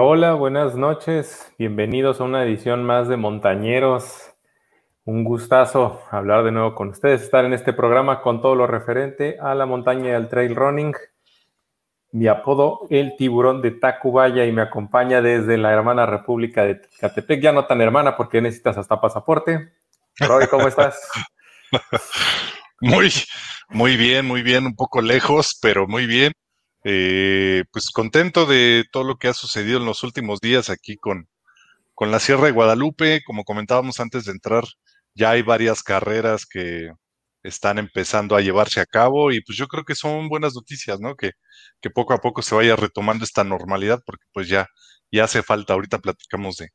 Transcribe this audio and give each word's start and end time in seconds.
Hola, 0.00 0.34
buenas 0.34 0.76
noches. 0.76 1.52
Bienvenidos 1.58 2.20
a 2.20 2.24
una 2.24 2.44
edición 2.44 2.84
más 2.84 3.08
de 3.08 3.16
Montañeros. 3.16 4.30
Un 5.04 5.24
gustazo 5.24 6.00
hablar 6.12 6.44
de 6.44 6.52
nuevo 6.52 6.76
con 6.76 6.90
ustedes, 6.90 7.22
estar 7.22 7.44
en 7.44 7.52
este 7.52 7.72
programa 7.72 8.22
con 8.22 8.40
todo 8.40 8.54
lo 8.54 8.68
referente 8.68 9.38
a 9.42 9.56
la 9.56 9.66
montaña 9.66 10.10
y 10.10 10.12
al 10.12 10.28
trail 10.28 10.54
running. 10.54 10.94
Mi 12.12 12.28
apodo, 12.28 12.86
el 12.90 13.16
tiburón 13.16 13.60
de 13.60 13.72
Tacubaya, 13.72 14.46
y 14.46 14.52
me 14.52 14.62
acompaña 14.62 15.20
desde 15.20 15.58
la 15.58 15.72
hermana 15.72 16.06
República 16.06 16.64
de 16.64 16.80
Catepec. 17.00 17.42
Ya 17.42 17.50
no 17.50 17.66
tan 17.66 17.80
hermana 17.80 18.16
porque 18.16 18.40
necesitas 18.40 18.78
hasta 18.78 19.00
pasaporte. 19.00 19.72
Roy, 20.20 20.46
¿cómo 20.46 20.68
estás? 20.68 20.96
Muy, 22.80 23.10
muy 23.70 23.96
bien, 23.96 24.24
muy 24.24 24.42
bien, 24.42 24.64
un 24.64 24.76
poco 24.76 25.02
lejos, 25.02 25.58
pero 25.60 25.88
muy 25.88 26.06
bien. 26.06 26.30
Eh, 26.84 27.64
pues 27.72 27.90
contento 27.90 28.46
de 28.46 28.84
todo 28.92 29.04
lo 29.04 29.16
que 29.18 29.28
ha 29.28 29.34
sucedido 29.34 29.78
en 29.78 29.86
los 29.86 30.02
últimos 30.04 30.40
días 30.40 30.70
aquí 30.70 30.96
con, 30.96 31.28
con 31.94 32.10
la 32.12 32.20
Sierra 32.20 32.46
de 32.46 32.52
Guadalupe. 32.52 33.22
Como 33.26 33.44
comentábamos 33.44 34.00
antes 34.00 34.24
de 34.26 34.32
entrar, 34.32 34.64
ya 35.14 35.30
hay 35.32 35.42
varias 35.42 35.82
carreras 35.82 36.46
que 36.46 36.90
están 37.42 37.78
empezando 37.78 38.36
a 38.36 38.40
llevarse 38.40 38.80
a 38.80 38.86
cabo 38.86 39.32
y 39.32 39.40
pues 39.42 39.58
yo 39.58 39.68
creo 39.68 39.84
que 39.84 39.94
son 39.94 40.28
buenas 40.28 40.54
noticias, 40.54 41.00
¿no? 41.00 41.16
Que, 41.16 41.32
que 41.80 41.90
poco 41.90 42.14
a 42.14 42.18
poco 42.20 42.42
se 42.42 42.54
vaya 42.54 42.76
retomando 42.76 43.24
esta 43.24 43.44
normalidad 43.44 44.00
porque 44.06 44.24
pues 44.32 44.48
ya, 44.48 44.66
ya 45.12 45.24
hace 45.24 45.42
falta. 45.42 45.74
Ahorita 45.74 45.98
platicamos 46.00 46.56
de, 46.56 46.70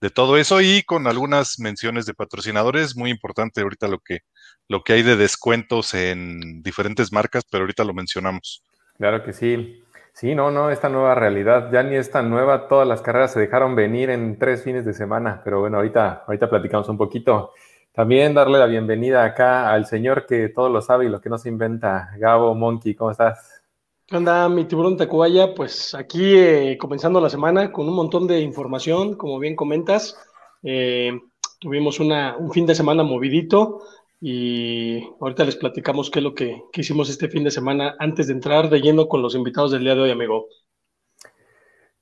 de 0.00 0.10
todo 0.10 0.38
eso 0.38 0.60
y 0.60 0.82
con 0.84 1.06
algunas 1.08 1.58
menciones 1.60 2.06
de 2.06 2.14
patrocinadores. 2.14 2.96
Muy 2.96 3.10
importante 3.10 3.62
ahorita 3.62 3.88
lo 3.88 4.00
que, 4.00 4.20
lo 4.68 4.82
que 4.84 4.94
hay 4.94 5.02
de 5.02 5.16
descuentos 5.16 5.94
en 5.94 6.62
diferentes 6.62 7.12
marcas, 7.12 7.44
pero 7.50 7.64
ahorita 7.64 7.84
lo 7.84 7.94
mencionamos. 7.94 8.62
Claro 9.04 9.22
que 9.22 9.34
sí. 9.34 9.82
Sí, 10.14 10.34
no, 10.34 10.50
no, 10.50 10.70
esta 10.70 10.88
nueva 10.88 11.14
realidad 11.14 11.68
ya 11.70 11.82
ni 11.82 11.94
es 11.94 12.10
tan 12.10 12.30
nueva. 12.30 12.68
Todas 12.68 12.88
las 12.88 13.02
carreras 13.02 13.34
se 13.34 13.40
dejaron 13.40 13.76
venir 13.76 14.08
en 14.08 14.38
tres 14.38 14.64
fines 14.64 14.86
de 14.86 14.94
semana, 14.94 15.42
pero 15.44 15.60
bueno, 15.60 15.76
ahorita, 15.76 16.24
ahorita 16.26 16.48
platicamos 16.48 16.88
un 16.88 16.96
poquito. 16.96 17.50
También 17.92 18.32
darle 18.32 18.58
la 18.58 18.64
bienvenida 18.64 19.22
acá 19.22 19.70
al 19.70 19.84
señor 19.84 20.24
que 20.24 20.48
todo 20.48 20.70
lo 20.70 20.80
sabe 20.80 21.04
y 21.04 21.10
lo 21.10 21.20
que 21.20 21.28
no 21.28 21.36
se 21.36 21.50
inventa, 21.50 22.12
Gabo 22.16 22.54
Monkey, 22.54 22.94
¿cómo 22.94 23.10
estás? 23.10 23.62
¿Qué 24.06 24.18
mi 24.48 24.64
tiburón 24.64 24.96
Tacubaya? 24.96 25.54
Pues 25.54 25.94
aquí 25.94 26.38
eh, 26.38 26.78
comenzando 26.80 27.20
la 27.20 27.28
semana 27.28 27.70
con 27.70 27.86
un 27.86 27.94
montón 27.94 28.26
de 28.26 28.40
información, 28.40 29.16
como 29.16 29.38
bien 29.38 29.54
comentas. 29.54 30.16
Eh, 30.62 31.12
tuvimos 31.60 32.00
una, 32.00 32.38
un 32.38 32.50
fin 32.50 32.64
de 32.64 32.74
semana 32.74 33.02
movidito, 33.02 33.82
y 34.26 35.02
ahorita 35.20 35.44
les 35.44 35.56
platicamos 35.56 36.10
qué 36.10 36.20
es 36.20 36.22
lo 36.22 36.34
que, 36.34 36.62
hicimos 36.72 37.10
este 37.10 37.28
fin 37.28 37.44
de 37.44 37.50
semana 37.50 37.94
antes 37.98 38.28
de 38.28 38.32
entrar 38.32 38.70
de 38.70 38.80
lleno 38.80 39.06
con 39.06 39.20
los 39.20 39.34
invitados 39.34 39.70
del 39.70 39.84
día 39.84 39.94
de 39.94 40.00
hoy, 40.00 40.10
amigo. 40.10 40.48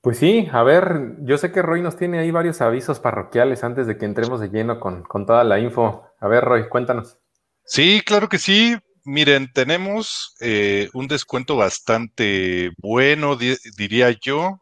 Pues 0.01 0.19
sí, 0.19 0.47
a 0.53 0.63
ver, 0.63 1.17
yo 1.23 1.37
sé 1.37 1.51
que 1.51 1.63
Roy 1.63 1.83
nos 1.83 1.97
tiene 1.97 2.21
ahí 2.21 2.31
varios 2.31 2.61
avisos 2.61 3.01
parroquiales 3.01 3.65
antes 3.65 3.89
de 3.89 3.99
que 3.99 4.05
entremos 4.05 4.39
de 4.39 4.51
lleno 4.51 4.79
con, 4.79 5.05
toda 5.27 5.43
la 5.43 5.59
info. 5.59 6.05
A 6.21 6.29
ver, 6.29 6.45
Roy, 6.45 6.69
cuéntanos. 6.69 7.19
Sí, 7.65 8.03
claro 8.07 8.29
que 8.29 8.39
sí. 8.39 8.77
Miren, 9.05 9.53
tenemos 9.53 10.37
eh, 10.41 10.91
un 10.93 11.09
descuento 11.09 11.57
bastante 11.57 12.71
bueno, 12.79 13.37
diría 13.37 14.17
yo. 14.25 14.61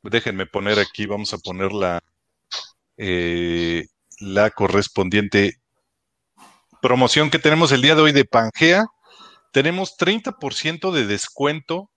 Déjenme 0.00 0.46
poner 0.46 0.78
aquí, 0.78 1.06
vamos 1.06 1.34
a 1.34 1.38
poner 1.38 1.72
la, 1.72 2.00
eh, 2.96 3.88
la 4.20 4.50
correspondiente 4.50 5.54
promoción 6.84 7.30
que 7.30 7.38
tenemos 7.38 7.72
el 7.72 7.80
día 7.80 7.94
de 7.94 8.02
hoy 8.02 8.12
de 8.12 8.26
Pangea, 8.26 8.84
tenemos 9.52 9.96
30% 9.96 10.92
de 10.92 11.06
descuento 11.06 11.90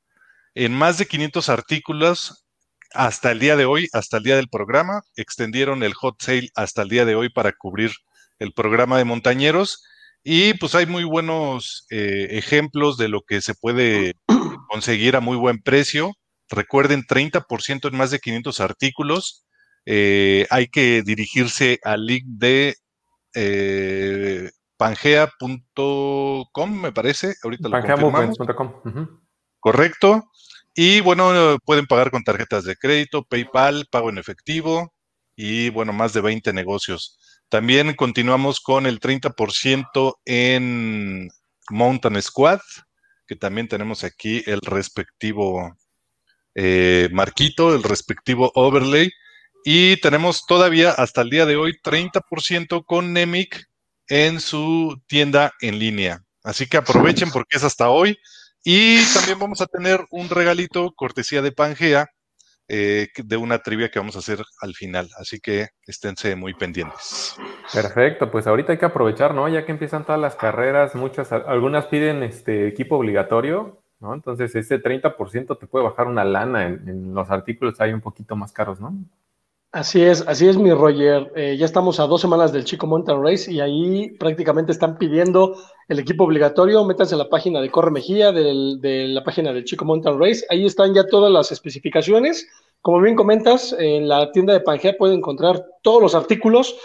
en 0.55 0.73
más 0.73 0.97
de 0.97 1.05
500 1.05 1.49
artículos 1.49 2.45
hasta 2.93 3.31
el 3.33 3.39
día 3.39 3.57
de 3.57 3.65
hoy, 3.65 3.89
hasta 3.91 4.15
el 4.15 4.23
día 4.23 4.37
del 4.37 4.47
programa. 4.47 5.01
Extendieron 5.17 5.83
el 5.83 5.93
hot 5.93 6.21
sale 6.21 6.47
hasta 6.55 6.83
el 6.83 6.87
día 6.87 7.03
de 7.03 7.15
hoy 7.15 7.27
para 7.27 7.51
cubrir 7.51 7.91
el 8.39 8.53
programa 8.53 8.97
de 8.97 9.03
montañeros. 9.03 9.83
Y 10.23 10.53
pues 10.53 10.73
hay 10.73 10.85
muy 10.85 11.03
buenos 11.03 11.85
eh, 11.89 12.27
ejemplos 12.31 12.95
de 12.95 13.09
lo 13.09 13.23
que 13.27 13.41
se 13.41 13.55
puede 13.55 14.13
conseguir 14.69 15.17
a 15.17 15.19
muy 15.19 15.35
buen 15.35 15.61
precio. 15.61 16.13
Recuerden, 16.47 17.03
30% 17.03 17.89
en 17.89 17.97
más 17.97 18.11
de 18.11 18.19
500 18.19 18.61
artículos. 18.61 19.45
Eh, 19.85 20.47
hay 20.49 20.67
que 20.67 21.01
dirigirse 21.03 21.77
al 21.83 22.05
link 22.05 22.23
de 22.25 22.77
eh, 23.35 24.49
pangea.com, 24.77 26.71
me 26.81 26.91
parece. 26.91 27.35
Ahorita 27.43 27.69
lo 27.69 27.77
Correcto. 29.59 30.23
Y 30.73 31.01
bueno, 31.01 31.57
pueden 31.65 31.87
pagar 31.87 32.11
con 32.11 32.23
tarjetas 32.23 32.63
de 32.63 32.75
crédito, 32.75 33.23
PayPal, 33.23 33.87
pago 33.89 34.09
en 34.09 34.19
efectivo 34.19 34.93
y 35.35 35.69
bueno, 35.71 35.91
más 35.93 36.13
de 36.13 36.21
20 36.21 36.53
negocios. 36.53 37.19
También 37.49 37.95
continuamos 37.95 38.59
con 38.59 38.85
el 38.85 38.99
30% 38.99 40.15
en 40.25 41.29
Mountain 41.69 42.21
Squad, 42.21 42.59
que 43.27 43.35
también 43.35 43.67
tenemos 43.67 44.03
aquí 44.03 44.43
el 44.45 44.61
respectivo 44.61 45.75
eh, 46.55 47.09
marquito, 47.11 47.73
el 47.73 47.83
respectivo 47.83 48.51
overlay. 48.55 49.09
Y 49.63 49.99
tenemos 50.01 50.45
todavía 50.45 50.91
hasta 50.91 51.21
el 51.21 51.29
día 51.29 51.45
de 51.45 51.55
hoy 51.55 51.73
30% 51.83 52.83
con 52.85 53.13
Nemic 53.13 53.67
en 54.09 54.39
su 54.39 55.01
tienda 55.07 55.53
en 55.61 55.79
línea. 55.79 56.23
Así 56.43 56.67
que 56.67 56.77
aprovechen 56.77 57.29
porque 57.31 57.57
es 57.57 57.63
hasta 57.63 57.89
hoy. 57.89 58.17
Y 58.63 59.03
también 59.13 59.39
vamos 59.39 59.61
a 59.61 59.65
tener 59.65 60.05
un 60.09 60.29
regalito 60.29 60.91
cortesía 60.95 61.41
de 61.41 61.51
Pangea 61.51 62.09
eh, 62.69 63.07
de 63.15 63.37
una 63.37 63.59
trivia 63.59 63.89
que 63.89 63.99
vamos 63.99 64.15
a 64.17 64.19
hacer 64.19 64.39
al 64.61 64.73
final. 64.73 65.09
Así 65.17 65.39
que 65.39 65.69
esténse 65.85 66.35
muy 66.35 66.53
pendientes. 66.53 67.35
Perfecto, 67.73 68.29
pues 68.29 68.45
ahorita 68.45 68.73
hay 68.73 68.77
que 68.77 68.85
aprovechar, 68.85 69.33
¿no? 69.33 69.47
Ya 69.47 69.65
que 69.65 69.71
empiezan 69.71 70.05
todas 70.05 70.19
las 70.19 70.35
carreras, 70.35 70.95
muchas, 70.95 71.31
algunas 71.31 71.85
piden 71.85 72.23
este 72.23 72.67
equipo 72.67 72.97
obligatorio, 72.97 73.81
¿no? 73.99 74.13
Entonces 74.13 74.53
ese 74.55 74.81
30% 74.81 75.57
te 75.57 75.67
puede 75.67 75.85
bajar 75.85 76.07
una 76.07 76.25
lana 76.25 76.65
en, 76.65 76.89
en 76.89 77.13
los 77.13 77.29
artículos 77.29 77.79
hay 77.79 77.93
un 77.93 78.01
poquito 78.01 78.35
más 78.35 78.51
caros, 78.51 78.81
¿no? 78.81 78.93
Así 79.77 80.01
es, 80.01 80.23
así 80.27 80.47
es 80.47 80.57
mi 80.57 80.71
Roger. 80.71 81.31
Eh, 81.35 81.55
ya 81.55 81.65
estamos 81.67 81.99
a 81.99 82.07
dos 82.07 82.19
semanas 82.19 82.51
del 82.51 82.65
Chico 82.65 82.87
Mountain 82.87 83.21
Race 83.23 83.51
y 83.51 83.59
ahí 83.59 84.09
prácticamente 84.17 84.71
están 84.71 84.97
pidiendo 84.97 85.55
el 85.87 85.99
equipo 85.99 86.23
obligatorio. 86.23 86.83
Métanse 86.83 87.13
a 87.13 87.19
la 87.19 87.29
página 87.29 87.61
de 87.61 87.69
Corre 87.69 87.91
Mejía, 87.91 88.31
de 88.31 89.07
la 89.07 89.23
página 89.23 89.53
del 89.53 89.65
Chico 89.65 89.85
Mountain 89.85 90.19
Race. 90.19 90.43
Ahí 90.49 90.65
están 90.65 90.95
ya 90.95 91.05
todas 91.05 91.31
las 91.31 91.51
especificaciones. 91.51 92.47
Como 92.81 92.99
bien 93.01 93.15
comentas, 93.15 93.75
en 93.77 94.07
la 94.07 94.31
tienda 94.31 94.53
de 94.53 94.61
Pangea 94.61 94.97
pueden 94.97 95.19
encontrar 95.19 95.63
todos 95.83 96.01
los 96.01 96.15
artículos, 96.15 96.75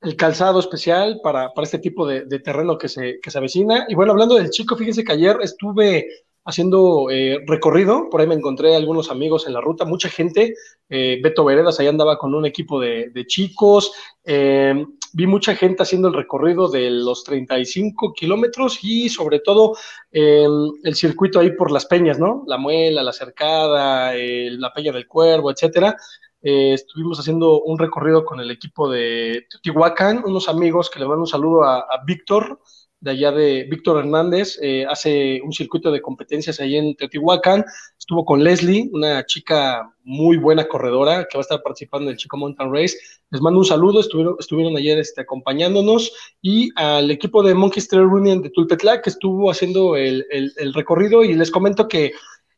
el 0.00 0.16
calzado 0.16 0.58
especial 0.58 1.20
para, 1.22 1.52
para 1.52 1.66
este 1.66 1.80
tipo 1.80 2.06
de, 2.06 2.24
de 2.24 2.38
terreno 2.38 2.78
que 2.78 2.88
se, 2.88 3.20
que 3.20 3.30
se 3.30 3.36
avecina. 3.36 3.84
Y 3.90 3.94
bueno, 3.94 4.12
hablando 4.12 4.36
del 4.36 4.48
Chico, 4.48 4.74
fíjense 4.74 5.04
que 5.04 5.12
ayer 5.12 5.36
estuve 5.42 6.06
haciendo 6.48 7.10
eh, 7.10 7.44
recorrido, 7.46 8.08
por 8.08 8.22
ahí 8.22 8.26
me 8.26 8.34
encontré 8.34 8.74
algunos 8.74 9.10
amigos 9.10 9.46
en 9.46 9.52
la 9.52 9.60
ruta, 9.60 9.84
mucha 9.84 10.08
gente, 10.08 10.54
eh, 10.88 11.20
Beto 11.22 11.44
Veredas 11.44 11.78
ahí 11.78 11.88
andaba 11.88 12.16
con 12.16 12.34
un 12.34 12.46
equipo 12.46 12.80
de, 12.80 13.12
chicos, 13.26 13.92
eh, 14.24 14.82
vi 15.12 15.26
mucha 15.26 15.54
gente 15.54 15.82
haciendo 15.82 16.08
el 16.08 16.14
recorrido 16.14 16.68
de 16.68 16.88
los 16.88 17.22
35 17.24 18.14
kilómetros 18.14 18.78
y 18.82 19.10
sobre 19.10 19.40
todo 19.40 19.76
el 20.10 20.94
circuito 20.94 21.38
ahí 21.38 21.50
por 21.50 21.70
las 21.70 21.84
peñas, 21.84 22.18
¿no? 22.18 22.44
La 22.46 22.56
Muela, 22.56 23.02
la 23.02 23.12
Cercada, 23.12 24.14
la 24.14 24.72
Peña 24.72 24.92
del 24.92 25.06
Cuervo, 25.06 25.50
etcétera. 25.50 25.96
estuvimos 26.40 27.20
haciendo 27.20 27.60
un 27.60 27.78
recorrido 27.78 28.24
con 28.24 28.40
el 28.40 28.50
equipo 28.50 28.88
de 28.88 29.46
Teotihuacán, 29.50 30.22
unos 30.24 30.48
amigos 30.48 30.88
que 30.88 30.98
le 30.98 31.06
mando 31.06 31.22
un 31.22 31.26
saludo 31.26 31.64
a 31.64 32.02
Víctor, 32.06 32.58
de 33.00 33.10
allá 33.12 33.30
de 33.32 33.64
Víctor 33.70 33.98
Hernández, 33.98 34.58
eh, 34.60 34.84
hace 34.88 35.40
un 35.44 35.52
circuito 35.52 35.90
de 35.90 36.02
competencias 36.02 36.58
ahí 36.58 36.76
en 36.76 36.96
Teotihuacán, 36.96 37.64
estuvo 37.96 38.24
con 38.24 38.42
Leslie, 38.42 38.88
una 38.92 39.24
chica 39.24 39.94
muy 40.02 40.38
buena 40.38 40.66
corredora 40.66 41.26
que 41.28 41.36
va 41.36 41.40
a 41.40 41.42
estar 41.42 41.62
participando 41.62 42.06
en 42.06 42.12
el 42.12 42.16
Chico 42.16 42.36
Mountain 42.38 42.72
Race. 42.72 42.96
Les 43.30 43.40
mando 43.40 43.58
un 43.58 43.66
saludo, 43.66 44.00
estuvieron, 44.00 44.36
estuvieron 44.38 44.76
ayer 44.76 44.98
este, 44.98 45.20
acompañándonos. 45.20 46.12
Y 46.40 46.70
al 46.76 47.10
equipo 47.10 47.42
de 47.42 47.54
Monkey 47.54 47.82
Trail 47.82 48.06
Union 48.06 48.40
de 48.40 48.50
Tulpetla 48.50 49.02
que 49.02 49.10
estuvo 49.10 49.50
haciendo 49.50 49.94
el, 49.94 50.24
recorrido. 50.72 51.22
Y 51.22 51.34
les 51.34 51.50
comento 51.50 51.86
que 51.86 52.12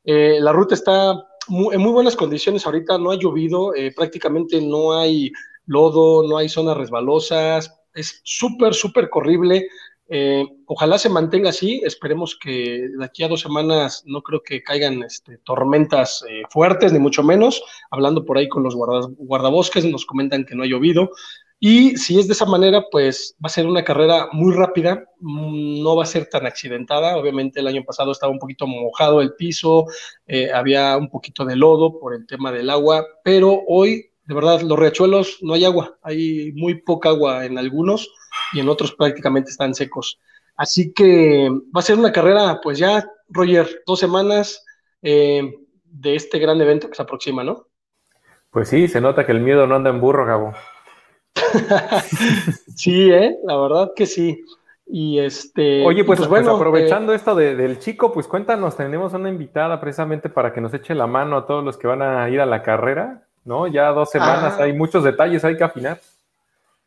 eh, 0.04 0.38
la 0.40 0.52
ruta 0.52 0.74
está 0.74 1.10
en 1.48 1.80
muy 1.80 1.92
buenas 1.92 2.14
condiciones 2.14 2.64
ahorita, 2.64 2.96
no 2.98 3.10
ha 3.10 3.18
llovido, 3.18 3.74
eh, 3.74 3.92
prácticamente 3.92 4.60
no 4.60 4.96
hay 4.96 5.32
lodo, 5.66 6.28
no 6.28 6.36
hay 6.36 6.48
zonas 6.48 6.76
resbalosas, 6.76 7.74
es 7.94 8.20
súper, 8.22 8.74
súper 8.74 9.10
corrible. 9.10 9.66
Eh, 10.12 10.44
ojalá 10.66 10.98
se 10.98 11.08
mantenga 11.08 11.50
así, 11.50 11.80
esperemos 11.84 12.36
que 12.36 12.88
de 12.98 13.04
aquí 13.04 13.22
a 13.22 13.28
dos 13.28 13.42
semanas 13.42 14.02
no 14.06 14.22
creo 14.22 14.42
que 14.42 14.60
caigan 14.60 15.04
este, 15.04 15.38
tormentas 15.38 16.24
eh, 16.28 16.42
fuertes, 16.50 16.92
ni 16.92 16.98
mucho 16.98 17.22
menos. 17.22 17.62
Hablando 17.92 18.24
por 18.24 18.36
ahí 18.36 18.48
con 18.48 18.64
los 18.64 18.74
guardabosques, 18.74 19.84
nos 19.84 20.04
comentan 20.04 20.44
que 20.44 20.56
no 20.56 20.64
ha 20.64 20.66
llovido. 20.66 21.10
Y 21.60 21.96
si 21.96 22.18
es 22.18 22.26
de 22.26 22.32
esa 22.32 22.46
manera, 22.46 22.86
pues 22.90 23.36
va 23.36 23.46
a 23.46 23.50
ser 23.50 23.66
una 23.66 23.84
carrera 23.84 24.28
muy 24.32 24.52
rápida, 24.52 25.04
mm, 25.20 25.80
no 25.82 25.94
va 25.94 26.02
a 26.02 26.06
ser 26.06 26.26
tan 26.26 26.44
accidentada. 26.44 27.16
Obviamente 27.16 27.60
el 27.60 27.68
año 27.68 27.84
pasado 27.84 28.10
estaba 28.10 28.32
un 28.32 28.38
poquito 28.40 28.66
mojado 28.66 29.20
el 29.20 29.34
piso, 29.34 29.84
eh, 30.26 30.50
había 30.52 30.96
un 30.96 31.08
poquito 31.08 31.44
de 31.44 31.54
lodo 31.54 32.00
por 32.00 32.14
el 32.14 32.26
tema 32.26 32.50
del 32.50 32.68
agua, 32.68 33.06
pero 33.22 33.62
hoy, 33.68 34.10
de 34.24 34.34
verdad, 34.34 34.62
los 34.62 34.78
riachuelos 34.78 35.38
no 35.42 35.54
hay 35.54 35.64
agua, 35.64 35.98
hay 36.02 36.50
muy 36.56 36.82
poca 36.82 37.10
agua 37.10 37.44
en 37.44 37.58
algunos 37.58 38.10
y 38.52 38.60
en 38.60 38.68
otros 38.68 38.92
prácticamente 38.92 39.50
están 39.50 39.74
secos. 39.74 40.18
Así 40.56 40.92
que 40.92 41.48
va 41.74 41.80
a 41.80 41.82
ser 41.82 41.98
una 41.98 42.12
carrera, 42.12 42.60
pues 42.62 42.78
ya, 42.78 43.08
Roger, 43.28 43.82
dos 43.86 43.98
semanas 43.98 44.64
eh, 45.02 45.54
de 45.84 46.14
este 46.14 46.38
gran 46.38 46.60
evento 46.60 46.88
que 46.88 46.94
se 46.94 47.02
aproxima, 47.02 47.42
¿no? 47.42 47.66
Pues 48.50 48.68
sí, 48.68 48.88
se 48.88 49.00
nota 49.00 49.24
que 49.24 49.32
el 49.32 49.40
miedo 49.40 49.66
no 49.66 49.76
anda 49.76 49.90
en 49.90 50.00
burro, 50.00 50.26
Gabo. 50.26 50.52
sí, 52.76 53.10
¿eh? 53.10 53.36
la 53.44 53.56
verdad 53.56 53.92
que 53.94 54.06
sí. 54.06 54.44
Y 54.92 55.20
este. 55.20 55.86
Oye, 55.86 56.04
pues, 56.04 56.18
pues, 56.18 56.28
pues 56.28 56.42
bueno, 56.42 56.56
aprovechando 56.56 57.12
eh, 57.12 57.16
esto 57.16 57.36
del 57.36 57.78
chico, 57.78 58.12
pues 58.12 58.26
cuéntanos, 58.26 58.76
tenemos 58.76 59.12
una 59.14 59.28
invitada 59.28 59.80
precisamente 59.80 60.28
para 60.28 60.52
que 60.52 60.60
nos 60.60 60.74
eche 60.74 60.96
la 60.96 61.06
mano 61.06 61.36
a 61.36 61.46
todos 61.46 61.64
los 61.64 61.76
que 61.78 61.86
van 61.86 62.02
a 62.02 62.28
ir 62.28 62.40
a 62.40 62.46
la 62.46 62.62
carrera, 62.62 63.22
¿no? 63.44 63.68
Ya 63.68 63.88
dos 63.92 64.10
semanas, 64.10 64.56
ah. 64.58 64.64
hay 64.64 64.72
muchos 64.72 65.04
detalles, 65.04 65.44
hay 65.44 65.56
que 65.56 65.62
afinar. 65.62 66.00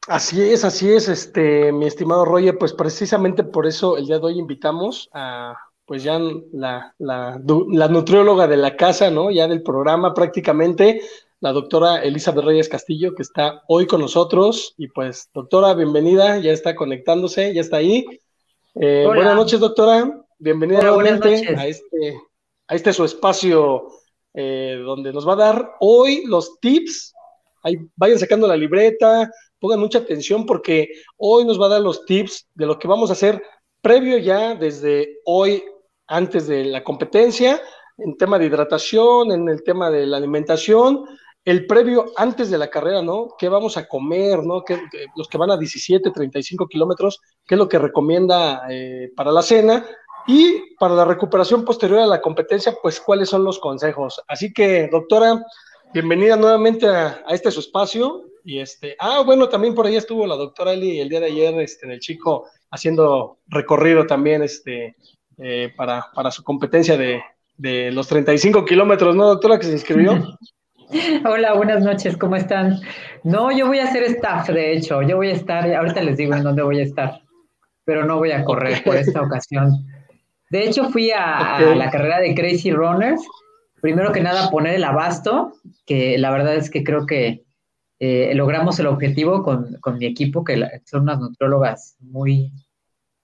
Así 0.08 0.42
es, 0.42 0.66
así 0.66 0.92
es, 0.92 1.08
este, 1.08 1.72
mi 1.72 1.86
estimado 1.86 2.26
Roger, 2.26 2.58
pues 2.58 2.74
precisamente 2.74 3.44
por 3.44 3.66
eso 3.66 3.98
el 3.98 4.06
día 4.06 4.20
de 4.20 4.26
hoy 4.26 4.40
invitamos 4.40 5.10
a, 5.14 5.56
pues 5.86 6.04
ya 6.04 6.20
la, 6.52 6.94
la, 6.98 7.42
la 7.70 7.88
nutrióloga 7.88 8.48
de 8.48 8.58
la 8.58 8.76
casa, 8.76 9.10
¿no? 9.10 9.32
Ya 9.32 9.48
del 9.48 9.64
programa 9.64 10.14
prácticamente, 10.14 11.02
la 11.44 11.52
doctora 11.52 12.02
Elizabeth 12.02 12.46
Reyes 12.46 12.70
Castillo, 12.70 13.14
que 13.16 13.22
está 13.22 13.64
hoy 13.68 13.86
con 13.86 14.00
nosotros. 14.00 14.76
Y 14.78 14.88
pues, 14.88 15.30
doctora, 15.34 15.74
bienvenida, 15.74 16.40
ya 16.40 16.54
está 16.54 16.74
conectándose, 16.74 17.54
ya 17.54 17.60
está 17.60 17.78
ahí. 17.78 18.06
Eh, 18.76 19.04
buenas 19.06 19.36
noches, 19.36 19.60
doctora. 19.60 20.24
Bienvenida 20.40 20.82
nuevamente 20.82 21.54
a 21.58 21.68
este, 21.68 22.18
a 22.68 22.76
este 22.76 22.94
su 22.94 23.04
espacio 23.04 23.88
eh, 24.34 24.82
donde 24.86 25.12
nos 25.12 25.28
va 25.28 25.34
a 25.34 25.38
dar 25.38 25.72
hoy 25.82 26.24
los 26.26 26.60
tips. 26.62 27.14
Ahí, 27.62 27.78
vayan 27.98 28.20
sacando 28.20 28.48
la 28.48 28.56
libreta, 28.56 29.30
pongan 29.64 29.80
mucha 29.80 30.00
atención 30.00 30.46
porque 30.46 30.90
hoy 31.16 31.46
nos 31.46 31.60
va 31.60 31.68
a 31.68 31.70
dar 31.70 31.82
los 31.82 32.04
tips 32.04 32.50
de 32.54 32.66
lo 32.66 32.78
que 32.78 32.90
vamos 32.90 33.10
a 33.10 33.14
hacer 33.14 33.42
previo 33.82 34.18
ya 34.18 34.56
desde 34.56 35.20
hoy, 35.24 35.64
antes 36.06 36.48
de 36.48 36.66
la 36.66 36.84
competencia, 36.84 37.62
en 37.98 38.18
tema 38.18 38.38
de 38.38 38.48
hidratación, 38.48 39.32
en 39.32 39.48
el 39.48 39.64
tema 39.64 39.90
de 39.90 40.06
la 40.06 40.18
alimentación, 40.18 41.06
el 41.46 41.66
previo 41.66 42.12
antes 42.18 42.52
de 42.52 42.58
la 42.58 42.70
carrera, 42.70 43.02
¿no? 43.02 43.36
¿Qué 43.40 43.48
vamos 43.48 43.78
a 43.78 43.88
comer, 43.88 44.44
¿no? 44.44 44.66
¿Qué, 44.66 44.82
los 45.16 45.30
que 45.30 45.38
van 45.38 45.52
a 45.52 45.58
17, 45.58 46.12
35 46.12 46.68
kilómetros, 46.68 47.22
¿qué 47.48 47.56
es 47.56 47.60
lo 47.60 47.70
que 47.70 47.80
recomienda 47.80 48.64
eh, 48.70 49.14
para 49.16 49.32
la 49.32 49.42
cena? 49.42 49.86
Y 50.28 50.76
para 50.76 50.94
la 50.94 51.06
recuperación 51.06 51.64
posterior 51.64 52.00
a 52.00 52.08
la 52.08 52.22
competencia, 52.22 52.76
pues, 52.82 53.00
¿cuáles 53.00 53.30
son 53.30 53.46
los 53.46 53.60
consejos? 53.60 54.22
Así 54.28 54.52
que, 54.52 54.90
doctora, 54.92 55.42
bienvenida 55.94 56.36
nuevamente 56.36 56.86
a, 56.86 57.24
este 57.30 57.50
su 57.50 57.62
espacio. 57.62 58.33
Y 58.44 58.60
este, 58.60 58.96
ah, 59.00 59.22
bueno, 59.26 59.48
también 59.48 59.74
por 59.74 59.86
ahí 59.86 59.96
estuvo 59.96 60.28
la 60.28 60.36
doctora 60.36 60.74
Eli 60.74 61.00
el 61.00 61.10
día 61.10 61.22
de 61.22 61.28
ayer 61.28 61.60
este, 61.62 61.86
en 61.86 61.94
el 61.94 62.00
Chico 62.00 62.48
haciendo 62.72 63.40
recorrido 63.48 64.06
también 64.06 64.44
este, 64.44 64.96
eh, 65.38 65.72
para, 65.76 66.08
para 66.14 66.32
su 66.32 66.44
competencia 66.44 66.98
de, 66.98 67.22
de 67.58 67.92
los 67.92 68.08
35 68.08 68.66
kilómetros, 68.66 69.16
¿no, 69.16 69.28
doctora, 69.28 69.58
que 69.58 69.66
se 69.66 69.74
inscribió? 69.74 70.38
Hola, 71.26 71.54
buenas 71.54 71.84
noches, 71.84 72.18
¿cómo 72.18 72.36
están? 72.36 72.80
No, 73.24 73.52
yo 73.56 73.68
voy 73.68 73.80
a 73.80 73.86
hacer 73.86 74.04
staff, 74.04 74.50
de 74.50 74.74
hecho, 74.74 75.02
yo 75.02 75.18
voy 75.18 75.30
a 75.30 75.34
estar, 75.34 75.74
ahorita 75.74 76.04
les 76.04 76.18
digo 76.18 76.36
en 76.36 76.44
dónde 76.44 76.62
voy 76.62 76.80
a 76.80 76.84
estar, 76.84 77.22
pero 77.86 78.06
no 78.06 78.18
voy 78.18 78.32
a 78.32 78.44
correr 78.44 78.84
por 78.84 78.96
esta 78.96 79.22
ocasión. 79.22 79.86
De 80.50 80.66
hecho, 80.66 80.90
fui 80.90 81.12
a, 81.12 81.60
la 81.76 81.90
carrera 81.90 82.20
de 82.20 82.36
Crazy 82.36 82.72
Runners, 82.72 83.26
primero 83.82 84.12
que 84.12 84.22
nada 84.22 84.52
poner 84.52 84.76
el 84.76 84.84
abasto, 84.84 85.54
que 85.86 86.18
la 86.18 86.32
verdad 86.32 86.56
es 86.56 86.70
que 86.70 86.84
creo 86.84 87.06
que 87.06 87.44
eh, 88.00 88.34
logramos 88.36 88.80
el 88.80 88.88
objetivo 88.88 89.44
con, 89.44 89.78
mi 89.98 90.06
equipo, 90.06 90.44
que 90.44 90.62
son 90.86 91.04
unas 91.04 91.20
nutriólogas 91.20 91.96
muy, 92.00 92.52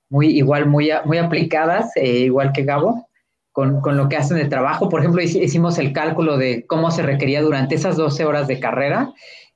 muy 0.09 0.27
igual, 0.27 0.67
muy, 0.67 0.89
muy 1.05 1.17
aplicadas, 1.17 1.91
eh, 1.95 2.19
igual 2.19 2.51
que 2.53 2.63
Gabo 2.63 3.09
con, 3.51 3.97
lo 3.97 4.09
que 4.09 4.17
hacen 4.17 4.37
de 4.37 4.45
trabajo. 4.45 4.89
Por 4.89 5.01
ejemplo, 5.01 5.21
hicimos 5.21 5.77
el 5.77 5.91
cálculo 5.91 6.37
de 6.37 6.65
cómo 6.65 6.91
se 6.91 7.03
requería 7.03 7.41
durante 7.41 7.75
esas 7.75 7.97
12 7.97 8.25
horas 8.25 8.47
de 8.47 8.59
carrera, 8.59 9.11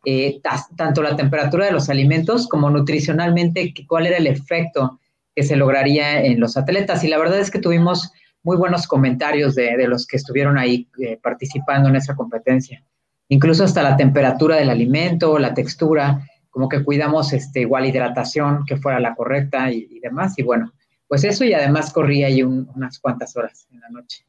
eh, 0.05 0.41
tanto 0.75 1.01
la 1.01 1.15
temperatura 1.15 1.65
de 1.65 1.71
los 1.71 1.89
alimentos 1.89 2.47
como 2.47 2.69
nutricionalmente, 2.69 3.73
cuál 3.87 4.07
era 4.07 4.17
el 4.17 4.27
efecto 4.27 4.99
que 5.35 5.43
se 5.43 5.55
lograría 5.55 6.23
en 6.23 6.39
los 6.39 6.57
atletas. 6.57 7.03
Y 7.03 7.07
la 7.07 7.17
verdad 7.17 7.39
es 7.39 7.49
que 7.49 7.59
tuvimos 7.59 8.11
muy 8.43 8.57
buenos 8.57 8.87
comentarios 8.87 9.55
de, 9.55 9.87
los 9.87 10.05
que 10.05 10.17
estuvieron 10.17 10.57
ahí 10.57 10.89
eh, 10.99 11.17
participando 11.21 11.87
en 11.89 11.95
esa 11.95 12.15
competencia. 12.15 12.83
Incluso 13.29 13.63
hasta 13.63 13.83
la 13.83 13.97
temperatura 13.97 14.57
del 14.57 14.69
alimento, 14.69 15.39
la 15.39 15.53
textura, 15.53 16.27
como 16.49 16.69
que 16.69 16.83
cuidamos 16.83 17.33
este, 17.33 17.61
igual 17.61 17.85
hidratación, 17.85 18.65
que 18.65 18.77
fuera 18.77 18.99
la 18.99 19.15
correcta 19.15 19.71
y, 19.71 19.87
y 19.89 19.99
demás. 19.99 20.37
Y 20.37 20.43
bueno, 20.43 20.71
pues 21.07 21.23
eso 21.23 21.43
y 21.43 21.53
además 21.53 21.93
corrí 21.93 22.23
ahí 22.23 22.43
unas 22.43 22.99
cuantas 22.99 23.35
horas 23.35 23.67
en 23.71 23.79
la 23.79 23.89
noche. 23.89 24.25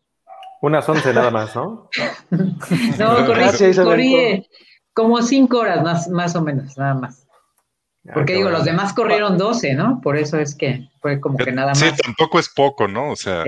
Unas 0.61 0.88
once 0.88 1.12
nada 1.12 1.31
más, 1.31 1.55
¿no? 1.55 1.91
no, 2.31 3.26
corrí, 3.85 4.14
eh, 4.14 4.49
como 4.93 5.20
cinco 5.23 5.58
horas 5.58 5.82
más, 5.82 6.08
más 6.08 6.37
o 6.37 6.43
menos, 6.43 6.76
nada 6.79 6.94
más. 6.94 7.26
Ah, 8.08 8.12
Porque 8.14 8.35
digo, 8.35 8.50
los 8.50 8.64
demás 8.64 8.93
corrieron 8.93 9.37
doce, 9.38 9.75
¿no? 9.75 10.00
Por 10.02 10.17
eso 10.17 10.38
es 10.38 10.55
que 10.55 10.88
fue 11.00 11.20
como 11.20 11.37
que 11.38 11.52
nada 11.52 11.69
más. 11.69 11.79
Sí, 11.79 11.90
tampoco 12.02 12.38
es 12.38 12.49
poco, 12.49 12.88
¿no? 12.88 13.11
O 13.11 13.17
sea. 13.17 13.44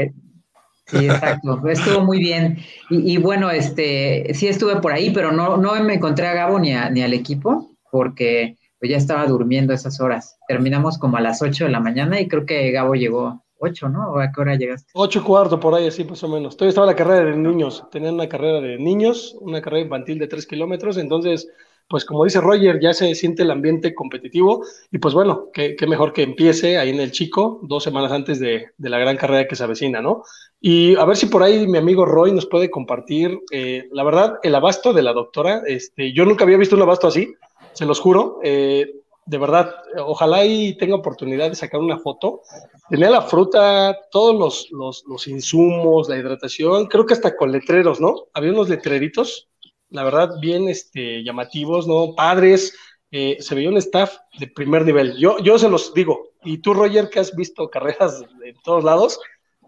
Sí, 0.86 1.06
exacto. 1.06 1.60
Estuvo 1.68 2.04
muy 2.04 2.18
bien. 2.18 2.58
Y, 2.90 3.16
bueno, 3.18 3.50
este, 3.50 4.32
sí 4.34 4.46
estuve 4.46 4.76
por 4.80 4.92
ahí, 4.92 5.10
pero 5.10 5.32
no, 5.32 5.56
no 5.56 5.74
me 5.82 5.94
encontré 5.94 6.26
a 6.26 6.34
Gabo 6.34 6.58
ni, 6.58 6.72
ni 6.92 7.02
al 7.02 7.12
equipo, 7.12 7.70
porque 7.90 8.56
pues 8.78 8.90
ya 8.90 8.96
estaba 8.96 9.26
durmiendo 9.26 9.72
esas 9.72 10.00
horas. 10.00 10.38
Terminamos 10.46 10.98
como 10.98 11.16
a 11.16 11.20
las 11.20 11.42
8 11.42 11.64
de 11.64 11.70
la 11.70 11.80
mañana 11.80 12.20
y 12.20 12.28
creo 12.28 12.46
que 12.46 12.70
Gabo 12.70 12.94
llegó 12.94 13.42
8, 13.58 13.88
¿no? 13.88 14.12
¿O 14.12 14.20
a 14.20 14.30
qué 14.30 14.40
hora 14.40 14.54
llegaste? 14.54 14.90
8 14.94 15.18
y 15.18 15.22
cuarto, 15.22 15.58
por 15.58 15.74
ahí, 15.74 15.86
así 15.88 16.04
más 16.04 16.22
o 16.22 16.28
menos. 16.28 16.56
Todavía 16.56 16.70
estaba 16.70 16.86
la 16.86 16.96
carrera 16.96 17.30
de 17.30 17.36
niños. 17.36 17.84
Tenían 17.90 18.14
una 18.14 18.28
carrera 18.28 18.60
de 18.60 18.78
niños, 18.78 19.36
una 19.40 19.60
carrera 19.60 19.84
infantil 19.84 20.18
de 20.18 20.28
3 20.28 20.46
kilómetros. 20.46 20.98
Entonces, 20.98 21.48
pues 21.88 22.04
como 22.04 22.24
dice 22.24 22.40
Roger, 22.40 22.80
ya 22.80 22.92
se 22.92 23.14
siente 23.14 23.42
el 23.42 23.50
ambiente 23.50 23.94
competitivo. 23.94 24.64
Y 24.90 24.98
pues 24.98 25.14
bueno, 25.14 25.48
qué, 25.52 25.76
mejor 25.86 26.12
que 26.12 26.22
empiece 26.22 26.78
ahí 26.78 26.90
en 26.90 27.00
el 27.00 27.12
Chico, 27.12 27.60
dos 27.62 27.84
semanas 27.84 28.12
antes 28.12 28.40
de, 28.40 28.70
la 28.78 28.98
gran 28.98 29.16
carrera 29.16 29.46
que 29.46 29.56
se 29.56 29.64
avecina, 29.64 30.00
¿no? 30.00 30.22
Y 30.60 30.96
a 30.96 31.04
ver 31.04 31.16
si 31.16 31.26
por 31.26 31.42
ahí 31.42 31.66
mi 31.66 31.78
amigo 31.78 32.04
Roy 32.04 32.32
nos 32.32 32.46
puede 32.46 32.70
compartir, 32.70 33.38
eh, 33.52 33.88
la 33.92 34.04
verdad, 34.04 34.38
el 34.42 34.54
abasto 34.54 34.92
de 34.92 35.02
la 35.02 35.12
doctora. 35.12 35.62
Este, 35.66 36.12
yo 36.12 36.24
nunca 36.24 36.44
había 36.44 36.56
visto 36.56 36.76
un 36.76 36.82
abasto 36.82 37.06
así 37.06 37.34
se 37.76 37.84
los 37.84 38.00
juro. 38.00 38.40
Eh, 38.42 39.02
de 39.26 39.38
verdad, 39.38 39.74
ojalá 39.98 40.44
y 40.44 40.76
tenga 40.76 40.94
oportunidad 40.94 41.50
de 41.50 41.56
sacar 41.56 41.80
una 41.80 41.98
foto. 41.98 42.42
Tenía 42.88 43.10
la 43.10 43.22
fruta, 43.22 43.96
todos 44.10 44.70
los, 44.70 45.26
insumos, 45.26 46.08
la 46.08 46.16
hidratación, 46.16 46.86
creo 46.86 47.04
que 47.04 47.14
hasta 47.14 47.36
con 47.36 47.50
letreros, 47.50 48.00
¿no? 48.00 48.28
Había 48.34 48.52
unos 48.52 48.68
letreritos, 48.68 49.48
la 49.90 50.04
verdad, 50.04 50.30
bien 50.40 50.68
este, 50.68 51.22
llamativos, 51.22 51.86
¿no? 51.86 52.14
Padres, 52.14 52.76
eh, 53.10 53.36
se 53.40 53.54
veía 53.54 53.68
un 53.68 53.76
staff 53.76 54.16
de 54.38 54.48
primer 54.48 54.84
nivel. 54.84 55.16
Yo, 55.18 55.38
yo 55.38 55.58
se 55.58 55.68
los 55.68 55.94
digo, 55.94 56.32
y 56.44 56.58
tú, 56.58 56.74
Roger, 56.74 57.08
que 57.08 57.20
has 57.20 57.34
visto 57.34 57.68
carreras 57.70 58.24
en 58.44 58.56
todos 58.62 58.84
lados, 58.84 59.20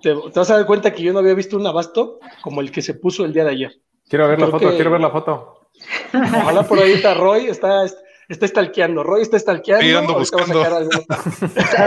te, 0.02 0.12
vas 0.12 0.50
a 0.50 0.56
dar 0.56 0.66
cuenta 0.66 0.92
que 0.92 1.02
yo 1.02 1.12
no 1.12 1.18
había 1.18 1.34
visto 1.34 1.56
un 1.56 1.66
abasto 1.66 2.18
como 2.42 2.60
el 2.60 2.70
que 2.70 2.82
se 2.82 2.94
puso 2.94 3.24
el 3.24 3.32
día 3.32 3.44
de 3.44 3.50
ayer. 3.50 3.72
Quiero 4.08 4.28
ver 4.28 4.40
la 4.40 4.48
foto, 4.48 4.70
quiero 4.74 4.90
ver 4.90 5.00
la 5.00 5.10
foto. 5.10 5.70
Ojalá 6.12 6.62
por 6.62 6.78
ahí 6.78 6.92
está 6.92 7.14
Roy, 7.14 7.46
está, 7.46 7.84
está 8.28 8.48
stalkeando. 8.48 9.02
Roy 9.02 9.22
está 9.22 9.38
stalkeando. 9.38 10.18
buscando. 10.18 10.64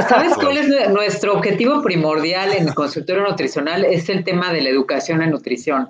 ¿Sabes 0.08 0.36
cuál 0.36 0.58
es 0.58 0.90
nuestro 0.90 1.34
objetivo 1.34 1.82
primordial 1.82 2.54
en 2.54 2.68
el 2.68 2.74
consultorio 2.74 3.24
nutricional? 3.24 3.86
Es 3.86 4.10
el 4.10 4.24
tema 4.24 4.54
de 4.54 4.62
la 4.62 4.70
educación 4.70 5.22
en 5.22 5.32
nutrición. 5.32 5.88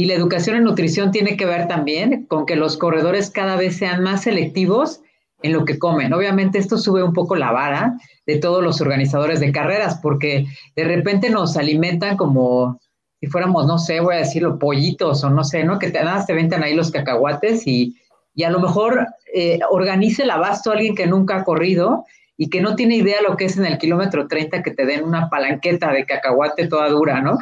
Y 0.00 0.06
la 0.06 0.14
educación 0.14 0.56
en 0.56 0.64
nutrición 0.64 1.10
tiene 1.10 1.36
que 1.36 1.44
ver 1.44 1.68
también 1.68 2.24
con 2.24 2.46
que 2.46 2.56
los 2.56 2.78
corredores 2.78 3.28
cada 3.28 3.56
vez 3.56 3.76
sean 3.76 4.02
más 4.02 4.22
selectivos 4.22 5.02
en 5.42 5.52
lo 5.52 5.66
que 5.66 5.78
comen. 5.78 6.14
Obviamente 6.14 6.56
esto 6.56 6.78
sube 6.78 7.02
un 7.02 7.12
poco 7.12 7.36
la 7.36 7.52
vara 7.52 7.98
de 8.24 8.38
todos 8.38 8.64
los 8.64 8.80
organizadores 8.80 9.40
de 9.40 9.52
carreras, 9.52 10.00
porque 10.02 10.46
de 10.74 10.84
repente 10.84 11.28
nos 11.28 11.54
alimentan 11.58 12.16
como 12.16 12.80
si 13.20 13.26
fuéramos, 13.26 13.66
no 13.66 13.78
sé, 13.78 14.00
voy 14.00 14.14
a 14.14 14.20
decirlo, 14.20 14.58
pollitos 14.58 15.22
o 15.22 15.28
no 15.28 15.44
sé, 15.44 15.64
¿no? 15.64 15.78
Que 15.78 15.90
te, 15.90 16.02
nada, 16.02 16.24
te 16.24 16.32
ventan 16.32 16.62
ahí 16.62 16.74
los 16.74 16.90
cacahuates 16.90 17.66
y, 17.66 17.94
y 18.34 18.44
a 18.44 18.50
lo 18.50 18.58
mejor 18.58 19.06
eh, 19.34 19.58
organice 19.70 20.22
el 20.22 20.30
abasto 20.30 20.70
a 20.70 20.76
alguien 20.76 20.94
que 20.94 21.08
nunca 21.08 21.36
ha 21.36 21.44
corrido 21.44 22.06
y 22.42 22.48
que 22.48 22.62
no 22.62 22.74
tiene 22.74 22.96
idea 22.96 23.18
lo 23.20 23.36
que 23.36 23.44
es 23.44 23.58
en 23.58 23.66
el 23.66 23.76
kilómetro 23.76 24.26
30 24.26 24.62
que 24.62 24.70
te 24.70 24.86
den 24.86 25.04
una 25.04 25.28
palanqueta 25.28 25.92
de 25.92 26.06
cacahuate 26.06 26.68
toda 26.68 26.88
dura, 26.88 27.20
¿no? 27.20 27.38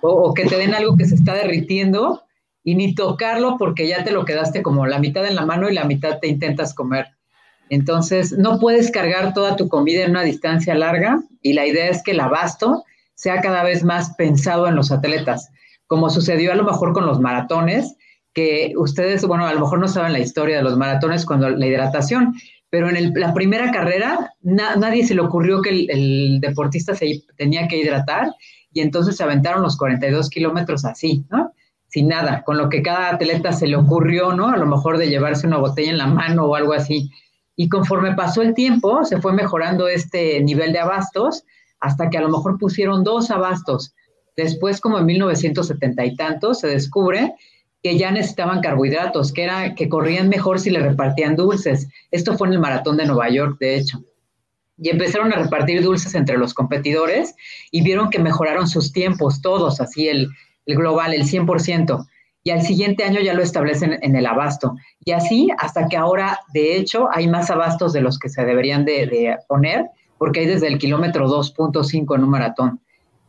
O, 0.00 0.10
o, 0.10 0.34
que 0.34 0.46
te 0.46 0.56
den 0.56 0.74
algo 0.74 0.96
que 0.96 1.04
se 1.04 1.14
está 1.14 1.32
derritiendo 1.32 2.24
y 2.64 2.74
ni 2.74 2.92
tocarlo 2.92 3.56
porque 3.56 3.86
ya 3.86 4.02
te 4.02 4.10
lo 4.10 4.24
quedaste 4.24 4.64
como 4.64 4.84
la 4.84 4.98
mitad 4.98 5.24
en 5.26 5.36
la 5.36 5.46
mano 5.46 5.70
y 5.70 5.74
la 5.74 5.84
mitad 5.84 6.18
te 6.18 6.26
intentas 6.26 6.74
comer. 6.74 7.06
Entonces, 7.70 8.32
no 8.32 8.58
puedes 8.58 8.90
cargar 8.90 9.32
toda 9.32 9.54
tu 9.54 9.68
comida 9.68 10.02
en 10.02 10.10
una 10.10 10.22
distancia 10.22 10.74
larga 10.74 11.20
y 11.40 11.52
la 11.52 11.64
idea 11.64 11.88
es 11.88 12.02
que 12.02 12.10
el 12.10 12.18
abasto 12.18 12.84
sea 13.14 13.40
cada 13.40 13.62
vez 13.62 13.84
más 13.84 14.16
pensado 14.16 14.66
en 14.66 14.74
los 14.74 14.90
atletas, 14.90 15.50
como 15.86 16.10
sucedió 16.10 16.50
a 16.50 16.56
lo 16.56 16.64
mejor 16.64 16.92
con 16.92 17.06
los 17.06 17.20
maratones, 17.20 17.94
que 18.34 18.74
ustedes, 18.76 19.24
bueno, 19.24 19.46
a 19.46 19.54
lo 19.54 19.60
mejor 19.60 19.78
no 19.78 19.88
saben 19.88 20.12
la 20.12 20.18
historia 20.18 20.56
de 20.56 20.62
los 20.62 20.76
maratones 20.76 21.24
cuando 21.24 21.48
la 21.48 21.66
hidratación, 21.66 22.34
pero 22.70 22.88
en 22.88 23.12
la 23.14 23.32
primera 23.32 23.70
carrera 23.70 24.32
nadie 24.42 25.06
se 25.06 25.14
le 25.14 25.20
ocurrió 25.20 25.62
que 25.62 25.70
el, 25.70 25.90
el, 25.90 26.40
deportista 26.40 26.94
se 26.94 27.22
tenía 27.36 27.68
que 27.68 27.78
hidratar 27.78 28.32
y 28.72 28.80
entonces 28.80 29.16
se 29.16 29.22
aventaron 29.22 29.62
los 29.62 29.76
42 29.76 30.28
kilómetros 30.28 30.84
así, 30.84 31.24
¿no? 31.30 31.52
Sin 31.88 32.08
nada, 32.08 32.42
con 32.42 32.58
lo 32.58 32.68
que 32.68 32.82
cada 32.82 33.10
atleta 33.10 33.52
se 33.52 33.66
le 33.66 33.76
ocurrió, 33.76 34.34
¿no? 34.34 34.48
A 34.48 34.56
lo 34.56 34.66
mejor 34.66 34.98
de 34.98 35.08
llevarse 35.08 35.46
una 35.46 35.58
botella 35.58 35.90
en 35.90 35.98
la 35.98 36.08
mano 36.08 36.44
o 36.44 36.54
algo 36.56 36.72
así. 36.72 37.10
Y 37.54 37.68
conforme 37.68 38.14
pasó 38.14 38.42
el 38.42 38.52
tiempo, 38.52 39.04
se 39.04 39.20
fue 39.20 39.32
mejorando 39.32 39.88
este 39.88 40.42
nivel 40.42 40.72
de 40.72 40.80
abastos 40.80 41.44
hasta 41.80 42.10
que 42.10 42.18
a 42.18 42.20
lo 42.20 42.28
mejor 42.28 42.58
pusieron 42.58 43.04
dos 43.04 43.30
abastos. 43.30 43.94
Después, 44.36 44.80
como 44.80 44.98
en 44.98 45.06
1970 45.06 46.04
y 46.04 46.16
tantos, 46.16 46.60
se 46.60 46.68
descubre 46.68 47.34
que 47.86 47.96
ya 47.96 48.10
necesitaban 48.10 48.62
carbohidratos, 48.62 49.32
que, 49.32 49.44
era, 49.44 49.76
que 49.76 49.88
corrían 49.88 50.28
mejor 50.28 50.58
si 50.58 50.70
le 50.70 50.80
repartían 50.80 51.36
dulces. 51.36 51.86
Esto 52.10 52.36
fue 52.36 52.48
en 52.48 52.54
el 52.54 52.58
maratón 52.58 52.96
de 52.96 53.06
Nueva 53.06 53.30
York, 53.30 53.58
de 53.60 53.76
hecho. 53.76 54.02
Y 54.76 54.88
empezaron 54.88 55.32
a 55.32 55.36
repartir 55.36 55.84
dulces 55.84 56.16
entre 56.16 56.36
los 56.36 56.52
competidores 56.52 57.36
y 57.70 57.82
vieron 57.82 58.10
que 58.10 58.18
mejoraron 58.18 58.66
sus 58.66 58.92
tiempos, 58.92 59.40
todos, 59.40 59.80
así 59.80 60.08
el, 60.08 60.28
el 60.66 60.74
global, 60.74 61.14
el 61.14 61.28
100% 61.28 62.04
y 62.42 62.50
al 62.50 62.62
siguiente 62.62 63.04
año 63.04 63.20
ya 63.20 63.34
lo 63.34 63.42
establecen 63.44 64.00
en 64.02 64.16
el 64.16 64.26
abasto. 64.26 64.74
Y 65.04 65.12
así 65.12 65.48
hasta 65.56 65.86
que 65.86 65.96
ahora, 65.96 66.40
de 66.52 66.76
hecho, 66.76 67.08
hay 67.12 67.28
más 67.28 67.52
abastos 67.52 67.92
de 67.92 68.00
los 68.00 68.18
que 68.18 68.28
se 68.28 68.44
deberían 68.44 68.84
de, 68.84 69.36
poner, 69.46 69.86
porque 70.18 70.40
hay 70.40 70.46
desde 70.46 70.66
el 70.66 70.78
kilómetro 70.78 71.28
2.5 71.28 72.16
en 72.16 72.24
un 72.24 72.30
maratón. 72.30 72.80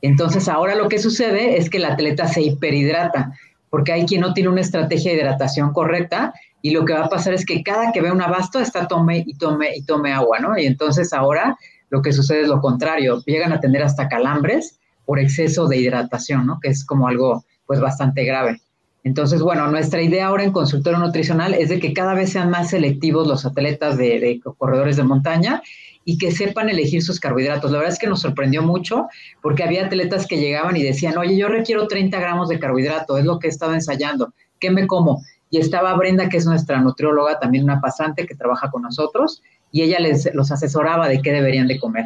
Entonces 0.02 0.48
ahora 0.48 0.74
lo 0.74 0.90
que 0.90 0.98
sucede 0.98 1.58
es 1.58 1.70
que 1.70 1.78
el 1.78 1.86
atleta 1.86 2.28
se 2.28 2.42
hiperhidrata, 2.42 3.34
porque 3.70 3.92
hay 3.92 4.06
quien 4.06 4.22
no 4.22 4.34
tiene 4.34 4.50
una 4.50 4.62
estrategia 4.62 5.12
de 5.12 5.18
hidratación 5.18 5.74
correcta 5.74 6.34
y 6.62 6.72
lo 6.72 6.86
que 6.86 6.94
va 6.94 7.06
a 7.06 7.10
pasar 7.10 7.34
es 7.34 7.46
que 7.46 7.64
cada 7.64 7.92
que 7.92 8.02
ve 8.02 8.12
un 8.12 8.22
abasto 8.22 8.60
está 8.60 8.88
tome 8.88 9.24
y 9.26 9.36
tome 9.38 9.76
y 9.76 9.84
tome 9.84 10.12
agua, 10.12 10.40
¿no? 10.40 10.58
Y 10.58 10.66
entonces 10.66 11.14
ahora 11.14 11.58
lo 11.90 12.02
que 12.02 12.14
sucede 12.14 12.42
es 12.42 12.48
lo 12.48 12.60
contrario, 12.60 13.22
llegan 13.26 13.54
a 13.54 13.60
tener 13.60 13.84
hasta 13.84 14.08
calambres 14.08 14.80
por 15.06 15.20
exceso 15.20 15.68
de 15.68 15.78
hidratación, 15.78 16.46
¿no? 16.46 16.60
Que 16.60 16.70
es 16.70 16.86
como 16.86 17.08
algo 17.08 17.46
pues 17.66 17.80
bastante 17.80 18.24
grave. 18.24 18.62
Entonces, 19.04 19.42
bueno, 19.42 19.68
nuestra 19.68 20.02
idea 20.02 20.28
ahora 20.28 20.44
en 20.44 20.52
consultorio 20.52 21.00
nutricional 21.00 21.54
es 21.54 21.70
de 21.70 21.80
que 21.80 21.94
cada 21.94 22.14
vez 22.14 22.32
sean 22.32 22.50
más 22.50 22.72
selectivos 22.72 23.26
los 23.26 23.46
atletas 23.46 23.98
de, 23.98 24.42
corredores 24.58 24.98
de 24.98 25.04
montaña 25.04 25.62
y 26.10 26.18
que 26.18 26.32
sepan 26.32 26.70
elegir 26.70 27.04
sus 27.04 27.20
carbohidratos. 27.20 27.70
La 27.70 27.80
verdad 27.80 27.92
es 27.92 28.00
que 28.00 28.08
nos 28.08 28.22
sorprendió 28.22 28.64
mucho 28.64 29.10
porque 29.42 29.64
había 29.64 29.88
atletas 29.88 30.26
que 30.26 30.38
llegaban 30.38 30.78
y 30.78 30.82
decían, 30.82 31.18
oye, 31.18 31.36
yo 31.36 31.50
requiero 31.50 31.86
30 31.86 32.18
gramos 32.18 32.48
de 32.48 32.60
carbohidrato, 32.60 33.18
es 33.18 33.26
lo 33.26 33.40
que 33.40 33.48
he 33.48 33.50
estado 33.50 33.74
ensayando, 33.74 34.34
¿qué 34.58 34.72
me 34.72 34.88
como? 34.88 35.22
Y 35.50 35.58
estaba 35.58 35.94
Brenda, 35.96 36.30
que 36.30 36.38
es 36.38 36.46
nuestra 36.46 36.80
nutrióloga, 36.80 37.40
también 37.40 37.66
una 37.66 37.82
pasante 37.82 38.26
que 38.26 38.36
trabaja 38.36 38.72
con 38.72 38.84
nosotros, 38.84 39.44
y 39.70 39.82
ella 39.82 40.00
les 40.00 40.34
los 40.34 40.50
asesoraba 40.50 41.10
de 41.10 41.22
qué 41.22 41.34
deberían 41.34 41.68
de 41.68 41.78
comer. 41.78 42.06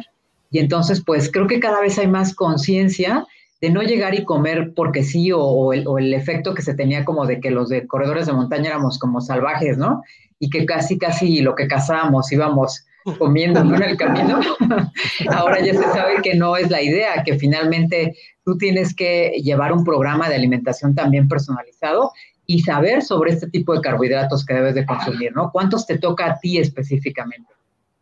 Y 0.50 0.58
entonces, 0.58 1.00
pues 1.06 1.30
creo 1.30 1.46
que 1.46 1.60
cada 1.60 1.80
vez 1.80 1.96
hay 1.96 2.08
más 2.08 2.34
conciencia 2.34 3.24
de 3.60 3.70
no 3.70 3.82
llegar 3.82 4.16
y 4.16 4.24
comer 4.24 4.72
porque 4.74 5.04
sí, 5.04 5.30
o, 5.32 5.72
el, 5.72 6.12
efecto 6.12 6.54
que 6.54 6.62
se 6.62 6.74
tenía 6.74 7.04
como 7.04 7.24
de 7.24 7.38
que 7.38 7.52
los 7.52 7.68
de 7.68 7.86
corredores 7.86 8.26
de 8.26 8.32
montaña 8.32 8.70
éramos 8.70 8.98
como 8.98 9.20
salvajes, 9.20 9.78
¿no? 9.78 10.02
Y 10.40 10.50
que 10.50 10.66
casi, 10.66 10.98
casi 10.98 11.40
lo 11.40 11.54
que 11.54 11.68
cazábamos 11.68 12.32
íbamos 12.32 12.84
comiendo 13.18 13.60
en 13.60 13.82
el 13.82 13.96
camino. 13.96 14.40
Ahora 15.30 15.60
ya 15.60 15.74
se 15.74 15.84
sabe 15.84 16.22
que 16.22 16.34
no 16.34 16.56
es 16.56 16.70
la 16.70 16.82
idea, 16.82 17.22
que 17.24 17.38
finalmente 17.38 18.16
tú 18.44 18.56
tienes 18.58 18.94
que 18.94 19.40
llevar 19.42 19.72
un 19.72 19.84
programa 19.84 20.28
de 20.28 20.36
alimentación 20.36 20.94
también 20.94 21.28
personalizado 21.28 22.12
y 22.46 22.62
saber 22.62 23.02
sobre 23.02 23.32
este 23.32 23.48
tipo 23.48 23.74
de 23.74 23.80
carbohidratos 23.80 24.44
que 24.44 24.54
debes 24.54 24.74
de 24.74 24.86
consumir, 24.86 25.32
¿no? 25.34 25.50
¿Cuántos 25.52 25.86
te 25.86 25.98
toca 25.98 26.26
a 26.26 26.38
ti 26.38 26.58
específicamente? 26.58 27.52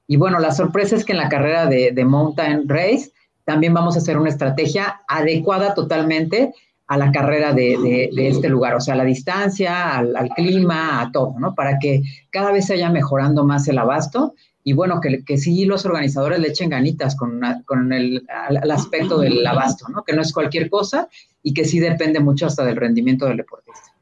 Y 0.06 0.16
bueno, 0.16 0.38
la 0.38 0.52
sorpresa 0.52 0.96
es 0.96 1.04
que 1.04 1.12
en 1.12 1.18
la 1.18 1.28
carrera 1.28 1.66
de, 1.66 1.92
de 1.92 2.04
Mountain 2.04 2.68
Race, 2.68 3.12
también 3.44 3.74
vamos 3.74 3.96
a 3.96 3.98
hacer 3.98 4.18
una 4.18 4.28
estrategia 4.28 5.02
adecuada 5.08 5.74
totalmente 5.74 6.52
a 6.90 6.96
la 6.96 7.12
carrera 7.12 7.52
de, 7.52 8.10
este 8.16 8.48
lugar, 8.48 8.74
o 8.74 8.80
sea, 8.80 8.94
a 8.94 8.96
la 8.96 9.04
distancia, 9.04 9.96
al, 9.96 10.28
clima, 10.34 11.00
a 11.00 11.12
todo, 11.12 11.36
¿no? 11.38 11.54
Para 11.54 11.78
que 11.78 12.02
cada 12.30 12.50
vez 12.50 12.66
se 12.66 12.74
vaya 12.74 12.90
mejorando 12.90 13.44
más 13.44 13.68
el 13.68 13.78
abasto 13.78 14.34
y 14.62 14.72
bueno, 14.72 15.00
que, 15.00 15.24
que 15.24 15.38
sí 15.38 15.64
los 15.64 15.86
organizadores 15.86 16.38
le 16.38 16.48
echen 16.48 16.70
ganitas 16.70 17.16
con, 17.16 17.40
con 17.64 17.92
el, 17.92 18.26
aspecto 18.70 19.18
del 19.18 19.46
abasto, 19.46 19.88
¿no? 19.88 20.04
Que 20.04 20.12
no 20.12 20.22
es 20.22 20.32
cualquier 20.32 20.68
cosa 20.68 21.08
y 21.42 21.54
que 21.54 21.64
sí 21.64 21.78
depende 21.78 22.20
mucho 22.20 22.46
hasta 22.46 22.64
del 22.64 22.76
rendimiento 22.76 23.26
del 23.26 23.38
deportista. 23.38 23.94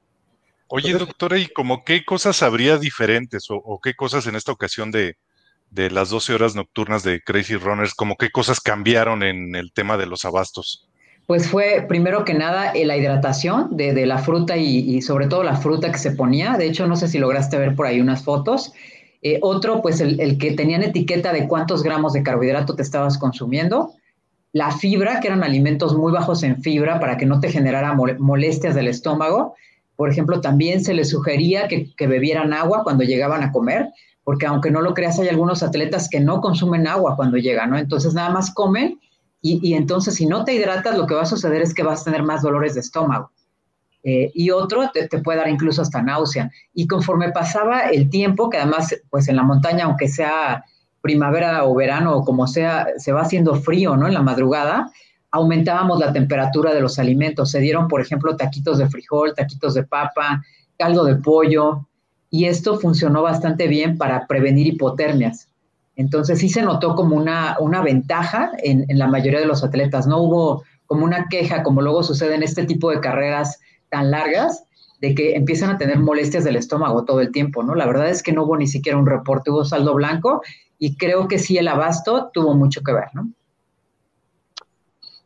Oye, 0.66 0.92
doctora, 0.92 1.38
¿y 1.38 1.46
como 1.46 1.84
qué 1.84 2.04
cosas 2.04 2.42
habría 2.42 2.76
diferentes 2.76 3.46
o 3.48 3.80
qué 3.82 3.94
cosas 3.94 4.26
en 4.26 4.36
esta 4.36 4.52
ocasión 4.52 4.90
de, 4.90 5.16
de 5.70 5.90
las 5.90 6.10
12 6.10 6.34
horas 6.34 6.54
nocturnas 6.54 7.02
de 7.02 7.20
Crazy 7.20 7.56
Runners, 7.56 7.94
como 7.94 8.16
qué 8.16 8.30
cosas 8.30 8.60
cambiaron 8.60 9.22
en 9.22 9.54
el 9.54 9.72
tema 9.72 9.96
de 9.96 10.06
los 10.06 10.24
abastos? 10.24 10.88
Pues 11.26 11.48
fue 11.48 11.84
primero 11.86 12.24
que 12.24 12.32
nada 12.32 12.72
eh, 12.72 12.86
la 12.86 12.96
hidratación 12.96 13.76
de, 13.76 14.06
la 14.06 14.18
fruta 14.18 14.56
y, 14.56 15.02
sobre 15.02 15.26
todo 15.26 15.42
la 15.42 15.56
fruta 15.56 15.92
que 15.92 15.98
se 15.98 16.12
ponía. 16.12 16.56
De 16.56 16.66
hecho, 16.66 16.86
no 16.86 16.96
sé 16.96 17.06
si 17.06 17.18
lograste 17.18 17.58
ver 17.58 17.74
por 17.74 17.86
ahí 17.86 18.00
unas 18.00 18.24
fotos. 18.24 18.72
Eh, 19.22 19.38
otro, 19.42 19.82
pues 19.82 20.00
el, 20.00 20.38
que 20.38 20.52
tenían 20.52 20.82
etiqueta 20.82 21.32
de 21.32 21.48
cuántos 21.48 21.82
gramos 21.82 22.12
de 22.12 22.22
carbohidrato 22.22 22.74
te 22.74 22.82
estabas 22.82 23.18
consumiendo. 23.18 23.92
La 24.52 24.70
fibra, 24.70 25.20
que 25.20 25.28
eran 25.28 25.42
alimentos 25.42 25.96
muy 25.96 26.12
bajos 26.12 26.42
en 26.42 26.62
fibra 26.62 27.00
para 27.00 27.16
que 27.16 27.26
no 27.26 27.40
te 27.40 27.50
generara 27.50 27.94
molestias 27.94 28.74
del 28.74 28.88
estómago. 28.88 29.54
Por 29.96 30.10
ejemplo, 30.10 30.40
también 30.40 30.82
se 30.82 30.94
les 30.94 31.10
sugería 31.10 31.68
que 31.68 32.06
bebieran 32.06 32.52
agua 32.52 32.82
cuando 32.84 33.04
llegaban 33.04 33.42
a 33.42 33.52
comer 33.52 33.88
porque 34.28 34.44
aunque 34.44 34.70
no 34.70 34.82
lo 34.82 34.92
creas, 34.92 35.18
hay 35.18 35.28
algunos 35.28 35.62
atletas 35.62 36.06
que 36.06 36.20
no 36.20 36.42
consumen 36.42 36.86
agua 36.86 37.16
cuando 37.16 37.38
llegan, 37.38 37.70
¿no? 37.70 37.78
Entonces 37.78 38.12
nada 38.12 38.28
más 38.28 38.52
comen 38.52 39.00
y, 39.40 39.72
entonces 39.72 40.16
si 40.16 40.26
no 40.26 40.44
te 40.44 40.52
hidratas, 40.52 40.98
lo 40.98 41.06
que 41.06 41.14
va 41.14 41.22
a 41.22 41.24
suceder 41.24 41.62
es 41.62 41.72
que 41.72 41.82
vas 41.82 42.02
a 42.02 42.04
tener 42.04 42.22
más 42.22 42.42
dolores 42.42 42.74
de 42.74 42.80
estómago. 42.80 43.30
Eh, 44.04 44.30
y 44.34 44.50
otro 44.50 44.90
te, 44.92 45.06
puede 45.18 45.38
dar 45.38 45.48
incluso 45.48 45.82
hasta 45.82 46.02
náusea. 46.02 46.50
Y 46.74 46.86
conforme 46.86 47.32
pasaba 47.32 47.88
el 47.90 48.08
tiempo, 48.10 48.48
que 48.48 48.58
además, 48.58 48.94
pues 49.10 49.28
en 49.28 49.36
la 49.36 49.42
montaña, 49.42 49.84
aunque 49.84 50.08
sea 50.08 50.64
primavera 51.00 51.64
o 51.64 51.74
verano 51.74 52.16
o 52.16 52.24
como 52.24 52.46
sea, 52.46 52.88
se 52.96 53.12
va 53.12 53.22
haciendo 53.22 53.54
frío, 53.56 53.96
¿no? 53.96 54.06
En 54.06 54.14
la 54.14 54.22
madrugada, 54.22 54.90
aumentábamos 55.30 55.98
la 55.98 56.12
temperatura 56.12 56.72
de 56.72 56.80
los 56.80 56.98
alimentos. 56.98 57.50
Se 57.50 57.60
dieron, 57.60 57.88
por 57.88 58.00
ejemplo, 58.00 58.36
taquitos 58.36 58.78
de 58.78 58.88
frijol, 58.88 59.34
taquitos 59.34 59.74
de 59.74 59.84
papa, 59.84 60.42
caldo 60.78 61.04
de 61.04 61.16
pollo, 61.16 61.86
y 62.30 62.44
esto 62.44 62.78
funcionó 62.78 63.22
bastante 63.22 63.68
bien 63.68 63.96
para 63.96 64.26
prevenir 64.26 64.66
hipotermias. 64.66 65.48
Entonces 65.96 66.38
sí 66.38 66.48
se 66.48 66.62
notó 66.62 66.94
como 66.94 67.16
una, 67.16 67.56
una 67.58 67.82
ventaja 67.82 68.52
en, 68.62 68.84
en, 68.88 68.98
la 68.98 69.08
mayoría 69.08 69.40
de 69.40 69.46
los 69.46 69.64
atletas. 69.64 70.06
No 70.06 70.18
hubo 70.18 70.62
como 70.86 71.04
una 71.04 71.26
queja, 71.28 71.62
como 71.62 71.82
luego 71.82 72.02
sucede 72.02 72.36
en 72.36 72.42
este 72.42 72.64
tipo 72.64 72.90
de 72.90 73.00
carreras 73.00 73.58
tan 73.90 74.10
largas, 74.10 74.64
de 75.00 75.14
que 75.14 75.36
empiezan 75.36 75.70
a 75.70 75.78
tener 75.78 75.98
molestias 75.98 76.44
del 76.44 76.56
estómago 76.56 77.04
todo 77.04 77.20
el 77.20 77.30
tiempo, 77.30 77.62
¿no? 77.62 77.74
La 77.74 77.86
verdad 77.86 78.08
es 78.08 78.22
que 78.22 78.32
no 78.32 78.44
hubo 78.44 78.56
ni 78.56 78.66
siquiera 78.66 78.98
un 78.98 79.06
reporte, 79.06 79.50
hubo 79.50 79.64
saldo 79.64 79.94
blanco 79.94 80.42
y 80.78 80.96
creo 80.96 81.28
que 81.28 81.38
sí 81.38 81.56
el 81.56 81.68
abasto 81.68 82.30
tuvo 82.32 82.54
mucho 82.54 82.82
que 82.82 82.92
ver, 82.92 83.08
¿no? 83.14 83.30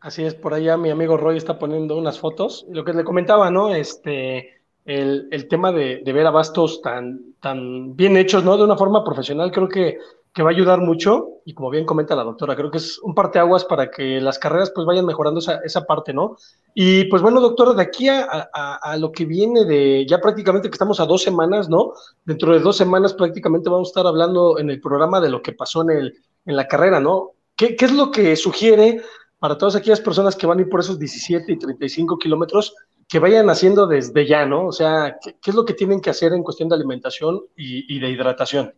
Así 0.00 0.24
es, 0.24 0.34
por 0.34 0.52
allá 0.52 0.76
mi 0.76 0.90
amigo 0.90 1.16
Roy 1.16 1.36
está 1.36 1.58
poniendo 1.58 1.96
unas 1.96 2.18
fotos. 2.18 2.66
Lo 2.68 2.84
que 2.84 2.92
le 2.92 3.04
comentaba, 3.04 3.50
¿no? 3.50 3.72
Este, 3.72 4.62
el, 4.84 5.46
tema 5.48 5.70
de, 5.70 6.02
ver 6.04 6.26
abastos 6.26 6.82
tan, 6.82 7.34
tan 7.40 7.94
bien 7.94 8.16
hechos, 8.16 8.44
¿no? 8.44 8.56
De 8.56 8.64
una 8.64 8.76
forma 8.76 9.04
profesional, 9.04 9.52
creo 9.52 9.68
que, 9.68 9.98
que 10.32 10.42
va 10.42 10.50
a 10.50 10.52
ayudar 10.52 10.80
mucho. 10.80 11.28
Y 11.44 11.54
como 11.54 11.70
bien 11.70 11.84
comenta 11.84 12.14
la 12.14 12.24
doctora, 12.24 12.56
creo 12.56 12.70
que 12.70 12.78
es 12.78 12.98
un 13.00 13.14
parteaguas 13.14 13.64
para 13.64 13.90
que 13.90 14.20
las 14.20 14.38
carreras 14.38 14.70
pues 14.74 14.86
vayan 14.86 15.04
mejorando 15.04 15.40
esa, 15.40 15.60
esa 15.64 15.84
parte, 15.84 16.12
¿no? 16.12 16.36
Y 16.74 17.04
pues 17.04 17.20
bueno, 17.20 17.40
doctora, 17.40 17.74
de 17.74 17.82
aquí 17.82 18.08
a, 18.08 18.96
lo 18.98 19.12
que 19.12 19.24
viene 19.24 19.64
de 19.64 20.06
ya 20.06 20.20
prácticamente 20.20 20.68
que 20.68 20.74
estamos 20.74 21.00
a 21.00 21.06
dos 21.06 21.22
semanas, 21.22 21.68
¿no? 21.68 21.92
Dentro 22.24 22.52
de 22.52 22.60
dos 22.60 22.76
semanas 22.76 23.12
prácticamente 23.12 23.68
vamos 23.68 23.88
a 23.88 23.90
estar 23.90 24.06
hablando 24.06 24.58
en 24.58 24.70
el 24.70 24.80
programa 24.80 25.20
de 25.20 25.30
lo 25.30 25.42
que 25.42 25.52
pasó 25.52 25.82
en, 25.82 25.90
el, 25.90 26.14
en 26.46 26.56
la 26.56 26.68
carrera, 26.68 27.00
¿no? 27.00 27.32
¿Qué, 27.56 27.76
qué 27.76 27.84
es 27.84 27.92
lo 27.92 28.10
que 28.10 28.36
sugiere 28.36 29.02
para 29.38 29.58
todas 29.58 29.74
aquellas 29.74 30.00
personas 30.00 30.36
que 30.36 30.46
van 30.46 30.58
a 30.58 30.62
ir 30.62 30.68
por 30.68 30.80
esos 30.80 30.98
17 30.98 31.52
y 31.52 31.58
35 31.58 32.18
kilómetros? 32.18 32.74
que 33.12 33.18
vayan 33.18 33.50
haciendo 33.50 33.86
desde 33.86 34.26
ya, 34.26 34.46
¿no? 34.46 34.68
O 34.68 34.72
sea, 34.72 35.18
¿qué, 35.22 35.50
es 35.50 35.54
lo 35.54 35.66
que 35.66 35.74
tienen 35.74 36.00
que 36.00 36.08
hacer 36.08 36.32
en 36.32 36.42
cuestión 36.42 36.70
de 36.70 36.76
alimentación 36.76 37.42
y, 37.54 37.98
de 38.00 38.08
hidratación? 38.08 38.72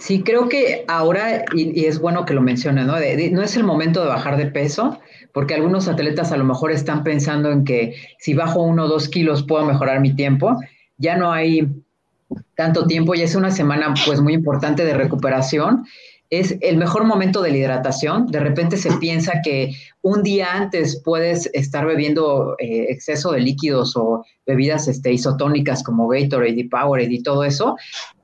Sí, 0.00 0.22
creo 0.22 0.48
que 0.48 0.84
ahora, 0.88 1.44
y, 1.54 1.84
es 1.84 1.98
bueno 1.98 2.24
que 2.24 2.32
lo 2.32 2.40
mencionen, 2.40 2.86
¿no? 2.86 2.94
no 2.94 3.42
es 3.42 3.56
el 3.56 3.64
momento 3.64 4.00
de 4.00 4.08
bajar 4.08 4.38
de 4.38 4.46
peso, 4.46 4.98
porque 5.34 5.54
algunos 5.54 5.88
atletas 5.88 6.32
a 6.32 6.38
lo 6.38 6.44
mejor 6.44 6.72
están 6.72 7.04
pensando 7.04 7.52
en 7.52 7.64
que 7.64 7.94
si 8.18 8.32
bajo 8.32 8.62
uno 8.62 8.84
o 8.84 8.88
dos 8.88 9.10
kilos 9.10 9.42
puedo 9.42 9.64
mejorar 9.66 10.00
mi 10.00 10.14
tiempo. 10.16 10.58
Ya 10.96 11.16
no 11.16 11.30
hay 11.30 11.68
tanto 12.56 12.86
tiempo 12.86 13.14
y 13.14 13.20
es 13.20 13.34
una 13.34 13.50
semana 13.50 13.92
pues 14.06 14.22
muy 14.22 14.32
importante 14.32 14.86
de 14.86 14.94
recuperación, 14.94 15.84
es 16.30 16.56
el 16.60 16.78
mejor 16.78 17.04
momento 17.04 17.42
de 17.42 17.50
la 17.50 17.58
hidratación. 17.58 18.26
De 18.28 18.40
repente 18.40 18.78
se 18.78 18.92
piensa 18.98 19.40
que 19.44 19.72
un 20.00 20.22
día 20.22 20.54
antes 20.54 21.02
puedes 21.04 21.50
estar 21.52 21.84
bebiendo 21.84 22.54
eh, 22.58 22.86
exceso 22.88 23.32
de 23.32 23.40
líquidos 23.40 23.96
o 23.96 24.24
bebidas 24.46 24.88
este, 24.88 25.12
isotónicas 25.12 25.82
como 25.82 26.08
Gatorade 26.08 26.60
y 26.60 26.68
Powerade 26.68 27.12
y 27.12 27.22
todo 27.22 27.44
eso. 27.44 27.76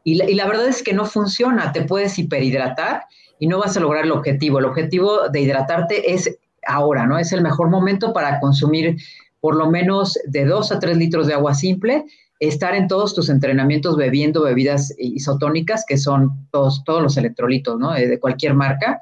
Y 0.09 0.35
la, 0.35 0.47
verdad 0.47 0.69
es 0.69 0.85
que 0.85 0.93
no 0.93 1.05
funciona. 1.05 1.73
Te 1.73 1.83
puedes 1.83 2.17
hiperhidratar 2.17 3.07
y 3.41 3.49
no 3.49 3.59
vas 3.59 3.77
a 3.77 3.81
lograr 3.81 4.05
el 4.05 4.13
objetivo. 4.13 4.61
El 4.61 4.67
objetivo 4.67 5.29
de 5.29 5.41
hidratarte 5.41 6.15
es 6.15 6.39
ahora, 6.65 7.09
¿no? 7.09 7.19
Es 7.19 7.33
el 7.33 7.43
mejor 7.43 7.71
momento 7.71 8.13
para 8.13 8.39
consumir 8.39 8.99
por 9.41 9.57
lo 9.57 9.69
menos 9.69 10.17
de 10.29 10.45
2 10.45 10.71
a 10.71 10.79
3 10.79 10.97
litros 10.97 11.27
de 11.27 11.35
agua 11.35 11.55
simple 11.55 12.05
estar 12.39 12.77
en 12.77 12.87
todos 12.87 13.17
tus 13.17 13.29
entrenamientos 13.31 13.97
bebiendo 13.97 14.45
bebidas 14.45 14.95
isotónicas, 14.97 15.85
que 15.85 15.99
son 15.99 16.47
todos, 16.53 16.85
todos 16.85 17.03
los 17.03 17.17
electrolitos, 17.17 17.77
¿no? 17.77 17.93
De 17.93 18.21
cualquier 18.21 18.55
marca, 18.55 19.01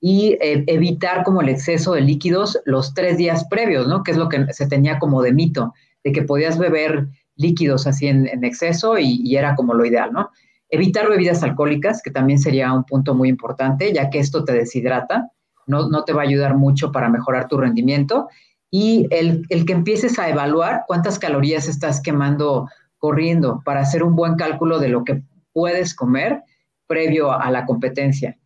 y 0.00 0.38
eh, 0.40 0.64
evitar 0.68 1.22
como 1.22 1.42
el 1.42 1.50
exceso 1.50 1.92
de 1.92 2.00
líquidos 2.00 2.58
los 2.64 2.94
tres 2.94 3.18
días 3.18 3.44
previos, 3.50 3.88
¿no? 3.88 4.02
Que 4.02 4.12
es 4.12 4.16
lo 4.16 4.30
que 4.30 4.50
se 4.54 4.66
tenía 4.66 4.98
como 4.98 5.20
de 5.20 5.34
mito, 5.34 5.74
de 6.02 6.12
que 6.12 6.22
podías 6.22 6.56
beber 6.56 7.08
líquidos 7.34 7.86
así 7.86 8.06
en, 8.06 8.42
exceso 8.42 8.96
y, 8.98 9.20
y, 9.22 9.36
era 9.36 9.54
como 9.54 9.74
lo 9.74 9.84
ideal, 9.84 10.10
¿no? 10.14 10.30
Evitar 10.68 11.08
bebidas 11.08 11.42
alcohólicas, 11.42 12.02
que 12.02 12.10
también 12.10 12.38
sería 12.38 12.72
un 12.72 12.84
punto 12.84 13.14
muy 13.14 13.28
importante, 13.28 13.92
ya 13.92 14.10
que 14.10 14.18
esto 14.18 14.44
te 14.44 14.52
deshidrata, 14.52 15.30
no, 15.66 15.88
no 15.88 16.04
te 16.04 16.12
va 16.12 16.22
a 16.22 16.26
ayudar 16.26 16.56
mucho 16.56 16.92
para 16.92 17.08
mejorar 17.08 17.48
tu 17.48 17.58
rendimiento 17.58 18.28
y 18.70 19.06
el, 19.10 19.44
el, 19.48 19.64
que 19.64 19.72
empieces 19.72 20.18
a 20.18 20.28
evaluar 20.28 20.84
cuántas 20.86 21.18
calorías 21.18 21.68
estás 21.68 22.00
quemando 22.00 22.68
corriendo 22.98 23.62
para 23.64 23.80
hacer 23.80 24.02
un 24.02 24.16
buen 24.16 24.34
cálculo 24.34 24.78
de 24.78 24.88
lo 24.88 25.04
que 25.04 25.22
puedes 25.52 25.94
comer 25.94 26.42
previo 26.86 27.32
a, 27.32 27.50
la 27.50 27.64
competencia. 27.66 28.36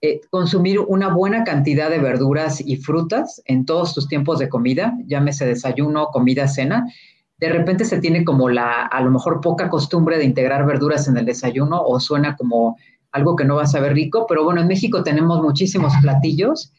Eh, 0.00 0.20
consumir 0.30 0.78
una 0.80 1.08
buena 1.08 1.42
cantidad 1.42 1.90
de 1.90 1.98
verduras 1.98 2.60
y 2.60 2.76
frutas 2.76 3.42
en 3.46 3.64
todos 3.64 3.94
tus 3.94 4.06
tiempos 4.06 4.38
de 4.38 4.48
comida, 4.48 4.96
llámese 5.06 5.44
desayuno, 5.46 6.08
comida, 6.08 6.46
cena. 6.46 6.86
De 7.38 7.48
repente 7.48 7.84
se 7.84 8.00
tiene 8.00 8.24
como 8.24 8.48
la, 8.48 8.86
a 8.86 9.00
lo 9.00 9.10
mejor 9.10 9.40
poca 9.40 9.68
costumbre 9.68 10.18
de 10.18 10.24
integrar 10.24 10.66
verduras 10.66 11.06
en 11.08 11.16
el 11.16 11.24
desayuno 11.24 11.80
o 11.80 12.00
suena 12.00 12.36
como 12.36 12.76
algo 13.12 13.36
que 13.36 13.44
no 13.44 13.56
va 13.56 13.62
a 13.62 13.66
saber 13.66 13.94
rico, 13.94 14.26
pero 14.28 14.44
bueno, 14.44 14.60
en 14.60 14.68
México 14.68 15.02
tenemos 15.02 15.40
muchísimos 15.40 15.92
platillos 16.02 16.72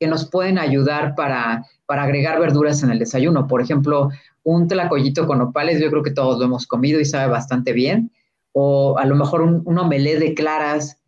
que 0.00 0.06
nos 0.06 0.28
pueden 0.28 0.58
ayudar 0.58 1.14
para, 1.14 1.64
para 1.86 2.02
agregar 2.02 2.40
verduras 2.40 2.82
en 2.82 2.90
el 2.90 2.98
desayuno. 2.98 3.46
Por 3.46 3.62
ejemplo, 3.62 4.10
un 4.42 4.68
tlacoyito 4.68 5.26
con 5.26 5.40
opales, 5.40 5.80
yo 5.80 5.90
creo 5.90 6.02
que 6.02 6.10
todos 6.10 6.38
lo 6.38 6.44
hemos 6.44 6.66
comido 6.66 7.00
y 7.00 7.04
sabe 7.04 7.30
bastante 7.30 7.72
bien. 7.72 8.10
O 8.52 8.98
a 8.98 9.04
lo 9.04 9.16
mejor 9.16 9.42
un, 9.42 9.62
un 9.64 9.78
omelé 9.78 10.18
de 10.18 10.34
claras, 10.34 10.98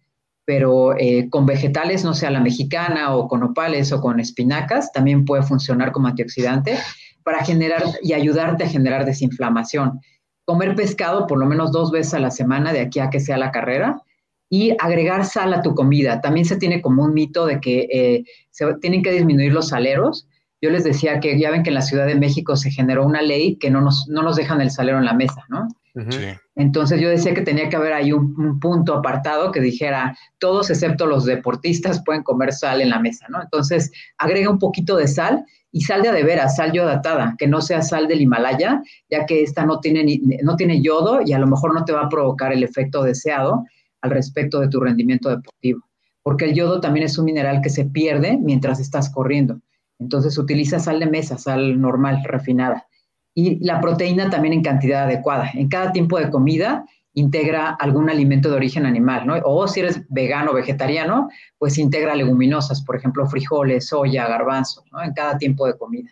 pero 0.44 0.96
eh, 0.96 1.28
con 1.28 1.44
vegetales, 1.44 2.04
no 2.04 2.14
sea 2.14 2.30
la 2.30 2.40
mexicana 2.40 3.14
o 3.14 3.28
con 3.28 3.42
opales 3.42 3.92
o 3.92 4.00
con 4.00 4.20
espinacas, 4.20 4.92
también 4.92 5.24
puede 5.24 5.42
funcionar 5.42 5.92
como 5.92 6.08
antioxidante 6.08 6.78
para 7.28 7.44
generar 7.44 7.82
y 8.02 8.14
ayudarte 8.14 8.64
a 8.64 8.68
generar 8.70 9.04
desinflamación. 9.04 10.00
Comer 10.46 10.74
pescado 10.74 11.26
por 11.26 11.38
lo 11.38 11.44
menos 11.44 11.72
dos 11.72 11.90
veces 11.90 12.14
a 12.14 12.20
la 12.20 12.30
semana 12.30 12.72
de 12.72 12.80
aquí 12.80 13.00
a 13.00 13.10
que 13.10 13.20
sea 13.20 13.36
la 13.36 13.50
carrera 13.50 14.00
y 14.48 14.74
agregar 14.78 15.26
sal 15.26 15.52
a 15.52 15.60
tu 15.60 15.74
comida. 15.74 16.22
También 16.22 16.46
se 16.46 16.56
tiene 16.56 16.80
como 16.80 17.04
un 17.04 17.12
mito 17.12 17.44
de 17.44 17.60
que 17.60 17.86
eh, 17.92 18.24
se 18.50 18.72
tienen 18.80 19.02
que 19.02 19.12
disminuir 19.12 19.52
los 19.52 19.68
saleros. 19.68 20.26
Yo 20.62 20.70
les 20.70 20.84
decía 20.84 21.20
que 21.20 21.38
ya 21.38 21.50
ven 21.50 21.62
que 21.62 21.68
en 21.68 21.74
la 21.74 21.82
Ciudad 21.82 22.06
de 22.06 22.14
México 22.14 22.56
se 22.56 22.70
generó 22.70 23.04
una 23.04 23.20
ley 23.20 23.56
que 23.56 23.70
no 23.70 23.82
nos, 23.82 24.08
no 24.08 24.22
nos 24.22 24.36
dejan 24.36 24.62
el 24.62 24.70
salero 24.70 24.96
en 24.96 25.04
la 25.04 25.12
mesa, 25.12 25.44
¿no? 25.50 25.68
Sí. 26.10 26.28
Entonces 26.54 26.98
yo 26.98 27.10
decía 27.10 27.34
que 27.34 27.42
tenía 27.42 27.68
que 27.68 27.76
haber 27.76 27.92
ahí 27.92 28.12
un, 28.12 28.34
un, 28.40 28.58
punto 28.58 28.94
apartado 28.94 29.52
que 29.52 29.60
dijera, 29.60 30.16
todos 30.38 30.70
excepto 30.70 31.04
los 31.04 31.26
deportistas 31.26 32.02
pueden 32.04 32.22
comer 32.22 32.54
sal 32.54 32.80
en 32.80 32.88
la 32.88 33.00
mesa, 33.00 33.26
¿no? 33.28 33.42
Entonces 33.42 33.92
agrega 34.16 34.48
un 34.48 34.58
poquito 34.58 34.96
de 34.96 35.08
sal 35.08 35.44
y 35.70 35.82
sal 35.82 36.02
de 36.02 36.22
veras, 36.22 36.56
sal 36.56 36.72
yodatada, 36.72 37.34
que 37.38 37.46
no 37.46 37.60
sea 37.60 37.82
sal 37.82 38.08
del 38.08 38.22
Himalaya, 38.22 38.82
ya 39.10 39.26
que 39.26 39.42
esta 39.42 39.66
no 39.66 39.80
tiene, 39.80 40.20
no 40.42 40.56
tiene 40.56 40.80
yodo 40.80 41.20
y 41.24 41.32
a 41.32 41.38
lo 41.38 41.46
mejor 41.46 41.74
no 41.74 41.84
te 41.84 41.92
va 41.92 42.02
a 42.02 42.08
provocar 42.08 42.52
el 42.52 42.62
efecto 42.62 43.02
deseado 43.02 43.64
al 44.00 44.10
respecto 44.10 44.60
de 44.60 44.68
tu 44.68 44.80
rendimiento 44.80 45.28
deportivo, 45.28 45.80
porque 46.22 46.46
el 46.46 46.54
yodo 46.54 46.80
también 46.80 47.06
es 47.06 47.18
un 47.18 47.26
mineral 47.26 47.60
que 47.60 47.70
se 47.70 47.84
pierde 47.84 48.38
mientras 48.38 48.80
estás 48.80 49.10
corriendo. 49.10 49.60
Entonces 49.98 50.38
utiliza 50.38 50.78
sal 50.78 51.00
de 51.00 51.06
mesa, 51.06 51.36
sal 51.38 51.80
normal, 51.80 52.22
refinada. 52.24 52.86
Y 53.34 53.64
la 53.64 53.80
proteína 53.80 54.30
también 54.30 54.54
en 54.54 54.62
cantidad 54.62 55.04
adecuada. 55.04 55.50
En 55.54 55.68
cada 55.68 55.92
tiempo 55.92 56.18
de 56.18 56.30
comida 56.30 56.84
integra 57.18 57.70
algún 57.70 58.10
alimento 58.10 58.48
de 58.48 58.56
origen 58.56 58.86
animal, 58.86 59.26
¿no? 59.26 59.34
O 59.44 59.66
si 59.68 59.80
eres 59.80 60.02
vegano 60.08 60.52
o 60.52 60.54
vegetariano, 60.54 61.28
pues 61.58 61.78
integra 61.78 62.14
leguminosas, 62.14 62.82
por 62.82 62.96
ejemplo, 62.96 63.26
frijoles, 63.26 63.88
soya, 63.88 64.26
garbanzo, 64.26 64.84
¿no? 64.92 65.02
En 65.02 65.12
cada 65.12 65.36
tiempo 65.38 65.66
de 65.66 65.76
comida. 65.76 66.10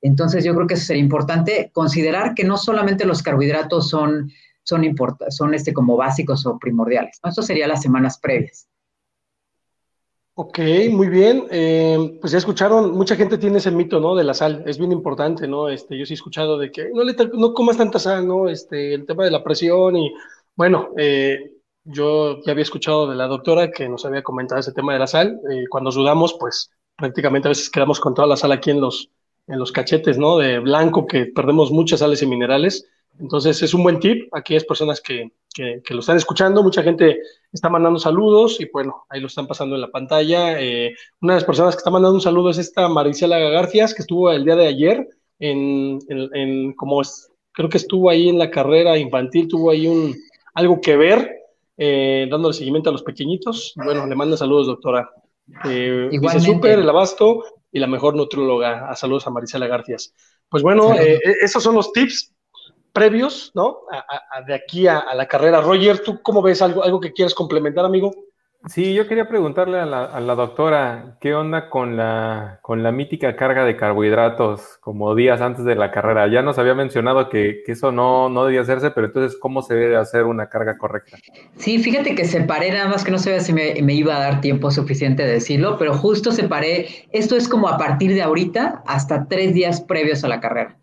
Entonces 0.00 0.44
yo 0.44 0.54
creo 0.54 0.66
que 0.66 0.74
eso 0.74 0.86
sería 0.86 1.02
importante 1.02 1.70
considerar 1.72 2.34
que 2.34 2.44
no 2.44 2.56
solamente 2.56 3.04
los 3.04 3.22
carbohidratos 3.22 3.88
son 3.88 4.30
son, 4.64 4.94
son 5.28 5.54
este, 5.54 5.72
como 5.72 5.96
básicos 5.96 6.46
o 6.46 6.58
primordiales. 6.58 7.18
¿no? 7.22 7.30
Esto 7.30 7.42
sería 7.42 7.66
las 7.66 7.82
semanas 7.82 8.18
previas. 8.18 8.68
Ok, 10.34 10.58
muy 10.90 11.08
bien. 11.08 11.44
Eh, 11.50 12.18
pues 12.20 12.32
ya 12.32 12.38
escucharon, 12.38 12.92
mucha 12.92 13.16
gente 13.16 13.36
tiene 13.36 13.58
ese 13.58 13.70
mito, 13.70 14.00
¿no? 14.00 14.14
De 14.14 14.24
la 14.24 14.32
sal, 14.32 14.62
es 14.66 14.78
bien 14.78 14.90
importante, 14.90 15.46
¿no? 15.46 15.68
Este, 15.68 15.98
yo 15.98 16.06
sí 16.06 16.14
he 16.14 16.16
escuchado 16.16 16.56
de 16.56 16.72
que 16.72 16.88
no, 16.90 17.04
le, 17.04 17.14
no 17.34 17.52
comas 17.52 17.76
tanta 17.76 17.98
sal, 17.98 18.26
¿no? 18.26 18.48
Este, 18.48 18.94
el 18.94 19.04
tema 19.04 19.24
de 19.24 19.30
la 19.30 19.44
presión 19.44 19.94
y, 19.94 20.10
bueno, 20.56 20.90
eh, 20.96 21.52
yo 21.84 22.40
ya 22.44 22.52
había 22.52 22.62
escuchado 22.62 23.08
de 23.08 23.16
la 23.16 23.26
doctora 23.26 23.70
que 23.70 23.88
nos 23.88 24.04
había 24.04 24.22
comentado 24.22 24.60
ese 24.60 24.72
tema 24.72 24.92
de 24.92 25.00
la 25.00 25.06
sal. 25.06 25.40
Eh, 25.50 25.64
cuando 25.68 25.90
sudamos, 25.90 26.36
pues 26.38 26.70
prácticamente 26.96 27.48
a 27.48 27.50
veces 27.50 27.70
quedamos 27.70 27.98
con 28.00 28.14
toda 28.14 28.28
la 28.28 28.36
sal 28.36 28.52
aquí 28.52 28.70
en 28.70 28.80
los, 28.80 29.10
en 29.48 29.58
los 29.58 29.72
cachetes, 29.72 30.18
¿no? 30.18 30.38
De 30.38 30.60
blanco, 30.60 31.06
que 31.06 31.26
perdemos 31.26 31.70
muchas 31.70 32.00
sales 32.00 32.22
y 32.22 32.26
minerales. 32.26 32.86
Entonces 33.18 33.62
es 33.62 33.74
un 33.74 33.82
buen 33.82 33.98
tip. 33.98 34.28
Aquellas 34.32 34.64
personas 34.64 35.00
que, 35.00 35.32
que, 35.52 35.82
que, 35.84 35.94
lo 35.94 36.00
están 36.00 36.16
escuchando, 36.16 36.62
mucha 36.62 36.82
gente 36.82 37.18
está 37.52 37.68
mandando 37.68 37.98
saludos 37.98 38.60
y 38.60 38.68
bueno, 38.72 39.04
ahí 39.08 39.20
lo 39.20 39.26
están 39.26 39.46
pasando 39.46 39.74
en 39.74 39.80
la 39.80 39.90
pantalla. 39.90 40.60
Eh, 40.60 40.94
una 41.20 41.34
de 41.34 41.38
las 41.38 41.44
personas 41.44 41.74
que 41.74 41.78
está 41.78 41.90
mandando 41.90 42.14
un 42.14 42.20
saludo 42.20 42.50
es 42.50 42.58
esta 42.58 42.88
Maricela 42.88 43.38
Garcias, 43.38 43.94
que 43.94 44.02
estuvo 44.02 44.30
el 44.30 44.44
día 44.44 44.56
de 44.56 44.66
ayer 44.66 45.08
en, 45.38 45.98
en, 46.08 46.30
en, 46.34 46.72
como 46.74 47.02
es, 47.02 47.30
creo 47.52 47.68
que 47.68 47.78
estuvo 47.78 48.08
ahí 48.08 48.28
en 48.28 48.38
la 48.38 48.50
carrera 48.50 48.96
infantil, 48.96 49.48
tuvo 49.48 49.70
ahí 49.70 49.86
un 49.86 50.14
algo 50.54 50.80
que 50.80 50.96
ver, 50.96 51.42
eh, 51.76 52.26
dándole 52.30 52.54
seguimiento 52.54 52.90
a 52.90 52.92
los 52.92 53.02
pequeñitos. 53.02 53.72
Bueno, 53.76 54.06
le 54.06 54.14
manda 54.14 54.36
saludos, 54.36 54.66
doctora. 54.66 55.10
Eh, 55.64 56.08
dice 56.10 56.40
súper 56.40 56.78
el 56.78 56.88
abasto 56.88 57.44
y 57.70 57.78
la 57.78 57.86
mejor 57.86 58.14
nutróloga. 58.14 58.88
A 58.88 58.96
saludos 58.96 59.26
a 59.26 59.30
Maricela 59.30 59.66
Garcias. 59.66 60.14
Pues 60.48 60.62
bueno, 60.62 60.94
eh, 60.94 61.20
esos 61.40 61.62
son 61.62 61.74
los 61.74 61.92
tips 61.92 62.32
previos, 62.92 63.50
¿no? 63.54 63.78
A, 63.90 64.38
a, 64.38 64.42
de 64.42 64.54
aquí 64.54 64.86
a, 64.86 64.98
a, 64.98 65.14
la 65.14 65.26
carrera. 65.26 65.60
Roger, 65.60 66.00
¿tú 66.00 66.20
cómo 66.22 66.42
ves 66.42 66.60
algo, 66.60 66.84
algo 66.84 67.00
que 67.00 67.12
quieras 67.12 67.34
complementar, 67.34 67.84
amigo? 67.84 68.12
Sí, 68.66 68.94
yo 68.94 69.08
quería 69.08 69.28
preguntarle 69.28 69.80
a 69.80 69.86
la, 69.86 70.04
a 70.04 70.20
la, 70.20 70.36
doctora, 70.36 71.16
¿qué 71.20 71.34
onda 71.34 71.68
con 71.68 71.96
la, 71.96 72.60
con 72.62 72.84
la 72.84 72.92
mítica 72.92 73.34
carga 73.34 73.64
de 73.64 73.76
carbohidratos 73.76 74.78
como 74.80 75.16
días 75.16 75.40
antes 75.40 75.64
de 75.64 75.74
la 75.74 75.90
carrera? 75.90 76.28
Ya 76.28 76.42
nos 76.42 76.58
había 76.58 76.74
mencionado 76.74 77.28
que, 77.28 77.62
que 77.66 77.72
eso 77.72 77.90
no, 77.90 78.28
no 78.28 78.44
debía 78.44 78.60
hacerse, 78.60 78.92
pero 78.92 79.08
entonces, 79.08 79.36
¿cómo 79.40 79.62
se 79.62 79.74
debe 79.74 79.96
hacer 79.96 80.24
una 80.24 80.48
carga 80.48 80.78
correcta? 80.78 81.18
Sí, 81.56 81.78
fíjate 81.78 82.14
que 82.14 82.24
separé, 82.24 82.70
nada 82.70 82.88
más 82.88 83.02
que 83.02 83.10
no 83.10 83.18
sabía 83.18 83.40
si 83.40 83.52
me, 83.52 83.74
me 83.82 83.94
iba 83.94 84.16
a 84.16 84.20
dar 84.20 84.40
tiempo 84.40 84.70
suficiente 84.70 85.24
de 85.24 85.32
decirlo, 85.32 85.76
pero 85.76 85.94
justo 85.94 86.30
separé, 86.30 87.08
esto 87.10 87.36
es 87.36 87.48
como 87.48 87.68
a 87.68 87.78
partir 87.78 88.14
de 88.14 88.22
ahorita 88.22 88.84
hasta 88.86 89.26
tres 89.26 89.54
días 89.54 89.80
previos 89.80 90.22
a 90.22 90.28
la 90.28 90.40
carrera 90.40 90.78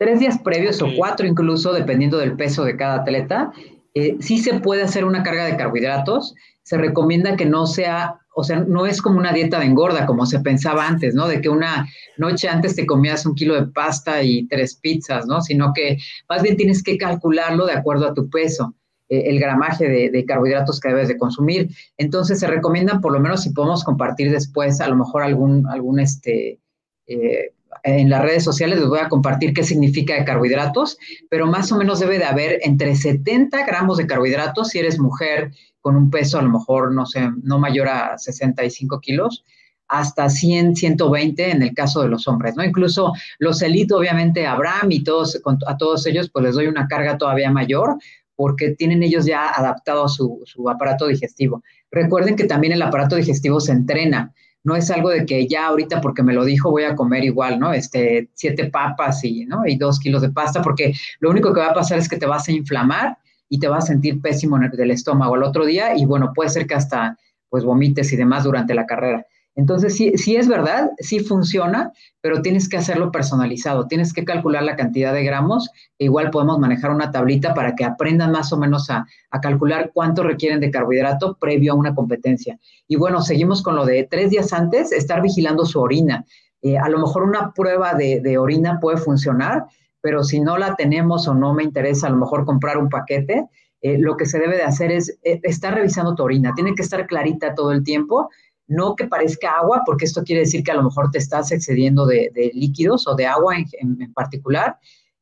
tres 0.00 0.18
días 0.18 0.38
previos 0.38 0.80
okay. 0.80 0.94
o 0.94 0.96
cuatro 0.96 1.26
incluso, 1.26 1.74
dependiendo 1.74 2.16
del 2.16 2.34
peso 2.34 2.64
de 2.64 2.74
cada 2.74 3.02
atleta, 3.02 3.52
eh, 3.94 4.16
sí 4.20 4.38
se 4.38 4.58
puede 4.60 4.82
hacer 4.82 5.04
una 5.04 5.22
carga 5.22 5.44
de 5.44 5.56
carbohidratos. 5.56 6.34
Se 6.70 6.78
recomienda 6.78 7.36
que 7.36 7.46
no 7.46 7.66
sea, 7.66 8.20
o 8.32 8.44
sea, 8.44 8.60
no 8.60 8.86
es 8.86 9.02
como 9.02 9.18
una 9.18 9.32
dieta 9.32 9.58
de 9.58 9.66
engorda, 9.66 10.06
como 10.06 10.24
se 10.24 10.38
pensaba 10.38 10.86
antes, 10.86 11.16
¿no? 11.16 11.26
De 11.26 11.40
que 11.40 11.48
una 11.48 11.88
noche 12.16 12.48
antes 12.48 12.76
te 12.76 12.86
comías 12.86 13.26
un 13.26 13.34
kilo 13.34 13.56
de 13.56 13.66
pasta 13.66 14.22
y 14.22 14.46
tres 14.46 14.76
pizzas, 14.76 15.26
¿no? 15.26 15.40
Sino 15.40 15.72
que 15.74 15.98
más 16.28 16.44
bien 16.44 16.56
tienes 16.56 16.84
que 16.84 16.96
calcularlo 16.96 17.66
de 17.66 17.72
acuerdo 17.72 18.06
a 18.06 18.14
tu 18.14 18.30
peso 18.30 18.76
eh, 19.08 19.24
el 19.26 19.40
gramaje 19.40 19.88
de, 19.88 20.24
carbohidratos 20.24 20.78
que 20.78 20.90
debes 20.90 21.08
de 21.08 21.18
consumir. 21.18 21.70
Entonces 21.96 22.38
se 22.38 22.46
recomiendan, 22.46 23.00
por 23.00 23.10
lo 23.12 23.18
menos 23.18 23.42
si 23.42 23.50
podemos 23.50 23.82
compartir 23.82 24.30
después, 24.30 24.80
a 24.80 24.86
lo 24.86 24.94
mejor 24.94 25.24
algún, 25.24 25.66
algún 25.66 25.98
este, 25.98 26.60
eh, 27.08 27.52
en 27.82 28.10
las 28.10 28.22
redes 28.22 28.44
sociales 28.44 28.78
les 28.78 28.88
voy 28.88 28.98
a 28.98 29.08
compartir 29.08 29.52
qué 29.54 29.62
significa 29.62 30.14
de 30.14 30.24
carbohidratos, 30.24 30.98
pero 31.28 31.46
más 31.46 31.70
o 31.72 31.76
menos 31.76 32.00
debe 32.00 32.18
de 32.18 32.24
haber 32.24 32.58
entre 32.62 32.94
70 32.94 33.64
gramos 33.66 33.98
de 33.98 34.06
carbohidratos 34.06 34.68
si 34.68 34.78
eres 34.78 34.98
mujer 34.98 35.52
con 35.80 35.96
un 35.96 36.10
peso 36.10 36.38
a 36.38 36.42
lo 36.42 36.50
mejor, 36.50 36.92
no 36.92 37.06
sé, 37.06 37.30
no 37.42 37.58
mayor 37.58 37.88
a 37.88 38.18
65 38.18 39.00
kilos, 39.00 39.44
hasta 39.88 40.28
100, 40.28 40.76
120 40.76 41.50
en 41.50 41.62
el 41.62 41.74
caso 41.74 42.02
de 42.02 42.08
los 42.08 42.28
hombres, 42.28 42.54
¿no? 42.56 42.64
Incluso 42.64 43.12
los 43.38 43.60
elite, 43.62 43.94
obviamente, 43.94 44.46
Abraham 44.46 44.92
y 44.92 45.02
todos, 45.02 45.40
a 45.66 45.76
todos 45.76 46.06
ellos, 46.06 46.30
pues 46.30 46.44
les 46.44 46.54
doy 46.54 46.68
una 46.68 46.86
carga 46.86 47.18
todavía 47.18 47.50
mayor, 47.50 47.98
porque 48.36 48.70
tienen 48.70 49.02
ellos 49.02 49.26
ya 49.26 49.48
adaptado 49.50 50.08
su, 50.08 50.42
su 50.44 50.68
aparato 50.70 51.06
digestivo. 51.08 51.62
Recuerden 51.90 52.36
que 52.36 52.44
también 52.44 52.72
el 52.72 52.82
aparato 52.82 53.16
digestivo 53.16 53.60
se 53.60 53.72
entrena 53.72 54.32
no 54.62 54.76
es 54.76 54.90
algo 54.90 55.10
de 55.10 55.24
que 55.24 55.46
ya 55.46 55.66
ahorita 55.66 56.00
porque 56.00 56.22
me 56.22 56.34
lo 56.34 56.44
dijo 56.44 56.70
voy 56.70 56.84
a 56.84 56.94
comer 56.94 57.24
igual, 57.24 57.58
¿no? 57.58 57.72
Este, 57.72 58.28
siete 58.34 58.66
papas 58.66 59.24
y, 59.24 59.46
¿no? 59.46 59.66
Y 59.66 59.76
dos 59.76 59.98
kilos 59.98 60.22
de 60.22 60.30
pasta, 60.30 60.60
porque 60.60 60.92
lo 61.20 61.30
único 61.30 61.52
que 61.52 61.60
va 61.60 61.68
a 61.68 61.74
pasar 61.74 61.98
es 61.98 62.08
que 62.08 62.18
te 62.18 62.26
vas 62.26 62.48
a 62.48 62.52
inflamar 62.52 63.18
y 63.48 63.58
te 63.58 63.68
vas 63.68 63.84
a 63.84 63.86
sentir 63.88 64.20
pésimo 64.20 64.56
en 64.56 64.70
el, 64.72 64.90
estómago 64.90 65.34
el 65.36 65.42
otro 65.42 65.64
día 65.64 65.96
y 65.96 66.04
bueno, 66.04 66.32
puede 66.34 66.50
ser 66.50 66.66
que 66.66 66.74
hasta 66.74 67.18
pues 67.48 67.64
vomites 67.64 68.12
y 68.12 68.16
demás 68.16 68.44
durante 68.44 68.74
la 68.74 68.86
carrera. 68.86 69.26
Entonces, 69.56 69.96
sí, 69.96 70.16
sí 70.16 70.36
es 70.36 70.46
verdad, 70.46 70.90
sí 70.98 71.20
funciona, 71.20 71.92
pero 72.20 72.40
tienes 72.40 72.68
que 72.68 72.76
hacerlo 72.76 73.10
personalizado, 73.10 73.86
tienes 73.88 74.12
que 74.12 74.24
calcular 74.24 74.62
la 74.62 74.76
cantidad 74.76 75.12
de 75.12 75.24
gramos, 75.24 75.70
e 75.98 76.04
igual 76.04 76.30
podemos 76.30 76.58
manejar 76.58 76.90
una 76.90 77.10
tablita 77.10 77.52
para 77.52 77.74
que 77.74 77.84
aprendan 77.84 78.30
más 78.30 78.52
o 78.52 78.58
menos 78.58 78.90
a, 78.90 79.06
calcular 79.42 79.90
cuánto 79.92 80.22
requieren 80.22 80.60
de 80.60 80.70
carbohidrato 80.70 81.36
previo 81.40 81.72
a 81.72 81.76
una 81.76 81.94
competencia. 81.94 82.58
Y 82.86 82.96
bueno, 82.96 83.22
seguimos 83.22 83.62
con 83.62 83.74
lo 83.74 83.84
de 83.84 84.06
tres 84.10 84.30
días 84.30 84.52
antes, 84.52 84.92
estar 84.92 85.22
vigilando 85.22 85.64
su 85.64 85.80
orina. 85.80 86.24
Eh, 86.62 86.78
a 86.78 86.88
lo 86.88 86.98
mejor 86.98 87.22
una 87.22 87.52
prueba 87.52 87.94
de, 87.94 88.38
orina 88.38 88.78
puede 88.80 88.98
funcionar, 88.98 89.66
pero 90.00 90.22
si 90.24 90.40
no 90.40 90.58
la 90.58 90.76
tenemos 90.76 91.26
o 91.26 91.34
no 91.34 91.54
me 91.54 91.64
interesa 91.64 92.06
a 92.06 92.10
lo 92.10 92.16
mejor 92.16 92.44
comprar 92.44 92.78
un 92.78 92.88
paquete, 92.88 93.46
eh, 93.82 93.98
lo 93.98 94.16
que 94.16 94.26
se 94.26 94.38
debe 94.38 94.56
de 94.56 94.62
hacer 94.62 94.92
es 94.92 95.18
eh, 95.22 95.40
estar 95.42 95.74
revisando 95.74 96.14
tu 96.14 96.22
orina. 96.22 96.52
Tiene 96.54 96.74
que 96.74 96.82
estar 96.82 97.06
clarita 97.06 97.54
todo 97.54 97.72
el 97.72 97.82
tiempo 97.82 98.28
no 98.70 98.94
que 98.96 99.06
parezca 99.06 99.58
agua, 99.58 99.82
porque 99.84 100.04
esto 100.04 100.22
quiere 100.22 100.42
decir 100.42 100.62
que 100.62 100.70
a 100.70 100.76
lo 100.76 100.84
mejor 100.84 101.10
te 101.10 101.18
estás 101.18 101.50
excediendo 101.52 102.06
de, 102.06 102.30
líquidos 102.54 103.06
o 103.06 103.14
de 103.14 103.26
agua 103.26 103.56
en, 103.58 104.12
particular, 104.14 104.78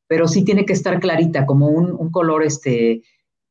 pero 0.07 0.27
sí 0.27 0.45
tiene 0.45 0.65
que 0.65 0.73
estar 0.73 0.99
clarita, 0.99 1.45
como 1.45 1.67
un, 1.67 1.91
un 1.91 2.11
color 2.11 2.43
este, 2.43 3.01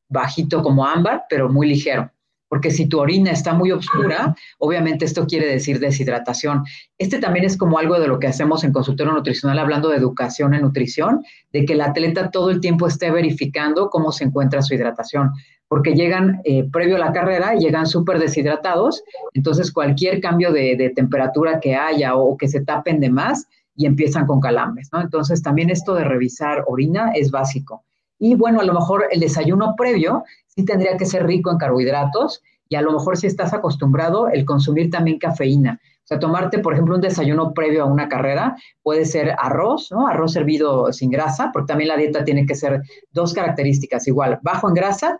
bajito 0.07 0.61
como 0.63 0.85
ámbar, 0.85 1.25
pero 1.29 1.49
muy 1.49 1.67
ligero 1.67 2.11
porque 2.49 2.71
si 2.71 2.87
tu 2.87 2.99
orina 2.99 3.31
está 3.31 3.53
muy 3.53 3.71
oscura, 3.71 4.35
obviamente 4.57 5.05
esto 5.05 5.25
quiere 5.25 5.45
decir 5.47 5.79
deshidratación. 5.79 6.63
Este 6.97 7.19
también 7.19 7.45
es 7.45 7.55
como 7.55 7.77
algo 7.77 7.99
de 7.99 8.07
lo 8.07 8.19
que 8.19 8.27
hacemos 8.27 8.63
en 8.63 8.73
consultorio 8.73 9.13
nutricional, 9.13 9.59
hablando 9.59 9.89
de 9.89 9.97
educación 9.97 10.53
en 10.53 10.63
nutrición, 10.63 11.23
de 11.53 11.63
que 11.63 11.73
el 11.73 11.81
atleta 11.81 12.31
todo 12.31 12.49
el 12.49 12.59
tiempo 12.59 12.87
esté 12.87 13.11
verificando 13.11 13.89
cómo 13.89 14.11
se 14.11 14.25
encuentra 14.25 14.63
su 14.63 14.73
hidratación, 14.73 15.31
porque 15.67 15.93
llegan 15.93 16.41
eh, 16.43 16.67
previo 16.71 16.95
a 16.95 16.99
la 16.99 17.13
carrera, 17.13 17.53
llegan 17.53 17.85
súper 17.85 18.19
deshidratados, 18.19 19.03
entonces 19.33 19.71
cualquier 19.71 20.19
cambio 20.19 20.51
de, 20.51 20.91
temperatura 20.95 21.59
que 21.59 21.75
haya 21.75 22.15
o 22.15 22.35
que 22.35 22.47
se 22.47 22.61
tapen 22.61 22.99
de 22.99 23.11
más 23.11 23.47
y 23.75 23.85
empiezan 23.85 24.25
con 24.25 24.41
calambres, 24.41 24.89
¿no? 24.91 24.99
Entonces 24.99 25.41
también 25.43 25.69
esto 25.69 25.93
de 25.93 26.03
revisar 26.03 26.63
orina 26.67 27.11
es 27.13 27.29
básico. 27.29 27.85
Y 28.17 28.35
bueno, 28.35 28.59
a 28.59 28.65
lo 28.65 28.73
mejor 28.73 29.05
el 29.11 29.21
desayuno 29.21 29.75
previo 29.77 30.23
sí 30.59 30.65
tendría 30.65 30.97
que 30.97 31.05
ser 31.05 31.25
rico 31.25 31.51
en 31.51 31.57
carbohidratos 31.57 32.41
y 32.67 32.75
a 32.75 32.81
lo 32.81 32.91
mejor 32.91 33.17
si 33.17 33.27
estás 33.27 33.53
acostumbrado, 33.53 34.27
el 34.29 34.45
consumir 34.45 34.89
también 34.89 35.17
cafeína. 35.17 35.79
O 35.81 36.07
sea, 36.09 36.19
tomarte, 36.19 36.59
por 36.59 36.73
ejemplo, 36.73 36.95
un 36.95 37.01
desayuno 37.01 37.53
previo 37.53 37.83
a 37.83 37.85
una 37.85 38.09
carrera 38.09 38.55
puede 38.83 39.05
ser 39.05 39.35
arroz, 39.37 39.91
¿no? 39.91 40.07
Arroz 40.07 40.33
servido 40.33 40.91
sin 40.91 41.11
grasa, 41.11 41.51
porque 41.53 41.67
también 41.67 41.87
la 41.87 41.97
dieta 41.97 42.23
tiene 42.23 42.45
que 42.45 42.55
ser 42.55 42.81
dos 43.11 43.33
características, 43.33 44.07
igual, 44.07 44.39
bajo 44.41 44.67
en 44.67 44.73
grasa 44.73 45.19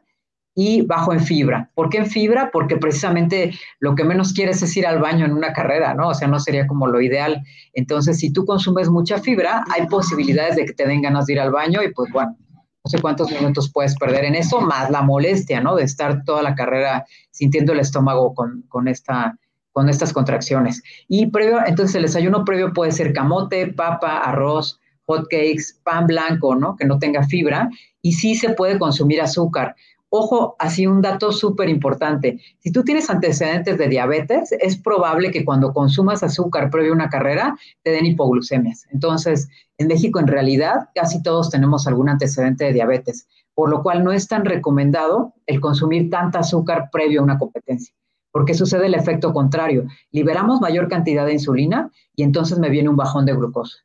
y 0.55 0.81
bajo 0.81 1.13
en 1.13 1.21
fibra. 1.21 1.69
¿Por 1.73 1.89
qué 1.89 1.99
en 1.99 2.07
fibra? 2.07 2.49
Porque 2.51 2.77
precisamente 2.77 3.53
lo 3.79 3.95
que 3.95 4.03
menos 4.03 4.33
quieres 4.33 4.61
es 4.61 4.75
ir 4.75 4.85
al 4.85 4.99
baño 4.99 5.25
en 5.25 5.33
una 5.33 5.53
carrera, 5.53 5.93
¿no? 5.93 6.09
O 6.09 6.13
sea, 6.13 6.27
no 6.27 6.39
sería 6.39 6.67
como 6.67 6.87
lo 6.87 7.01
ideal. 7.01 7.43
Entonces, 7.73 8.17
si 8.17 8.33
tú 8.33 8.45
consumes 8.45 8.89
mucha 8.89 9.19
fibra, 9.19 9.63
hay 9.71 9.87
posibilidades 9.87 10.55
de 10.55 10.65
que 10.65 10.73
te 10.73 10.87
den 10.87 11.01
ganas 11.01 11.27
de 11.27 11.33
ir 11.33 11.39
al 11.39 11.51
baño 11.51 11.81
y 11.83 11.93
pues 11.93 12.11
bueno, 12.11 12.35
no 12.48 12.48
sé 12.89 13.01
cuántos 13.01 13.31
minutos 13.31 13.71
puedes 13.71 13.95
perder 13.95 14.25
en 14.25 14.35
eso, 14.35 14.61
más 14.61 14.89
la 14.89 15.01
molestia, 15.01 15.61
¿no? 15.61 15.75
De 15.75 15.83
estar 15.83 16.23
toda 16.23 16.41
la 16.41 16.55
carrera 16.55 17.05
sintiendo 17.31 17.73
el 17.73 17.79
estómago 17.79 18.33
con, 18.33 18.63
con, 18.67 18.87
esta, 18.87 19.37
con 19.71 19.89
estas 19.89 20.11
contracciones. 20.11 20.81
Y 21.07 21.27
previo, 21.27 21.59
entonces 21.65 21.95
el 21.95 22.03
desayuno 22.03 22.43
previo 22.43 22.73
puede 22.73 22.91
ser 22.91 23.13
camote, 23.13 23.67
papa, 23.67 24.17
arroz, 24.19 24.79
hot 25.05 25.27
cakes, 25.29 25.79
pan 25.83 26.07
blanco, 26.07 26.55
¿no? 26.55 26.75
Que 26.75 26.85
no 26.85 26.99
tenga 26.99 27.23
fibra. 27.23 27.69
Y 28.01 28.13
sí 28.13 28.35
se 28.35 28.49
puede 28.49 28.79
consumir 28.79 29.21
azúcar. 29.21 29.75
Ojo, 30.11 30.55
así 30.57 30.87
un 30.87 31.01
dato 31.03 31.31
súper 31.31 31.69
importante. 31.69 32.39
Si 32.57 32.71
tú 32.71 32.83
tienes 32.83 33.11
antecedentes 33.11 33.77
de 33.77 33.87
diabetes, 33.87 34.51
es 34.59 34.75
probable 34.75 35.29
que 35.29 35.45
cuando 35.45 35.71
consumas 35.71 36.23
azúcar 36.23 36.71
previo 36.71 36.93
a 36.93 36.95
una 36.95 37.09
carrera 37.09 37.55
te 37.83 37.91
den 37.91 38.07
hipoglucemias. 38.07 38.87
Entonces, 38.91 39.47
en 39.77 39.87
México 39.87 40.19
en 40.19 40.25
realidad 40.25 40.89
casi 40.95 41.21
todos 41.21 41.51
tenemos 41.51 41.85
algún 41.85 42.09
antecedente 42.09 42.65
de 42.65 42.73
diabetes, 42.73 43.27
por 43.53 43.69
lo 43.69 43.83
cual 43.83 44.03
no 44.03 44.11
es 44.11 44.27
tan 44.27 44.45
recomendado 44.45 45.35
el 45.45 45.61
consumir 45.61 46.09
tanta 46.09 46.39
azúcar 46.39 46.89
previo 46.91 47.21
a 47.21 47.23
una 47.23 47.37
competencia, 47.37 47.93
porque 48.31 48.55
sucede 48.55 48.87
el 48.87 48.95
efecto 48.95 49.31
contrario. 49.31 49.85
Liberamos 50.11 50.59
mayor 50.59 50.87
cantidad 50.87 51.27
de 51.27 51.33
insulina 51.33 51.91
y 52.15 52.23
entonces 52.23 52.57
me 52.57 52.71
viene 52.71 52.89
un 52.89 52.95
bajón 52.95 53.27
de 53.27 53.33
glucosa. 53.33 53.77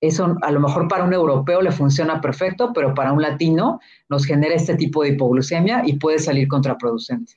Eso 0.00 0.36
a 0.40 0.50
lo 0.50 0.60
mejor 0.60 0.88
para 0.88 1.04
un 1.04 1.12
europeo 1.12 1.60
le 1.60 1.72
funciona 1.72 2.20
perfecto, 2.20 2.72
pero 2.72 2.94
para 2.94 3.12
un 3.12 3.20
latino 3.20 3.80
nos 4.08 4.24
genera 4.24 4.54
este 4.54 4.74
tipo 4.76 5.02
de 5.02 5.10
hipoglucemia 5.10 5.82
y 5.84 5.98
puede 5.98 6.18
salir 6.18 6.48
contraproducente. 6.48 7.34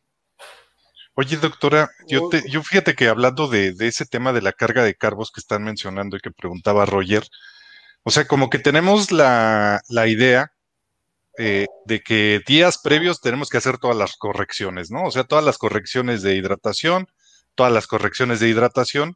Oye, 1.15 1.38
doctora, 1.38 1.91
yo, 2.08 2.30
te, 2.30 2.49
yo 2.49 2.63
fíjate 2.63 2.95
que 2.95 3.08
hablando 3.08 3.47
de, 3.47 3.76
ese 3.80 4.06
tema 4.06 4.34
de 4.34 4.41
la 4.41 4.52
carga 4.52 4.84
de 4.84 4.95
carbos 4.95 5.32
que 5.32 5.41
están 5.41 5.63
mencionando 5.63 6.17
y 6.17 6.21
que 6.21 6.32
preguntaba 6.32 6.86
Roger, 6.86 7.28
o 8.04 8.10
sea, 8.10 8.26
como 8.26 8.49
que 8.49 8.58
tenemos 8.58 9.12
la, 9.12 9.82
idea 10.08 10.54
eh, 11.38 11.67
de 11.86 12.02
que 12.02 12.41
días 12.47 12.80
previos 12.82 13.21
tenemos 13.21 13.49
que 13.49 13.58
hacer 13.58 13.78
todas 13.78 13.95
las 13.95 14.15
correcciones, 14.15 14.89
¿no? 14.89 15.04
O 15.04 15.12
sea, 15.12 15.23
todas 15.23 15.45
las 15.45 15.60
correcciones 15.60 16.23
de 16.23 16.36
hidratación, 16.36 17.08
todas 17.54 17.71
las 17.71 17.86
correcciones 17.86 18.39
de 18.39 18.49
hidratación, 18.49 19.15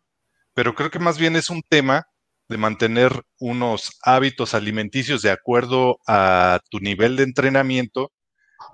pero 0.54 0.76
creo 0.76 0.92
que 0.92 1.00
más 1.00 1.18
bien 1.18 1.36
es 1.36 1.50
un 1.50 1.64
tema 1.68 2.08
de 2.50 2.58
mantener 2.58 3.24
unos 3.40 3.92
hábitos 4.04 4.54
alimenticios 4.54 5.22
de 5.22 5.32
acuerdo 5.32 6.00
a 6.08 6.60
tu 6.70 6.80
nivel 6.80 7.16
de 7.16 7.24
entrenamiento 7.24 8.12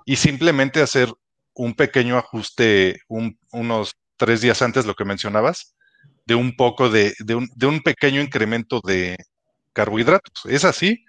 y 0.05 0.17
simplemente 0.17 0.81
hacer 0.81 1.11
un 1.55 1.73
pequeño 1.73 2.17
ajuste 2.17 2.99
unos 3.07 3.95
tres 4.17 4.41
días 4.41 4.61
antes, 4.61 4.85
lo 4.85 4.95
que 4.95 5.05
mencionabas, 5.05 5.75
de 6.25 6.35
un 6.35 6.55
poco 6.55 6.89
de, 6.89 7.13
de, 7.19 7.35
un, 7.35 7.49
de 7.55 7.67
un, 7.67 7.81
pequeño 7.81 8.21
incremento 8.21 8.79
de 8.85 9.17
carbohidratos. 9.73 10.45
¿Es 10.45 10.65
así? 10.65 11.03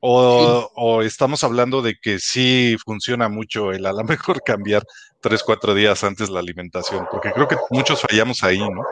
O, 0.00 0.70
o, 0.74 1.02
estamos 1.02 1.44
hablando 1.44 1.82
de 1.82 1.96
que 2.00 2.18
sí 2.18 2.76
funciona 2.84 3.28
mucho 3.28 3.72
el 3.72 3.84
a 3.86 3.92
lo 3.92 4.04
mejor 4.04 4.42
cambiar 4.44 4.82
tres, 5.20 5.42
cuatro 5.42 5.74
días 5.74 6.02
antes 6.04 6.30
la 6.30 6.40
alimentación, 6.40 7.06
porque 7.10 7.30
creo 7.32 7.48
que 7.48 7.56
muchos 7.70 8.00
fallamos 8.00 8.42
ahí, 8.42 8.58
¿no? 8.58 8.82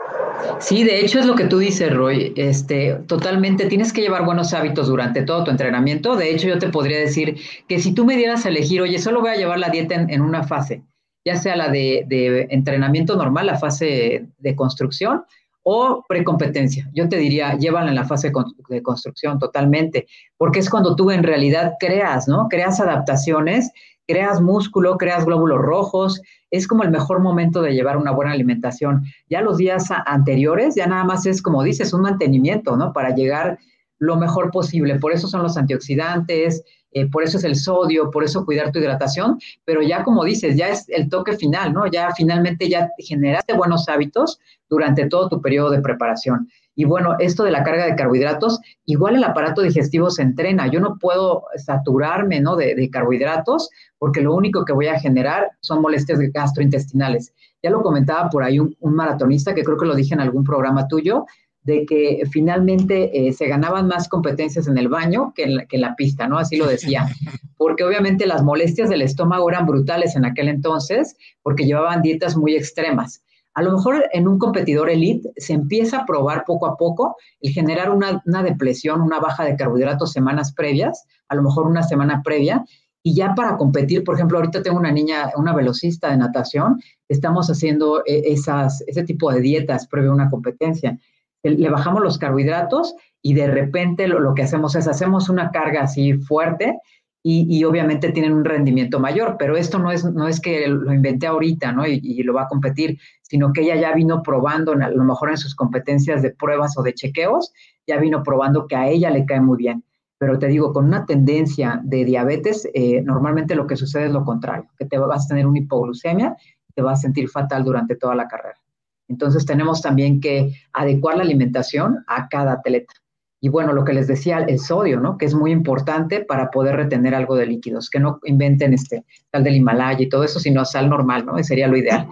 Sí, 0.59 0.83
de 0.83 1.01
hecho 1.01 1.19
es 1.19 1.25
lo 1.25 1.35
que 1.35 1.45
tú 1.45 1.59
dices, 1.59 1.93
Roy. 1.93 2.33
Este, 2.35 2.95
totalmente 3.07 3.65
tienes 3.65 3.91
que 3.91 4.01
llevar 4.01 4.25
buenos 4.25 4.53
hábitos 4.53 4.87
durante 4.87 5.23
todo 5.23 5.43
tu 5.43 5.51
entrenamiento. 5.51 6.15
De 6.15 6.31
hecho, 6.31 6.47
yo 6.47 6.59
te 6.59 6.69
podría 6.69 6.97
decir 6.97 7.39
que 7.67 7.79
si 7.79 7.93
tú 7.93 8.05
me 8.05 8.15
dieras 8.15 8.45
a 8.45 8.49
elegir, 8.49 8.81
oye, 8.81 8.99
solo 8.99 9.21
voy 9.21 9.31
a 9.31 9.35
llevar 9.35 9.59
la 9.59 9.69
dieta 9.69 9.95
en, 9.95 10.21
una 10.21 10.43
fase, 10.43 10.83
ya 11.25 11.35
sea 11.35 11.55
la 11.55 11.69
de, 11.69 12.05
de, 12.07 12.47
entrenamiento 12.51 13.15
normal, 13.15 13.47
la 13.47 13.59
fase 13.59 14.27
de 14.37 14.55
construcción, 14.55 15.23
o 15.63 16.03
precompetencia. 16.07 16.89
Yo 16.93 17.09
te 17.09 17.17
diría, 17.17 17.55
llévala 17.55 17.89
en 17.89 17.95
la 17.95 18.05
fase 18.05 18.31
de 18.69 18.81
construcción 18.81 19.39
totalmente, 19.39 20.07
porque 20.37 20.59
es 20.59 20.69
cuando 20.69 20.95
tú 20.95 21.11
en 21.11 21.23
realidad 21.23 21.73
creas, 21.79 22.27
¿no? 22.27 22.47
Creas 22.49 22.79
adaptaciones, 22.79 23.71
creas 24.09 24.41
músculo, 24.41 24.97
creas 24.97 25.23
glóbulos 25.23 25.59
rojos, 25.59 26.19
es 26.49 26.67
como 26.67 26.81
el 26.81 26.89
mejor 26.89 27.19
momento 27.19 27.61
de 27.61 27.73
llevar 27.73 27.95
una 27.95 28.09
buena 28.09 28.31
alimentación. 28.31 29.03
Ya 29.29 29.41
los 29.41 29.57
días 29.57 29.89
anteriores, 30.07 30.73
ya 30.73 30.87
nada 30.87 31.03
más 31.03 31.27
es 31.27 31.43
como 31.43 31.61
dices, 31.61 31.93
un 31.93 32.01
mantenimiento, 32.01 32.75
¿no? 32.75 32.91
Para 32.91 33.13
llegar 33.13 33.59
lo 33.99 34.17
mejor 34.17 34.49
posible. 34.49 34.97
Por 34.97 35.13
eso 35.13 35.27
son 35.27 35.43
los 35.43 35.57
antioxidantes, 35.57 36.63
eh, 36.91 37.07
por 37.07 37.21
eso 37.21 37.37
es 37.37 37.43
el 37.43 37.55
sodio, 37.55 38.09
por 38.09 38.23
eso 38.23 38.45
cuidar 38.45 38.71
tu 38.71 38.79
hidratación, 38.79 39.37
pero 39.63 39.83
ya 39.83 40.03
como 40.03 40.25
dices, 40.25 40.55
ya 40.55 40.69
es 40.69 40.89
el 40.89 41.07
toque 41.07 41.33
final, 41.33 41.71
¿no? 41.71 41.85
Ya 41.85 42.09
finalmente 42.15 42.67
ya 42.67 42.89
generaste 42.97 43.53
buenos 43.53 43.87
hábitos 43.89 44.39
durante 44.69 45.05
todo 45.05 45.29
tu 45.29 45.39
periodo 45.39 45.69
de 45.69 45.81
preparación. 45.81 46.47
Y 46.79 46.85
bueno, 46.85 47.17
esto 47.19 47.43
de 47.43 47.51
la 47.51 47.61
carga 47.61 47.83
de 47.83 47.95
carbohidratos, 47.97 48.61
igual 48.85 49.17
el 49.17 49.23
aparato 49.25 49.61
digestivo 49.61 50.09
se 50.09 50.21
entrena. 50.21 50.67
Yo 50.67 50.79
no 50.79 50.97
puedo 50.97 51.43
saturarme 51.57 52.39
¿no? 52.39 52.55
de, 52.55 52.89
carbohidratos 52.89 53.69
porque 53.99 54.21
lo 54.21 54.33
único 54.33 54.65
que 54.65 54.73
voy 54.73 54.87
a 54.87 54.99
generar 54.99 55.51
son 55.59 55.81
molestias 55.81 56.19
gastrointestinales. 56.33 57.33
Ya 57.61 57.69
lo 57.69 57.83
comentaba 57.83 58.29
por 58.29 58.43
ahí 58.43 58.57
un, 58.59 58.75
maratonista, 58.81 59.53
que 59.53 59.63
creo 59.63 59.77
que 59.77 59.85
lo 59.85 59.93
dije 59.93 60.13
en 60.13 60.21
algún 60.21 60.43
programa 60.43 60.87
tuyo, 60.87 61.25
de 61.63 61.85
que 61.85 62.23
finalmente 62.31 63.27
eh, 63.27 63.33
se 63.33 63.47
ganaban 63.47 63.87
más 63.87 64.07
competencias 64.07 64.67
en 64.67 64.77
el 64.77 64.87
baño 64.87 65.33
que 65.35 65.43
en, 65.43 65.57
la, 65.57 65.65
que 65.65 65.75
en 65.75 65.81
la 65.81 65.95
pista, 65.95 66.27
¿no? 66.27 66.39
Así 66.39 66.55
lo 66.55 66.65
decía. 66.65 67.07
Porque 67.57 67.83
obviamente 67.83 68.25
las 68.25 68.41
molestias 68.41 68.89
del 68.89 69.01
estómago 69.01 69.49
eran 69.49 69.65
brutales 69.67 70.15
en 70.15 70.23
aquel 70.23 70.47
entonces, 70.47 71.17
porque 71.43 71.65
llevaban 71.65 72.01
dietas 72.01 72.37
muy 72.37 72.55
extremas. 72.55 73.21
A 73.59 73.61
lo 73.61 73.73
mejor 73.73 74.05
en 74.13 74.27
un 74.27 74.39
competidor 74.39 74.89
elite 74.89 75.33
se 75.35 75.51
empieza 75.51 75.99
a 75.99 76.05
probar 76.05 76.45
poco 76.45 76.67
a 76.67 76.77
poco 76.77 77.17
el 77.41 77.51
generar 77.51 77.89
una, 77.89 78.43
depresión, 78.43 79.01
una 79.01 79.19
baja 79.19 79.43
de 79.43 79.57
carbohidratos 79.57 80.13
semanas 80.13 80.53
previas, 80.53 81.05
a 81.27 81.35
lo 81.35 81.43
mejor 81.43 81.67
una 81.67 81.83
semana 81.83 82.21
previa, 82.23 82.63
Y 83.03 83.15
ya 83.15 83.33
para 83.33 83.57
competir, 83.57 84.03
por 84.03 84.15
ejemplo, 84.15 84.37
ahorita 84.37 84.61
tengo 84.61 84.77
una 84.77 84.91
niña, 84.91 85.31
una 85.35 85.53
velocista 85.53 86.09
de 86.09 86.17
natación, 86.17 86.81
estamos 87.07 87.49
haciendo 87.49 88.01
eh, 88.05 88.23
esas, 88.25 88.81
ese 88.87 89.03
tipo 89.03 89.31
de 89.31 89.41
dietas 89.41 89.87
previo 89.87 90.11
una 90.11 90.29
competencia. 90.29 90.99
Le 91.43 91.69
bajamos 91.69 92.03
los 92.03 92.17
carbohidratos 92.17 92.95
y 93.21 93.33
de 93.33 93.47
repente 93.47 94.07
lo, 94.07 94.19
lo 94.19 94.33
que 94.33 94.43
hacemos 94.43 94.75
es 94.75 94.87
hacemos 94.87 95.29
una 95.29 95.51
carga 95.51 95.83
así 95.83 96.13
fuerte 96.13 96.77
y, 97.21 97.63
obviamente 97.65 98.11
tienen 98.11 98.33
un 98.33 98.45
rendimiento 98.45 98.99
mayor, 98.99 99.35
pero 99.37 99.57
esto 99.57 99.77
no 99.77 99.91
es, 99.91 100.05
no 100.05 100.27
es 100.27 100.39
que 100.39 100.67
lo 100.67 100.93
inventé 100.93 101.27
ahorita, 101.27 101.71
¿no? 101.73 101.85
Y, 101.85 102.23
lo 102.23 102.33
va 102.33 102.43
a 102.43 102.47
competir, 102.47 102.97
sino 103.21 103.51
que 103.51 103.61
ella 103.61 103.75
ya 103.75 103.93
vino 103.93 104.23
probando, 104.23 104.71
a 104.71 104.89
lo 104.89 105.03
mejor 105.03 105.29
en 105.29 105.37
sus 105.37 105.53
competencias 105.53 106.21
de 106.21 106.31
pruebas 106.31 106.77
o 106.77 106.83
de 106.83 106.93
chequeos, 106.93 107.51
ya 107.85 107.97
vino 107.97 108.23
probando 108.23 108.67
que 108.67 108.75
a 108.75 108.87
ella 108.87 109.09
le 109.09 109.25
cae 109.25 109.41
muy 109.41 109.57
bien. 109.57 109.83
Pero 110.19 110.37
te 110.37 110.47
digo, 110.47 110.73
con 110.73 110.85
una 110.85 111.05
tendencia 111.05 111.81
de 111.83 112.05
diabetes, 112.05 112.69
eh, 112.73 113.01
normalmente 113.01 113.55
lo 113.55 113.65
que 113.65 113.77
sucede 113.77 114.07
es 114.07 114.11
lo 114.11 114.23
contrario, 114.23 114.69
que 114.77 114.85
te 114.85 114.97
vas 114.97 115.25
a 115.25 115.27
tener 115.29 115.47
una 115.47 115.59
hipoglucemia, 115.59 116.35
te 116.75 116.81
vas 116.81 116.99
a 116.99 117.01
sentir 117.03 117.29
fatal 117.29 117.63
durante 117.63 117.95
toda 117.95 118.15
la 118.15 118.27
carrera. 118.27 118.59
Entonces 119.07 119.45
tenemos 119.45 119.81
también 119.81 120.19
que 120.19 120.53
adecuar 120.73 121.17
la 121.17 121.23
alimentación 121.23 122.03
a 122.05 122.27
cada 122.27 122.53
atleta. 122.53 122.93
Y 123.41 123.47
bueno, 123.47 123.71
lo 123.71 123.85
que 123.85 123.93
les 123.93 124.07
decía, 124.07 124.39
el 124.39 124.59
sodio, 124.59 124.99
¿no? 124.99 125.17
Que 125.17 125.25
es 125.25 125.33
muy 125.33 125.51
importante 125.51 126.25
para 126.25 126.51
poder 126.51 126.75
retener 126.75 127.15
algo 127.15 127.35
de 127.37 127.45
líquidos, 127.45 127.89
que 127.89 127.99
no 127.99 128.19
inventen 128.25 128.73
este 128.73 129.05
sal 129.31 129.43
del 129.45 129.55
Himalaya 129.55 130.01
y 130.01 130.09
todo 130.09 130.25
eso, 130.25 130.39
sino 130.39 130.65
sal 130.65 130.89
normal, 130.89 131.25
¿no? 131.25 131.41
Sería 131.41 131.69
lo 131.69 131.77
ideal. 131.77 132.07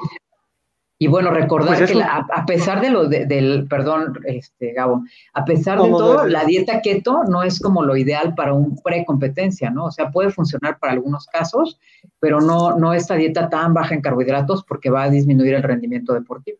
Y 0.99 1.07
bueno, 1.07 1.29
recordar 1.29 1.77
pues 1.77 1.91
que 1.91 2.01
a, 2.01 2.45
pesar 2.47 2.81
de 2.81 2.89
lo 2.89 3.07
del, 3.07 3.67
perdón, 3.69 4.17
este, 4.25 4.73
Gabo, 4.73 5.03
a 5.33 5.45
pesar 5.45 5.79
de 5.79 5.89
todo, 5.89 6.25
la 6.25 6.43
dieta 6.43 6.81
keto 6.81 7.23
no 7.25 7.43
es 7.43 7.59
como 7.59 7.83
lo 7.83 7.95
ideal 7.95 8.33
para 8.33 8.53
un 8.53 8.77
pre-competencia, 8.83 9.69
¿no? 9.69 9.85
O 9.85 9.91
sea, 9.91 10.09
puede 10.09 10.31
funcionar 10.31 10.79
para 10.79 10.93
algunos 10.93 11.27
casos, 11.27 11.79
pero 12.19 12.41
no, 12.41 12.75
no 12.77 12.93
esta 12.93 13.13
dieta 13.13 13.47
tan 13.47 13.75
baja 13.75 13.93
en 13.93 14.01
carbohidratos 14.01 14.63
porque 14.63 14.89
va 14.89 15.03
a 15.03 15.09
disminuir 15.09 15.53
el 15.53 15.63
rendimiento 15.63 16.13
deportivo. 16.13 16.57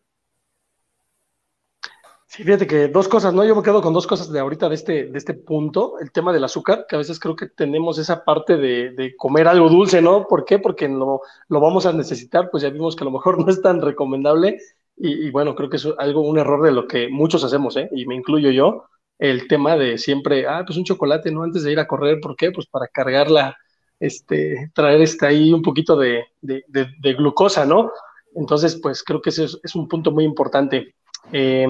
Sí, 2.38 2.44
fíjate 2.44 2.68
que 2.68 2.86
dos 2.86 3.08
cosas, 3.08 3.34
¿no? 3.34 3.44
Yo 3.44 3.56
me 3.56 3.64
quedo 3.64 3.82
con 3.82 3.92
dos 3.92 4.06
cosas 4.06 4.30
de 4.30 4.38
ahorita 4.38 4.68
de 4.68 4.76
este, 4.76 5.06
de 5.06 5.18
este 5.18 5.34
punto, 5.34 5.98
el 5.98 6.12
tema 6.12 6.32
del 6.32 6.44
azúcar, 6.44 6.86
que 6.88 6.94
a 6.94 6.98
veces 6.98 7.18
creo 7.18 7.34
que 7.34 7.48
tenemos 7.48 7.98
esa 7.98 8.24
parte 8.24 8.56
de, 8.56 9.16
comer 9.16 9.48
algo 9.48 9.68
dulce, 9.68 10.00
¿no? 10.00 10.24
¿Por 10.28 10.44
qué? 10.44 10.60
Porque 10.60 10.88
no, 10.88 11.20
lo 11.48 11.60
vamos 11.60 11.84
a 11.84 11.92
necesitar, 11.92 12.48
pues 12.48 12.62
ya 12.62 12.70
vimos 12.70 12.94
que 12.94 13.02
a 13.02 13.06
lo 13.06 13.10
mejor 13.10 13.38
no 13.44 13.50
es 13.50 13.60
tan 13.60 13.82
recomendable 13.82 14.60
y, 14.96 15.30
bueno, 15.30 15.56
creo 15.56 15.68
que 15.68 15.78
es 15.78 15.88
algo, 15.98 16.20
un 16.20 16.38
error 16.38 16.62
de 16.62 16.70
lo 16.70 16.86
que 16.86 17.08
muchos 17.08 17.42
hacemos, 17.42 17.76
¿eh? 17.76 17.88
Y 17.92 18.06
me 18.06 18.14
incluyo 18.14 18.52
yo, 18.52 18.84
el 19.18 19.48
tema 19.48 19.76
de 19.76 19.98
siempre, 19.98 20.46
ah, 20.46 20.62
pues 20.64 20.78
un 20.78 20.84
chocolate, 20.84 21.32
¿no? 21.32 21.42
Antes 21.42 21.64
de 21.64 21.72
ir 21.72 21.80
a 21.80 21.88
correr, 21.88 22.20
¿por 22.20 22.36
qué? 22.36 22.52
Pues 22.52 22.68
para 22.68 22.86
cargarla, 22.86 23.56
este, 23.98 24.70
traer 24.74 25.02
este 25.02 25.26
ahí 25.26 25.52
un 25.52 25.62
poquito 25.62 25.96
de, 25.96 26.24
de, 26.40 27.14
glucosa, 27.14 27.64
¿no? 27.64 27.90
Entonces, 28.36 28.78
pues 28.80 29.02
creo 29.02 29.20
que 29.20 29.30
ese 29.30 29.42
es, 29.42 29.58
es 29.64 29.74
un 29.74 29.88
punto 29.88 30.12
muy 30.12 30.22
importante. 30.22 30.94
Eh, 31.32 31.66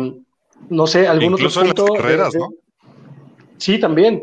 no 0.68 0.86
sé, 0.86 1.06
algún 1.06 1.32
Incluso 1.32 1.60
en 1.62 1.68
las 1.68 1.74
carreras, 1.74 2.34
¿no? 2.34 2.50
Sí, 3.58 3.78
también. 3.78 4.22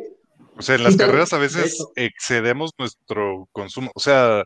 O 0.57 0.61
sea, 0.61 0.75
en 0.75 0.83
las 0.83 0.95
carreras 0.95 1.33
a 1.33 1.37
veces 1.37 1.85
excedemos 1.95 2.71
nuestro 2.77 3.49
consumo. 3.51 3.91
O 3.93 3.99
sea, 3.99 4.43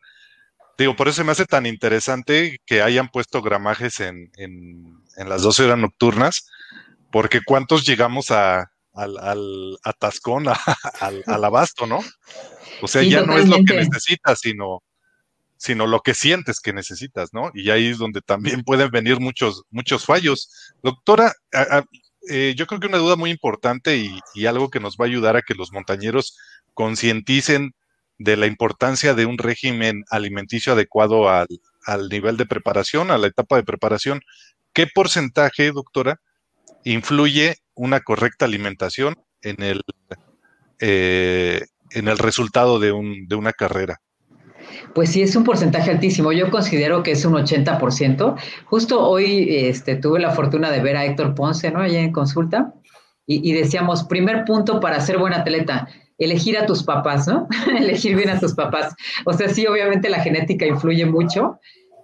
digo, 0.78 0.95
por 0.95 1.08
eso 1.08 1.23
me 1.23 1.32
hace 1.32 1.45
tan 1.45 1.65
interesante 1.65 2.58
que 2.65 2.82
hayan 2.82 3.10
puesto 3.10 3.41
gramajes 3.41 3.99
en, 3.99 4.32
las 5.17 5.43
12 5.43 5.65
horas 5.65 5.78
nocturnas, 5.78 6.49
porque 7.12 7.41
¿cuántos 7.45 7.86
llegamos 7.86 8.32
a, 8.32 8.71
al, 8.93 9.17
al 9.19 9.78
atascón, 9.84 10.45
al, 10.99 11.23
al, 11.28 11.43
abasto, 11.43 11.86
no? 11.86 11.99
O 12.82 12.88
sea, 12.88 13.04
ya 13.04 13.21
no 13.21 13.38
es 13.38 13.47
lo 13.47 13.58
que 13.58 13.75
necesitas, 13.75 14.39
sino 14.39 14.82
sino 15.60 15.88
lo 15.88 16.00
que 16.00 16.13
sientes 16.13 16.62
que 16.62 16.72
necesitas, 16.72 17.34
¿no? 17.34 17.52
Y 17.54 17.69
ahí 17.69 17.88
es 17.88 17.98
donde 17.98 18.22
también 18.22 18.63
pueden 18.65 18.89
venir 18.89 19.19
muchos, 19.19 19.63
muchos 19.69 20.06
fallos. 20.06 20.50
Doctora, 20.82 21.34
eh, 22.30 22.54
yo 22.56 22.65
creo 22.65 22.80
que 22.80 22.88
una 22.88 22.98
duda 22.98 23.17
muy 23.17 23.30
importante 23.30 23.98
y, 23.98 24.45
algo 24.45 24.69
que 24.69 24.80
nos 24.80 24.95
va 24.95 25.06
a 25.06 25.10
ayudar 25.10 25.36
a 25.36 25.41
que 25.41 25.56
los 25.56 25.74
montañeros 25.74 26.38
concienticen 26.74 27.74
de 28.17 28.38
la 28.38 28.48
importancia 28.48 29.13
de 29.13 29.26
un 29.26 29.38
régimen 29.38 30.06
alimenticio 30.10 30.74
adecuado 30.74 31.30
al, 31.30 31.48
nivel 32.10 32.38
de 32.38 32.45
preparación, 32.45 33.12
a 33.12 33.17
la 33.17 33.28
etapa 33.28 33.58
de 33.58 33.63
preparación. 33.63 34.22
¿Qué 34.74 34.88
porcentaje, 34.88 35.74
doctora, 35.74 36.22
influye 36.86 37.58
una 37.74 38.00
correcta 38.00 38.45
alimentación 38.45 39.15
en 39.41 39.62
el, 39.62 39.82
eh, 40.80 41.65
en 41.91 42.08
el 42.08 42.17
resultado 42.17 42.80
de, 42.80 42.93
un, 42.93 43.28
de 43.28 43.36
una 43.36 43.52
carrera? 43.52 44.00
Pues 44.93 45.12
sí, 45.12 45.21
es 45.21 45.36
un 45.36 45.43
porcentaje 45.43 45.91
altísimo. 45.91 46.32
Yo 46.32 46.49
considero 46.49 47.03
que 47.03 47.12
es 47.12 47.25
un 47.25 47.34
80%. 47.34 48.36
Justo 48.65 49.08
hoy 49.08 49.47
este, 49.49 49.95
tuve 49.95 50.19
la 50.19 50.32
fortuna 50.32 50.71
de 50.71 50.82
ver 50.82 50.97
a 50.97 51.05
Héctor 51.05 51.36
Ponce, 51.36 51.71
¿no? 51.71 51.82
Allá 51.82 51.99
en 51.99 52.12
consulta. 52.12 52.73
Y, 53.32 53.53
decíamos, 53.53 54.05
primer 54.05 54.43
punto 54.43 54.79
para 54.79 54.99
ser 55.01 55.19
buen 55.19 55.34
atleta, 55.34 55.88
elegir 56.17 56.58
a 56.58 56.65
tus 56.65 56.82
papás, 56.82 57.27
¿no? 57.27 57.47
elegir 57.79 58.15
bien 58.15 58.29
a 58.32 58.39
tus 58.39 58.55
papás. 58.55 58.95
O 59.23 59.34
sea, 59.34 59.49
sí, 59.49 59.67
obviamente 59.67 60.10
la 60.10 60.19
genética 60.23 60.65
influye 60.65 61.05
mucho, 61.05 61.60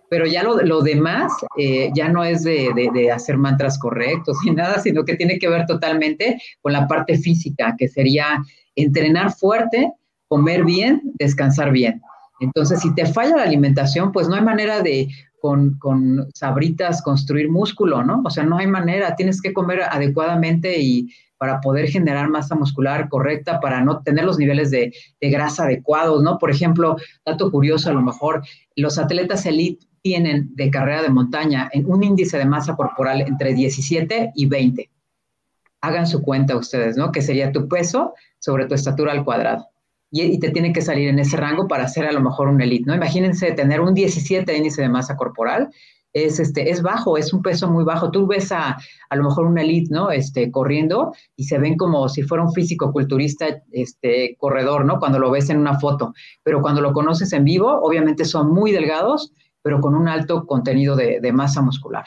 pero 0.08 0.28
ya 0.28 0.43
lo, 0.43 0.82
demás 0.82 1.34
eh, 1.58 1.89
ya 1.95 2.10
no 2.10 2.23
es 2.23 2.43
de, 2.43 2.69
de, 2.93 3.12
hacer 3.12 3.38
mantras 3.38 3.80
correctos 3.80 4.38
ni 4.45 4.51
nada, 4.51 4.80
sino 4.80 5.04
que 5.04 5.15
tiene 5.15 5.39
que 5.39 5.49
ver 5.49 5.65
totalmente 5.65 6.39
con 6.62 6.73
la 6.73 6.88
parte 6.88 7.17
física, 7.17 7.73
que 7.75 7.88
sería 7.88 8.43
entrenar 8.75 9.34
fuerte, 9.34 9.93
comer 10.28 10.63
bien, 10.63 11.01
descansar 11.15 11.71
bien. 11.71 12.01
Entonces, 12.39 12.82
si 12.82 12.93
te 12.93 13.06
falla 13.06 13.38
la 13.38 13.43
alimentación, 13.43 14.12
pues 14.12 14.28
no 14.28 14.36
hay 14.36 14.41
manera 14.41 14.82
de 14.82 15.08
con, 15.39 15.78
con, 15.78 16.28
sabritas 16.34 17.02
construir 17.02 17.50
músculo, 17.50 18.04
¿no? 18.04 18.21
O 18.26 18.30
sea, 18.30 18.43
no 18.43 18.58
hay 18.58 18.67
manera, 18.67 19.15
tienes 19.15 19.41
que 19.41 19.54
comer 19.54 19.84
adecuadamente 19.84 20.80
y 20.80 21.08
para 21.38 21.62
poder 21.62 21.88
generar 21.88 22.30
masa 22.30 22.56
muscular 22.56 23.10
correcta, 23.10 23.60
para 23.60 23.82
no 23.82 24.02
tener 24.02 24.26
los 24.26 24.39
niveles 24.39 24.71
de, 24.71 24.93
de 25.21 25.30
grasa 25.30 25.63
adecuados, 25.63 26.24
¿no? 26.24 26.39
Por 26.39 26.50
ejemplo, 26.50 26.95
dato 27.26 27.52
curioso, 27.52 27.89
a 27.89 27.93
lo 27.93 28.02
mejor 28.02 28.43
los 28.76 28.98
atletas 28.98 29.45
elite 29.45 29.86
tienen 30.02 30.56
de 30.56 30.71
carrera 30.71 31.04
de 31.04 31.10
montaña 31.10 31.69
en 31.74 31.86
un 31.86 32.04
índice 32.04 32.38
de 32.38 32.45
masa 32.45 32.76
corporal 32.76 33.21
entre 33.21 33.54
17 33.54 34.32
y 34.34 34.45
20. 34.45 34.89
Hagan 35.82 36.08
su 36.08 36.21
cuenta 36.21 36.58
ustedes, 36.58 36.98
¿no? 36.98 37.12
Que 37.12 37.21
sería 37.21 37.52
tu 37.52 37.67
peso 37.67 38.13
sobre 38.39 38.65
tu 38.65 38.74
estatura 38.74 39.12
al 39.12 39.24
cuadrado 39.24 39.67
y, 40.23 40.39
te 40.39 40.49
tiene 40.51 40.71
que 40.71 40.82
salir 40.82 41.10
en 41.10 41.19
ese 41.19 41.36
rango 41.36 41.67
para 41.67 41.88
ser 41.88 42.06
a 42.06 42.12
lo 42.13 42.21
mejor 42.21 42.47
un 42.47 42.62
elite, 42.62 42.86
¿no? 42.86 42.95
Imagínense 42.95 43.51
tener 43.51 43.82
un 43.82 43.93
17 43.93 44.56
índice 44.56 44.82
de 44.82 44.89
masa 44.89 45.17
corporal, 45.17 45.69
es, 46.13 46.39
este, 46.39 46.69
es 46.69 46.82
bajo, 46.82 47.17
es 47.17 47.34
un 47.34 47.41
peso 47.41 47.69
muy 47.69 47.84
bajo. 47.84 48.10
Tú 48.10 48.25
ves 48.25 48.49
a, 48.54 48.78
a 49.10 49.15
lo 49.17 49.23
mejor 49.23 49.45
un 49.45 49.58
elite, 49.58 49.93
¿no? 49.93 50.12
Este, 50.12 50.49
corriendo 50.49 51.13
y 51.36 51.43
se 51.43 51.60
ven 51.60 51.75
como 51.75 52.08
si 52.08 52.23
fuera 52.23 52.43
un 52.43 52.54
físico 52.54 52.93
culturista, 52.93 53.62
este, 53.73 54.38
corredor, 54.39 54.86
¿no? 54.86 54.97
Cuando 54.97 55.19
lo 55.19 55.30
ves 55.30 55.49
en 55.49 55.58
una 55.58 55.78
foto. 55.78 56.13
Pero 56.41 56.62
cuando 56.62 56.80
lo 56.80 56.93
conoces 56.93 57.34
en 57.34 57.43
vivo, 57.43 57.82
obviamente 57.82 58.23
son 58.23 58.54
muy 58.54 58.71
delgados, 58.71 59.34
pero 59.62 59.82
con 59.82 59.93
un 59.93 60.08
alto 60.08 60.45
contenido 60.45 60.95
de, 60.95 61.19
de 61.19 61.34
masa 61.34 61.62
muscular. 61.62 62.06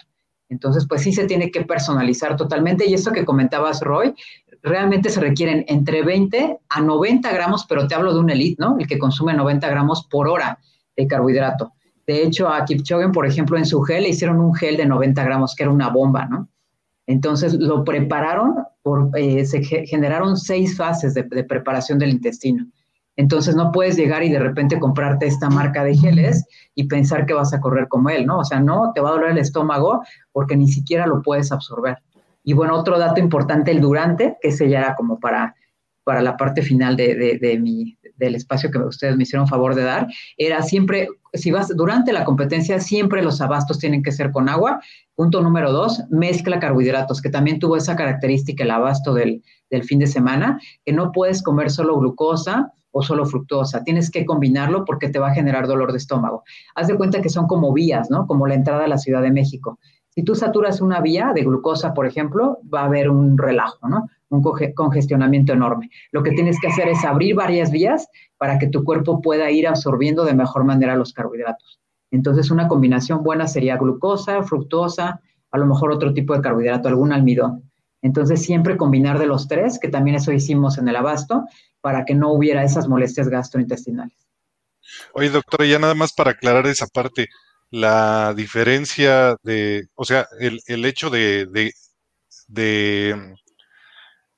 Entonces, 0.49 0.87
pues 0.89 1.03
sí 1.03 1.13
se 1.13 1.27
tiene 1.27 1.51
que 1.51 1.67
personalizar 1.67 2.35
totalmente. 2.37 2.89
Y 2.89 2.95
esto 2.95 3.13
que 3.13 3.27
comentabas, 3.27 3.83
Roy, 3.83 4.15
realmente 4.63 5.11
se 5.11 5.21
requieren 5.21 5.65
entre 5.69 6.03
20 6.03 6.59
a 6.69 6.81
90 6.81 7.33
gramos, 7.33 7.67
pero 7.69 7.87
te 7.87 7.95
hablo 7.95 8.13
de 8.13 8.21
un 8.21 8.31
elite, 8.31 8.63
¿no? 8.63 8.77
El 8.79 8.87
que 8.87 8.99
consume 8.99 9.35
90 9.35 9.69
gramos 9.69 10.07
por 10.11 10.29
hora 10.29 10.59
de 10.97 11.07
carbohidrato. 11.07 11.73
De 12.07 12.23
hecho, 12.23 12.49
a 12.49 12.65
Kipchoge, 12.65 13.11
por 13.11 13.27
ejemplo, 13.27 13.59
en 13.59 13.67
su 13.67 13.83
gel 13.83 14.05
le 14.05 14.11
hicieron 14.11 14.41
un 14.41 14.55
gel 14.55 14.77
de 14.77 14.87
90 14.87 15.23
gramos, 15.25 15.55
que 15.55 15.65
era 15.65 15.73
una 15.73 15.89
bomba, 15.89 16.27
¿no? 16.27 16.49
Entonces 17.07 17.55
lo 17.55 17.85
prepararon, 17.85 18.57
por, 18.83 19.11
eh, 19.15 19.45
se 19.47 19.63
generaron 19.63 20.37
seis 20.37 20.77
fases 20.77 21.15
de, 21.15 21.23
de, 21.23 21.45
preparación 21.45 21.99
del 21.99 22.11
intestino. 22.11 22.67
Entonces 23.17 23.57
no 23.57 23.73
puedes 23.73 23.97
llegar 23.97 24.23
y 24.23 24.29
de 24.29 24.39
repente 24.39 24.79
comprarte 24.79 25.27
esta 25.27 25.49
marca 25.51 25.83
de 25.85 25.97
geles 25.97 26.47
y 26.75 26.85
pensar 26.85 27.27
que 27.27 27.35
vas 27.35 27.53
a 27.53 27.61
correr 27.61 27.89
como 27.89 28.11
él, 28.11 28.27
¿no? 28.27 28.39
O 28.39 28.45
sea, 28.45 28.61
no, 28.61 28.93
te 28.95 29.01
va 29.01 29.09
a 29.11 29.13
doler 29.13 29.31
el 29.31 29.39
estómago 29.39 30.03
porque 30.33 30.57
ni 30.57 30.69
siquiera 30.69 31.07
lo 31.07 31.23
puedes 31.23 31.51
absorber. 31.51 31.99
Y 32.49 32.55
bueno, 32.55 32.75
otro 32.77 32.99
dato 32.99 33.21
importante, 33.21 33.71
el 33.73 33.83
durante, 33.83 34.39
que 34.41 34.49
ese 34.49 34.71
ya 34.71 34.79
era 34.79 34.95
como 34.95 35.21
para, 35.21 35.55
para 36.03 36.23
la 36.23 36.39
parte 36.39 36.63
final 36.63 36.97
de, 36.97 37.39
de, 37.39 37.59
mi, 37.59 37.99
del 38.17 38.37
espacio 38.37 38.71
que 38.71 38.79
ustedes 38.79 39.19
me 39.19 39.25
hicieron 39.25 39.47
favor 39.47 39.75
de 39.75 39.83
dar, 39.83 40.07
era 40.39 40.63
siempre, 40.63 41.09
si 41.35 41.51
vas 41.51 41.69
durante 41.77 42.11
la 42.11 42.25
competencia, 42.25 42.81
siempre 42.81 43.23
los 43.23 43.43
abastos 43.43 43.79
tienen 43.79 44.03
que 44.03 44.13
ser 44.13 44.31
con 44.31 44.49
agua. 44.49 44.81
Punto 45.15 45.43
número 45.43 45.73
dos, 45.73 46.03
mezcla 46.09 46.59
carbohidratos, 46.59 47.21
que 47.21 47.29
también 47.29 47.59
tuvo 47.59 47.77
esa 47.77 47.97
característica 47.97 48.65
el 48.65 48.71
abasto 48.71 49.13
del, 49.13 49.43
del 49.69 49.85
fin 49.85 49.99
de 49.99 50.07
semana, 50.07 50.59
que 50.87 50.95
no 50.95 51.13
puedes 51.13 51.43
comer 51.43 51.71
solo 51.71 51.99
glucosa 51.99 52.73
o 52.93 53.03
solo 53.03 53.27
fructosa, 53.27 53.85
tienes 53.85 54.11
que 54.11 54.25
combinarlo 54.25 54.87
porque 54.87 55.11
te 55.11 55.19
va 55.19 55.29
a 55.29 55.35
generar 55.35 55.67
dolor 55.67 55.93
de 55.93 55.99
estómago. 55.99 56.45
Haz 56.75 56.87
de 56.87 56.97
cuenta 56.97 57.21
que 57.21 57.29
son 57.29 57.47
como 57.47 57.75
vías, 57.75 58.09
¿no? 58.11 58.27
Como 58.27 58.47
la 58.47 58.55
entrada 58.55 58.85
a 58.87 58.89
la 58.89 58.97
Ciudad 58.97 59.21
de 59.21 59.33
México 59.33 59.79
Si 60.19 60.25
tú 60.25 60.35
saturas 60.35 60.81
una 60.81 61.01
vía 61.01 61.31
de 61.33 61.45
glucosa, 61.45 61.95
por 61.95 62.05
ejemplo, 62.05 62.59
va 62.75 62.81
a 62.81 62.87
haber 62.87 63.09
un 63.09 63.39
relajo, 63.39 63.89
¿no? 63.89 64.11
Un 64.31 64.43
congestionamiento 64.75 65.53
enorme. 65.53 65.91
Lo 66.11 66.25
que 66.25 66.33
tienes 66.33 66.59
que 66.61 66.67
hacer 66.67 66.89
es 66.89 67.05
abrir 67.05 67.37
varias 67.37 67.71
vías 67.71 68.09
para 68.37 68.59
que 68.59 68.67
tu 68.67 68.83
cuerpo 68.83 69.23
pueda 69.23 69.49
ir 69.53 69.69
absorbiendo 69.69 70.25
de 70.25 70.35
mejor 70.35 70.65
manera 70.65 70.97
los 70.97 71.13
carbohidratos. 71.13 71.79
Entonces, 72.11 72.51
una 72.51 72.67
combinación 72.67 73.23
buena 73.23 73.47
sería 73.47 73.77
glucosa, 73.77 74.43
fructosa, 74.43 75.21
a 75.53 75.57
lo 75.57 75.67
mejor 75.67 75.93
otro 75.93 76.13
tipo 76.13 76.35
de 76.35 76.41
carbohidrato, 76.41 76.89
algún 76.89 77.13
almidón. 77.13 77.71
Entonces, 78.03 78.43
siempre 78.43 78.77
combinar 78.77 79.21
de 79.21 79.27
los 79.27 79.47
tres, 79.47 79.79
que 79.79 79.87
también 79.87 80.17
eso 80.17 80.33
hicimos 80.33 80.79
en 80.79 80.89
el 80.89 80.97
abasto, 80.97 81.45
para 81.81 82.05
que 82.05 82.17
no 82.17 82.33
hubiera 82.33 82.65
esas 82.65 82.89
molestias 82.89 83.29
gastrointestinales. 83.29 84.19
Oye, 85.13 85.31
doctora, 85.31 85.65
ya 85.65 85.79
nada 85.79 85.95
más 85.95 86.13
para 86.13 86.33
aclarar 86.33 86.67
esa 86.67 86.89
parte, 86.89 87.29
la 87.71 88.35
diferencia 88.35 89.37
de, 89.43 89.89
o 89.95 90.05
sea, 90.05 90.27
el, 90.41 90.85
hecho 90.85 91.11
de, 91.11 91.73
de, 92.49 93.35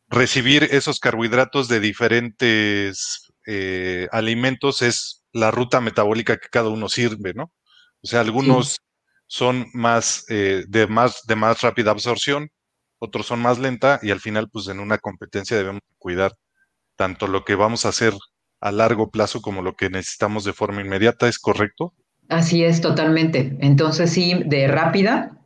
recibir 0.09 0.65
esos 0.65 0.99
carbohidratos 0.99 1.69
de 1.69 1.81
diferentes 1.81 3.33
eh, 3.47 4.09
alimentos 4.11 4.83
es 4.83 5.25
la 5.33 5.51
ruta 5.51 5.81
metabólica 5.81 6.37
que 6.39 6.49
cada 6.51 6.69
uno 6.69 6.89
sirve, 6.89 7.33
¿no? 7.35 7.53
O 8.03 8.07
sea, 8.07 8.21
algunos 8.21 8.79
son 9.27 9.67
más, 9.75 10.25
eh, 10.29 10.65
de 10.69 10.87
más 10.89 11.23
de 11.27 11.37
más 11.37 11.61
rápida 11.63 11.93
absorción, 11.93 12.51
otros 12.99 13.27
son 13.27 13.41
más 13.41 13.59
lenta 13.59 14.01
y 14.03 14.11
al 14.11 14.21
final, 14.21 14.51
pues 14.51 14.69
en 14.69 14.81
una 14.81 14.99
competencia 14.99 15.57
debemos 15.57 15.83
cuidar 15.99 16.35
tanto 16.97 17.29
lo 17.29 17.45
que 17.45 17.55
vamos 17.55 17.87
a 17.87 17.91
hacer 17.91 18.15
a 18.61 18.73
largo 18.73 19.11
plazo 19.11 19.41
como 19.43 19.63
lo 19.63 19.75
que 19.77 19.91
necesitamos 19.91 20.45
de 20.45 20.53
forma 20.53 20.83
inmediata, 20.83 21.29
¿es 21.29 21.39
correcto? 21.39 21.95
Así 22.31 22.65
es, 22.65 22.81
totalmente. 22.81 23.57
Entonces, 23.61 24.11
sí, 24.13 24.43
de 24.47 24.69
rápida, 24.69 25.37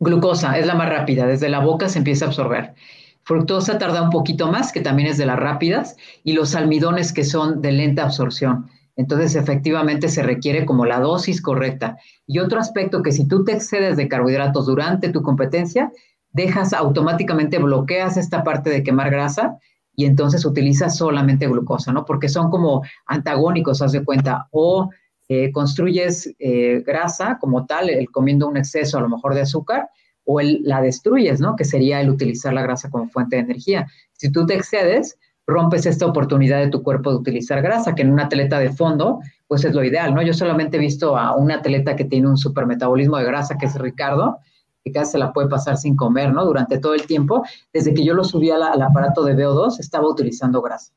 glucosa 0.00 0.58
es 0.58 0.66
la 0.66 0.74
más 0.74 0.88
rápida, 0.88 1.26
desde 1.26 1.48
la 1.48 1.60
boca 1.60 1.88
se 1.88 1.98
empieza 1.98 2.24
a 2.24 2.28
absorber. 2.28 2.74
Fructosa 3.22 3.78
tarda 3.78 4.02
un 4.02 4.10
poquito 4.10 4.50
más, 4.50 4.72
que 4.72 4.80
también 4.80 5.08
es 5.08 5.16
de 5.16 5.26
las 5.26 5.38
rápidas, 5.38 5.96
y 6.24 6.32
los 6.32 6.56
almidones 6.56 7.12
que 7.12 7.22
son 7.22 7.62
de 7.62 7.70
lenta 7.70 8.02
absorción. 8.02 8.68
Entonces, 8.96 9.36
efectivamente, 9.36 10.08
se 10.08 10.24
requiere 10.24 10.66
como 10.66 10.86
la 10.86 10.98
dosis 10.98 11.40
correcta. 11.40 11.98
Y 12.26 12.40
otro 12.40 12.58
aspecto 12.58 13.00
que 13.00 13.12
si 13.12 13.28
tú 13.28 13.44
te 13.44 13.52
excedes 13.52 13.96
de 13.96 14.08
carbohidratos 14.08 14.66
durante 14.66 15.10
tu 15.10 15.22
competencia, 15.22 15.92
dejas 16.32 16.72
automáticamente, 16.72 17.58
bloqueas 17.58 18.16
esta 18.16 18.42
parte 18.42 18.70
de 18.70 18.82
quemar 18.82 19.10
grasa 19.10 19.56
y 19.94 20.04
entonces 20.04 20.44
utilizas 20.44 20.96
solamente 20.96 21.46
glucosa, 21.46 21.92
¿no? 21.92 22.04
Porque 22.04 22.28
son 22.28 22.50
como 22.50 22.82
antagónicos, 23.06 23.82
haz 23.82 23.92
de 23.92 24.04
cuenta, 24.04 24.48
o 24.50 24.90
eh, 25.28 25.52
construyes 25.52 26.34
eh, 26.38 26.82
grasa 26.86 27.38
como 27.40 27.66
tal, 27.66 27.90
el 27.90 28.10
comiendo 28.10 28.48
un 28.48 28.56
exceso 28.56 28.98
a 28.98 29.02
lo 29.02 29.08
mejor 29.08 29.34
de 29.34 29.42
azúcar, 29.42 29.90
o 30.24 30.40
el, 30.40 30.60
la 30.62 30.80
destruyes, 30.80 31.40
¿no? 31.40 31.56
Que 31.56 31.64
sería 31.64 32.00
el 32.00 32.10
utilizar 32.10 32.52
la 32.52 32.62
grasa 32.62 32.90
como 32.90 33.08
fuente 33.08 33.36
de 33.36 33.42
energía. 33.42 33.86
Si 34.12 34.30
tú 34.30 34.44
te 34.46 34.54
excedes, 34.54 35.18
rompes 35.46 35.86
esta 35.86 36.04
oportunidad 36.04 36.60
de 36.60 36.68
tu 36.68 36.82
cuerpo 36.82 37.10
de 37.10 37.16
utilizar 37.16 37.62
grasa, 37.62 37.94
que 37.94 38.02
en 38.02 38.12
un 38.12 38.20
atleta 38.20 38.58
de 38.58 38.70
fondo, 38.70 39.20
pues 39.46 39.64
es 39.64 39.74
lo 39.74 39.82
ideal, 39.82 40.14
¿no? 40.14 40.20
Yo 40.22 40.34
solamente 40.34 40.76
he 40.76 40.80
visto 40.80 41.16
a 41.16 41.34
un 41.34 41.50
atleta 41.50 41.96
que 41.96 42.04
tiene 42.04 42.28
un 42.28 42.36
supermetabolismo 42.36 43.16
de 43.16 43.24
grasa, 43.24 43.56
que 43.56 43.66
es 43.66 43.74
Ricardo, 43.78 44.38
que 44.84 44.92
casi 44.92 45.12
se 45.12 45.18
la 45.18 45.32
puede 45.32 45.48
pasar 45.48 45.78
sin 45.78 45.96
comer, 45.96 46.32
¿no? 46.32 46.44
Durante 46.44 46.78
todo 46.78 46.94
el 46.94 47.06
tiempo. 47.06 47.42
Desde 47.72 47.94
que 47.94 48.04
yo 48.04 48.12
lo 48.12 48.24
subí 48.24 48.50
al 48.50 48.62
aparato 48.62 49.24
de 49.24 49.34
VO2, 49.34 49.80
estaba 49.80 50.08
utilizando 50.08 50.60
grasa. 50.60 50.92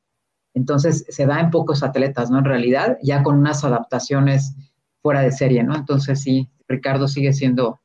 Entonces, 0.54 1.06
se 1.08 1.26
da 1.26 1.40
en 1.40 1.50
pocos 1.50 1.84
atletas, 1.84 2.30
¿no? 2.30 2.40
En 2.40 2.46
realidad, 2.46 2.98
ya 3.02 3.24
con 3.24 3.38
unas 3.38 3.64
adaptaciones 3.64 4.56
fuera 5.02 5.22
de 5.22 5.32
serie, 5.32 5.64
¿no? 5.64 5.76
Entonces, 5.76 6.22
sí, 6.22 6.50
Ricardo 6.68 7.08
sigue 7.08 7.34
siendo 7.34 7.80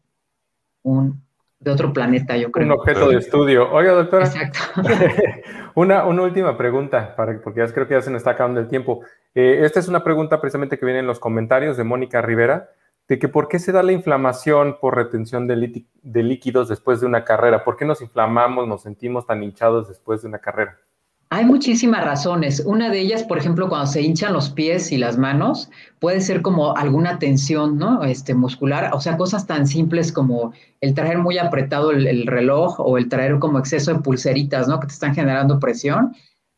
un 0.82 1.26
de 1.58 1.70
otro 1.70 1.92
planeta, 1.92 2.36
yo 2.36 2.50
creo. 2.50 2.66
Un 2.66 2.72
objeto 2.72 3.08
de 3.08 3.16
estudio. 3.16 3.70
Oiga, 3.72 3.92
doctora. 3.92 4.26
Exacto. 4.26 4.58
una, 5.74 6.04
una, 6.04 6.22
última 6.22 6.56
pregunta, 6.56 7.14
para, 7.16 7.40
porque 7.40 7.60
ya 7.60 7.72
creo 7.72 7.88
que 7.88 7.94
ya 7.94 8.02
se 8.02 8.10
nos 8.10 8.20
está 8.20 8.32
acabando 8.32 8.60
el 8.60 8.68
tiempo. 8.68 9.00
Eh, 9.34 9.60
esta 9.62 9.80
es 9.80 9.88
una 9.88 10.04
pregunta 10.04 10.40
precisamente 10.40 10.78
que 10.78 10.86
viene 10.86 11.00
en 11.00 11.06
los 11.06 11.18
comentarios 11.18 11.76
de 11.76 11.84
Mónica 11.84 12.20
Rivera, 12.22 12.70
de 13.08 13.18
que 13.18 13.28
por 13.28 13.48
qué 13.48 13.58
se 13.58 13.72
da 13.72 13.82
la 13.82 13.92
inflamación 13.92 14.78
por 14.80 14.96
retención 14.96 15.46
de, 15.46 15.84
de 16.02 16.22
líquidos 16.22 16.68
después 16.68 17.00
de 17.00 17.06
una 17.06 17.24
carrera. 17.24 17.64
¿Por 17.64 17.76
qué 17.76 17.84
nos 17.84 18.02
inflamamos, 18.02 18.68
nos 18.68 18.82
sentimos 18.82 19.26
tan 19.26 19.42
hinchados 19.42 19.88
después 19.88 20.22
de 20.22 20.28
una 20.28 20.38
carrera? 20.38 20.78
Hay 21.28 21.44
muchísimas 21.44 22.04
razones. 22.04 22.62
Una 22.64 22.88
de 22.88 23.00
ellas, 23.00 23.24
por 23.24 23.38
ejemplo, 23.38 23.68
cuando 23.68 23.88
se 23.88 24.00
hinchan 24.00 24.32
los 24.32 24.50
pies 24.50 24.92
y 24.92 24.96
las 24.96 25.18
manos, 25.18 25.70
puede 25.98 26.20
ser 26.20 26.40
como 26.40 26.76
alguna 26.76 27.18
tensión, 27.18 27.78
¿no? 27.78 28.04
Este, 28.04 28.32
muscular, 28.32 28.90
o 28.94 29.00
sea, 29.00 29.16
cosas 29.16 29.44
tan 29.44 29.66
simples 29.66 30.12
como 30.12 30.52
el 30.80 30.94
traer 30.94 31.18
muy 31.18 31.38
apretado 31.38 31.90
el, 31.90 32.26
reloj 32.28 32.78
o 32.78 32.96
el 32.96 33.08
traer 33.08 33.40
como 33.40 33.58
exceso 33.58 33.92
de 33.92 34.00
pulseritas, 34.00 34.68
¿no? 34.68 34.78
Que 34.78 34.86
te 34.86 34.92
están 34.92 35.16
generando 35.16 35.58
presión. 35.58 36.14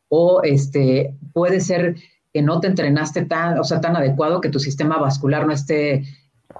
O 0.07 0.41
este, 0.43 1.15
puede 1.33 1.61
ser 1.61 1.95
que 2.31 2.43
no 2.43 2.59
te 2.59 2.67
entrenaste 2.67 3.25
tan, 3.25 3.59
o 3.59 3.63
sea, 3.63 3.81
tan 3.81 3.95
adecuado 3.95 4.39
que 4.39 4.49
tu 4.49 4.59
sistema 4.59 4.97
vascular 4.97 5.47
no 5.47 5.53
esté 5.53 6.03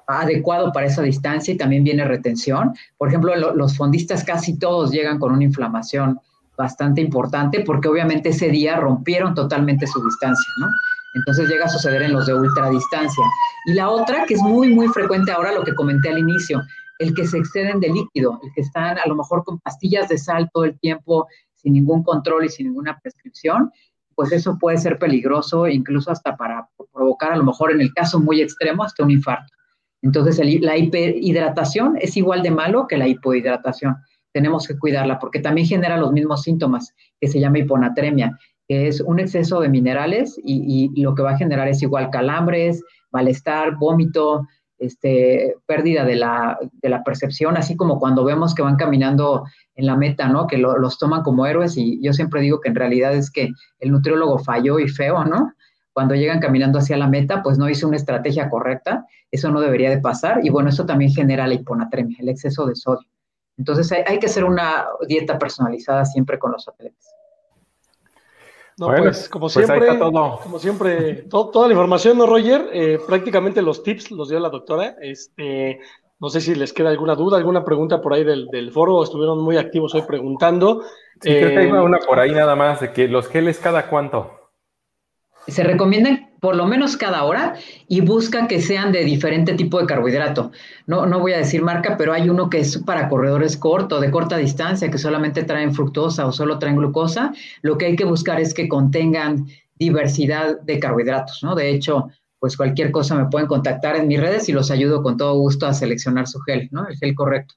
adecuado 0.08 0.72
para 0.72 0.88
esa 0.88 1.04
distancia 1.04 1.54
y 1.54 1.58
también 1.58 1.84
viene 1.84 2.06
retención. 2.06 2.74
Por 2.98 3.10
ejemplo, 3.10 3.36
los 3.36 3.78
fondistas 3.78 4.24
casi 4.24 4.58
todos 4.58 4.92
llegan 4.92 5.20
con 5.20 5.32
una 5.32 5.44
inflamación 5.44 6.20
bastante 6.60 7.00
importante 7.00 7.62
porque 7.62 7.88
obviamente 7.88 8.30
ese 8.30 8.50
día 8.50 8.76
rompieron 8.76 9.34
totalmente 9.34 9.88
su 9.88 10.04
distancia, 10.04 10.46
¿no? 10.60 10.68
Entonces 11.16 11.48
llega 11.48 11.66
a 11.66 11.70
suceder 11.70 12.02
en 12.02 12.12
los 12.12 12.28
de 12.28 12.34
ultradistancia. 12.34 13.24
Y 13.66 13.74
la 13.74 13.90
otra, 13.90 14.26
que 14.26 14.34
es 14.34 14.42
muy, 14.42 14.76
muy 14.76 14.90
frecuente 14.90 15.32
ahora, 15.32 15.54
lo 15.54 15.64
que 15.64 15.74
comenté 15.74 16.10
al 16.10 16.20
inicio, 16.20 16.62
el 17.00 17.16
que 17.16 17.26
se 17.26 17.38
exceden 17.38 17.80
de 17.80 17.88
líquido, 17.88 18.42
el 18.44 18.52
que 18.54 18.62
están 18.62 19.00
a 19.00 19.08
lo 19.08 19.16
mejor 19.16 19.46
con 19.46 19.60
pastillas 19.60 20.10
de 20.10 20.18
sal 20.18 20.50
todo 20.54 20.66
el 20.66 20.78
tiempo, 20.80 21.28
sin 21.56 21.74
ningún 21.74 22.04
control 22.04 22.46
y 22.46 22.50
sin 22.50 22.68
ninguna 22.68 23.00
prescripción, 23.00 23.72
pues 24.14 24.34
eso 24.34 24.58
puede 24.60 24.78
ser 24.78 25.00
peligroso, 25.00 25.66
incluso 25.66 26.12
hasta 26.12 26.36
para 26.36 26.68
provocar, 26.94 27.32
a 27.32 27.38
lo 27.38 27.46
mejor 27.46 27.72
en 27.72 27.80
el 27.80 27.94
caso 27.94 28.20
muy 28.20 28.42
extremo, 28.42 28.84
hasta 28.84 29.04
un 29.04 29.12
infarto. 29.12 29.54
Entonces, 30.02 30.40
la 30.62 30.78
hiperhidratación 30.78 31.98
es 32.00 32.18
igual 32.18 32.44
de 32.44 32.52
malo 32.52 32.86
que 32.86 32.98
la 32.98 33.08
hipohidratación 33.08 33.96
tenemos 34.34 34.68
que 34.68 34.78
cuidarla 34.78 35.20
porque 35.20 35.40
también 35.40 35.68
genera 35.68 35.98
los 35.98 36.12
mismos 36.12 36.44
síntomas 36.44 36.94
que 37.20 37.28
se 37.28 37.40
llama 37.40 37.60
hiponatremia, 37.60 38.38
que 38.68 38.88
es 38.88 39.02
un 39.02 39.20
exceso 39.20 39.60
de 39.60 39.70
minerales 39.70 40.40
y, 40.44 40.92
lo 41.02 41.16
que 41.16 41.24
va 41.24 41.32
a 41.32 41.38
generar 41.38 41.68
es 41.68 41.82
igual 41.82 42.10
calambres, 42.12 42.84
malestar, 43.12 43.76
vómito, 43.78 44.48
este, 44.78 45.56
pérdida 45.66 46.06
de 46.06 46.16
la, 46.16 46.58
de 46.72 46.90
la, 46.90 47.04
percepción, 47.04 47.58
así 47.58 47.76
como 47.76 48.00
cuando 48.00 48.24
vemos 48.24 48.56
que 48.56 48.62
van 48.62 48.78
caminando 48.78 49.44
en 49.76 49.86
la 49.88 49.98
meta, 49.98 50.28
¿no? 50.30 50.48
Que 50.48 50.58
los 50.58 50.98
toman 51.00 51.24
como 51.24 51.46
héroes 51.46 51.76
y 51.78 52.02
yo 52.02 52.14
siempre 52.14 52.42
digo 52.42 52.62
que 52.62 52.70
en 52.70 52.76
realidad 52.76 53.14
es 53.14 53.30
que 53.32 53.50
el 53.80 53.92
nutriólogo 53.92 54.40
falló 54.40 54.80
y 54.80 54.88
feo, 54.88 55.26
¿no? 55.26 55.54
Cuando 55.92 56.16
llegan 56.16 56.40
caminando 56.40 56.80
hacia 56.80 56.96
la 56.96 57.08
meta, 57.08 57.42
pues 57.44 57.58
no 57.58 57.70
hizo 57.70 57.88
una 57.88 57.98
estrategia 57.98 58.50
correcta, 58.50 59.06
eso 59.32 59.52
no 59.52 59.60
debería 59.60 59.90
de 59.90 60.00
pasar 60.00 60.40
y 60.44 60.50
bueno, 60.50 60.70
eso 60.70 60.86
también 60.86 61.12
genera 61.12 61.48
la 61.48 61.56
hiponatremia, 61.56 62.18
el 62.20 62.30
exceso 62.30 62.66
de 62.68 62.76
sodio. 62.76 63.10
Entonces 63.60 63.92
hay, 63.92 64.20
que 64.20 64.28
hacer 64.28 64.46
una 64.46 64.88
dieta 65.06 65.38
personalizada 65.38 66.06
siempre 66.06 66.40
con 66.40 66.54
los 66.54 66.66
atletas. 66.68 67.14
No, 68.78 68.88
pues 68.96 69.28
como 69.28 69.48
pues 69.48 69.54
siempre, 69.54 70.00
como 70.00 70.60
siempre, 70.60 71.14
toda 71.30 71.68
la 71.68 71.74
información, 71.74 72.18
¿no, 72.18 72.26
Roger? 72.26 72.70
Eh, 72.72 72.98
prácticamente 73.06 73.62
los 73.62 73.84
tips 73.84 74.12
los 74.12 74.30
dio 74.30 74.40
la 74.40 74.48
doctora. 74.48 74.96
Este, 75.02 75.82
no 76.20 76.30
sé 76.30 76.40
si 76.40 76.56
les 76.56 76.72
queda 76.72 76.90
alguna 76.90 77.16
duda, 77.16 77.36
alguna 77.36 77.66
pregunta 77.66 78.02
por 78.02 78.14
ahí 78.14 78.24
del, 78.24 78.72
foro. 78.72 79.04
Estuvieron 79.04 79.42
muy 79.42 79.58
activos 79.58 79.94
hoy 79.94 80.04
preguntando. 80.04 80.84
Sí, 81.22 81.30
creo 81.30 81.50
que 81.50 81.58
hay 81.58 81.68
eh, 81.68 81.82
una 81.82 81.98
por 82.00 82.18
ahí 82.18 82.32
nada 82.32 82.56
más, 82.56 82.80
de 82.80 82.94
que 82.94 83.10
los 83.10 83.28
geles 83.28 83.60
cada 83.60 83.90
cuánto. 83.90 84.49
Se 85.50 85.64
recomiendan 85.64 86.30
por 86.40 86.56
lo 86.56 86.66
menos 86.66 86.98
cada 86.98 87.24
hora 87.24 87.56
y 87.88 88.02
busca 88.02 88.48
que 88.48 88.62
sean 88.62 88.92
de 88.92 89.04
diferente 89.04 89.54
tipo 89.54 89.80
de 89.80 89.86
carbohidrato. 89.86 90.52
No, 90.88 91.06
no 91.06 91.20
voy 91.20 91.34
a 91.34 91.38
decir 91.38 91.62
marca, 91.62 91.98
pero 91.98 92.14
hay 92.14 92.30
uno 92.30 92.50
que 92.50 92.60
es 92.60 92.78
para 92.78 93.10
corredores 93.10 93.58
cortos, 93.58 94.02
de 94.02 94.12
corta 94.12 94.38
distancia, 94.38 94.90
que 94.90 94.98
solamente 94.98 95.44
traen 95.44 95.74
fructosa 95.74 96.26
o 96.26 96.32
solo 96.32 96.60
traen 96.60 96.78
glucosa. 96.78 97.34
Lo 97.62 97.78
que 97.78 97.88
hay 97.88 97.96
que 97.96 98.06
buscar 98.06 98.40
es 98.40 98.54
que 98.54 98.70
contengan 98.70 99.48
diversidad 99.76 100.60
de 100.62 100.80
carbohidratos, 100.80 101.44
¿no? 101.44 101.56
De 101.56 101.70
hecho, 101.70 102.10
pues 102.40 102.56
cualquier 102.56 102.92
cosa 102.92 103.16
me 103.16 103.30
pueden 103.30 103.48
contactar 103.48 103.96
en 103.96 104.08
mis 104.08 104.20
redes 104.20 104.48
y 104.50 104.54
los 104.54 104.72
ayudo 104.72 105.04
con 105.04 105.18
todo 105.18 105.34
gusto 105.36 105.68
a 105.68 105.74
seleccionar 105.74 106.28
su 106.28 106.40
gel, 106.40 106.70
¿no? 106.72 106.88
El 106.88 106.98
gel 106.98 107.16
correcto, 107.16 107.56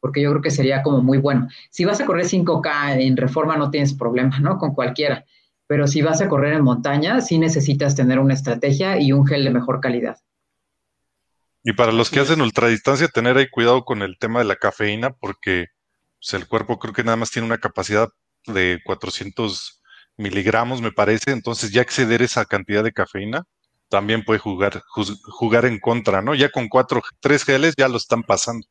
porque 0.00 0.20
yo 0.20 0.30
creo 0.30 0.42
que 0.42 0.50
sería 0.50 0.82
como 0.82 1.02
muy 1.02 1.18
bueno. 1.18 1.48
Si 1.70 1.84
vas 1.84 2.00
a 2.00 2.06
correr 2.06 2.26
5K 2.26 3.00
en 3.00 3.16
reforma 3.16 3.56
no 3.56 3.70
tienes 3.70 3.94
problema, 3.94 4.38
¿no? 4.38 4.58
Con 4.58 4.74
cualquiera 4.74 5.24
pero 5.68 5.86
si 5.86 6.02
vas 6.02 6.20
a 6.20 6.28
correr 6.28 6.54
en 6.54 6.64
montaña, 6.64 7.20
sí 7.20 7.38
necesitas 7.38 7.94
tener 7.94 8.18
una 8.18 8.34
estrategia 8.34 9.00
y 9.00 9.12
un 9.12 9.24
gel 9.24 9.44
de 9.44 9.50
mejor 9.50 9.80
calidad. 9.80 10.16
Y 11.62 11.74
para 11.74 11.92
los 11.92 12.10
que 12.10 12.20
hacen 12.20 12.40
ultradistancia, 12.40 13.06
tener 13.08 13.36
ahí 13.36 13.48
cuidado 13.48 13.84
con 13.84 14.02
el 14.02 14.18
tema 14.18 14.40
de 14.40 14.46
la 14.46 14.56
cafeína, 14.56 15.10
porque 15.10 15.66
pues, 16.18 16.34
el 16.34 16.48
cuerpo 16.48 16.78
creo 16.78 16.94
que 16.94 17.04
nada 17.04 17.16
más 17.16 17.30
tiene 17.30 17.46
una 17.46 17.58
capacidad 17.58 18.08
de 18.46 18.80
400 18.84 19.82
miligramos, 20.16 20.80
me 20.80 20.90
parece, 20.90 21.30
entonces 21.30 21.70
ya 21.70 21.82
exceder 21.82 22.22
esa 22.22 22.44
cantidad 22.46 22.82
de 22.82 22.92
cafeína 22.92 23.44
también 23.88 24.24
puede 24.24 24.38
jugar, 24.38 24.82
jugar 24.86 25.64
en 25.64 25.78
contra, 25.78 26.22
¿no? 26.22 26.34
Ya 26.34 26.50
con 26.50 26.68
cuatro, 26.68 27.02
tres 27.20 27.44
geles 27.44 27.74
ya 27.76 27.88
lo 27.88 27.96
están 27.96 28.22
pasando. 28.22 28.66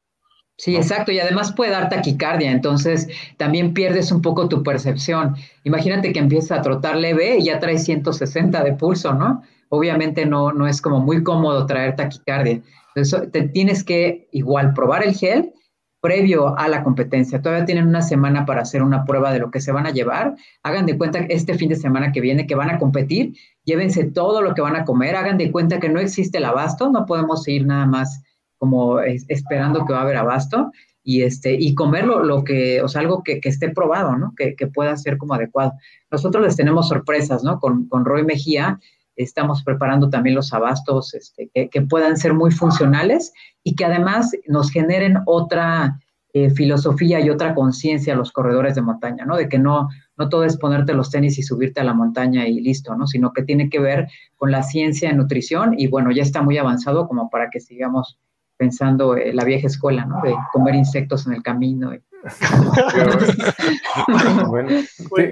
Sí, 0.58 0.76
exacto, 0.76 1.12
y 1.12 1.20
además 1.20 1.54
puede 1.54 1.70
dar 1.70 1.88
taquicardia, 1.88 2.52
entonces 2.52 3.08
también 3.38 3.76
pierdes 3.76 4.12
un 4.12 4.24
poco 4.24 4.50
tu 4.50 4.64
percepción. 4.64 5.36
Imagínate 5.64 6.12
que 6.12 6.20
empiezas 6.20 6.58
a 6.58 6.62
trotar 6.64 6.96
leve 6.96 7.38
y 7.38 7.46
ya 7.46 7.60
traes 7.60 7.84
160 7.84 8.64
de 8.64 8.74
pulso, 8.74 9.14
¿no? 9.14 9.44
Obviamente 9.70 10.26
no, 10.26 10.52
no 10.54 10.68
es 10.68 10.82
como 10.82 11.00
muy 11.00 11.24
cómodo 11.24 11.68
traer 11.68 11.96
taquicardia. 11.96 12.62
Entonces 12.96 13.32
te 13.32 13.44
tienes 13.44 13.84
que 13.84 14.28
igual 14.32 14.74
probar 14.74 15.04
el 15.04 15.14
gel 15.14 15.54
previo 16.02 16.58
a 16.58 16.68
la 16.68 16.84
competencia. 16.84 17.40
Todavía 17.42 17.66
tienen 17.66 17.88
una 17.88 18.02
semana 18.02 18.46
para 18.46 18.62
hacer 18.62 18.82
una 18.82 19.06
prueba 19.06 19.32
de 19.32 19.40
lo 19.40 19.52
que 19.52 19.62
se 19.62 19.72
van 19.72 19.86
a 19.86 19.92
llevar. 19.92 20.36
Hagan 20.64 20.88
de 20.88 20.98
cuenta 20.98 21.28
que 21.28 21.34
este 21.34 21.54
fin 21.54 21.70
de 21.70 21.76
semana 21.76 22.12
que 22.12 22.22
viene 22.22 22.48
que 22.48 22.56
van 22.56 22.72
a 22.72 22.80
competir, 22.80 23.34
llévense 23.64 24.06
todo 24.06 24.42
lo 24.42 24.56
que 24.56 24.62
van 24.62 24.76
a 24.76 24.86
comer, 24.86 25.16
hagan 25.16 25.38
de 25.38 25.52
cuenta 25.52 25.80
que 25.80 25.90
no 25.90 26.00
existe 26.00 26.40
el 26.40 26.46
abasto, 26.46 26.90
no 26.90 27.06
podemos 27.06 27.48
ir 27.48 27.66
nada 27.66 27.86
más 27.86 28.24
como 28.58 29.00
esperando 29.00 29.86
que 29.86 29.94
va 29.94 30.00
a 30.00 30.04
haber 30.04 30.18
abasto 30.18 30.72
y 31.04 31.24
este 31.24 31.56
y 31.58 31.74
comerlo 31.74 32.24
lo 32.24 32.44
que 32.44 32.82
o 32.82 32.88
sea 32.88 33.02
algo 33.02 33.24
que, 33.24 33.40
esté 33.44 33.70
probado 33.70 34.18
no 34.18 34.34
que, 34.36 34.56
pueda 34.68 34.96
ser 34.98 35.18
como 35.18 35.36
adecuado 35.36 35.74
nosotros 36.12 36.44
les 36.44 36.56
tenemos 36.56 36.90
sorpresas 36.90 37.44
no 37.44 37.60
con, 37.60 37.88
con 37.88 38.04
Roy 38.04 38.24
Mejía 38.24 38.80
estamos 39.18 39.64
preparando 39.64 40.10
también 40.10 40.36
los 40.36 40.54
abastos 40.54 41.14
este, 41.14 41.50
que, 41.52 41.82
puedan 41.82 42.18
ser 42.18 42.34
muy 42.34 42.52
funcionales 42.52 43.34
y 43.64 43.76
que 43.76 43.86
además 43.86 44.32
nos 44.48 44.72
generen 44.72 45.18
otra 45.26 46.00
eh, 46.34 46.52
filosofía 46.52 47.20
y 47.20 47.30
otra 47.30 47.56
conciencia 47.56 48.14
a 48.14 48.18
los 48.18 48.32
corredores 48.32 48.76
de 48.76 48.82
montaña, 48.82 49.26
¿no? 49.26 49.38
De 49.38 49.50
que 49.50 49.58
no, 49.58 49.90
no 50.18 50.30
todo 50.30 50.44
es 50.44 50.58
ponerte 50.58 50.94
los 50.94 51.10
tenis 51.10 51.40
y 51.40 51.44
subirte 51.44 51.82
a 51.82 51.84
la 51.84 51.94
montaña 51.94 52.48
y 52.48 52.62
listo, 52.62 52.96
¿no? 52.96 53.08
Sino 53.08 53.34
que 53.34 53.44
tiene 53.44 53.70
que 53.70 53.80
ver 53.80 54.08
con 54.36 54.52
la 54.52 54.62
ciencia 54.62 55.10
de 55.10 55.16
nutrición 55.16 55.74
y 55.78 55.88
bueno, 55.88 56.12
ya 56.12 56.22
está 56.22 56.42
muy 56.44 56.58
avanzado 56.58 57.08
como 57.08 57.30
para 57.30 57.50
que 57.50 57.60
sigamos 57.60 58.20
pensando 58.58 59.16
en 59.16 59.36
la 59.36 59.44
vieja 59.44 59.68
escuela, 59.68 60.06
¿no? 60.06 60.22
De 60.22 60.36
comer 60.52 60.76
insectos 60.76 61.28
en 61.28 61.34
el 61.34 61.44
camino. 61.44 61.92
bueno, 64.48 64.82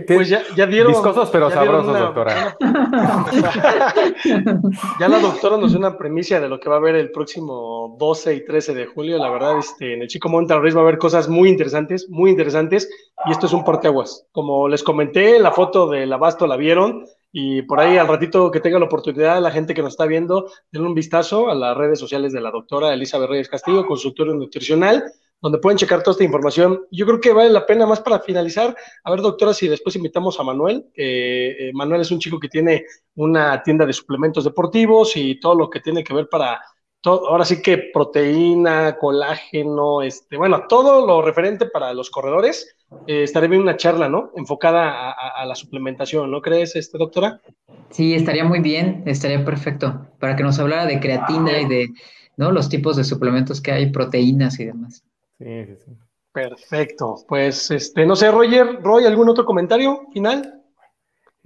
pues 0.08 0.30
ya, 0.30 0.44
ya, 0.56 0.68
dieron. 0.68 0.94
Viscosos 0.94 1.30
pero 1.30 1.50
sabrosos, 1.50 1.98
doctora. 1.98 2.56
ya 5.00 5.10
la 5.10 5.20
doctora 5.20 5.58
nos 5.58 5.72
dio 5.72 5.80
una 5.80 5.98
premisa 5.98 6.40
de 6.40 6.48
lo 6.48 6.60
que 6.60 6.70
va 6.70 6.76
a 6.76 6.78
haber 6.78 6.94
el 6.96 7.12
próximo 7.12 7.96
12 8.00 8.36
y 8.36 8.46
13 8.46 8.76
de 8.76 8.86
julio. 8.86 9.18
La 9.18 9.30
verdad, 9.30 9.58
este, 9.58 9.96
en 9.96 10.04
el 10.04 10.08
Chico 10.08 10.30
Mountain 10.30 10.62
Race 10.62 10.76
va 10.76 10.82
a 10.82 10.84
haber 10.84 11.00
cosas 11.00 11.28
muy 11.28 11.50
interesantes, 11.50 12.08
muy 12.10 12.30
interesantes. 12.30 12.90
Y 13.26 13.32
esto 13.32 13.48
es 13.48 13.54
un 13.54 13.64
parteaguas. 13.64 14.28
Como 14.32 14.68
les 14.68 14.84
comenté, 14.84 15.40
la 15.40 15.52
foto 15.52 15.90
del 15.90 16.14
abasto 16.14 16.46
la 16.48 16.56
vieron. 16.56 17.06
Y 17.38 17.64
por 17.64 17.82
ahí 17.82 17.98
al 17.98 18.08
ratito 18.08 18.50
que 18.50 18.62
tenga 18.62 18.80
la 18.80 18.86
oportunidad, 18.86 19.42
la 19.42 19.52
gente 19.52 19.74
que 19.74 19.82
nos 19.82 19.92
está 19.92 20.06
viendo, 20.06 20.50
denle 20.72 20.88
un 20.88 20.96
vistazo 20.96 21.50
a 21.50 21.54
las 21.54 21.76
redes 21.76 22.00
sociales 22.00 22.32
de 22.32 22.40
la 22.40 22.50
doctora 22.50 22.94
Elizabeth 22.94 23.30
Reyes 23.30 23.50
Castillo, 23.50 23.86
consultorio 23.86 24.34
nutricional, 24.34 25.04
donde 25.42 25.58
pueden 25.58 25.78
checar 25.78 26.02
toda 26.02 26.14
esta 26.14 26.24
información. 26.24 26.86
Yo 26.92 27.06
creo 27.06 27.20
que 27.20 27.34
vale 27.34 27.50
la 27.50 27.66
pena 27.66 27.86
más 27.86 28.00
para 28.00 28.22
finalizar. 28.22 28.74
A 29.04 29.12
ver, 29.12 29.20
doctora, 29.20 29.54
si 29.54 29.68
después 29.68 29.98
invitamos 29.98 30.40
a 30.40 30.44
Manuel. 30.44 30.86
Eh, 30.96 31.72
Manuel 31.74 32.00
es 32.00 32.12
un 32.12 32.20
chico 32.20 32.40
que 32.40 32.48
tiene 32.48 32.86
una 33.16 33.62
tienda 33.62 33.86
de 33.86 33.92
suplementos 33.92 34.46
deportivos 34.46 35.18
y 35.18 35.38
todo 35.38 35.56
lo 35.56 35.70
que 35.70 35.82
tiene 35.82 36.06
que 36.06 36.14
ver 36.14 36.30
para 36.30 36.62
ahora 37.04 37.46
sí 37.46 37.62
que 37.62 37.90
proteína, 37.94 38.98
colágeno, 38.98 40.02
este, 40.02 40.38
bueno, 40.38 40.64
todo 40.68 41.06
lo 41.06 41.22
referente 41.22 41.68
para 41.68 41.94
los 41.94 42.10
corredores, 42.10 42.75
eh, 43.08 43.24
estaría 43.24 43.50
bien 43.50 43.62
una 43.62 43.78
charla, 43.78 44.10
¿no? 44.10 44.32
Enfocada 44.36 45.12
a, 45.12 45.46
la 45.46 45.56
suplementación, 45.56 46.32
¿no 46.32 46.42
crees, 46.42 46.76
este, 46.76 46.98
doctora? 46.98 47.42
Sí, 47.90 48.14
estaría 48.14 48.44
muy 48.44 48.60
bien, 48.60 49.04
estaría 49.06 49.44
perfecto, 49.44 50.08
para 50.20 50.36
que 50.36 50.44
nos 50.44 50.60
hablara 50.60 50.86
de 50.86 51.00
creatina 51.00 51.60
y 51.60 51.68
de, 51.68 51.90
¿no? 52.38 52.52
Los 52.52 52.70
tipos 52.70 52.96
de 52.96 53.04
suplementos 53.04 53.62
que 53.62 53.72
hay, 53.72 53.92
proteínas 53.92 54.60
y 54.60 54.66
demás. 54.66 55.04
Sí, 55.38 55.66
sí, 55.66 55.76
sí. 55.86 55.92
Perfecto. 56.32 57.16
Pues, 57.28 57.72
este, 57.72 58.06
no 58.06 58.16
sé, 58.16 58.30
Roger, 58.30 58.82
Roy, 58.82 59.06
¿algún 59.06 59.30
otro 59.30 59.46
comentario 59.46 60.08
final? 60.12 60.62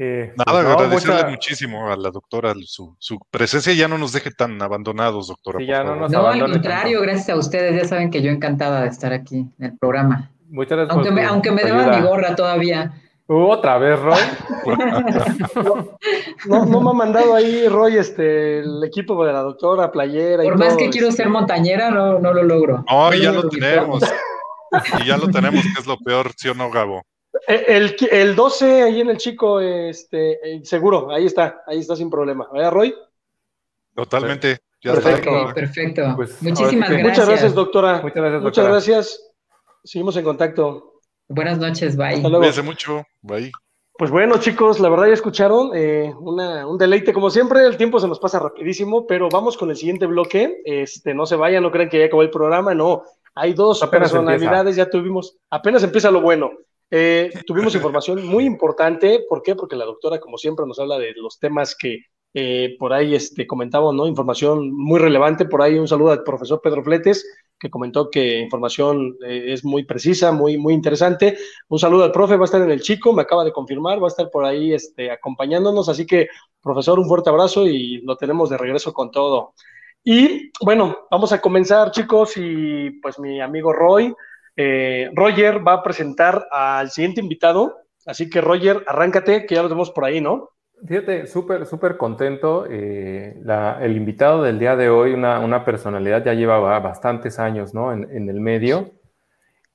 Eh, 0.02 0.34
Nada, 0.36 0.64
pues 0.64 1.06
agradecerle 1.06 1.32
muchísimo 1.32 1.92
a 1.92 1.98
la 1.98 2.10
doctora 2.10 2.54
su, 2.66 2.96
presencia 3.30 3.74
ya 3.74 3.90
no 3.90 3.98
nos 3.98 4.14
deje 4.14 4.32
tan 4.32 4.60
abandonados, 4.62 5.28
doctora. 5.28 5.60
no, 5.84 6.28
al 6.28 6.40
contrario, 6.40 7.02
gracias 7.02 7.30
a 7.30 7.36
ustedes, 7.36 7.80
ya 7.80 7.86
saben 7.86 8.10
que 8.10 8.22
yo 8.22 8.32
encantada 8.32 8.82
de 8.82 8.88
estar 8.88 9.12
aquí 9.12 9.46
en 9.60 9.66
el 9.66 9.78
programa. 9.78 10.32
Muchas 10.50 10.78
gracias. 10.78 10.96
Aunque 10.96 11.12
me, 11.12 11.26
aunque 11.26 11.52
me 11.52 11.64
deba 11.64 11.98
mi 11.98 12.06
gorra 12.06 12.36
todavía. 12.36 12.94
Otra 13.32 13.78
vez, 13.78 14.00
Roy. 14.00 14.20
no, 16.48 16.66
no, 16.66 16.82
me 16.82 16.90
ha 16.90 16.94
mandado 16.94 17.36
ahí, 17.36 17.68
Roy, 17.68 17.98
este, 17.98 18.60
el 18.60 18.84
equipo 18.84 19.24
de 19.24 19.32
la 19.32 19.42
doctora, 19.42 19.92
playera. 19.92 20.42
Por 20.42 20.58
más 20.58 20.76
que 20.76 20.90
quiero 20.90 21.12
ser 21.12 21.30
montañera, 21.30 21.92
no, 21.92 22.18
no 22.18 22.34
lo 22.34 22.42
logro. 22.42 22.84
No, 22.90 23.14
ya 23.14 23.32
lo 23.32 23.48
tenemos. 23.48 24.04
y 25.00 25.06
ya 25.06 25.18
lo 25.18 25.30
tenemos, 25.30 25.62
que 25.62 25.80
es 25.80 25.86
lo 25.86 25.98
peor, 26.00 26.32
¿sí 26.36 26.50
o 26.50 26.56
no, 26.56 26.72
Gabo? 26.72 27.04
Eh, 27.48 27.66
el, 27.68 27.96
el 28.12 28.36
12 28.36 28.82
ahí 28.82 29.02
en 29.02 29.12
el 29.12 29.18
chico, 29.18 29.60
este, 29.60 30.32
eh, 30.56 30.62
seguro, 30.64 31.12
ahí 31.12 31.28
está, 31.28 31.62
ahí 31.68 31.80
está 31.80 31.96
sin 31.96 32.10
problema. 32.10 32.48
¿Verdad, 32.52 32.72
Roy? 32.72 32.96
Totalmente. 33.94 34.58
perfecto. 34.82 35.54
perfecto. 35.54 36.14
Pues, 36.16 36.42
Muchísimas 36.42 36.90
gracias. 36.90 37.10
Muchas 37.10 37.28
gracias, 37.28 37.54
doctora. 37.54 38.02
Muchas 38.02 38.16
gracias, 38.16 38.42
Muchas 38.42 38.68
gracias. 38.68 39.29
Seguimos 39.84 40.16
en 40.18 40.24
contacto. 40.24 41.02
Buenas 41.28 41.60
noches, 41.60 41.96
bye. 41.96 42.16
Hasta 42.16 42.30
luego. 42.30 42.64
mucho, 42.64 43.04
bye. 43.22 43.52
Pues 44.00 44.12
bueno, 44.12 44.40
chicos, 44.40 44.80
la 44.80 44.88
verdad 44.88 45.08
ya 45.08 45.14
escucharon, 45.14 45.72
eh, 45.76 46.14
un 46.18 46.78
deleite 46.78 47.12
como 47.12 47.30
siempre, 47.30 47.66
el 47.66 47.76
tiempo 47.76 48.00
se 48.00 48.08
nos 48.08 48.18
pasa 48.18 48.40
rapidísimo, 48.40 49.06
pero 49.06 49.28
vamos 49.30 49.58
con 49.58 49.70
el 49.70 49.76
siguiente 49.76 50.06
bloque. 50.06 50.62
Este, 50.64 51.14
no 51.14 51.26
se 51.26 51.36
vayan, 51.36 51.64
no 51.64 51.70
crean 51.70 51.90
que 51.90 52.00
ya 52.00 52.06
acabó 52.06 52.22
el 52.22 52.30
programa, 52.30 52.74
no. 52.74 53.04
Hay 53.36 53.54
dos 53.54 53.86
personalidades, 53.92 54.78
ya 54.78 54.90
tuvimos, 54.90 55.38
apenas 55.50 55.84
empieza 55.84 56.12
lo 56.12 56.22
bueno. 56.22 56.52
Eh, 56.90 57.30
tuvimos 57.46 57.76
información 57.76 58.26
muy 58.26 58.46
importante, 58.46 59.26
¿por 59.28 59.44
qué? 59.44 59.54
Porque 59.56 59.76
la 59.76 59.84
doctora, 59.84 60.20
como 60.20 60.38
siempre, 60.38 60.66
nos 60.66 60.80
habla 60.80 60.98
de 60.98 61.14
los 61.16 61.38
temas 61.38 61.76
que 61.76 62.06
eh, 62.34 62.76
por 62.78 62.94
ahí 62.94 63.16
este, 63.16 63.48
comentamos, 63.48 63.94
¿no? 63.96 64.08
Información 64.08 64.72
muy 64.72 65.00
relevante, 65.00 65.46
por 65.46 65.62
ahí 65.62 65.80
un 65.80 65.88
saludo 65.88 66.12
al 66.12 66.24
profesor 66.24 66.62
Pedro 66.62 66.84
Fletes, 66.84 67.26
que 67.60 67.70
comentó 67.70 68.10
que 68.10 68.40
información 68.40 69.18
eh, 69.26 69.54
es 69.54 69.66
muy 69.66 69.84
precisa, 69.84 70.32
muy, 70.32 70.58
muy 70.58 70.74
interesante. 70.74 71.38
Un 71.68 71.80
saludo 71.80 72.04
al 72.04 72.12
profe, 72.12 72.36
va 72.38 72.44
a 72.44 72.46
estar 72.46 72.62
en 72.62 72.72
el 72.72 72.82
chico, 72.82 73.14
me 73.14 73.24
acaba 73.24 73.44
de 73.44 73.52
confirmar, 73.52 74.02
va 74.02 74.06
a 74.06 74.10
estar 74.10 74.30
por 74.30 74.46
ahí 74.46 74.74
este, 74.74 75.12
acompañándonos, 75.12 75.90
así 75.90 76.06
que, 76.06 76.28
profesor, 76.62 77.00
un 77.00 77.08
fuerte 77.08 77.30
abrazo 77.30 77.68
y 77.68 78.02
lo 78.02 78.16
tenemos 78.16 78.50
de 78.50 78.58
regreso 78.58 78.94
con 78.94 79.12
todo. 79.12 79.54
Y 80.04 80.52
bueno, 80.62 80.98
vamos 81.12 81.34
a 81.34 81.42
comenzar, 81.42 81.92
chicos, 81.92 82.34
y 82.38 82.92
pues 83.02 83.20
mi 83.20 83.42
amigo 83.42 83.74
Roy 83.74 84.14
eh, 84.56 85.10
Roger 85.14 85.66
va 85.66 85.74
a 85.74 85.84
presentar 85.84 86.48
al 86.52 86.92
siguiente 86.92 87.22
invitado, 87.22 87.78
así 88.06 88.30
que 88.30 88.42
Roger, 88.42 88.84
arráncate, 88.88 89.46
que 89.46 89.56
ya 89.56 89.62
lo 89.62 89.68
tenemos 89.68 89.92
por 89.92 90.06
ahí, 90.06 90.22
¿no? 90.22 90.50
Fíjate, 90.88 91.28
súper, 91.28 91.66
súper 91.66 91.98
contento. 91.98 92.66
Eh, 92.70 93.42
el 93.82 93.98
invitado 93.98 94.44
del 94.44 94.60
día 94.60 94.76
de 94.76 94.90
hoy, 94.90 95.14
una, 95.14 95.66
personalidad, 95.66 96.24
ya 96.24 96.34
llevaba 96.34 96.80
bastantes 96.80 97.40
años 97.40 97.74
¿no? 97.74 97.92
en, 97.92 98.30
el 98.30 98.40
medio. 98.40 98.92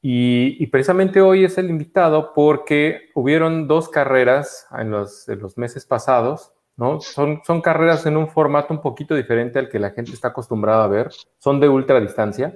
Y, 0.00 0.66
precisamente 0.66 1.20
hoy 1.20 1.44
es 1.44 1.56
el 1.56 1.70
invitado 1.70 2.32
porque 2.34 3.10
hubieron 3.14 3.66
dos 3.66 3.88
carreras 3.88 4.66
en 4.78 4.90
los, 4.90 5.26
meses 5.56 5.86
pasados, 5.86 6.52
¿no? 6.76 7.00
Son 7.00 7.60
carreras 7.62 8.04
en 8.06 8.16
un 8.16 8.28
formato 8.28 8.74
un 8.74 8.80
poquito 8.80 9.14
diferente 9.14 9.58
al 9.58 9.68
que 9.68 9.78
la 9.78 9.90
gente 9.90 10.12
está 10.12 10.28
acostumbrada 10.28 10.84
a 10.84 10.88
ver. 10.88 11.10
Son 11.38 11.60
de 11.60 11.68
ultra 11.68 12.00
distancia, 12.00 12.54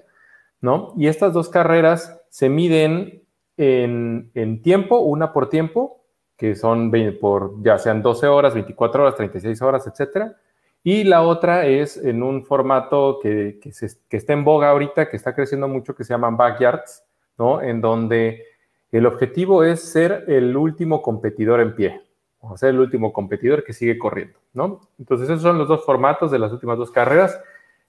¿no? 0.60 0.92
Y 0.96 1.06
estas 1.06 1.32
dos 1.32 1.48
carreras 1.48 2.20
se 2.28 2.48
miden 2.48 3.22
en, 3.58 4.62
tiempo, 4.62 5.00
una 5.00 5.32
por 5.32 5.48
tiempo, 5.48 5.97
que 6.38 6.54
son 6.54 6.92
por 7.20 7.60
ya 7.62 7.78
sean 7.78 8.00
12 8.00 8.28
horas, 8.28 8.54
24 8.54 9.02
horas, 9.02 9.16
36 9.16 9.60
horas, 9.60 9.86
etcétera. 9.88 10.36
Y 10.84 11.02
la 11.02 11.22
otra 11.22 11.66
es 11.66 11.96
en 11.96 12.22
un 12.22 12.44
formato 12.44 13.18
que, 13.20 13.58
que, 13.60 14.16
está 14.16 14.32
en 14.32 14.44
boga 14.44 14.70
ahorita, 14.70 15.10
que 15.10 15.16
está 15.16 15.34
creciendo 15.34 15.66
mucho, 15.66 15.96
que 15.96 16.04
se 16.04 16.14
llaman 16.14 16.36
backyards, 16.36 17.02
¿no? 17.36 17.60
En 17.60 17.80
donde 17.80 18.44
el 18.92 19.04
objetivo 19.04 19.64
es 19.64 19.82
ser 19.82 20.24
el 20.28 20.56
último 20.56 21.02
competidor 21.02 21.60
en 21.60 21.74
pie, 21.74 22.02
o 22.38 22.56
ser 22.56 22.70
el 22.70 22.80
último 22.80 23.12
competidor 23.12 23.64
que 23.64 23.72
sigue 23.72 23.98
corriendo, 23.98 24.38
¿no? 24.54 24.80
Entonces, 24.96 25.28
esos 25.28 25.42
son 25.42 25.58
los 25.58 25.66
dos 25.66 25.84
formatos 25.84 26.30
de 26.30 26.38
las 26.38 26.52
últimas 26.52 26.78
dos 26.78 26.92
carreras. 26.92 27.38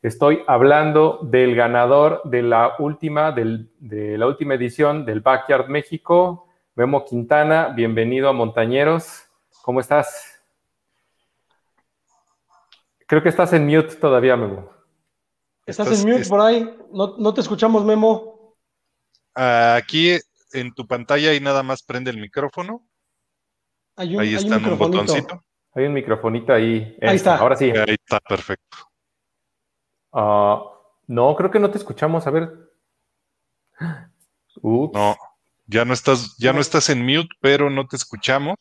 Estoy 0.02 0.42
hablando 0.48 1.20
del 1.22 1.56
ganador 1.56 2.22
de 2.24 2.42
la 2.42 2.74
última, 2.80 3.32
de 3.32 4.18
la 4.18 4.26
última 4.26 4.56
edición 4.56 5.06
del 5.06 5.22
Backyard 5.22 5.68
México, 5.70 6.49
Memo 6.80 7.04
Quintana. 7.04 7.74
Bienvenido 7.76 8.30
a 8.30 8.34
Montañeros. 8.34 9.26
¿Cómo 9.64 9.82
estás? 9.82 10.42
Creo 13.06 13.22
que 13.22 13.28
estás 13.28 13.52
en 13.52 13.68
mute 13.68 13.96
todavía, 13.96 14.38
Memo. 14.38 14.72
Estás, 15.66 16.02
en 16.02 16.10
mute 16.10 16.30
por 16.30 16.40
ahí. 16.40 16.74
No, 16.94 17.34
te 17.34 17.42
escuchamos, 17.42 17.84
Memo. 17.84 18.56
Aquí 19.36 20.18
en 20.54 20.74
tu 20.74 20.88
pantalla 20.88 21.34
y 21.34 21.42
nada 21.42 21.64
más 21.64 21.84
prende 21.84 22.12
el 22.12 22.18
micrófono. 22.18 22.88
ahí 23.98 24.36
está 24.36 24.56
un, 24.56 24.78
botoncito. 24.78 25.44
Hay 25.74 25.84
un 25.84 25.92
microfonito 25.92 26.54
ahí. 26.54 26.96
Ahí 27.02 27.18
está. 27.18 27.36
Ahora 27.36 27.58
sí. 27.58 27.72
Ahí 27.72 27.98
está, 28.00 28.22
perfecto. 28.22 28.78
Ah, 30.14 30.64
no, 31.08 31.36
creo 31.36 31.52
que 31.52 31.60
no 31.60 31.70
te 31.70 31.78
escuchamos. 31.78 32.26
A 32.26 32.32
ver. 32.32 32.72
Ups. 34.62 34.94
No, 34.94 35.18
ya 35.70 35.86
no 35.86 35.94
estás, 35.94 36.36
ya 36.38 36.52
no. 36.52 36.62
estás 36.62 36.90
en 36.90 37.06
mute, 37.06 37.30
pero 37.40 37.70
no 37.70 37.88
te 37.88 37.96
escuchamos. 37.96 38.56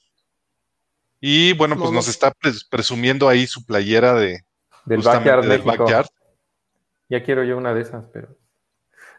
Y 1.21 1.55
bueno, 1.55 1.77
pues 1.77 1.91
nos 1.91 2.07
está 2.07 2.33
presumiendo 2.71 3.29
ahí 3.29 3.47
su 3.47 3.65
playera 3.65 4.15
de 4.15 4.45
del 4.85 5.01
backyard, 5.01 5.49
del 5.49 5.63
backyard. 5.63 6.07
Ya 7.09 7.23
quiero 7.25 7.43
yo 7.45 7.57
una 7.57 7.75
de 7.75 7.81
esas, 7.81 8.05
pero. 8.13 8.37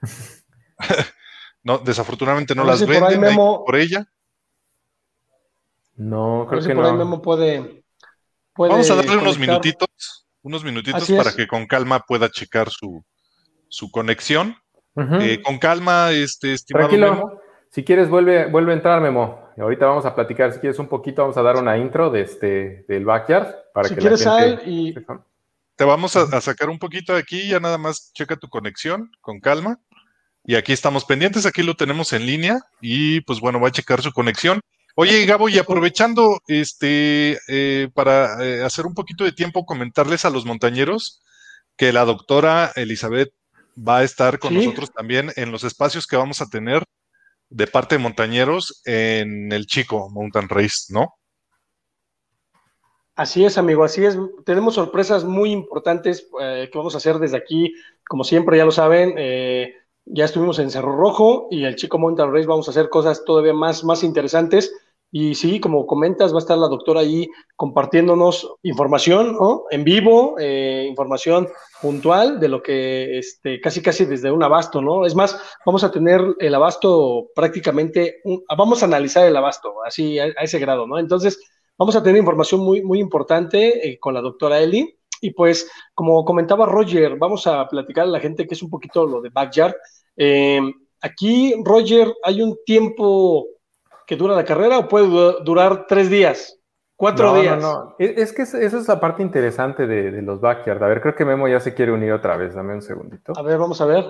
no, 1.64 1.80
desafortunadamente 1.80 2.56
no 2.56 2.64
las 2.64 2.86
venden 2.86 3.36
por, 3.36 3.76
ella. 3.76 4.06
No, 5.96 6.46
creo 6.48 6.62
que 6.62 6.76
por 6.76 6.84
no. 6.84 6.90
Ahí 6.92 6.98
Memo 6.98 7.22
puede, 7.22 7.84
Vamos 8.56 8.90
a 8.92 8.96
darle 8.96 9.18
unos 9.18 9.40
minutitos, 9.40 10.28
unos 10.44 10.64
minutitos 10.64 11.10
para 11.12 11.34
que 11.34 11.48
con 11.48 11.66
calma 11.66 12.02
pueda 12.02 12.30
checar 12.30 12.70
su, 12.70 13.04
su 13.68 13.90
conexión. 13.92 14.56
Eh, 14.96 15.42
con 15.42 15.58
calma, 15.58 16.12
este, 16.12 16.54
estimado 16.54 16.90
Memo. 16.90 17.40
Si 17.70 17.84
quieres, 17.84 18.10
vuelve, 18.10 18.48
vuelve 18.48 18.72
a 18.72 18.76
entrar, 18.76 19.02
Memo. 19.02 19.50
Ahorita 19.58 19.86
vamos 19.86 20.06
a 20.06 20.16
platicar, 20.16 20.54
si 20.54 20.60
quieres 20.60 20.80
un 20.80 20.88
poquito, 20.88 21.22
vamos 21.22 21.38
a 21.38 21.44
dar 21.44 21.58
una 21.58 21.78
intro 21.78 22.10
de 22.10 22.22
este, 22.22 22.86
del 22.88 23.06
backyard. 23.06 23.56
Para 23.74 23.88
si 23.88 23.96
que 23.96 24.02
quieres, 24.02 24.26
la 24.26 24.40
gente... 24.40 24.64
y... 24.66 24.96
Te 25.76 25.86
vamos 25.86 26.16
a, 26.18 26.42
sacar 26.42 26.70
un 26.70 26.78
poquito 26.78 27.14
de 27.14 27.20
aquí, 27.20 27.48
ya 27.48 27.62
nada 27.62 27.78
más 27.78 28.12
checa 28.14 28.36
tu 28.36 28.50
conexión 28.50 29.12
con 29.22 29.40
calma. 29.40 29.80
Y 30.44 30.56
aquí 30.56 30.74
estamos 30.74 31.06
pendientes, 31.06 31.46
aquí 31.46 31.64
lo 31.64 31.76
tenemos 31.76 32.12
en 32.12 32.26
línea 32.26 32.60
y 32.82 33.22
pues 33.22 33.40
bueno, 33.40 33.62
va 33.62 33.70
a 33.70 33.72
checar 33.72 34.02
su 34.02 34.12
conexión. 34.12 34.60
Oye, 34.96 35.26
Gabo, 35.26 35.48
y 35.48 35.58
aprovechando 35.58 36.42
este 36.48 37.40
eh, 37.48 37.88
para 37.94 38.44
eh, 38.44 38.62
hacer 38.62 38.86
un 38.86 38.94
poquito 38.94 39.24
de 39.24 39.32
tiempo, 39.32 39.66
comentarles 39.66 40.26
a 40.26 40.30
los 40.30 40.46
montañeros 40.46 41.22
que 41.78 41.94
la 41.94 42.04
doctora 42.04 42.74
Elizabeth 42.76 43.32
va 43.78 44.00
a 44.00 44.04
estar 44.04 44.40
con 44.40 44.56
nosotros 44.56 44.92
también 44.92 45.32
en 45.38 45.52
los 45.54 45.64
espacios 45.64 46.08
que 46.08 46.18
vamos 46.18 46.42
a 46.42 46.50
tener 46.50 46.84
de 47.50 47.68
parte 47.68 47.95
de 47.95 48.04
montañeros 48.04 48.82
en 48.86 49.52
el 49.52 49.66
Chico 49.66 50.10
Mountain 50.10 50.50
Race, 50.50 50.93
¿no? 50.93 51.16
Así 53.16 53.43
es, 53.43 53.58
amigo, 53.58 53.84
así 53.84 54.06
es. 54.06 54.18
Tenemos 54.45 54.76
sorpresas 54.76 55.26
muy 55.26 55.52
importantes 55.52 56.30
eh, 56.41 56.70
que 56.72 56.78
vamos 56.78 56.93
a 56.93 57.00
hacer 57.00 57.20
desde 57.20 57.36
aquí. 57.36 57.74
Como 58.08 58.24
siempre, 58.24 58.58
ya 58.58 58.64
lo 58.64 58.72
saben, 58.72 59.16
eh, 59.18 59.74
ya 60.06 60.24
estuvimos 60.24 60.58
en 60.60 60.72
Cerro 60.72 60.95
Rojo 60.95 61.47
y 61.52 61.66
el 61.66 61.76
Chico 61.76 61.97
Mountain 61.97 62.34
Race 62.34 62.47
vamos 62.47 62.68
a 62.68 62.72
hacer 62.72 62.88
cosas 62.88 63.26
todavía 63.26 63.54
más, 63.54 63.84
más 63.84 64.04
interesantes. 64.04 64.74
Y 65.12 65.34
sí, 65.34 65.60
como 65.60 65.88
comentas, 65.88 66.32
va 66.34 66.38
a 66.38 66.39
estar 66.39 66.57
la 66.57 66.68
doctora 66.68 66.99
ahí 66.99 67.28
compartiéndonos 67.55 68.47
información 68.62 69.34
¿no? 69.34 69.64
en 69.72 69.84
vivo, 69.84 70.36
eh, 70.39 70.86
información 70.88 71.47
puntual 71.82 72.39
de 72.39 72.47
lo 72.47 72.62
que 72.62 73.18
este, 73.18 73.60
casi 73.60 73.82
casi 73.82 74.05
desde 74.05 74.32
un 74.32 74.43
abasto, 74.43 74.82
¿no? 74.82 75.05
Es 75.05 75.16
más, 75.16 75.39
vamos 75.66 75.84
a 75.84 75.91
tener 75.91 76.22
el 76.39 76.53
abasto 76.53 77.30
prácticamente, 77.34 78.18
vamos 78.55 78.84
a 78.84 78.86
analizar 78.86 79.26
el 79.26 79.36
abasto, 79.36 79.74
así 79.84 80.20
a, 80.20 80.28
ese 80.28 80.60
grado, 80.60 80.86
¿no? 80.86 80.99
Entonces, 80.99 81.39
vamos 81.78 81.95
a 81.95 82.03
tener 82.03 82.20
información 82.20 82.62
muy, 82.62 82.84
muy 82.84 82.99
importante 82.99 83.89
eh, 83.89 83.97
con 83.99 84.14
la 84.14 84.22
doctora 84.22 84.60
Eli. 84.60 84.95
Y 85.22 85.32
pues, 85.32 85.70
como 85.93 86.24
comentaba 86.24 86.66
Roger, 86.66 87.18
vamos 87.18 87.47
a 87.47 87.68
platicar 87.68 88.05
a 88.05 88.10
la 88.10 88.20
gente 88.20 88.45
que 88.45 88.53
es 88.53 88.62
un 88.62 88.70
poquito 88.70 89.05
lo 89.05 89.22
de 89.22 89.30
Backyard. 89.30 89.76
Eh, 90.16 90.62
aquí, 91.01 91.55
Roger, 91.64 92.14
hay 92.24 92.41
un 92.41 92.57
tiempo 92.66 93.47
que 94.10 94.16
dura 94.16 94.36
la 94.36 94.43
carrera 94.43 94.80
o 94.80 94.88
puede 94.88 95.05
durar 95.43 95.86
tres 95.88 96.10
días, 96.10 96.57
cuatro 96.95 97.32
no, 97.32 97.41
días. 97.41 97.62
No, 97.62 97.84
no, 97.84 97.95
es 97.99 98.34
que 98.34 98.41
esa 98.41 98.57
es 98.60 98.88
la 98.88 98.99
parte 98.99 99.22
interesante 99.22 99.86
de, 99.86 100.10
de, 100.10 100.24
los 100.24 100.41
backyard. 100.41 100.82
A 100.82 100.88
ver, 100.88 100.99
creo 100.99 101.14
que 101.14 101.26
Memo 101.26 101.47
ya 101.47 101.60
se 101.60 101.76
quiere 101.76 101.91
unir 101.91 102.12
otra 102.12 102.36
vez. 102.36 102.55
Dame 102.55 102.74
un 102.74 102.82
segundito. 102.82 103.34
A 103.38 103.43
ver, 103.43 103.60
vamos 103.60 103.80
a 103.82 103.86
ver. 103.86 104.05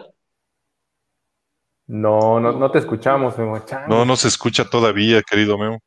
No, 1.88 2.40
no, 2.40 2.54
no 2.54 2.72
te 2.72 2.78
escuchamos, 2.80 3.38
Memo. 3.38 3.62
No, 3.90 4.06
no 4.06 4.16
se 4.16 4.30
escucha 4.30 4.70
todavía, 4.70 5.22
querido 5.22 5.58
Memo. 5.58 5.80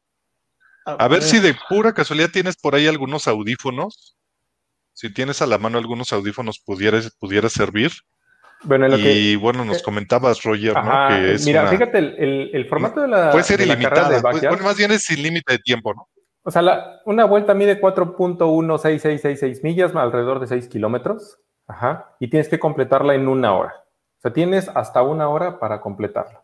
A, 0.84 0.92
a 0.92 1.08
ver, 1.08 1.20
ver 1.20 1.22
si 1.22 1.40
de 1.40 1.56
pura 1.70 1.94
casualidad 1.94 2.28
tienes 2.30 2.56
por 2.56 2.74
ahí 2.74 2.86
algunos 2.86 3.26
audífonos. 3.26 4.18
Si 4.92 5.10
tienes 5.10 5.40
a 5.40 5.46
la 5.46 5.56
mano 5.56 5.78
algunos 5.78 6.12
audífonos, 6.12 6.58
pudiera, 6.58 7.00
pudiera 7.18 7.48
servir. 7.48 7.92
Bueno, 8.64 8.88
lo 8.88 8.96
y 8.96 9.02
que, 9.02 9.36
bueno, 9.36 9.64
nos 9.64 9.82
comentabas, 9.82 10.42
Roger, 10.42 10.76
ajá, 10.76 11.10
¿no? 11.10 11.16
Que 11.16 11.32
es 11.34 11.44
mira, 11.44 11.62
una, 11.62 11.70
fíjate, 11.70 11.98
el, 11.98 12.14
el, 12.18 12.50
el, 12.52 12.66
formato 12.66 13.00
de 13.00 13.08
la. 13.08 13.30
Puede 13.30 13.44
ser 13.44 13.58
de 13.58 13.66
ilimitada. 13.66 14.10
La 14.10 14.20
bueno, 14.20 14.64
más 14.64 14.76
bien 14.76 14.92
es 14.92 15.02
sin 15.04 15.22
límite 15.22 15.54
de 15.54 15.58
tiempo, 15.58 15.94
¿no? 15.94 16.08
O 16.44 16.50
sea, 16.50 16.62
la, 16.62 17.00
una 17.04 17.24
vuelta 17.24 17.54
mide 17.54 17.80
4.16666 17.80 19.62
millas, 19.62 19.94
alrededor 19.94 20.40
de 20.40 20.46
6 20.46 20.68
kilómetros. 20.68 21.38
Ajá. 21.66 22.16
Y 22.18 22.28
tienes 22.28 22.48
que 22.48 22.58
completarla 22.58 23.14
en 23.14 23.28
una 23.28 23.54
hora. 23.54 23.84
O 24.18 24.20
sea, 24.22 24.32
tienes 24.32 24.68
hasta 24.74 25.02
una 25.02 25.28
hora 25.28 25.58
para 25.58 25.80
completarla. 25.80 26.42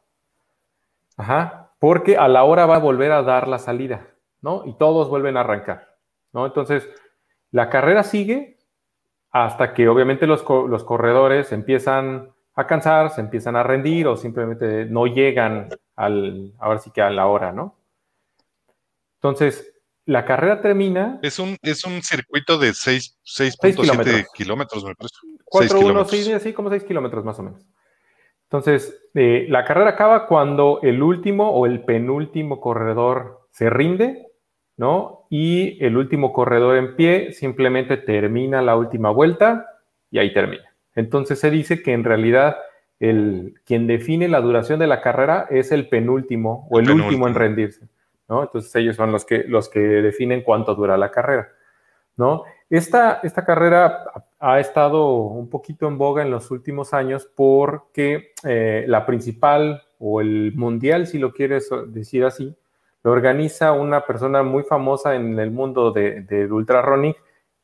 Ajá. 1.16 1.72
Porque 1.78 2.16
a 2.16 2.28
la 2.28 2.44
hora 2.44 2.66
va 2.66 2.76
a 2.76 2.80
volver 2.80 3.12
a 3.12 3.22
dar 3.22 3.48
la 3.48 3.58
salida, 3.58 4.08
¿no? 4.40 4.64
Y 4.66 4.76
todos 4.76 5.08
vuelven 5.08 5.36
a 5.36 5.40
arrancar, 5.40 5.96
¿no? 6.32 6.46
Entonces, 6.46 6.88
la 7.50 7.70
carrera 7.70 8.02
sigue 8.02 8.57
hasta 9.44 9.72
que 9.72 9.88
obviamente 9.88 10.26
los, 10.26 10.44
los 10.48 10.84
corredores 10.84 11.52
empiezan 11.52 12.32
a 12.54 12.66
cansar, 12.66 13.10
se 13.10 13.20
empiezan 13.20 13.54
a 13.54 13.62
rendir 13.62 14.06
o 14.08 14.16
simplemente 14.16 14.84
no 14.86 15.06
llegan 15.06 15.68
al, 15.94 16.54
ahora 16.58 16.80
sí 16.80 16.90
que 16.90 17.02
a 17.02 17.10
la 17.10 17.26
hora, 17.26 17.52
¿no? 17.52 17.78
Entonces, 19.14 19.74
la 20.06 20.24
carrera 20.24 20.60
termina. 20.60 21.20
Es 21.22 21.38
un, 21.38 21.56
es 21.62 21.84
un 21.84 22.02
circuito 22.02 22.58
de 22.58 22.70
6.7 22.70 23.76
kilómetros. 23.76 24.26
kilómetros, 24.34 24.84
me 24.84 24.94
parece. 24.94 25.16
4, 25.44 25.80
1, 25.80 26.04
6, 26.04 26.28
así 26.34 26.52
como 26.52 26.70
6 26.70 26.84
kilómetros 26.84 27.24
más 27.24 27.38
o 27.38 27.42
menos. 27.44 27.64
Entonces, 28.44 28.98
eh, 29.14 29.46
la 29.48 29.64
carrera 29.64 29.90
acaba 29.90 30.26
cuando 30.26 30.80
el 30.82 31.02
último 31.02 31.50
o 31.50 31.66
el 31.66 31.84
penúltimo 31.84 32.60
corredor 32.60 33.46
se 33.50 33.70
rinde, 33.70 34.27
¿no? 34.78 35.26
Y 35.28 35.84
el 35.84 35.98
último 35.98 36.32
corredor 36.32 36.76
en 36.76 36.96
pie 36.96 37.32
simplemente 37.32 37.98
termina 37.98 38.62
la 38.62 38.76
última 38.76 39.10
vuelta 39.10 39.66
y 40.10 40.18
ahí 40.18 40.32
termina. 40.32 40.64
Entonces 40.94 41.38
se 41.38 41.50
dice 41.50 41.82
que 41.82 41.92
en 41.92 42.04
realidad 42.04 42.56
el, 43.00 43.60
quien 43.66 43.86
define 43.86 44.28
la 44.28 44.40
duración 44.40 44.78
de 44.78 44.86
la 44.86 45.02
carrera 45.02 45.46
es 45.50 45.72
el 45.72 45.88
penúltimo 45.88 46.66
o 46.70 46.78
el, 46.78 46.86
penúltimo. 46.86 47.08
último 47.08 47.28
en 47.28 47.34
rendirse. 47.34 47.88
¿no? 48.28 48.42
Entonces 48.42 48.74
ellos 48.76 48.96
son 48.96 49.12
los 49.12 49.24
que, 49.24 49.44
los 49.46 49.68
que 49.68 49.80
definen 49.80 50.42
cuánto 50.42 50.74
dura 50.74 50.96
la 50.96 51.10
carrera. 51.10 51.48
¿no? 52.16 52.44
Esta, 52.70 53.20
esta 53.22 53.44
carrera 53.44 54.04
ha 54.38 54.60
estado 54.60 55.16
un 55.16 55.50
poquito 55.50 55.88
en 55.88 55.98
boga 55.98 56.22
en 56.22 56.30
los 56.30 56.50
últimos 56.52 56.94
años 56.94 57.28
porque 57.34 58.32
eh, 58.44 58.84
la 58.86 59.06
principal 59.06 59.82
o 59.98 60.20
el 60.20 60.52
mundial, 60.54 61.08
si 61.08 61.18
lo 61.18 61.32
quieres 61.32 61.68
decir 61.88 62.24
así, 62.24 62.54
lo 63.08 63.12
organiza 63.14 63.72
una 63.72 64.04
persona 64.04 64.42
muy 64.42 64.64
famosa 64.64 65.14
en 65.14 65.38
el 65.38 65.50
mundo 65.50 65.92
del 65.92 66.26
de, 66.26 66.46
de 66.46 66.52
ultra 66.52 66.82
running, 66.82 67.14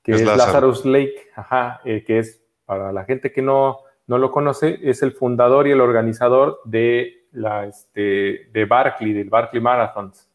que 0.03 0.13
es, 0.13 0.23
es 0.23 0.27
Lazarus 0.27 0.87
Lake, 0.87 1.29
ajá, 1.37 1.83
eh, 1.85 2.03
que 2.03 2.19
es 2.19 2.43
para 2.65 2.93
la 2.93 3.05
gente 3.05 3.31
que 3.31 3.43
no, 3.43 3.81
no, 4.07 4.17
lo 4.17 4.31
conoce, 4.31 4.79
es 4.83 5.03
el 5.03 5.13
fundador 5.13 5.67
y 5.67 5.73
el 5.73 5.83
organizador 5.83 6.61
de, 6.65 7.27
la, 7.33 7.67
este, 7.67 8.49
de 8.55 8.65
Barkley, 8.65 9.13
del 9.13 9.29
Barkley 9.29 9.63
Marathons. 9.63 10.31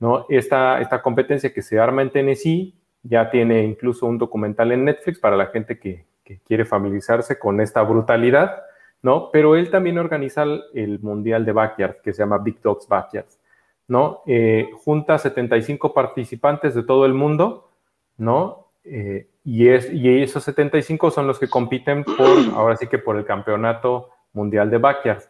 ¿no? 0.00 0.24
Esta, 0.30 0.80
esta 0.80 1.02
competencia 1.02 1.52
que 1.52 1.60
se 1.60 1.78
arma 1.78 2.00
en 2.00 2.10
Tennessee 2.10 2.74
ya 3.02 3.28
tiene 3.28 3.64
incluso 3.64 4.06
un 4.06 4.16
documental 4.16 4.72
en 4.72 4.82
Netflix 4.82 5.18
para 5.18 5.36
la 5.36 5.48
gente 5.48 5.78
que, 5.78 6.06
que 6.24 6.40
quiere 6.40 6.64
familiarizarse 6.64 7.38
con 7.38 7.60
esta 7.60 7.82
brutalidad, 7.82 8.62
¿no? 9.02 9.28
Pero 9.30 9.56
él 9.56 9.70
también 9.70 9.98
organiza 9.98 10.44
el, 10.44 10.62
el 10.72 11.00
Mundial 11.00 11.44
de 11.44 11.52
Backyard, 11.52 12.00
que 12.00 12.14
se 12.14 12.22
llama 12.22 12.38
Big 12.38 12.62
Dogs 12.62 12.88
Backyard, 12.88 13.26
¿no? 13.88 14.22
Eh, 14.26 14.70
junta 14.84 15.18
75 15.18 15.94
participantes 15.94 16.74
de 16.74 16.82
todo 16.82 17.06
el 17.06 17.14
mundo, 17.14 17.70
¿no? 18.18 18.68
Eh, 18.84 19.28
y, 19.44 19.68
es, 19.68 19.92
y, 19.92 20.22
esos 20.22 20.44
75 20.44 21.10
son 21.10 21.26
los 21.26 21.38
que 21.38 21.48
compiten 21.48 22.04
por, 22.04 22.16
ahora 22.54 22.76
sí 22.76 22.86
que 22.86 22.98
por 22.98 23.16
el 23.16 23.24
campeonato 23.24 24.10
mundial 24.32 24.70
de 24.70 24.78
backyard. 24.78 25.22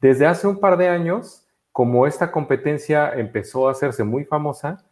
Desde 0.00 0.26
hace 0.26 0.46
un 0.46 0.60
par 0.60 0.76
de 0.76 0.88
años, 0.88 1.46
como 1.72 2.06
esta 2.06 2.30
competencia 2.30 3.12
empezó 3.14 3.68
a 3.68 3.72
hacerse 3.72 4.04
muy 4.04 4.24
famosa, 4.24 4.84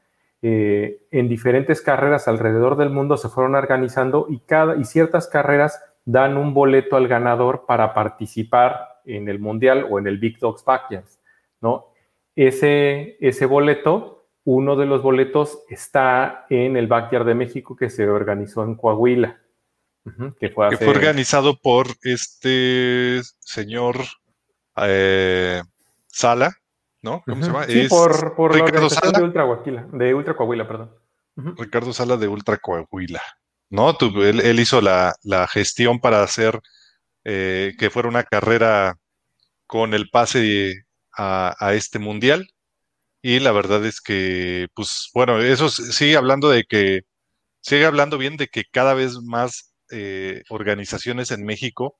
eh, 0.44 1.06
en 1.12 1.28
diferentes 1.28 1.80
carreras 1.80 2.26
alrededor 2.26 2.76
del 2.76 2.90
mundo 2.90 3.16
se 3.16 3.28
fueron 3.28 3.54
organizando 3.54 4.26
y, 4.28 4.40
cada, 4.40 4.76
y 4.76 4.84
ciertas 4.84 5.28
carreras 5.28 5.80
dan 6.04 6.36
un 6.36 6.52
boleto 6.52 6.96
al 6.96 7.06
ganador 7.06 7.64
para 7.66 7.94
participar 7.94 9.00
en 9.04 9.28
el 9.28 9.38
mundial 9.38 9.86
o 9.88 10.00
en 10.00 10.08
el 10.08 10.18
Big 10.18 10.40
Dogs 10.40 10.64
Backyard, 10.64 11.06
¿no? 11.60 11.91
Ese, 12.34 13.16
ese 13.20 13.46
boleto 13.46 14.22
uno 14.44 14.76
de 14.76 14.86
los 14.86 15.02
boletos 15.02 15.60
está 15.68 16.46
en 16.50 16.76
el 16.76 16.86
Backyard 16.86 17.26
de 17.26 17.34
México 17.34 17.76
que 17.76 17.90
se 17.90 18.08
organizó 18.08 18.64
en 18.64 18.74
Coahuila. 18.74 19.40
Que, 20.40 20.50
fue, 20.50 20.66
hace... 20.66 20.78
que, 20.78 20.84
fue, 20.84 20.94
organizado 20.94 21.60
por 21.60 21.86
este 22.02 23.20
señor 23.38 23.98
eh, 24.78 25.62
Sala, 26.08 26.52
¿no? 27.02 27.22
¿Cómo 27.24 27.36
uh 27.36 27.40
-huh. 27.40 27.44
se 27.44 27.52
llama? 27.52 27.64
Sí, 27.66 27.80
es 27.82 27.88
por, 27.88 28.34
por 28.34 28.56
la 28.56 28.64
organización 28.64 29.12
Sala. 29.12 29.18
de 29.18 29.24
Ultra 29.24 29.44
Coahuila, 29.44 29.88
de 29.92 30.14
Ultra 30.14 30.34
Coahuila, 30.34 30.66
perdón. 30.66 30.90
Uh 31.36 31.42
-huh. 31.42 31.54
Ricardo 31.56 31.92
Sala 31.92 32.16
de 32.16 32.26
Ultra 32.26 32.56
Coahuila. 32.56 33.22
¿No? 33.70 33.94
Tú, 33.96 34.22
él, 34.22 34.40
él, 34.40 34.58
hizo 34.58 34.80
la, 34.80 35.14
la, 35.22 35.46
gestión 35.46 36.00
para 36.00 36.22
hacer 36.22 36.60
eh, 37.24 37.74
que 37.78 37.88
fuera 37.88 38.08
una 38.08 38.24
carrera 38.24 38.98
con 39.66 39.94
el 39.94 40.10
pase 40.10 40.84
a, 41.16 41.74
este 41.74 41.98
mundial. 41.98 42.48
Y 43.22 43.40
la 43.40 43.52
verdad 43.52 43.84
es 43.86 44.00
que, 44.00 44.68
pues 44.74 45.10
bueno, 45.14 45.40
eso 45.40 45.68
sigue 45.68 46.16
hablando 46.16 46.50
de 46.50 46.64
que, 46.64 47.02
sigue 47.60 47.86
hablando 47.86 48.18
bien 48.18 48.36
de 48.36 48.48
que 48.48 48.64
cada 48.70 48.94
vez 48.94 49.18
más 49.22 49.74
eh, 49.90 50.42
organizaciones 50.50 51.30
en 51.30 51.44
México 51.44 51.98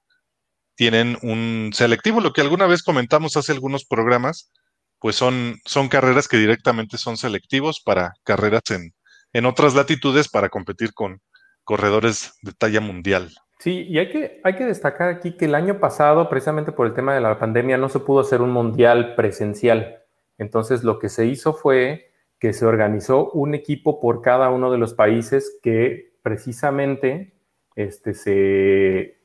tienen 0.76 1.18
un 1.22 1.70
selectivo, 1.74 2.20
lo 2.20 2.32
que 2.32 2.40
alguna 2.40 2.66
vez 2.66 2.82
comentamos 2.82 3.36
hace 3.36 3.52
algunos 3.52 3.84
programas, 3.84 4.52
pues 4.98 5.16
son, 5.16 5.60
son 5.66 5.88
carreras 5.88 6.28
que 6.28 6.38
directamente 6.38 6.98
son 6.98 7.16
selectivos 7.16 7.80
para 7.80 8.14
carreras 8.24 8.62
en, 8.70 8.94
en 9.32 9.46
otras 9.46 9.74
latitudes 9.74 10.28
para 10.28 10.48
competir 10.48 10.92
con 10.94 11.20
corredores 11.64 12.32
de 12.42 12.52
talla 12.52 12.80
mundial. 12.80 13.34
Sí, 13.62 13.86
y 13.88 14.00
hay 14.00 14.08
que, 14.10 14.40
hay 14.42 14.56
que 14.56 14.66
destacar 14.66 15.08
aquí 15.08 15.36
que 15.36 15.44
el 15.44 15.54
año 15.54 15.78
pasado, 15.78 16.28
precisamente 16.28 16.72
por 16.72 16.84
el 16.84 16.94
tema 16.94 17.14
de 17.14 17.20
la 17.20 17.38
pandemia, 17.38 17.76
no 17.78 17.88
se 17.88 18.00
pudo 18.00 18.18
hacer 18.18 18.42
un 18.42 18.50
mundial 18.50 19.14
presencial. 19.14 20.02
Entonces, 20.36 20.82
lo 20.82 20.98
que 20.98 21.08
se 21.08 21.26
hizo 21.26 21.54
fue 21.54 22.10
que 22.40 22.54
se 22.54 22.66
organizó 22.66 23.30
un 23.30 23.54
equipo 23.54 24.00
por 24.00 24.20
cada 24.20 24.50
uno 24.50 24.72
de 24.72 24.78
los 24.78 24.94
países 24.94 25.60
que 25.62 26.12
precisamente 26.22 27.34
este, 27.76 28.14
se, 28.14 29.20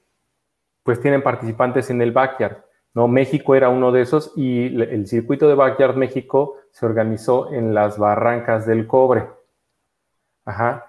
pues 0.83 1.01
tienen 1.01 1.23
participantes 1.23 1.89
en 1.89 2.03
el 2.03 2.11
backyard. 2.11 2.57
¿no? 2.93 3.07
México 3.07 3.55
era 3.55 3.69
uno 3.69 3.91
de 3.91 4.01
esos 4.01 4.33
y 4.35 4.67
el 4.79 5.07
circuito 5.07 5.47
de 5.47 5.55
backyard 5.55 5.95
México 5.95 6.57
se 6.69 6.85
organizó 6.85 7.51
en 7.51 7.73
las 7.73 7.97
barrancas 7.97 8.67
del 8.67 8.85
cobre. 8.85 9.27
Ajá. 10.45 10.86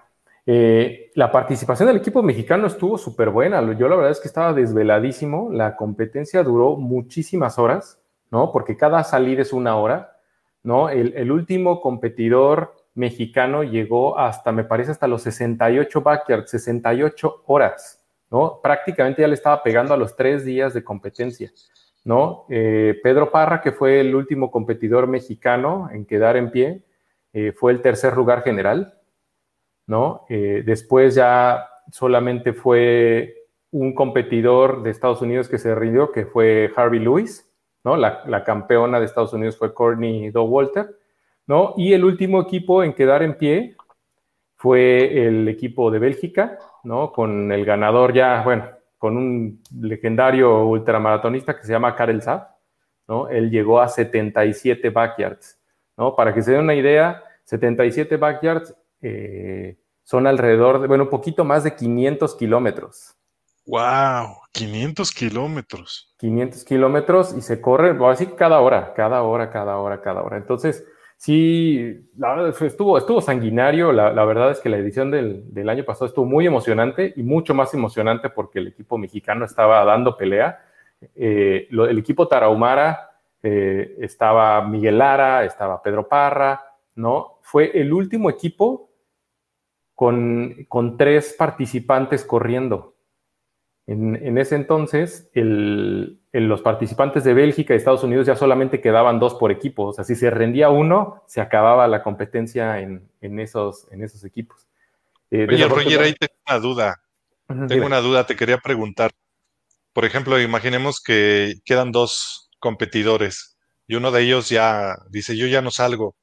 Eh, 0.51 1.11
la 1.13 1.31
participación 1.31 1.85
del 1.85 1.97
equipo 1.97 2.23
mexicano 2.23 2.65
estuvo 2.65 2.97
súper 2.97 3.29
buena. 3.29 3.61
Yo 3.77 3.87
la 3.87 3.95
verdad 3.95 4.13
es 4.13 4.19
que 4.19 4.27
estaba 4.27 4.51
desveladísimo. 4.51 5.51
La 5.51 5.75
competencia 5.75 6.41
duró 6.41 6.75
muchísimas 6.75 7.59
horas, 7.59 8.01
¿no? 8.31 8.51
Porque 8.51 8.75
cada 8.75 9.03
salida 9.03 9.43
es 9.43 9.53
una 9.53 9.75
hora, 9.75 10.17
¿no? 10.63 10.89
El, 10.89 11.31
último 11.31 11.81
competidor 11.81 12.73
mexicano 12.95 13.61
llegó 13.61 14.17
hasta, 14.17 14.51
me 14.51 14.63
parece, 14.63 14.89
hasta 14.89 15.07
los 15.07 15.21
68 15.21 16.01
backyards, 16.01 16.49
68 16.49 17.43
horas, 17.45 18.03
¿no? 18.31 18.59
Prácticamente 18.59 19.21
ya 19.21 19.27
le 19.27 19.35
estaba 19.35 19.61
pegando 19.61 19.93
a 19.93 19.97
los 19.97 20.15
tres 20.15 20.43
días 20.43 20.73
de 20.73 20.83
competencia, 20.83 21.51
¿no? 22.03 22.47
Eh, 22.49 22.99
Pedro 23.03 23.29
Parra, 23.29 23.61
que 23.61 23.71
fue 23.71 23.99
el 23.99 24.15
último 24.15 24.49
competidor 24.49 25.05
mexicano 25.05 25.89
en 25.93 26.07
quedar 26.07 26.37
en 26.37 26.49
pie, 26.49 26.81
eh, 27.33 27.51
fue 27.51 27.71
el 27.71 27.83
tercer 27.83 28.17
lugar 28.17 28.41
general, 28.41 28.98
¿no? 29.89 30.25
Eh, 30.29 30.61
después 30.63 31.15
ya 31.15 31.67
solamente 31.91 32.53
fue 32.53 33.47
un 33.71 33.95
competidor 33.95 34.83
de 34.83 34.91
Estados 34.91 35.23
Unidos 35.23 35.49
que 35.49 35.57
se 35.57 35.73
rindió, 35.73 36.11
que 36.11 36.27
fue 36.27 36.71
Harvey 36.75 36.99
Lewis, 36.99 37.51
¿no? 37.83 37.97
La, 37.97 38.43
campeona 38.43 38.99
de 38.99 39.05
Estados 39.05 39.33
Unidos 39.33 39.57
fue 39.57 39.73
Courtney 39.73 40.29
Walter, 40.29 40.95
¿no? 41.47 41.73
Y 41.75 41.93
el 41.93 42.05
último 42.05 42.39
equipo 42.39 42.83
en 42.83 42.93
quedar 42.93 43.23
en 43.23 43.35
pie 43.35 43.75
fue 44.57 45.25
el 45.27 45.47
equipo 45.47 45.89
de 45.89 45.97
Bélgica, 45.97 46.59
¿no? 46.83 47.11
Con 47.11 47.51
el 47.51 47.65
ganador 47.65 48.13
ya, 48.13 48.43
bueno, 48.43 48.69
con 48.99 49.17
un 49.17 49.63
legendario 49.81 50.67
ultramaratonista 50.67 51.57
que 51.57 51.63
se 51.63 51.71
llama 51.71 51.95
Karel 51.95 52.21
Saab, 52.21 52.47
¿no? 53.07 53.27
Él 53.27 53.49
llegó 53.49 53.81
a 53.81 53.87
77 53.87 54.91
backyards, 54.91 55.59
¿no? 55.97 56.15
Para 56.15 56.31
que 56.31 56.43
se 56.43 56.51
den 56.51 56.61
una 56.61 56.75
idea, 56.75 57.23
77 57.45 58.17
backyards 58.17 58.75
eh, 59.01 59.77
son 60.03 60.25
alrededor 60.27 60.81
de, 60.81 60.87
bueno, 60.87 61.03
un 61.03 61.09
poquito 61.09 61.43
más 61.45 61.63
de 61.63 61.75
500 61.75 62.35
kilómetros. 62.35 63.15
¡Wow! 63.69 64.37
500 64.51 65.11
kilómetros. 65.11 66.15
500 66.17 66.63
kilómetros 66.63 67.35
y 67.37 67.41
se 67.41 67.61
corre, 67.61 67.95
así 68.09 68.25
cada 68.25 68.59
hora, 68.61 68.93
cada 68.95 69.21
hora, 69.21 69.51
cada 69.51 69.77
hora, 69.77 70.01
cada 70.01 70.23
hora. 70.23 70.37
Entonces, 70.37 70.83
sí, 71.17 72.09
la 72.17 72.33
verdad, 72.33 72.63
estuvo, 72.63 72.97
estuvo 72.97 73.21
sanguinario. 73.21 73.91
La, 73.91 74.25
verdad 74.25 74.49
es 74.49 74.59
que 74.59 74.69
la 74.69 74.77
edición 74.77 75.11
del, 75.11 75.69
año 75.69 75.85
pasado 75.85 76.07
estuvo 76.07 76.25
muy 76.25 76.47
emocionante 76.47 77.13
y 77.15 77.21
mucho 77.21 77.53
más 77.53 77.71
emocionante 77.75 78.29
porque 78.31 78.57
el 78.57 78.69
equipo 78.69 78.97
mexicano 78.97 79.45
estaba 79.45 79.85
dando 79.85 80.17
pelea. 80.17 80.65
Eh, 81.15 81.67
el 81.69 81.99
equipo 81.99 82.27
Tarahumara 82.27 83.11
eh, 83.43 83.95
estaba 83.99 84.67
Miguel 84.67 84.97
Lara, 84.97 85.45
estaba 85.45 85.83
Pedro 85.83 86.07
Parra, 86.07 86.59
¿no? 86.95 87.37
Fue 87.43 87.71
el 87.79 87.93
último 87.93 88.31
equipo 88.31 88.88
con, 89.99 90.95
tres 90.97 91.35
participantes 91.37 92.23
corriendo. 92.23 92.95
En, 93.85 94.37
ese 94.37 94.55
entonces, 94.55 95.29
los 95.33 96.61
participantes 96.61 97.25
de 97.25 97.33
Bélgica 97.33 97.73
y 97.73 97.77
Estados 97.77 98.05
Unidos 98.05 98.25
ya 98.25 98.37
solamente 98.37 98.79
quedaban 98.79 99.19
dos 99.19 99.35
por 99.35 99.51
equipo. 99.51 99.87
O 99.87 99.93
sea, 99.93 100.05
si 100.05 100.15
se 100.15 100.29
rendía 100.29 100.69
uno, 100.69 101.25
se 101.27 101.41
acababa 101.41 101.85
la 101.89 102.01
competencia 102.01 102.79
en, 102.79 103.09
esos, 103.19 103.91
en 103.91 104.01
esos 104.01 104.23
equipos. 104.23 104.69
Eh, 105.31 105.45
Oye, 105.49 105.67
Roger, 105.67 105.99
ahí 105.99 106.13
tengo 106.13 106.33
una 106.47 106.59
duda. 106.59 107.01
tengo 107.67 107.85
una 107.85 107.99
duda, 107.99 108.25
te 108.25 108.37
quería 108.37 108.59
preguntar. 108.59 109.11
Por 109.91 110.05
ejemplo, 110.05 110.39
imaginemos 110.39 111.01
que 111.01 111.55
quedan 111.65 111.91
dos 111.91 112.49
competidores 112.59 113.57
y 113.85 113.95
uno 113.95 114.11
de 114.11 114.21
ellos 114.21 114.47
ya 114.47 114.95
dice, 115.09 115.35
yo 115.35 115.45
ya 115.47 115.61
no 115.61 115.71
salgo. 115.71 116.15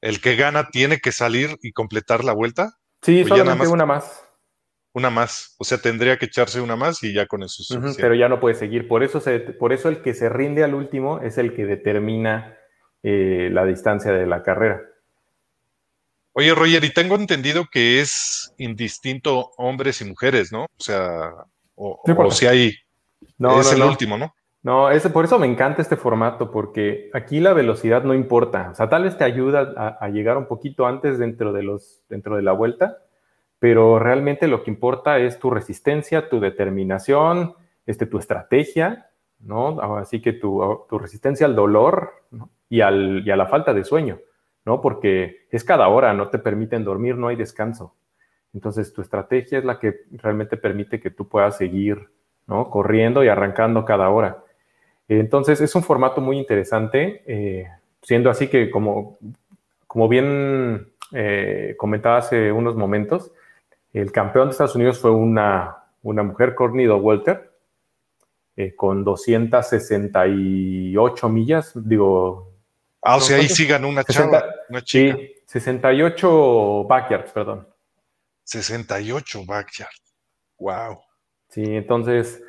¿El 0.00 0.22
que 0.22 0.34
gana 0.34 0.70
tiene 0.70 0.98
que 0.98 1.12
salir 1.12 1.58
y 1.60 1.72
completar 1.72 2.24
la 2.24 2.32
vuelta? 2.32 2.78
Sí, 3.02 3.24
solamente 3.24 3.68
una 3.68 3.86
más. 3.86 4.24
Una 4.94 5.10
más. 5.10 5.56
O 5.58 5.64
sea, 5.64 5.78
tendría 5.78 6.18
que 6.18 6.26
echarse 6.26 6.60
una 6.60 6.76
más 6.76 7.02
y 7.02 7.12
ya 7.12 7.26
con 7.26 7.42
eso 7.42 7.62
es 7.62 7.96
Pero 7.96 8.14
ya 8.14 8.28
no 8.28 8.40
puede 8.40 8.54
seguir. 8.54 8.86
Por 8.88 9.02
eso, 9.02 9.22
por 9.58 9.72
eso 9.72 9.88
el 9.88 10.02
que 10.02 10.14
se 10.14 10.28
rinde 10.28 10.62
al 10.64 10.74
último 10.74 11.20
es 11.20 11.38
el 11.38 11.54
que 11.54 11.64
determina 11.64 12.56
eh, 13.02 13.48
la 13.50 13.64
distancia 13.64 14.12
de 14.12 14.26
la 14.26 14.42
carrera. 14.42 14.82
Oye, 16.34 16.54
Roger, 16.54 16.84
y 16.84 16.92
tengo 16.92 17.16
entendido 17.16 17.66
que 17.70 18.00
es 18.00 18.54
indistinto 18.56 19.50
hombres 19.56 20.00
y 20.00 20.04
mujeres, 20.04 20.52
¿no? 20.52 20.64
O 20.64 20.82
sea, 20.82 21.30
o, 21.74 22.00
si 22.30 22.46
hay. 22.46 22.74
No, 23.38 23.60
es 23.60 23.72
el 23.72 23.82
último, 23.82 24.16
¿no? 24.16 24.34
No, 24.62 24.88
por 25.12 25.24
eso 25.24 25.40
me 25.40 25.48
encanta 25.48 25.82
este 25.82 25.96
formato, 25.96 26.52
porque 26.52 27.10
aquí 27.14 27.40
la 27.40 27.52
velocidad 27.52 28.04
no 28.04 28.14
importa. 28.14 28.70
O 28.70 28.74
sea, 28.76 28.88
tal 28.88 29.02
vez 29.02 29.18
te 29.18 29.24
ayuda 29.24 29.96
a, 29.98 30.08
llegar 30.08 30.36
un 30.36 30.46
poquito 30.46 30.86
antes 30.86 31.18
dentro 31.18 31.52
de, 31.52 31.64
los, 31.64 32.04
dentro 32.08 32.36
de 32.36 32.42
la 32.42 32.52
vuelta, 32.52 32.98
pero 33.58 33.98
realmente 33.98 34.46
lo 34.46 34.62
que 34.62 34.70
importa 34.70 35.18
es 35.18 35.40
tu 35.40 35.50
resistencia, 35.50 36.28
tu 36.28 36.38
determinación, 36.38 37.54
este, 37.86 38.06
tu 38.06 38.18
estrategia, 38.18 39.10
¿no? 39.40 39.80
Así 39.96 40.22
que 40.22 40.32
tu, 40.32 40.86
resistencia 40.92 41.46
al 41.46 41.56
dolor 41.56 42.12
y, 42.68 42.82
al, 42.82 43.26
y 43.26 43.30
a 43.32 43.36
la 43.36 43.46
falta 43.46 43.74
de 43.74 43.82
sueño, 43.82 44.20
¿no? 44.64 44.80
Porque 44.80 45.48
es 45.50 45.64
cada 45.64 45.88
hora, 45.88 46.14
no 46.14 46.28
te 46.28 46.38
permiten 46.38 46.84
dormir, 46.84 47.16
no 47.16 47.26
hay 47.26 47.36
descanso. 47.36 47.96
Entonces, 48.54 48.92
tu 48.92 49.02
estrategia 49.02 49.58
es 49.58 49.64
la 49.64 49.80
que 49.80 50.02
realmente 50.12 50.56
permite 50.56 51.00
que 51.00 51.10
tú 51.10 51.28
puedas 51.28 51.56
seguir, 51.56 52.10
¿no? 52.46 52.70
Corriendo 52.70 53.24
y 53.24 53.28
arrancando 53.28 53.84
cada 53.84 54.08
hora. 54.10 54.41
Entonces 55.20 55.60
es 55.60 55.74
un 55.74 55.82
formato 55.82 56.20
muy 56.20 56.38
interesante, 56.38 57.24
eh, 57.26 57.66
siendo 58.02 58.30
así 58.30 58.46
que 58.48 58.70
como, 58.70 59.18
como 59.86 60.08
bien 60.08 60.92
eh, 61.12 61.74
comentaba 61.76 62.16
hace 62.18 62.52
unos 62.52 62.76
momentos, 62.76 63.32
el 63.92 64.12
campeón 64.12 64.48
de 64.48 64.52
Estados 64.52 64.76
Unidos 64.76 64.98
fue 64.98 65.10
una, 65.10 65.84
una 66.02 66.22
mujer, 66.22 66.54
Courtney 66.54 66.86
Walter, 66.88 67.50
eh, 68.56 68.74
con 68.74 69.04
268 69.04 71.28
millas, 71.28 71.72
digo... 71.74 72.50
Ah, 73.02 73.16
o 73.16 73.20
sea, 73.20 73.36
ahí 73.38 73.48
sí 73.48 73.66
ganó 73.66 73.88
una 73.88 74.04
chava, 74.04 74.44
una 74.68 74.82
chica. 74.82 75.16
Sí, 75.16 75.34
68 75.46 76.84
backyards, 76.84 77.32
perdón. 77.32 77.66
68 78.44 79.44
backyards. 79.44 80.14
Wow. 80.58 81.00
Sí, 81.48 81.64
entonces 81.64 82.40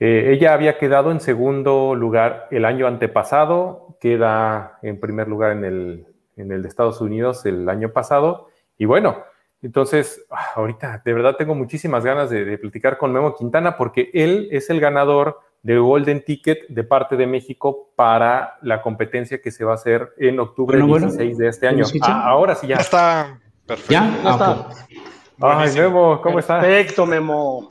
eh, 0.00 0.30
ella 0.32 0.54
había 0.54 0.78
quedado 0.78 1.10
en 1.10 1.20
segundo 1.20 1.94
lugar 1.94 2.46
el 2.50 2.64
año 2.64 2.86
antepasado, 2.86 3.96
queda 4.00 4.78
en 4.82 5.00
primer 5.00 5.28
lugar 5.28 5.52
en 5.52 5.64
el, 5.64 6.06
en 6.36 6.52
el 6.52 6.62
de 6.62 6.68
Estados 6.68 7.00
Unidos 7.00 7.44
el 7.46 7.68
año 7.68 7.92
pasado. 7.92 8.48
Y 8.76 8.84
bueno, 8.84 9.24
entonces, 9.60 10.24
ah, 10.30 10.52
ahorita 10.54 11.02
de 11.04 11.12
verdad 11.12 11.36
tengo 11.36 11.54
muchísimas 11.54 12.04
ganas 12.04 12.30
de, 12.30 12.58
platicar 12.58 12.96
con 12.96 13.12
Memo 13.12 13.34
Quintana 13.34 13.76
porque 13.76 14.10
él 14.14 14.48
es 14.52 14.70
el 14.70 14.78
ganador 14.78 15.40
del 15.62 15.80
Golden 15.80 16.24
Ticket 16.24 16.68
de 16.68 16.84
parte 16.84 17.16
de 17.16 17.26
México 17.26 17.90
para 17.96 18.56
la 18.62 18.80
competencia 18.80 19.42
que 19.42 19.50
se 19.50 19.64
va 19.64 19.72
a 19.72 19.74
hacer 19.74 20.14
en 20.16 20.38
octubre 20.38 20.80
16 20.80 21.36
de 21.36 21.48
este 21.48 21.66
año. 21.66 21.84
Ah, 22.02 22.28
ahora 22.28 22.54
sí 22.54 22.68
ya. 22.68 22.76
está. 22.76 23.40
Perfecto. 23.66 23.92
¿Ya? 23.92 24.30
está. 24.30 24.68
Ay, 25.40 25.72
Memo, 25.74 26.20
¿cómo 26.22 26.38
estás? 26.38 26.64
Perfecto, 26.64 27.04
Memo. 27.04 27.68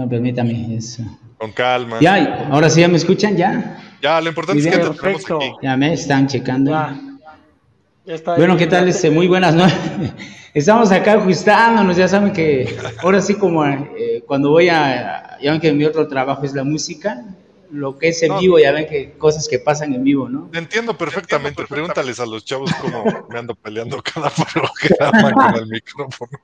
No, 0.00 0.08
permítame 0.08 0.74
eso. 0.74 1.02
Con 1.36 1.52
calma. 1.52 1.98
Ya, 2.00 2.48
ahora 2.50 2.70
sí 2.70 2.80
ya 2.80 2.88
me 2.88 2.96
escuchan, 2.96 3.36
ya. 3.36 3.78
Ya, 4.00 4.18
lo 4.18 4.28
importante 4.28 4.58
es 4.58 4.64
que 4.66 4.78
te 4.78 4.90
tenemos 4.98 5.30
aquí. 5.30 5.52
Ya 5.62 5.76
me 5.76 5.92
están 5.92 6.26
checando. 6.26 6.70
Ya. 6.70 8.14
está 8.14 8.34
bueno, 8.36 8.56
¿qué 8.56 8.66
tal? 8.66 8.88
Este, 8.88 9.10
muy 9.10 9.28
buenas 9.28 9.54
noches. 9.54 9.76
Estamos 10.54 10.90
acá 10.90 11.12
ajustándonos, 11.12 11.98
ya 11.98 12.08
saben 12.08 12.32
que 12.32 12.78
ahora 13.02 13.20
sí 13.20 13.34
como 13.34 13.62
eh, 13.66 14.24
cuando 14.26 14.48
voy 14.50 14.70
a, 14.70 15.38
ya 15.40 15.52
ven 15.52 15.60
que 15.60 15.70
mi 15.74 15.84
otro 15.84 16.08
trabajo 16.08 16.44
es 16.44 16.54
la 16.54 16.64
música, 16.64 17.22
lo 17.70 17.98
que 17.98 18.08
es 18.08 18.22
en 18.22 18.38
vivo, 18.38 18.58
ya 18.58 18.72
ven 18.72 18.86
que 18.86 19.12
cosas 19.12 19.48
que 19.48 19.58
pasan 19.58 19.94
en 19.94 20.04
vivo, 20.04 20.28
¿no? 20.28 20.50
entiendo 20.52 20.96
perfectamente. 20.96 21.64
Pregúntales 21.66 22.20
a 22.20 22.26
los 22.26 22.44
chavos 22.44 22.70
cómo 22.80 23.04
me 23.28 23.38
ando 23.38 23.54
peleando 23.54 24.02
cada 24.02 24.30
programa 24.30 25.32
con 25.32 25.62
el 25.62 25.66
micrófono. 25.66 26.38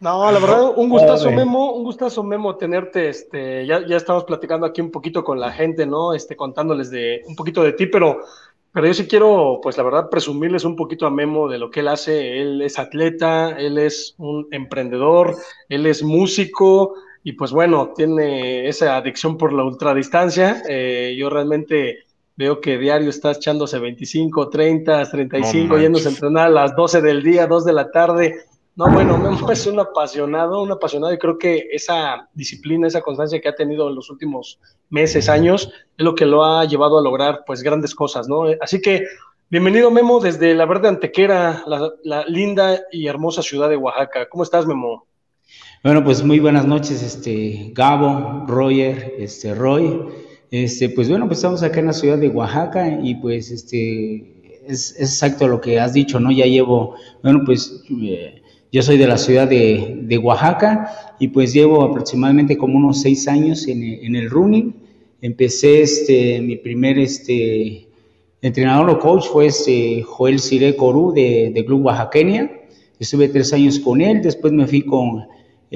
No, 0.00 0.30
la 0.30 0.38
verdad, 0.38 0.72
un 0.76 0.90
gustazo, 0.90 1.30
Memo, 1.30 1.72
un 1.72 1.84
gustazo, 1.84 2.22
Memo, 2.22 2.56
tenerte, 2.56 3.08
este, 3.08 3.66
ya, 3.66 3.86
ya 3.86 3.96
estamos 3.96 4.24
platicando 4.24 4.66
aquí 4.66 4.80
un 4.80 4.90
poquito 4.90 5.24
con 5.24 5.40
la 5.40 5.50
gente, 5.52 5.86
¿no? 5.86 6.12
Este, 6.12 6.36
contándoles 6.36 6.90
de 6.90 7.22
un 7.26 7.34
poquito 7.34 7.62
de 7.62 7.72
ti, 7.72 7.86
pero 7.86 8.20
pero 8.74 8.88
yo 8.88 8.94
sí 8.94 9.06
quiero, 9.06 9.60
pues 9.62 9.76
la 9.76 9.84
verdad, 9.84 10.10
presumirles 10.10 10.64
un 10.64 10.74
poquito 10.74 11.06
a 11.06 11.10
Memo 11.10 11.48
de 11.48 11.58
lo 11.58 11.70
que 11.70 11.78
él 11.78 11.86
hace. 11.86 12.40
Él 12.40 12.60
es 12.60 12.76
atleta, 12.76 13.50
él 13.50 13.78
es 13.78 14.16
un 14.18 14.48
emprendedor, 14.50 15.36
él 15.68 15.86
es 15.86 16.02
músico 16.02 16.96
y 17.26 17.32
pues 17.32 17.52
bueno, 17.52 17.94
tiene 17.96 18.68
esa 18.68 18.96
adicción 18.96 19.38
por 19.38 19.54
la 19.54 19.64
ultradistancia. 19.64 20.62
Eh, 20.68 21.16
yo 21.18 21.30
realmente 21.30 22.00
veo 22.36 22.60
que 22.60 22.76
diario 22.76 23.08
está 23.08 23.32
echándose 23.32 23.78
25, 23.78 24.50
30, 24.50 25.10
35, 25.10 25.78
yéndose 25.78 26.08
a 26.08 26.10
entrenar 26.10 26.46
a 26.48 26.50
las 26.50 26.76
12 26.76 27.00
del 27.00 27.22
día, 27.22 27.46
2 27.46 27.64
de 27.64 27.72
la 27.72 27.90
tarde. 27.90 28.44
No, 28.76 28.90
bueno, 28.92 29.16
Memo 29.16 29.50
es 29.52 29.66
un 29.66 29.80
apasionado, 29.80 30.62
un 30.62 30.72
apasionado 30.72 31.14
y 31.14 31.18
creo 31.18 31.38
que 31.38 31.68
esa 31.72 32.28
disciplina, 32.34 32.88
esa 32.88 33.00
constancia 33.00 33.40
que 33.40 33.48
ha 33.48 33.54
tenido 33.54 33.88
en 33.88 33.94
los 33.94 34.10
últimos 34.10 34.60
meses, 34.90 35.30
años, 35.30 35.72
es 35.96 36.04
lo 36.04 36.14
que 36.14 36.26
lo 36.26 36.44
ha 36.44 36.66
llevado 36.66 36.98
a 36.98 37.02
lograr 37.02 37.44
pues 37.46 37.62
grandes 37.62 37.94
cosas, 37.94 38.28
¿no? 38.28 38.44
Así 38.60 38.82
que 38.82 39.06
bienvenido 39.48 39.90
Memo 39.90 40.20
desde 40.20 40.54
la 40.54 40.66
Verde 40.66 40.88
Antequera, 40.88 41.64
la, 42.02 42.24
linda 42.26 42.82
y 42.92 43.06
hermosa 43.06 43.40
ciudad 43.40 43.70
de 43.70 43.78
Oaxaca. 43.78 44.28
¿Cómo 44.28 44.42
estás, 44.42 44.66
Memo? 44.66 45.06
Bueno, 45.84 46.02
pues 46.02 46.24
muy 46.24 46.38
buenas 46.38 46.66
noches, 46.66 47.02
este 47.02 47.70
Gabo, 47.74 48.46
Roger, 48.46 49.16
este 49.18 49.54
Roy. 49.54 50.00
Este, 50.50 50.88
pues 50.88 51.10
bueno, 51.10 51.26
pues 51.26 51.40
estamos 51.40 51.62
acá 51.62 51.80
en 51.80 51.88
la 51.88 51.92
ciudad 51.92 52.16
de 52.16 52.30
Oaxaca 52.30 53.00
y 53.02 53.16
pues 53.16 53.50
este 53.50 54.62
es, 54.66 54.98
exacto 54.98 55.46
lo 55.46 55.60
que 55.60 55.78
has 55.78 55.92
dicho, 55.92 56.18
¿no? 56.18 56.32
Ya 56.32 56.46
llevo, 56.46 56.94
bueno, 57.22 57.42
pues 57.44 57.82
eh, 58.00 58.40
yo 58.72 58.80
soy 58.80 58.96
de 58.96 59.06
la 59.06 59.18
ciudad 59.18 59.46
de, 59.46 60.18
Oaxaca 60.22 61.16
y 61.18 61.28
pues 61.28 61.52
llevo 61.52 61.82
aproximadamente 61.82 62.56
como 62.56 62.78
unos 62.78 63.02
seis 63.02 63.28
años 63.28 63.68
en, 63.68 64.16
el 64.16 64.30
running. 64.30 64.74
Empecé 65.20 65.82
este, 65.82 66.40
mi 66.40 66.56
primer 66.56 66.98
este, 66.98 67.88
entrenador 68.40 68.88
o 68.88 68.98
coach 68.98 69.26
fue 69.26 69.48
este 69.48 70.02
Joel 70.02 70.38
Sire 70.38 70.76
Corú 70.76 71.12
de, 71.12 71.52
de, 71.54 71.62
Club 71.62 71.84
Oaxaqueña. 71.84 72.50
Estuve 72.98 73.28
tres 73.28 73.52
años 73.52 73.78
con 73.78 74.00
él, 74.00 74.22
después 74.22 74.50
me 74.50 74.66
fui 74.66 74.80
con 74.80 75.26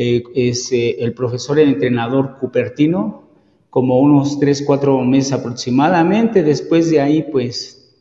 eh, 0.00 0.22
este, 0.36 1.02
el 1.02 1.12
profesor, 1.12 1.58
el 1.58 1.70
entrenador 1.70 2.36
Cupertino, 2.38 3.24
como 3.68 3.98
unos 3.98 4.38
tres, 4.38 4.62
cuatro 4.64 4.96
meses 5.04 5.32
aproximadamente. 5.32 6.44
Después 6.44 6.88
de 6.88 7.00
ahí, 7.00 7.26
pues, 7.32 7.96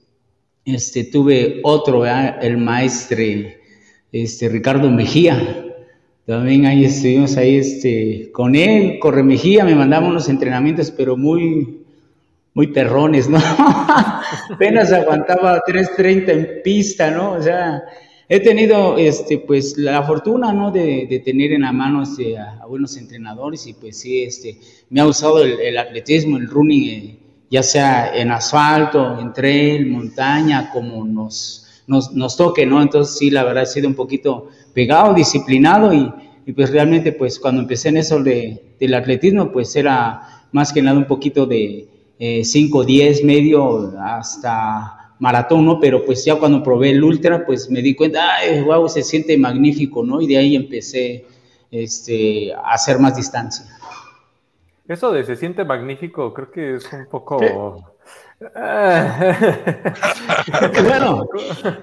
este, 0.64 1.06
tuve 1.06 1.60
otro, 1.64 2.06
el 2.06 2.58
maestre 2.60 3.62
este, 4.12 4.48
Ricardo 4.48 4.92
Mejía. 4.92 5.66
También 6.28 6.68
ahí 6.68 6.86
estuvimos 6.86 7.36
ahí 7.36 7.56
este, 7.56 8.32
con 8.32 8.54
él, 8.54 9.00
Corre 9.00 9.24
Mejía, 9.24 9.64
me 9.64 9.74
mandaba 9.74 10.08
unos 10.08 10.30
entrenamientos, 10.30 10.92
pero 10.92 11.18
muy, 11.18 11.84
muy 12.54 12.68
perrones, 12.68 13.28
¿no? 13.28 13.40
Apenas 14.54 14.94
aguantaba 14.94 15.64
3.30 15.66 16.30
en 16.30 16.62
pista, 16.64 17.10
¿no? 17.10 17.32
O 17.32 17.42
sea, 17.42 17.82
he 18.30 18.40
tenido, 18.40 18.98
este, 18.98 19.38
pues, 19.38 19.78
la 19.78 20.04
fortuna, 20.04 20.54
¿no? 20.54 20.72
De, 20.72 21.22
tener 21.24 21.52
en 21.54 21.62
la 21.62 21.72
mano 21.72 22.04
este, 22.04 22.38
a, 22.38 22.66
buenos 22.68 22.98
entrenadores 22.98 23.66
y 23.68 23.74
pues 23.74 24.00
sí, 24.00 24.24
este, 24.24 24.60
me 24.90 25.02
ha 25.02 25.06
usado 25.06 25.42
el, 25.44 25.78
atletismo, 25.78 26.38
el 26.38 26.48
running, 26.48 26.90
eh, 26.90 27.20
ya 27.50 27.64
sea 27.64 28.16
en 28.16 28.32
asfalto, 28.32 29.20
en 29.20 29.34
trail, 29.34 29.88
montaña, 29.88 30.70
como 30.72 31.06
nos 31.06 31.68
nos, 31.88 32.14
nos 32.14 32.38
toque, 32.38 32.66
¿no? 32.66 32.82
Entonces 32.82 33.18
sí, 33.18 33.32
la 33.32 33.44
verdad 33.44 33.64
he 33.64 33.68
sido 33.68 33.88
un 33.88 33.96
poquito 33.96 34.50
pegado, 34.74 35.14
disciplinado 35.14 35.94
y, 35.94 36.14
pues 36.56 36.70
realmente 36.70 37.12
pues 37.12 37.40
cuando 37.40 37.62
empecé 37.62 37.90
en 37.90 37.98
eso 37.98 38.24
de, 38.24 38.76
del 38.80 38.94
atletismo 38.94 39.52
pues 39.52 39.76
era 39.76 40.46
más 40.54 40.72
que 40.72 40.82
nada 40.82 40.98
un 40.98 41.06
poquito 41.06 41.46
de 41.46 41.90
5, 42.42 42.84
eh, 42.84 42.86
10, 42.86 43.24
medio 43.26 43.94
hasta 44.00 44.97
maratón, 45.20 45.66
¿no? 45.66 45.80
Pero 45.80 46.06
pues 46.06 46.24
ya 46.26 46.36
cuando 46.36 46.64
probé 46.64 46.92
el 46.92 47.04
ultra 47.04 47.46
pues 47.46 47.70
me 47.70 47.82
di 47.82 47.96
cuenta, 47.96 48.36
ay, 48.36 48.62
wow, 48.62 48.88
se 48.88 49.04
siente 49.04 49.38
magnífico, 49.38 50.04
¿no? 50.04 50.22
Y 50.22 50.28
de 50.28 50.38
ahí 50.38 50.56
empecé 50.56 51.26
este, 51.72 52.54
a 52.54 52.74
hacer 52.74 53.00
más 53.00 53.16
distancia. 53.16 53.66
Eso 54.88 55.12
de 55.12 55.26
se 55.26 55.36
siente 55.36 55.66
magnífico, 55.66 56.34
creo 56.34 56.52
que 56.52 56.76
es 56.76 56.94
un 56.94 57.08
poco... 57.08 57.38
bueno, 58.40 58.94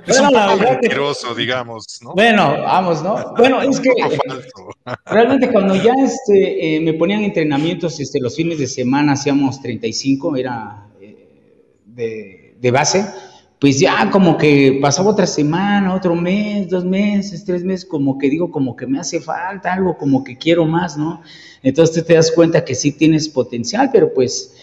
es 0.06 0.20
un 0.20 0.28
poco 0.28 0.56
mentiroso, 0.56 1.34
digamos, 1.34 1.98
¿no? 2.00 2.14
Bueno, 2.14 2.62
vamos, 2.62 3.02
¿no? 3.02 3.34
Bueno, 3.36 3.60
es 3.60 3.80
que 3.80 3.90
realmente 5.06 5.50
cuando 5.50 5.74
ya 5.74 5.94
este, 5.98 6.76
eh, 6.76 6.80
me 6.80 6.94
ponían 6.94 7.24
entrenamientos 7.24 7.98
este, 7.98 8.20
los 8.20 8.36
fines 8.36 8.60
de 8.60 8.68
semana, 8.68 9.14
hacíamos 9.14 9.60
35, 9.60 10.36
era 10.36 10.86
eh, 11.00 11.72
de, 11.86 12.43
de 12.64 12.70
base, 12.70 13.04
pues 13.60 13.78
ya 13.78 14.10
como 14.10 14.38
que 14.38 14.78
pasaba 14.80 15.10
otra 15.10 15.26
semana, 15.26 15.94
otro 15.94 16.14
mes, 16.14 16.70
dos 16.70 16.82
meses, 16.82 17.44
tres 17.44 17.62
meses, 17.62 17.84
como 17.84 18.16
que 18.16 18.30
digo, 18.30 18.50
como 18.50 18.74
que 18.74 18.86
me 18.86 18.98
hace 18.98 19.20
falta 19.20 19.74
algo, 19.74 19.98
como 19.98 20.24
que 20.24 20.38
quiero 20.38 20.64
más, 20.64 20.96
¿no? 20.96 21.20
Entonces 21.62 22.06
te 22.06 22.14
das 22.14 22.32
cuenta 22.32 22.64
que 22.64 22.74
sí 22.74 22.92
tienes 22.92 23.28
potencial, 23.28 23.90
pero 23.92 24.14
pues 24.14 24.56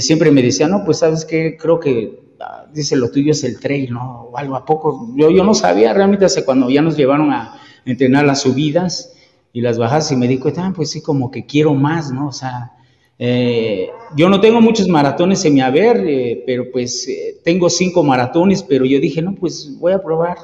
siempre 0.00 0.32
me 0.32 0.42
decía, 0.42 0.66
no, 0.66 0.84
pues 0.84 0.98
sabes 0.98 1.24
que 1.24 1.56
creo 1.56 1.78
que, 1.78 2.34
ah, 2.40 2.66
dice, 2.74 2.96
lo 2.96 3.08
tuyo 3.12 3.30
es 3.30 3.44
el 3.44 3.60
trail, 3.60 3.92
¿no? 3.92 4.22
O 4.32 4.36
algo 4.36 4.56
a 4.56 4.64
poco. 4.64 5.14
Yo, 5.16 5.30
yo 5.30 5.44
no 5.44 5.54
sabía 5.54 5.94
realmente 5.94 6.24
hasta 6.24 6.44
cuando 6.44 6.68
ya 6.70 6.82
nos 6.82 6.96
llevaron 6.96 7.32
a 7.32 7.60
entrenar 7.84 8.24
las 8.24 8.40
subidas 8.40 9.12
y 9.52 9.60
las 9.60 9.78
bajadas 9.78 10.10
y 10.10 10.16
me 10.16 10.26
di 10.26 10.38
cuenta, 10.38 10.66
ah, 10.66 10.72
pues 10.74 10.90
sí, 10.90 11.00
como 11.02 11.30
que 11.30 11.46
quiero 11.46 11.72
más, 11.74 12.10
¿no? 12.10 12.26
O 12.26 12.32
sea, 12.32 12.72
eh, 13.18 13.90
yo 14.16 14.28
no 14.28 14.40
tengo 14.40 14.60
muchos 14.60 14.88
maratones 14.88 15.44
en 15.44 15.54
mi 15.54 15.60
haber, 15.60 15.98
eh, 16.06 16.42
pero 16.46 16.70
pues 16.70 17.06
eh, 17.08 17.36
tengo 17.44 17.70
cinco 17.70 18.02
maratones, 18.02 18.62
pero 18.62 18.84
yo 18.84 18.98
dije, 19.00 19.22
no, 19.22 19.34
pues 19.34 19.78
voy 19.78 19.92
a 19.92 20.02
probar 20.02 20.36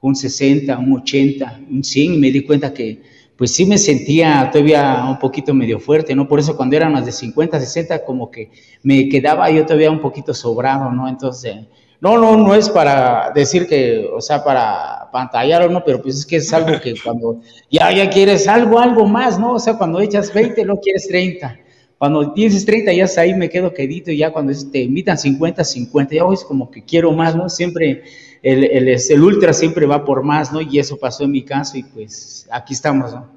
un 0.00 0.16
60, 0.16 0.76
un 0.78 0.92
80, 0.98 1.60
un 1.70 1.84
100 1.84 2.14
y 2.14 2.18
me 2.18 2.30
di 2.30 2.44
cuenta 2.44 2.72
que 2.72 3.02
pues 3.36 3.54
sí 3.54 3.64
me 3.64 3.78
sentía 3.78 4.50
todavía 4.52 5.06
un 5.08 5.18
poquito 5.18 5.54
medio 5.54 5.78
fuerte, 5.78 6.14
¿no? 6.14 6.28
Por 6.28 6.40
eso 6.40 6.56
cuando 6.56 6.76
eran 6.76 6.92
más 6.92 7.06
de 7.06 7.12
50, 7.12 7.58
60, 7.58 8.04
como 8.04 8.30
que 8.30 8.50
me 8.82 9.08
quedaba 9.08 9.50
yo 9.50 9.64
todavía 9.64 9.90
un 9.90 10.00
poquito 10.00 10.34
sobrado, 10.34 10.90
¿no? 10.90 11.08
Entonces, 11.08 11.56
no, 12.00 12.18
no, 12.18 12.36
no 12.36 12.54
es 12.54 12.68
para 12.68 13.30
decir 13.34 13.66
que, 13.66 14.06
o 14.12 14.20
sea, 14.20 14.44
para 14.44 15.10
pantallar 15.10 15.62
o 15.62 15.70
no, 15.70 15.82
pero 15.84 16.02
pues 16.02 16.18
es 16.18 16.26
que 16.26 16.36
es 16.36 16.52
algo 16.52 16.78
que 16.80 16.94
cuando 17.02 17.40
ya, 17.70 17.90
ya 17.92 18.10
quieres 18.10 18.46
algo, 18.46 18.78
algo 18.78 19.06
más, 19.06 19.38
¿no? 19.38 19.54
O 19.54 19.58
sea, 19.58 19.78
cuando 19.78 20.00
echas 20.00 20.32
20, 20.34 20.64
no 20.64 20.78
quieres 20.78 21.08
30. 21.08 21.58
Cuando 22.00 22.32
dices 22.34 22.64
30, 22.64 22.94
ya 22.94 23.04
ahí 23.20 23.34
me 23.34 23.50
quedo 23.50 23.74
quedito, 23.74 24.10
y 24.10 24.16
ya 24.16 24.32
cuando 24.32 24.54
te 24.72 24.78
invitan 24.78 25.18
50, 25.18 25.62
50, 25.62 26.14
ya 26.14 26.22
es 26.32 26.44
como 26.44 26.70
que 26.70 26.82
quiero 26.82 27.12
más, 27.12 27.36
¿no? 27.36 27.50
Siempre 27.50 28.04
el, 28.42 28.64
el, 28.64 28.88
el, 28.88 29.22
ultra 29.22 29.52
siempre 29.52 29.84
va 29.84 30.02
por 30.02 30.22
más, 30.22 30.50
¿no? 30.50 30.62
Y 30.62 30.78
eso 30.78 30.96
pasó 30.96 31.24
en 31.24 31.32
mi 31.32 31.44
caso 31.44 31.76
y 31.76 31.82
pues 31.82 32.48
aquí 32.50 32.72
estamos, 32.72 33.12
¿no? 33.12 33.28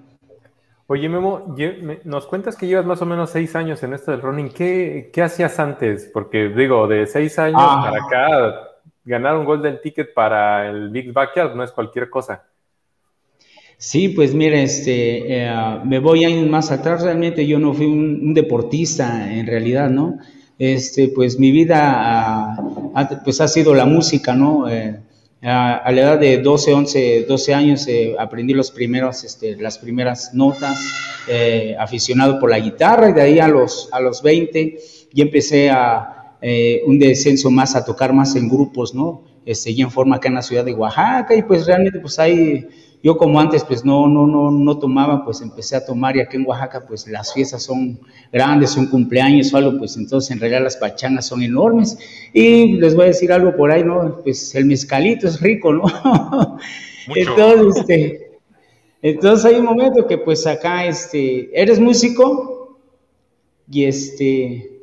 Oye, 0.88 1.10
Memo, 1.10 1.54
nos 2.06 2.26
cuentas 2.26 2.56
que 2.56 2.66
llevas 2.66 2.86
más 2.86 3.02
o 3.02 3.06
menos 3.06 3.32
seis 3.32 3.54
años 3.54 3.84
en 3.84 3.96
esto 3.96 4.12
del 4.12 4.22
running. 4.22 4.48
¿Qué, 4.48 5.10
qué 5.12 5.24
hacías 5.24 5.60
antes? 5.60 6.10
Porque 6.14 6.48
digo, 6.48 6.88
de 6.88 7.06
seis 7.06 7.38
años 7.40 7.60
ah. 7.62 7.82
para 7.84 8.06
acá, 8.06 8.60
ganar 9.04 9.36
un 9.36 9.44
golden 9.44 9.82
ticket 9.82 10.14
para 10.14 10.70
el 10.70 10.90
Big 10.90 11.12
Backyard 11.12 11.54
no 11.54 11.66
es 11.66 11.72
cualquier 11.74 12.10
cosa. 12.10 12.46
Sí, 13.86 14.08
pues 14.08 14.34
mira, 14.34 14.62
este, 14.62 15.44
eh, 15.44 15.52
me 15.84 16.00
voy 16.00 16.24
años 16.24 16.48
más 16.48 16.72
atrás. 16.72 17.04
Realmente 17.04 17.46
yo 17.46 17.60
no 17.60 17.74
fui 17.74 17.86
un, 17.86 18.34
deportista 18.34 19.30
en 19.34 19.46
realidad, 19.46 19.90
¿no? 19.90 20.20
Este, 20.58 21.10
pues 21.10 21.38
mi 21.38 21.52
vida 21.52 22.56
pues 23.26 23.42
ha 23.42 23.48
sido 23.50 23.74
la 23.74 23.86
música, 23.86 24.36
¿no? 24.36 24.70
Eh, 24.70 25.02
a, 25.42 25.92
la 25.92 26.02
edad 26.02 26.18
de 26.18 26.38
12, 26.38 26.74
11, 26.74 27.26
12 27.28 27.54
años 27.54 27.86
eh, 27.90 28.16
aprendí 28.18 28.54
los 28.54 28.72
primeros, 28.72 29.26
este, 29.26 29.58
las 29.58 29.80
primeras 29.80 30.34
notas, 30.34 30.80
eh, 31.28 31.76
aficionado 31.78 32.40
por 32.40 32.52
la 32.52 32.60
guitarra 32.60 33.10
y 33.10 33.14
de 33.14 33.22
ahí 33.22 33.40
a 33.40 33.50
los, 33.50 33.90
a 33.92 34.00
los 34.00 34.24
20 34.24 34.80
ya 35.12 35.24
empecé 35.26 35.70
a 35.70 36.38
un 36.88 37.00
descenso 37.00 37.52
más 37.52 37.76
a 37.76 37.84
tocar 37.84 38.14
más 38.14 38.36
en 38.38 38.48
grupos, 38.48 38.96
¿no? 38.96 39.24
Este, 39.46 39.72
y 39.72 39.82
en 39.82 39.92
forma 39.92 40.16
acá 40.16 40.30
en 40.30 40.36
la 40.36 40.42
ciudad 40.42 40.64
de 40.64 40.74
Oaxaca 40.74 41.36
y 41.36 41.44
pues 41.44 41.66
realmente 41.66 42.00
pues 42.00 42.18
ahí 42.18 42.66
yo 43.04 43.18
como 43.18 43.38
antes 43.38 43.66
pues 43.66 43.84
no, 43.84 44.08
no, 44.08 44.26
no, 44.26 44.50
no 44.50 44.80
tomaba, 44.80 45.26
pues 45.26 45.42
empecé 45.42 45.76
a 45.76 45.86
tomar 45.86 46.16
y 46.16 46.22
aquí 46.22 46.38
en 46.38 46.48
Oaxaca 46.48 46.86
pues 46.88 47.06
las 47.06 47.34
fiestas 47.34 47.62
son 47.62 48.00
grandes, 48.32 48.70
son 48.70 48.88
cumpleaños 48.88 49.54
o 49.54 49.58
algo, 49.58 49.78
pues 49.78 49.98
entonces 49.98 50.32
en 50.32 50.40
realidad 50.40 50.64
las 50.64 50.78
pachangas 50.78 51.28
son 51.28 51.44
enormes. 51.44 51.98
Y 52.32 52.74
les 52.80 52.96
voy 52.96 53.04
a 53.04 53.08
decir 53.08 53.34
algo 53.34 53.58
por 53.58 53.72
ahí, 53.72 53.84
¿no? 53.84 54.22
Pues 54.24 54.56
el 54.56 54.66
mezcalito 54.66 55.28
es 55.28 55.42
rico, 55.42 55.74
¿no? 55.74 55.84
entonces, 57.14 57.76
este, 57.78 58.32
entonces 59.02 59.46
hay 59.48 59.56
un 59.56 59.66
momento 59.66 60.08
que 60.08 60.18
pues 60.18 60.48
acá, 60.48 60.86
este, 60.86 61.50
eres 61.62 61.82
músico 61.82 62.80
y 63.70 63.84
este, 63.84 64.80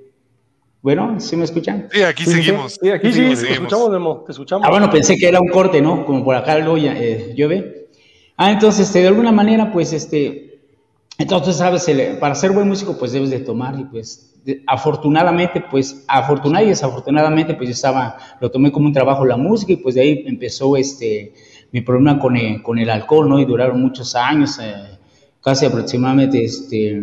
Bueno, 0.82 1.18
¿sí 1.20 1.36
me 1.36 1.44
escuchan? 1.44 1.88
Sí, 1.90 2.02
aquí 2.02 2.26
seguimos. 2.26 2.78
Sí, 2.82 2.90
aquí 2.90 3.10
sí, 3.14 3.34
te 3.34 3.52
escuchamos, 3.52 3.88
Memo, 3.88 4.24
te 4.26 4.32
escuchamos. 4.32 4.66
Ah, 4.66 4.70
bueno, 4.70 4.90
pensé 4.90 5.16
que 5.16 5.26
era 5.26 5.40
un 5.40 5.48
corte, 5.48 5.80
¿no? 5.80 6.04
Como 6.04 6.22
por 6.22 6.36
acá 6.36 6.58
luego 6.58 6.76
eh, 6.76 7.32
llueve. 7.34 7.79
Ah, 8.42 8.50
entonces, 8.50 8.86
este, 8.86 9.00
de 9.00 9.08
alguna 9.08 9.32
manera, 9.32 9.70
pues, 9.70 9.92
este, 9.92 10.62
entonces, 11.18 11.56
sabes, 11.56 11.86
para 12.18 12.34
ser 12.34 12.52
buen 12.52 12.66
músico, 12.66 12.96
pues 12.96 13.12
debes 13.12 13.28
de 13.28 13.40
tomar 13.40 13.78
y 13.78 13.84
pues, 13.84 14.34
afortunadamente, 14.66 15.62
pues, 15.70 16.06
afortunadamente 16.08 16.68
y 16.68 16.70
desafortunadamente, 16.70 17.52
pues 17.52 17.68
yo 17.68 17.74
estaba, 17.74 18.16
lo 18.40 18.50
tomé 18.50 18.72
como 18.72 18.86
un 18.86 18.94
trabajo 18.94 19.26
la 19.26 19.36
música 19.36 19.74
y 19.74 19.76
pues 19.76 19.94
de 19.94 20.00
ahí 20.00 20.24
empezó, 20.26 20.74
este, 20.78 21.34
mi 21.70 21.82
problema 21.82 22.18
con 22.18 22.34
el, 22.34 22.62
con 22.62 22.78
el 22.78 22.88
alcohol, 22.88 23.28
¿no? 23.28 23.38
Y 23.38 23.44
duraron 23.44 23.78
muchos 23.82 24.14
años, 24.14 24.58
eh, 24.58 24.98
casi 25.42 25.66
aproximadamente, 25.66 26.42
este, 26.42 27.02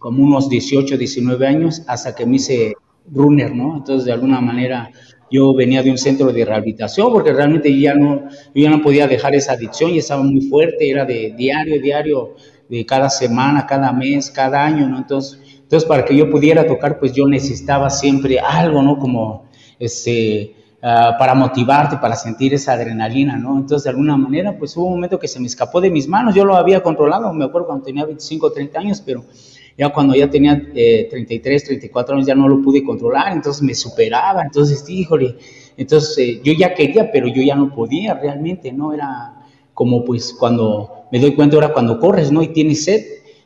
como 0.00 0.24
unos 0.24 0.48
18, 0.48 0.98
19 0.98 1.46
años, 1.46 1.82
hasta 1.86 2.12
que 2.12 2.26
me 2.26 2.36
hice 2.38 2.74
runner, 3.08 3.54
¿no? 3.54 3.76
Entonces, 3.76 4.04
de 4.04 4.12
alguna 4.12 4.40
manera, 4.40 4.90
yo 5.34 5.52
venía 5.52 5.82
de 5.82 5.90
un 5.90 5.98
centro 5.98 6.32
de 6.32 6.44
rehabilitación 6.44 7.12
porque 7.12 7.32
realmente 7.32 7.76
ya 7.76 7.94
no, 7.94 8.28
yo 8.54 8.62
ya 8.62 8.70
no 8.70 8.80
podía 8.80 9.08
dejar 9.08 9.34
esa 9.34 9.54
adicción 9.54 9.90
y 9.90 9.98
estaba 9.98 10.22
muy 10.22 10.42
fuerte, 10.42 10.88
era 10.88 11.04
de 11.04 11.34
diario, 11.36 11.82
diario, 11.82 12.34
de 12.68 12.86
cada 12.86 13.10
semana, 13.10 13.66
cada 13.66 13.92
mes, 13.92 14.30
cada 14.30 14.64
año, 14.64 14.88
¿no? 14.88 14.98
Entonces, 14.98 15.40
entonces 15.62 15.88
para 15.88 16.04
que 16.04 16.16
yo 16.16 16.30
pudiera 16.30 16.64
tocar, 16.66 17.00
pues 17.00 17.12
yo 17.12 17.26
necesitaba 17.26 17.90
siempre 17.90 18.38
algo, 18.38 18.80
¿no? 18.80 18.96
Como, 18.96 19.50
este, 19.78 20.54
uh, 20.80 21.18
para 21.18 21.34
motivarte, 21.34 21.96
para 21.96 22.14
sentir 22.14 22.54
esa 22.54 22.74
adrenalina, 22.74 23.36
¿no? 23.36 23.58
Entonces, 23.58 23.84
de 23.84 23.90
alguna 23.90 24.16
manera, 24.16 24.56
pues 24.56 24.76
hubo 24.76 24.86
un 24.86 24.94
momento 24.94 25.18
que 25.18 25.26
se 25.26 25.40
me 25.40 25.46
escapó 25.46 25.80
de 25.80 25.90
mis 25.90 26.06
manos, 26.06 26.34
yo 26.34 26.44
lo 26.44 26.54
había 26.54 26.80
controlado, 26.80 27.32
me 27.32 27.44
acuerdo 27.44 27.66
cuando 27.66 27.84
tenía 27.84 28.04
25 28.04 28.46
o 28.46 28.52
30 28.52 28.78
años, 28.78 29.02
pero 29.04 29.24
ya 29.76 29.88
cuando 29.90 30.14
ya 30.14 30.30
tenía 30.30 30.60
eh, 30.74 31.08
33, 31.10 31.64
34 31.64 32.14
años 32.14 32.26
ya 32.26 32.34
no 32.34 32.48
lo 32.48 32.62
pude 32.62 32.84
controlar, 32.84 33.32
entonces 33.32 33.62
me 33.62 33.74
superaba, 33.74 34.42
entonces, 34.42 34.88
híjole, 34.88 35.36
entonces 35.76 36.18
eh, 36.18 36.40
yo 36.44 36.52
ya 36.52 36.74
quería, 36.74 37.10
pero 37.10 37.26
yo 37.28 37.42
ya 37.42 37.56
no 37.56 37.74
podía 37.74 38.14
realmente, 38.14 38.72
¿no? 38.72 38.92
Era 38.92 39.34
como 39.72 40.04
pues 40.04 40.32
cuando 40.32 41.06
me 41.10 41.18
doy 41.18 41.34
cuenta 41.34 41.56
ahora 41.56 41.72
cuando 41.72 41.98
corres, 41.98 42.30
¿no? 42.30 42.42
Y 42.42 42.48
tienes 42.48 42.84
sed, 42.84 43.02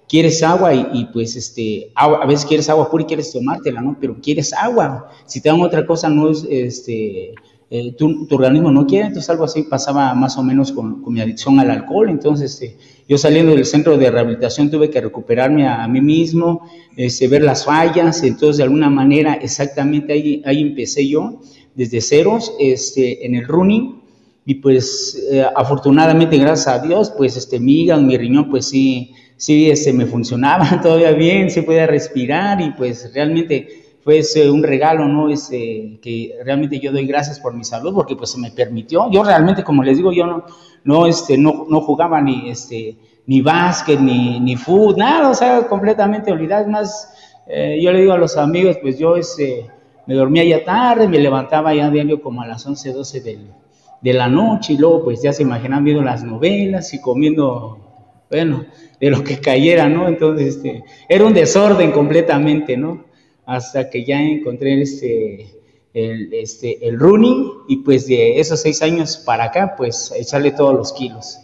quieres 0.09 0.43
agua 0.43 0.74
y, 0.74 1.07
pues 1.12 1.37
este, 1.37 1.93
a 1.95 2.26
veces 2.26 2.47
quieres 2.47 2.68
agua 2.68 2.91
pura 2.91 3.05
y 3.05 3.07
quieres 3.07 3.33
tomártela, 3.33 3.81
¿no? 3.81 3.97
Pero 4.01 4.16
quieres 4.20 4.53
agua, 4.53 5.11
si 5.26 5.41
te 5.41 5.49
dan 5.49 5.61
otra 5.61 5.87
cosa 5.87 6.09
no 6.09 6.31
es, 6.31 6.47
este, 6.49 7.35
eh, 7.70 7.93
tu, 7.93 8.26
organismo 8.31 8.70
no 8.70 8.87
quiere, 8.87 9.09
entonces 9.09 9.29
algo 9.29 9.45
así 9.45 9.64
pasaba 9.64 10.14
más 10.14 10.39
o 10.39 10.43
menos 10.43 10.72
con, 10.72 11.03
mi 11.12 11.20
adicción 11.20 11.61
al 11.61 11.70
alcohol, 11.70 12.09
entonces 12.09 12.53
este, 12.53 12.79
yo 13.09 13.17
saliendo 13.17 13.55
del 13.55 13.65
centro 13.65 13.97
de 13.97 14.11
rehabilitación 14.11 14.71
tuve 14.71 14.91
que 14.91 15.01
recuperarme 15.01 15.67
a, 15.67 15.89
mí 15.89 16.03
mismo, 16.03 16.69
este, 16.95 17.27
ver 17.27 17.43
las 17.43 17.65
fallas, 17.65 18.23
entonces 18.23 18.59
de 18.59 18.65
alguna 18.65 18.91
manera 18.91 19.35
exactamente 19.35 20.13
ahí, 20.13 20.43
ahí 20.45 20.61
empecé 20.61 21.09
yo, 21.09 21.41
desde 21.75 22.03
ceros, 22.03 22.53
este, 22.61 23.25
en 23.25 23.35
el 23.35 23.47
running, 23.47 24.03
y 24.45 24.57
pues 24.57 25.27
eh, 25.31 25.45
afortunadamente 25.57 26.37
gracias 26.37 26.69
a 26.69 26.79
Dios, 26.81 27.13
pues 27.17 27.37
este, 27.37 27.59
mi 27.59 27.83
hígado, 27.83 28.03
mi 28.03 28.17
riñón, 28.19 28.51
pues 28.51 28.67
sí, 28.67 29.13
sí, 29.37 29.71
este, 29.71 29.93
me 29.95 30.05
funcionaba 30.05 30.81
todavía 30.83 31.13
bien, 31.13 31.51
sí 31.51 31.63
podía 31.63 31.87
respirar 31.87 32.61
y 32.61 32.73
pues 32.73 33.11
realmente 33.15 33.88
fue 34.09 34.51
un 34.51 34.63
regalo, 34.63 35.07
¿no? 35.07 35.29
Este, 35.29 35.99
que 36.01 36.35
realmente 36.43 36.81
yo 36.81 36.93
doy 36.93 37.07
gracias 37.07 37.39
por 37.39 37.53
mi 37.55 37.63
salud 37.63 37.93
porque 37.93 38.17
pues 38.17 38.31
se 38.31 38.39
me 38.39 38.51
permitió. 38.51 39.11
Yo 39.11 39.23
realmente, 39.23 39.63
como 39.63 39.83
les 39.83 39.99
digo, 39.99 40.13
yo 40.13 40.25
no, 40.25 40.45
no, 40.85 41.07
este, 41.07 41.37
no, 41.37 41.67
no 41.69 41.83
jugaba 41.83 42.21
ni, 42.23 42.49
este, 42.49 42.97
ni 43.27 43.43
básquet, 43.43 44.01
ni, 44.01 44.41
ni 44.41 44.57
fútbol, 44.57 44.97
nada, 44.97 45.29
o 45.29 45.35
sea, 45.35 45.67
completamente 45.67 46.33
olvidado. 46.33 46.63
Es 46.63 46.69
más, 46.69 47.15
eh, 47.47 47.79
yo 47.83 47.93
le 47.93 48.01
digo 48.01 48.13
a 48.15 48.19
los 48.19 48.39
amigos, 48.39 48.79
pues 48.81 48.99
yo 48.99 49.17
este, 49.17 49.67
me 50.07 50.15
dormía 50.15 50.43
ya 50.45 50.65
tarde, 50.65 51.07
me 51.07 51.19
levantaba 51.19 51.75
ya 51.75 51.91
diario 51.91 52.23
como 52.23 52.41
a 52.41 52.47
las 52.47 52.67
11, 52.67 52.93
12 52.93 53.39
de 54.01 54.13
la 54.15 54.29
noche 54.29 54.73
y 54.73 54.79
luego 54.79 55.05
pues 55.05 55.21
ya 55.21 55.35
se 55.35 55.43
imaginan 55.43 55.85
viendo 55.85 56.03
las 56.03 56.25
novelas 56.25 56.95
y 56.95 57.01
comiendo, 57.03 57.79
bueno, 58.31 58.65
de 58.99 59.11
lo 59.11 59.23
que 59.23 59.39
cayera, 59.39 59.87
¿no? 59.87 60.09
Entonces, 60.09 60.57
este, 60.57 60.83
era 61.11 61.27
un 61.27 61.35
desorden 61.35 61.93
completamente, 61.93 62.77
¿no? 62.79 63.08
Hasta 63.49 63.89
que 63.89 64.05
ya 64.05 64.21
encontré 64.21 64.83
este, 64.83 65.51
el, 65.95 66.33
este, 66.35 66.87
el 66.87 66.99
running 66.99 67.51
y 67.67 67.79
pues 67.79 68.07
de 68.07 68.39
esos 68.39 68.61
seis 68.61 68.83
años 68.83 69.17
para 69.17 69.45
acá, 69.45 69.75
pues 69.75 70.13
echarle 70.15 70.51
todos 70.51 70.75
los 70.75 70.93
kilos. 70.93 71.39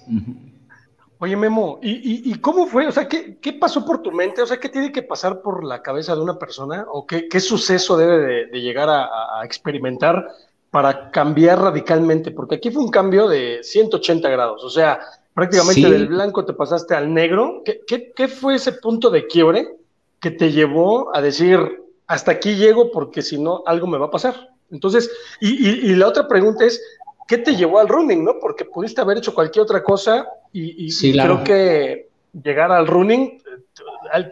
Oye, 1.19 1.35
Memo, 1.35 1.79
¿y, 1.83 2.31
y, 2.31 2.35
cómo 2.41 2.67
fue? 2.67 2.87
O 2.87 2.93
sea, 2.93 3.09
¿qué, 3.09 3.39
¿qué, 3.41 3.55
pasó 3.55 3.87
por 3.87 4.03
tu 4.03 4.13
mente? 4.13 4.43
O 4.43 4.47
sea, 4.47 4.61
¿qué 4.61 4.69
tiene 4.69 4.93
que 4.93 5.01
pasar 5.03 5.41
por 5.41 5.65
la 5.65 5.81
cabeza 5.81 6.15
de 6.15 6.21
una 6.21 6.39
persona? 6.39 6.85
¿O 6.93 7.07
qué, 7.07 7.27
qué 7.27 7.41
suceso 7.41 7.97
debe 7.97 8.49
de, 8.49 8.61
llegar 8.61 8.91
a, 8.91 9.43
experimentar 9.43 10.29
para 10.71 11.11
cambiar 11.11 11.59
radicalmente? 11.59 12.33
Porque 12.33 12.57
aquí 12.57 12.71
fue 12.71 12.83
un 12.83 12.91
cambio 12.91 13.29
de 13.29 13.61
180 13.63 14.29
grados. 14.29 14.63
O 14.63 14.69
sea, 14.69 15.01
prácticamente 15.33 15.89
del 15.89 16.09
blanco 16.09 16.45
te 16.45 16.53
pasaste 16.53 16.95
al 16.95 17.15
negro. 17.15 17.63
¿Qué, 17.65 17.81
¿Qué, 17.87 18.13
qué, 18.15 18.29
fue 18.29 18.57
ese 18.57 18.73
punto 18.73 19.09
de 19.09 19.27
quiebre 19.27 19.79
que 20.21 20.33
te 20.33 20.53
llevó 20.53 21.17
a 21.17 21.23
decir, 21.23 21.84
hasta 22.07 22.33
aquí 22.33 22.55
llego 22.55 22.91
porque 22.91 23.23
si 23.23 23.39
no, 23.39 23.63
algo 23.67 23.87
me 23.87 23.99
va 23.99 24.07
a 24.07 24.11
pasar. 24.11 24.51
Entonces, 24.71 25.11
y, 25.41 25.95
la 25.95 26.09
otra 26.09 26.27
pregunta 26.27 26.65
es, 26.65 26.83
¿qué 27.29 27.39
te 27.39 27.55
llevó 27.55 27.79
al 27.79 27.89
running, 27.89 28.25
no? 28.25 28.39
Porque 28.41 28.65
pudiste 28.65 29.01
haber 29.01 29.19
hecho 29.19 29.35
cualquier 29.35 29.63
otra 29.63 29.83
cosa 29.83 30.27
y, 30.53 30.93
creo 31.13 31.45
que 31.45 32.09
llegar 32.43 32.73
al 32.73 32.87
running, 32.87 33.41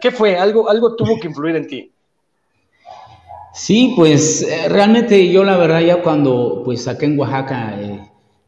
¿qué 0.01 0.11
fue? 0.11 0.37
Algo, 0.37 0.69
algo 0.69 0.95
tuvo 0.95 1.19
que 1.19 1.27
influir 1.27 1.55
en 1.55 1.67
ti. 1.67 1.91
Sí, 3.53 3.93
pues 3.95 4.41
eh, 4.41 4.67
realmente 4.67 5.29
yo 5.31 5.43
la 5.43 5.57
verdad 5.57 5.79
ya 5.81 6.01
cuando 6.01 6.63
pues 6.65 6.87
acá 6.87 7.05
en 7.05 7.19
Oaxaca 7.19 7.79
eh, 7.79 7.99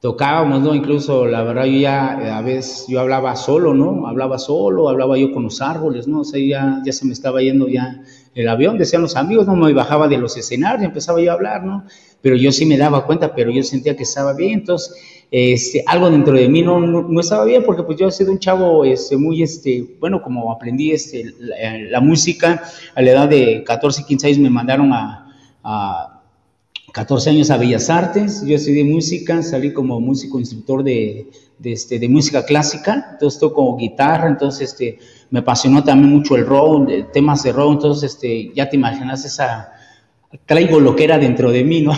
tocábamos, 0.01 0.61
¿no? 0.61 0.73
Incluso 0.73 1.27
la 1.27 1.43
verdad 1.43 1.65
yo 1.65 1.79
ya 1.79 2.19
eh, 2.23 2.31
a 2.31 2.41
veces 2.41 2.85
yo 2.87 2.99
hablaba 2.99 3.35
solo, 3.35 3.75
¿no? 3.75 4.07
Hablaba 4.07 4.39
solo, 4.39 4.89
hablaba 4.89 5.15
yo 5.15 5.31
con 5.31 5.43
los 5.43 5.61
árboles, 5.61 6.07
¿no? 6.07 6.21
O 6.21 6.23
sea, 6.23 6.39
ya, 6.43 6.81
ya 6.83 6.91
se 6.91 7.05
me 7.05 7.13
estaba 7.13 7.39
yendo 7.41 7.67
ya 7.67 8.01
el 8.35 8.49
avión, 8.49 8.77
decían 8.77 9.01
los 9.01 9.15
amigos, 9.15 9.47
no 9.47 9.55
me 9.55 9.73
bajaba 9.73 10.07
de 10.07 10.17
los 10.17 10.35
escenarios, 10.35 10.83
empezaba 10.83 11.21
yo 11.21 11.31
a 11.31 11.35
hablar, 11.35 11.63
¿no? 11.63 11.85
Pero 12.21 12.35
yo 12.35 12.51
sí 12.51 12.65
me 12.65 12.77
daba 12.77 13.05
cuenta, 13.05 13.33
pero 13.33 13.49
yo 13.49 13.63
sentía 13.63 13.95
que 13.95 14.03
estaba 14.03 14.33
bien, 14.33 14.59
entonces 14.59 14.93
este, 15.31 15.83
algo 15.87 16.09
dentro 16.09 16.33
de 16.33 16.47
mí 16.47 16.61
no, 16.61 16.79
no, 16.79 17.19
estaba 17.19 17.45
bien, 17.45 17.63
porque 17.63 17.83
pues 17.83 17.97
yo 17.97 18.07
he 18.07 18.11
sido 18.11 18.31
un 18.31 18.39
chavo 18.39 18.85
este, 18.85 19.17
muy, 19.17 19.41
este, 19.41 19.85
bueno, 19.99 20.21
como 20.21 20.51
aprendí 20.51 20.91
este, 20.91 21.33
la, 21.39 21.99
música, 22.01 22.63
a 22.93 23.01
la 23.01 23.11
edad 23.11 23.29
de 23.29 23.63
14, 23.63 24.03
15 24.05 24.27
años 24.27 24.39
me 24.39 24.49
mandaron 24.49 24.93
a, 24.93 25.33
a 25.63 26.21
14 26.93 27.31
años 27.31 27.49
a 27.49 27.57
Bellas 27.57 27.89
Artes, 27.89 28.45
yo 28.45 28.55
estudié 28.55 28.83
música, 28.83 29.41
salí 29.41 29.73
como 29.73 29.99
músico 29.99 30.39
instructor 30.39 30.83
de, 30.83 31.27
de, 31.59 31.71
este, 31.73 31.99
de 31.99 32.07
música 32.07 32.45
clásica, 32.45 33.09
entonces 33.13 33.39
toco 33.39 33.75
guitarra, 33.77 34.27
entonces 34.27 34.71
este, 34.71 34.99
me 35.29 35.39
apasionó 35.39 35.83
también 35.83 36.13
mucho 36.13 36.35
el 36.35 36.45
rock, 36.45 37.11
temas 37.11 37.43
de 37.43 37.51
rock, 37.51 37.73
entonces 37.73 38.13
este, 38.13 38.51
ya 38.53 38.69
te 38.69 38.75
imaginas 38.75 39.25
esa, 39.25 39.73
traigo 40.45 40.79
lo 40.79 40.95
que 40.95 41.03
era 41.03 41.17
dentro 41.17 41.51
de 41.51 41.63
mí, 41.63 41.81
¿no? 41.81 41.93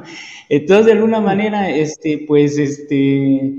entonces 0.48 0.86
de 0.86 0.92
alguna 0.92 1.20
manera, 1.20 1.70
este, 1.70 2.24
pues 2.26 2.58
este, 2.58 3.54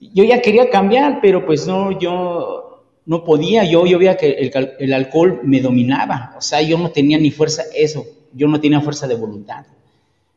yo 0.00 0.24
ya 0.24 0.40
quería 0.42 0.70
cambiar, 0.70 1.20
pero 1.20 1.44
pues 1.46 1.66
no, 1.66 1.98
yo 1.98 2.84
no 3.06 3.24
podía, 3.24 3.64
yo, 3.64 3.86
yo 3.86 3.98
veía 3.98 4.16
que 4.16 4.30
el, 4.32 4.52
el 4.78 4.92
alcohol 4.92 5.40
me 5.44 5.60
dominaba, 5.60 6.34
o 6.36 6.40
sea, 6.40 6.60
yo 6.62 6.78
no 6.78 6.90
tenía 6.90 7.18
ni 7.18 7.30
fuerza, 7.30 7.62
eso, 7.74 8.04
yo 8.32 8.48
no 8.48 8.60
tenía 8.60 8.80
fuerza 8.80 9.06
de 9.06 9.14
voluntad. 9.14 9.66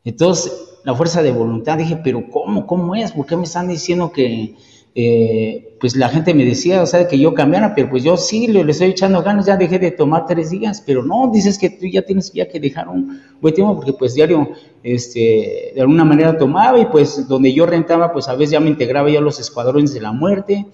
Entonces, 0.05 0.69
la 0.83 0.95
fuerza 0.95 1.21
de 1.21 1.31
voluntad, 1.31 1.77
dije, 1.77 1.97
pero 2.03 2.29
¿cómo? 2.29 2.65
¿Cómo 2.65 2.95
es? 2.95 3.11
¿Por 3.11 3.25
qué 3.25 3.35
me 3.35 3.43
están 3.43 3.67
diciendo 3.67 4.11
que, 4.11 4.55
eh, 4.95 5.77
pues 5.79 5.95
la 5.95 6.09
gente 6.09 6.33
me 6.33 6.43
decía, 6.43 6.81
o 6.81 6.85
sea, 6.85 7.07
que 7.07 7.17
yo 7.17 7.33
cambiara, 7.33 7.73
pero 7.75 7.89
pues 7.89 8.03
yo 8.03 8.17
sí 8.17 8.47
le, 8.47 8.69
estoy 8.69 8.89
echando 8.89 9.21
ganas, 9.21 9.45
ya 9.45 9.55
dejé 9.55 9.79
de 9.79 9.91
tomar 9.91 10.25
tres 10.25 10.49
días, 10.49 10.83
pero 10.85 11.03
no, 11.03 11.31
dices 11.31 11.57
que 11.57 11.69
tú 11.69 11.85
ya 11.85 12.01
tienes 12.01 12.33
ya 12.33 12.47
que 12.49 12.59
dejar 12.59 12.89
un 12.89 13.21
buen 13.39 13.53
tiempo, 13.53 13.75
porque 13.75 13.93
pues 13.93 14.13
diario, 14.13 14.49
este, 14.83 15.71
de 15.75 15.81
alguna 15.81 16.03
manera 16.03 16.37
tomaba 16.37 16.79
y 16.79 16.85
pues 16.87 17.27
donde 17.27 17.53
yo 17.53 17.65
rentaba, 17.65 18.11
pues 18.11 18.27
a 18.27 18.35
veces 18.35 18.51
ya 18.51 18.59
me 18.59 18.69
integraba 18.69 19.09
ya 19.09 19.21
los 19.21 19.39
escuadrones 19.39 19.93
de 19.93 20.01
la 20.01 20.11
muerte, 20.11 20.65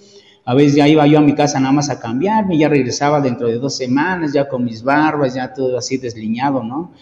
a 0.45 0.53
veces 0.53 0.75
ya 0.75 0.87
iba 0.87 1.05
yo 1.07 1.17
a 1.19 1.21
mi 1.21 1.35
casa 1.35 1.59
nada 1.59 1.73
más 1.73 1.89
a 1.89 1.99
cambiarme, 1.99 2.57
ya 2.57 2.69
regresaba 2.69 3.19
dentro 3.19 3.47
de 3.47 3.55
dos 3.55 3.75
semanas, 3.75 4.33
ya 4.33 4.47
con 4.47 4.63
mis 4.63 4.83
barbas, 4.83 5.33
ya 5.33 5.53
todo 5.53 5.77
así 5.77 5.97
desliñado, 5.97 6.63
¿no? 6.63 6.93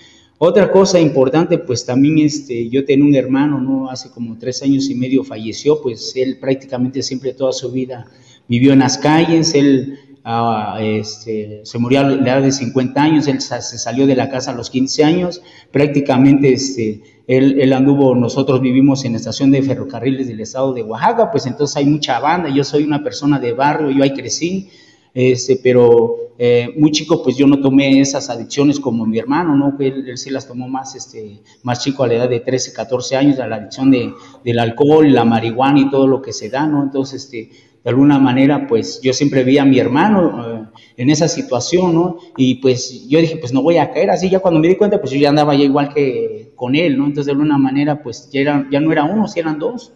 Otra 0.45 0.69
cosa 0.69 0.99
importante, 0.99 1.57
pues 1.57 1.85
también 1.85 2.19
este, 2.19 2.67
yo 2.67 2.83
tenía 2.83 3.05
un 3.05 3.15
hermano, 3.15 3.61
¿no? 3.61 3.89
Hace 3.89 4.09
como 4.09 4.37
tres 4.37 4.61
años 4.61 4.89
y 4.89 4.93
medio 4.93 5.23
falleció, 5.23 5.81
pues 5.81 6.11
él 6.17 6.37
prácticamente 6.37 7.01
siempre 7.01 7.31
toda 7.31 7.53
su 7.53 7.71
vida 7.71 8.07
vivió 8.49 8.73
en 8.73 8.79
las 8.79 8.97
calles, 8.97 9.55
él 9.55 9.97
ah, 10.25 10.79
este, 10.81 11.61
se 11.63 11.77
murió 11.77 12.01
a 12.01 12.03
la 12.03 12.33
edad 12.33 12.41
de 12.41 12.51
50 12.51 13.01
años, 13.01 13.27
él 13.29 13.39
se 13.39 13.61
salió 13.61 14.05
de 14.05 14.17
la 14.17 14.29
casa 14.29 14.51
a 14.51 14.53
los 14.53 14.69
15 14.69 15.05
años, 15.05 15.41
prácticamente 15.71 16.51
este, 16.51 17.01
él, 17.25 17.71
anduvo, 17.71 18.13
nosotros 18.13 18.59
vivimos 18.59 19.05
en 19.05 19.13
la 19.13 19.19
estación 19.19 19.49
de 19.49 19.61
ferrocarriles 19.61 20.27
del 20.27 20.41
estado 20.41 20.73
de 20.73 20.83
Oaxaca, 20.83 21.31
pues 21.31 21.45
entonces 21.45 21.77
hay 21.77 21.85
mucha 21.85 22.19
banda, 22.19 22.49
yo 22.49 22.65
soy 22.65 22.83
una 22.83 23.01
persona 23.01 23.39
de 23.39 23.53
barrio, 23.53 23.91
yo 23.91 24.03
ahí 24.03 24.11
crecí, 24.11 24.67
este, 25.13 25.57
pero 25.63 26.22
eh, 26.37 26.73
muy 26.77 26.91
chico, 26.91 27.21
pues 27.23 27.37
yo 27.37 27.45
no 27.45 27.59
tomé 27.59 27.99
esas 27.99 28.29
adicciones 28.29 28.79
como 28.79 29.05
mi 29.05 29.19
hermano, 29.19 29.55
¿no? 29.55 29.75
Él, 29.79 30.17
sí 30.17 30.29
las 30.29 30.47
tomó 30.47 30.67
más, 30.67 30.95
este, 30.95 31.41
más 31.61 31.83
chico 31.83 32.03
a 32.03 32.07
la 32.07 32.15
edad 32.15 32.29
de 32.29 32.39
13, 32.39 32.73
14 32.73 33.15
años, 33.15 33.39
a 33.39 33.47
la 33.47 33.57
adicción 33.57 33.91
de, 33.91 34.13
del 34.43 34.59
alcohol, 34.59 35.11
la 35.11 35.25
marihuana 35.25 35.79
y 35.79 35.89
todo 35.89 36.07
lo 36.07 36.21
que 36.21 36.33
se 36.33 36.49
da, 36.49 36.65
¿no? 36.65 36.81
Entonces, 36.81 37.23
este, 37.23 37.49
de 37.83 37.89
alguna 37.89 38.17
manera, 38.17 38.65
pues 38.67 39.01
yo 39.01 39.13
siempre 39.13 39.43
vi 39.43 39.57
a 39.57 39.65
mi 39.65 39.77
hermano 39.77 40.45
eh, 40.47 40.65
en 40.97 41.09
esa 41.09 41.27
situación, 41.27 41.93
¿no? 41.93 42.17
Y 42.37 42.55
pues 42.55 43.07
yo 43.07 43.19
dije, 43.19 43.37
pues 43.37 43.53
no 43.53 43.61
voy 43.61 43.77
a 43.77 43.91
caer 43.91 44.09
así, 44.09 44.29
ya 44.29 44.39
cuando 44.39 44.59
me 44.59 44.69
di 44.69 44.75
cuenta, 44.75 44.99
pues 44.99 45.11
yo 45.11 45.19
ya 45.19 45.29
andaba 45.29 45.53
ya 45.53 45.65
igual 45.65 45.93
que 45.93 46.53
con 46.55 46.75
él, 46.75 46.97
¿no? 46.97 47.05
Entonces, 47.05 47.25
de 47.25 47.31
alguna 47.33 47.57
manera, 47.57 48.01
pues 48.01 48.29
ya, 48.31 48.41
era, 48.41 48.67
ya 48.71 48.79
no 48.79 48.91
era 48.91 49.03
uno, 49.03 49.27
si 49.27 49.39
eran 49.39 49.59
dos. 49.59 49.93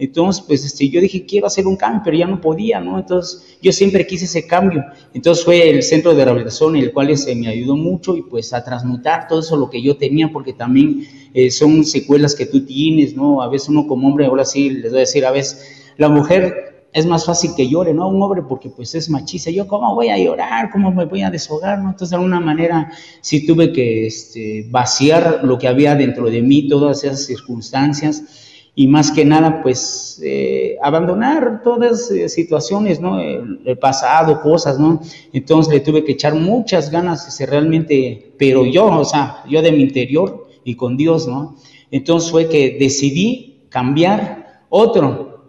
Entonces, 0.00 0.42
pues 0.46 0.64
este, 0.64 0.88
yo 0.88 0.98
dije, 0.98 1.26
quiero 1.26 1.46
hacer 1.46 1.66
un 1.66 1.76
cambio, 1.76 2.00
pero 2.02 2.16
ya 2.16 2.26
no 2.26 2.40
podía, 2.40 2.80
¿no? 2.80 2.98
Entonces, 2.98 3.58
yo 3.60 3.70
siempre 3.70 4.06
quise 4.06 4.24
ese 4.24 4.46
cambio. 4.46 4.82
Entonces 5.12 5.44
fue 5.44 5.68
el 5.68 5.82
centro 5.82 6.14
de 6.14 6.24
rehabilitación, 6.24 6.74
el 6.76 6.90
cual 6.90 7.14
se 7.18 7.34
me 7.34 7.48
ayudó 7.48 7.76
mucho 7.76 8.16
y 8.16 8.22
pues 8.22 8.54
a 8.54 8.64
transmutar 8.64 9.28
todo 9.28 9.40
eso 9.40 9.56
lo 9.58 9.68
que 9.68 9.82
yo 9.82 9.98
tenía, 9.98 10.32
porque 10.32 10.54
también 10.54 11.06
eh, 11.34 11.50
son 11.50 11.84
secuelas 11.84 12.34
que 12.34 12.46
tú 12.46 12.64
tienes, 12.64 13.14
¿no? 13.14 13.42
A 13.42 13.48
veces 13.48 13.68
uno 13.68 13.86
como 13.86 14.08
hombre, 14.08 14.24
ahora 14.24 14.46
sí 14.46 14.70
les 14.70 14.90
voy 14.90 14.98
a 14.98 15.00
decir, 15.00 15.26
a 15.26 15.32
veces 15.32 15.92
la 15.98 16.08
mujer 16.08 16.86
es 16.94 17.04
más 17.04 17.26
fácil 17.26 17.50
que 17.54 17.68
llore, 17.68 17.92
¿no? 17.92 18.08
Un 18.08 18.22
hombre 18.22 18.42
porque 18.48 18.70
pues 18.70 18.94
es 18.94 19.10
machista. 19.10 19.50
Yo, 19.50 19.68
¿cómo 19.68 19.94
voy 19.94 20.08
a 20.08 20.16
llorar? 20.16 20.70
¿Cómo 20.70 20.90
me 20.92 21.04
voy 21.04 21.20
a 21.20 21.30
deshogar? 21.30 21.78
¿no? 21.78 21.90
Entonces, 21.90 22.08
de 22.08 22.16
alguna 22.16 22.40
manera, 22.40 22.90
sí 23.20 23.46
tuve 23.46 23.70
que 23.70 24.06
este, 24.06 24.66
vaciar 24.70 25.40
lo 25.44 25.58
que 25.58 25.68
había 25.68 25.94
dentro 25.94 26.30
de 26.30 26.40
mí, 26.40 26.68
todas 26.68 27.04
esas 27.04 27.26
circunstancias 27.26 28.48
y 28.74 28.86
más 28.86 29.10
que 29.10 29.24
nada, 29.24 29.62
pues, 29.62 30.20
eh, 30.24 30.76
abandonar 30.82 31.62
todas 31.62 32.10
eh, 32.10 32.28
situaciones, 32.28 33.00
¿no? 33.00 33.18
El, 33.20 33.60
el, 33.64 33.78
pasado, 33.78 34.40
cosas, 34.40 34.78
¿no? 34.78 35.00
Entonces 35.32 35.72
le 35.72 35.80
tuve 35.80 36.04
que 36.04 36.12
echar 36.12 36.34
muchas 36.34 36.90
ganas, 36.90 37.26
ese, 37.26 37.46
realmente, 37.46 38.32
pero 38.38 38.64
yo, 38.64 38.86
o 38.86 39.04
sea, 39.04 39.42
yo 39.48 39.60
de 39.62 39.72
mi 39.72 39.82
interior 39.82 40.46
y 40.64 40.76
con 40.76 40.96
Dios, 40.96 41.26
¿no? 41.26 41.56
Entonces 41.90 42.30
fue 42.30 42.48
que 42.48 42.76
decidí 42.78 43.66
cambiar 43.68 44.64
otro. 44.68 45.48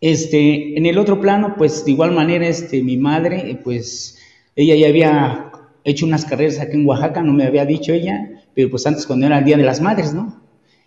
Este, 0.00 0.76
en 0.76 0.86
el 0.86 0.98
otro 0.98 1.20
plano, 1.20 1.54
pues, 1.56 1.84
de 1.84 1.92
igual 1.92 2.12
manera, 2.12 2.46
este, 2.48 2.82
mi 2.82 2.96
madre, 2.96 3.60
pues, 3.62 4.18
ella 4.56 4.74
ya 4.74 4.88
había 4.88 5.52
hecho 5.84 6.06
unas 6.06 6.24
carreras 6.24 6.60
aquí 6.60 6.76
en 6.76 6.86
Oaxaca, 6.86 7.22
no 7.22 7.32
me 7.32 7.44
había 7.44 7.64
dicho 7.64 7.92
ella, 7.92 8.42
pero 8.54 8.70
pues 8.70 8.86
antes 8.86 9.06
cuando 9.06 9.26
era 9.26 9.38
el 9.38 9.44
Día 9.44 9.56
de 9.56 9.64
las 9.64 9.80
Madres, 9.80 10.12
¿no? 10.14 10.41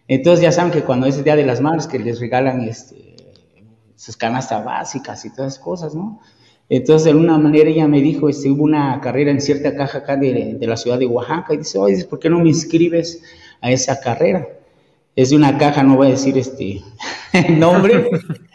Entonces 0.07 0.43
ya 0.43 0.51
saben 0.51 0.71
que 0.71 0.81
cuando 0.81 1.07
es 1.07 1.17
el 1.17 1.23
Día 1.23 1.35
de 1.35 1.45
las 1.45 1.61
Madres 1.61 1.87
que 1.87 1.99
les 1.99 2.19
regalan 2.19 2.61
este, 2.61 3.15
sus 3.95 4.15
canastas 4.15 4.63
básicas 4.63 5.25
y 5.25 5.33
todas 5.33 5.53
esas 5.53 5.63
cosas, 5.63 5.95
¿no? 5.95 6.19
Entonces 6.69 7.05
de 7.05 7.11
alguna 7.11 7.37
manera 7.37 7.69
ella 7.69 7.87
me 7.87 8.01
dijo, 8.01 8.27
este, 8.27 8.49
hubo 8.49 8.63
una 8.63 8.99
carrera 9.01 9.31
en 9.31 9.41
cierta 9.41 9.75
caja 9.75 9.99
acá 9.99 10.15
de, 10.17 10.57
la 10.59 10.77
ciudad 10.77 10.97
de 10.97 11.05
Oaxaca 11.05 11.53
y 11.53 11.57
dice, 11.57 11.77
oye, 11.77 12.05
¿por 12.05 12.19
qué 12.19 12.29
no 12.29 12.39
me 12.39 12.49
inscribes 12.49 13.21
a 13.61 13.71
esa 13.71 13.99
carrera? 13.99 14.47
Es 15.15 15.29
de 15.29 15.35
una 15.35 15.57
caja, 15.57 15.83
no 15.83 15.95
voy 15.95 16.07
a 16.07 16.11
decir 16.11 16.37
este 16.37 16.81
el 17.33 17.59
nombre. 17.59 18.09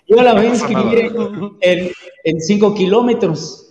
Yo 0.07 0.23
la 0.23 0.35
voy 0.35 0.47
a 0.47 0.51
inscribir 0.51 1.13
en, 1.61 1.91
en 2.25 2.41
cinco 2.41 2.75
kilómetros. 2.75 3.67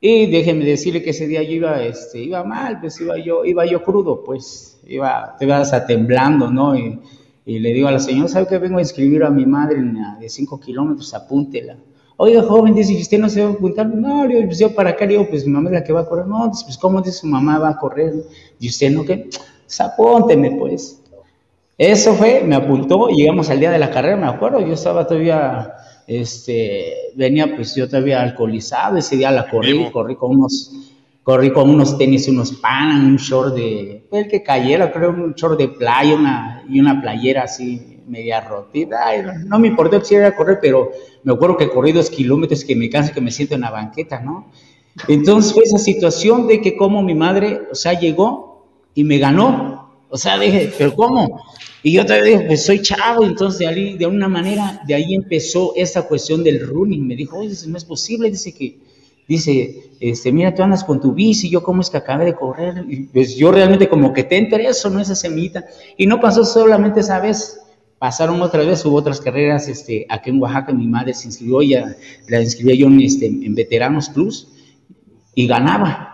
Y 0.00 0.26
déjenme 0.26 0.64
decirle 0.64 1.02
que 1.02 1.10
ese 1.10 1.26
día 1.26 1.42
yo 1.42 1.52
iba, 1.52 1.82
este, 1.82 2.20
iba 2.20 2.44
mal, 2.44 2.80
pues 2.80 3.00
iba 3.00 3.18
yo, 3.18 3.44
iba 3.44 3.66
yo 3.66 3.82
crudo, 3.82 4.22
pues 4.22 4.77
iba, 4.88 5.36
te 5.38 5.44
ibas 5.44 5.72
a 5.72 5.86
temblando, 5.86 6.50
¿no? 6.50 6.76
Y, 6.76 6.98
y, 7.46 7.58
le 7.58 7.72
digo 7.72 7.88
a 7.88 7.92
la 7.92 8.00
señora, 8.00 8.28
¿sabe 8.28 8.46
que 8.46 8.58
vengo 8.58 8.78
a 8.78 8.82
inscribir 8.82 9.22
a 9.24 9.30
mi 9.30 9.46
madre 9.46 9.80
de 10.20 10.28
5 10.28 10.60
kilómetros? 10.60 11.14
Apúntela. 11.14 11.76
Oiga, 12.16 12.42
joven, 12.42 12.74
dice, 12.74 13.00
¿usted 13.00 13.18
no 13.18 13.28
se 13.28 13.42
va 13.42 13.50
a 13.50 13.52
apuntar? 13.52 13.86
No, 13.86 14.28
yo, 14.28 14.44
pues 14.44 14.58
yo 14.58 14.74
para 14.74 14.90
acá, 14.90 15.06
digo, 15.06 15.28
pues 15.28 15.46
mi 15.46 15.52
mamá 15.52 15.70
es 15.70 15.74
la 15.74 15.84
que 15.84 15.92
va 15.92 16.00
a 16.00 16.04
correr. 16.04 16.26
No, 16.26 16.50
pues 16.50 16.76
¿cómo 16.76 17.00
dice 17.00 17.18
su 17.18 17.28
mamá 17.28 17.58
va 17.60 17.68
a 17.68 17.76
correr? 17.76 18.12
Y 18.58 18.68
usted 18.68 18.90
no, 18.90 19.04
¿qué? 19.04 19.28
Pues 19.64 19.80
apúnteme, 19.80 20.56
pues. 20.58 21.00
Eso 21.78 22.14
fue, 22.14 22.42
me 22.42 22.56
apuntó, 22.56 23.06
llegamos 23.06 23.48
al 23.50 23.60
día 23.60 23.70
de 23.70 23.78
la 23.78 23.92
carrera, 23.92 24.16
me 24.16 24.26
acuerdo, 24.26 24.58
yo 24.58 24.72
estaba 24.72 25.06
todavía, 25.06 25.74
este, 26.08 26.92
venía 27.14 27.54
pues 27.54 27.76
yo 27.76 27.88
todavía 27.88 28.20
alcoholizado, 28.20 28.96
ese 28.96 29.14
día 29.14 29.30
la 29.30 29.48
corrí, 29.48 29.88
corrí 29.92 30.16
con 30.16 30.32
unos, 30.32 30.72
corrí 31.28 31.52
con 31.52 31.68
unos 31.68 31.98
tenis, 31.98 32.26
unos 32.28 32.52
pan, 32.52 33.04
un 33.04 33.16
short 33.16 33.54
de, 33.54 34.02
el 34.10 34.28
que 34.28 34.42
cayera, 34.42 34.90
creo, 34.90 35.10
un 35.10 35.34
short 35.34 35.58
de 35.58 35.68
playa, 35.68 36.14
una, 36.14 36.64
y 36.66 36.80
una 36.80 37.02
playera 37.02 37.42
así, 37.42 37.98
media 38.06 38.40
rotita, 38.40 38.98
no, 39.44 39.58
me 39.58 39.68
importó 39.68 40.02
si 40.02 40.14
era 40.14 40.34
correr, 40.34 40.58
pero 40.62 40.90
me 41.24 41.34
acuerdo 41.34 41.58
que 41.58 41.68
corrí 41.68 41.92
dos 41.92 42.08
kilómetros, 42.08 42.64
que 42.64 42.74
me 42.74 42.88
canso, 42.88 43.12
que 43.12 43.20
me 43.20 43.30
siento 43.30 43.54
en 43.54 43.60
la 43.60 43.70
banqueta, 43.70 44.20
¿no? 44.20 44.50
Entonces 45.06 45.52
fue 45.52 45.64
esa 45.64 45.76
situación 45.76 46.46
de 46.46 46.62
que 46.62 46.78
como 46.78 47.02
mi 47.02 47.14
madre, 47.14 47.60
o 47.70 47.74
sea, 47.74 47.92
llegó 47.92 48.66
y 48.94 49.04
me 49.04 49.18
ganó, 49.18 50.06
o 50.08 50.16
sea, 50.16 50.38
dije, 50.38 50.72
pero 50.78 50.94
¿cómo? 50.94 51.42
Y 51.82 51.92
yo 51.92 52.06
todavía 52.06 52.38
dije, 52.38 52.46
pues 52.46 52.64
soy 52.64 52.80
chavo, 52.80 53.24
entonces 53.24 53.58
de, 53.58 53.66
ahí, 53.66 53.98
de 53.98 54.06
una 54.06 54.28
manera, 54.28 54.80
de 54.86 54.94
ahí 54.94 55.12
empezó 55.12 55.74
esa 55.76 56.08
cuestión 56.08 56.42
del 56.42 56.66
running. 56.66 57.06
Me 57.06 57.16
dijo, 57.16 57.36
oye, 57.36 57.54
no 57.66 57.76
es 57.76 57.84
posible, 57.84 58.30
dice 58.30 58.54
que, 58.54 58.78
dice, 59.28 59.92
este, 60.00 60.32
mira, 60.32 60.54
tú 60.54 60.62
andas 60.62 60.82
con 60.82 61.00
tu 61.00 61.12
bici, 61.12 61.50
yo 61.50 61.62
cómo 61.62 61.82
es 61.82 61.90
que 61.90 61.98
acabé 61.98 62.24
de 62.24 62.34
correr. 62.34 62.84
Y 62.88 63.04
pues 63.04 63.36
yo 63.36 63.52
realmente 63.52 63.88
como 63.88 64.12
que 64.12 64.24
te 64.24 64.36
enteré 64.36 64.66
eso, 64.66 64.90
¿no? 64.90 65.00
Esa 65.00 65.14
semillita. 65.14 65.64
Y 65.96 66.06
no 66.06 66.20
pasó 66.20 66.44
solamente 66.44 67.00
esa 67.00 67.20
vez, 67.20 67.60
pasaron 67.98 68.40
otras 68.40 68.66
veces, 68.66 68.86
hubo 68.86 68.96
otras 68.96 69.20
carreras, 69.20 69.68
este, 69.68 70.06
aquí 70.08 70.30
en 70.30 70.40
Oaxaca, 70.40 70.72
mi 70.72 70.86
madre 70.86 71.14
se 71.14 71.26
inscribió, 71.26 71.62
ya 71.62 71.96
la 72.28 72.40
inscribí 72.40 72.78
yo 72.78 72.86
en, 72.86 73.00
este, 73.00 73.26
en 73.26 73.54
Veteranos 73.54 74.08
Plus, 74.08 74.48
y 75.34 75.46
ganaba. 75.46 76.07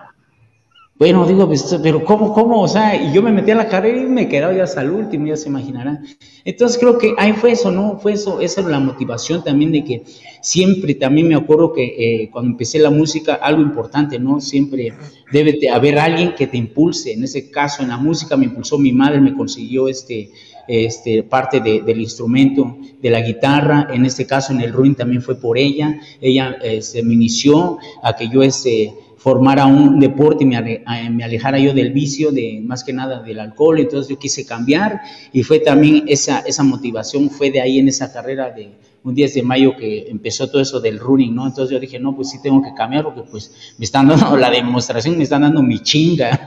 Bueno, 1.05 1.27
digo, 1.27 1.47
pues, 1.47 1.79
pero 1.83 2.03
¿cómo, 2.03 2.33
cómo? 2.33 2.63
O 2.63 2.67
sea, 2.67 2.97
y 2.97 3.13
yo 3.13 3.21
me 3.21 3.31
metí 3.31 3.51
a 3.51 3.55
la 3.55 3.69
carrera 3.69 4.01
y 4.01 4.07
me 4.07 4.27
quedaba 4.27 4.55
ya 4.55 4.63
hasta 4.63 4.81
el 4.81 4.89
último, 4.91 5.27
ya 5.27 5.37
se 5.37 5.51
imaginarán. 5.51 6.03
Entonces 6.47 6.79
creo 6.79 6.97
que 6.97 7.13
ahí 7.19 7.35
fue 7.35 7.51
eso, 7.53 7.71
¿no? 7.71 7.99
Fue 7.99 8.15
eso, 8.15 8.41
esa 8.41 8.63
es 8.63 8.67
la 8.67 8.81
motivación 8.81 9.45
también 9.45 9.71
de 9.71 9.85
que 9.85 10.03
siempre, 10.41 10.95
también 10.95 11.29
me 11.29 11.35
acuerdo 11.35 11.75
que 11.75 11.85
eh, 11.85 12.31
cuando 12.33 12.53
empecé 12.53 12.79
la 12.79 12.89
música, 12.89 13.35
algo 13.35 13.61
importante, 13.61 14.19
¿no? 14.19 14.41
Siempre 14.41 14.95
debe 15.31 15.59
de 15.61 15.69
haber 15.69 15.99
alguien 15.99 16.35
que 16.35 16.47
te 16.47 16.57
impulse. 16.57 17.13
En 17.13 17.23
ese 17.23 17.51
caso, 17.51 17.83
en 17.83 17.91
la 17.91 17.99
música 17.99 18.35
me 18.39 18.47
impulsó 18.47 18.79
mi 18.79 18.93
madre, 18.93 19.21
me 19.21 19.35
consiguió 19.35 19.89
este, 19.89 20.31
este, 20.67 21.23
parte 21.23 21.61
de, 21.61 21.83
del 21.83 22.01
instrumento, 22.01 22.79
de 23.03 23.11
la 23.11 23.21
guitarra, 23.21 23.89
en 23.93 24.07
este 24.07 24.27
caso 24.27 24.55
en 24.55 24.63
el 24.63 24.73
ruin 24.73 24.95
también 24.95 25.21
fue 25.21 25.39
por 25.39 25.59
ella, 25.59 26.01
ella 26.23 26.57
este, 26.63 27.03
me 27.03 27.13
inició 27.13 27.77
a 28.03 28.17
que 28.17 28.31
yo 28.31 28.43
este, 28.43 28.95
formara 29.25 29.65
un 29.65 29.99
deporte 29.99 30.45
y 30.45 30.47
me, 30.47 30.85
alejara 31.25 31.59
yo 31.59 31.73
del 31.73 31.95
vicio, 31.95 32.31
de 32.31 32.61
más 32.63 32.85
que 32.85 32.93
nada 32.93 33.23
del 33.23 33.41
alcohol, 33.41 33.81
entonces 33.81 34.11
yo 34.11 34.19
quise 34.19 34.45
cambiar 34.45 35.01
y 35.33 35.43
fue 35.43 35.61
también 35.61 36.05
esa, 36.07 36.41
esa 36.41 36.63
motivación, 36.63 37.31
fue 37.31 37.51
de 37.51 37.63
ahí 37.63 37.79
en 37.79 37.89
esa 37.89 38.13
carrera 38.13 38.51
de 38.51 38.73
un 39.03 39.15
10 39.15 39.33
de 39.33 39.43
mayo 39.43 39.77
que 39.79 40.11
empezó 40.11 40.51
todo 40.51 40.61
eso 40.61 40.79
del 40.79 40.99
running, 40.99 41.35
¿no? 41.35 41.47
Entonces 41.47 41.73
yo 41.73 41.81
dije, 41.81 41.99
no, 41.99 42.15
pues 42.15 42.29
sí 42.29 42.43
tengo 42.43 42.61
que 42.61 42.75
cambiar 42.75 43.03
porque 43.03 43.23
pues 43.23 43.75
me 43.79 43.87
están 43.87 44.09
dando 44.09 44.37
la 44.37 44.51
demostración, 44.51 45.17
me 45.17 45.23
están 45.23 45.41
dando 45.41 45.63
mi 45.63 45.79
chinga. 45.79 46.47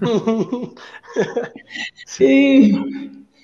sí. 2.06 2.72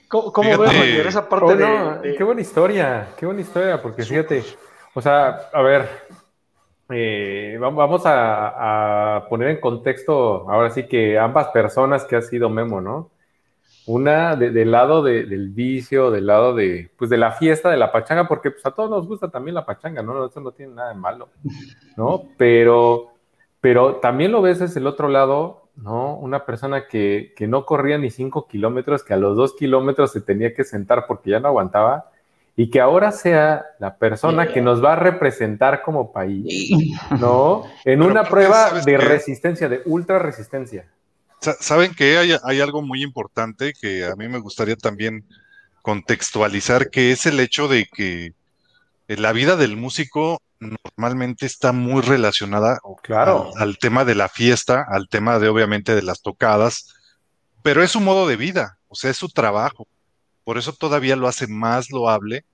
¿Cómo, 0.09 0.33
cómo 0.33 0.49
ves, 0.49 0.75
Roger, 0.75 1.07
esa 1.07 1.29
parte 1.29 1.53
oh, 1.53 1.55
de, 1.55 1.69
no, 1.69 1.99
de, 2.01 2.15
Qué 2.17 2.25
buena 2.25 2.41
historia, 2.41 3.09
qué 3.19 3.27
buena 3.27 3.43
historia, 3.43 3.83
porque 3.83 4.05
fíjate, 4.05 4.43
o 4.95 5.03
sea, 5.03 5.51
a 5.53 5.61
ver, 5.61 5.87
eh, 6.91 7.59
vamos 7.61 8.03
a, 8.07 9.27
poner 9.29 9.49
en 9.49 9.61
contexto 9.61 10.49
ahora 10.51 10.71
sí 10.71 10.87
que 10.87 11.19
ambas 11.19 11.49
personas 11.49 12.05
que 12.05 12.17
ha 12.17 12.23
sido 12.23 12.49
Memo, 12.49 12.81
¿no? 12.81 13.11
Una 13.87 14.37
de, 14.37 14.51
del 14.51 14.71
lado 14.71 15.03
de, 15.03 15.25
del 15.25 15.49
vicio, 15.51 16.11
del 16.11 16.27
lado 16.27 16.55
de, 16.55 16.91
pues 16.97 17.11
de 17.11 17.17
la 17.17 17.33
fiesta, 17.33 17.71
de 17.71 17.77
la 17.77 17.91
pachanga, 17.93 18.29
porque 18.29 18.51
pues 18.51 18.65
a 18.67 18.71
todos 18.71 18.91
nos 18.91 19.07
gusta 19.07 19.31
también 19.31 19.55
la 19.55 19.65
pachanga, 19.65 20.03
¿no? 20.03 20.27
Eso 20.27 20.41
no 20.41 20.53
tiene 20.53 20.75
nada 20.75 20.91
de 20.91 20.95
malo, 20.95 21.29
¿no? 21.97 22.23
Pero, 22.37 23.13
pero 23.61 23.97
también 23.97 24.33
lo 24.33 24.43
ves 24.43 24.61
es 24.61 24.77
el 24.77 24.87
otro 24.87 25.09
lado, 25.09 25.69
¿no? 25.77 26.17
Una 26.17 26.45
persona 26.45 26.87
que, 26.87 27.33
que 27.37 27.47
no 27.47 27.65
corría 27.65 27.99
ni 27.99 28.11
cinco 28.11 28.47
kilómetros, 28.47 29.05
que 29.05 29.15
a 29.15 29.19
los 29.19 29.37
dos 29.37 29.55
kilómetros 29.55 30.13
se 30.13 30.21
tenía 30.21 30.55
que 30.55 30.65
sentar 30.65 31.07
porque 31.07 31.31
ya 31.31 31.41
no 31.41 31.49
aguantaba, 31.49 32.11
y 32.59 32.71
que 32.71 32.81
ahora 32.81 33.13
sea 33.13 33.67
la 33.79 33.99
persona 33.99 34.49
que 34.49 34.61
nos 34.61 34.83
va 34.85 34.95
a 34.95 34.97
representar 34.97 35.81
como 35.81 36.11
país, 36.11 36.73
¿no? 37.21 37.63
En 37.85 38.03
una 38.03 38.25
prueba 38.25 38.73
de 38.73 38.85
qué? 38.85 38.99
resistencia, 38.99 39.69
de 39.69 39.81
ultra 39.85 40.19
resistencia. 40.19 40.85
¿Saben 41.41 41.95
que 41.95 42.19
hay, 42.19 42.35
hay, 42.43 42.61
algo 42.61 42.83
muy 42.83 43.05
importante 43.05 43.75
que 43.81 44.05
a 44.07 44.17
mí 44.17 44.27
me 44.27 44.41
gustaría 44.41 44.75
también 44.75 45.25
contextualizar, 45.83 46.91
que 46.91 47.13
es 47.13 47.27
el 47.27 47.39
hecho 47.39 47.69
de 47.69 47.87
que 47.87 48.33
la 49.07 49.31
vida 49.31 49.55
del 49.55 49.77
músico 49.77 50.43
normalmente 50.59 51.47
está 51.47 51.71
muy 51.71 52.03
relacionada 52.03 52.81
claro. 53.05 53.53
al, 53.55 53.69
al 53.69 53.79
tema 53.79 54.05
de 54.05 54.17
la 54.17 54.29
fiesta, 54.29 54.85
al 54.91 55.09
tema 55.09 55.39
de 55.39 55.49
obviamente 55.49 55.95
de 55.95 56.03
las 56.03 56.23
tocadas, 56.23 56.93
pero 57.63 57.85
es 57.85 57.93
su 57.93 58.01
modo 58.01 58.27
de 58.27 58.35
vida, 58.35 58.79
o 58.89 58.97
sea, 58.97 59.13
es 59.13 59.17
su 59.17 59.29
trabajo. 59.29 59.87
Por 60.49 60.57
eso 60.57 60.73
todavía 60.73 61.15
lo 61.15 61.29
hace 61.29 61.47
más 61.47 61.91
loable 61.91 62.47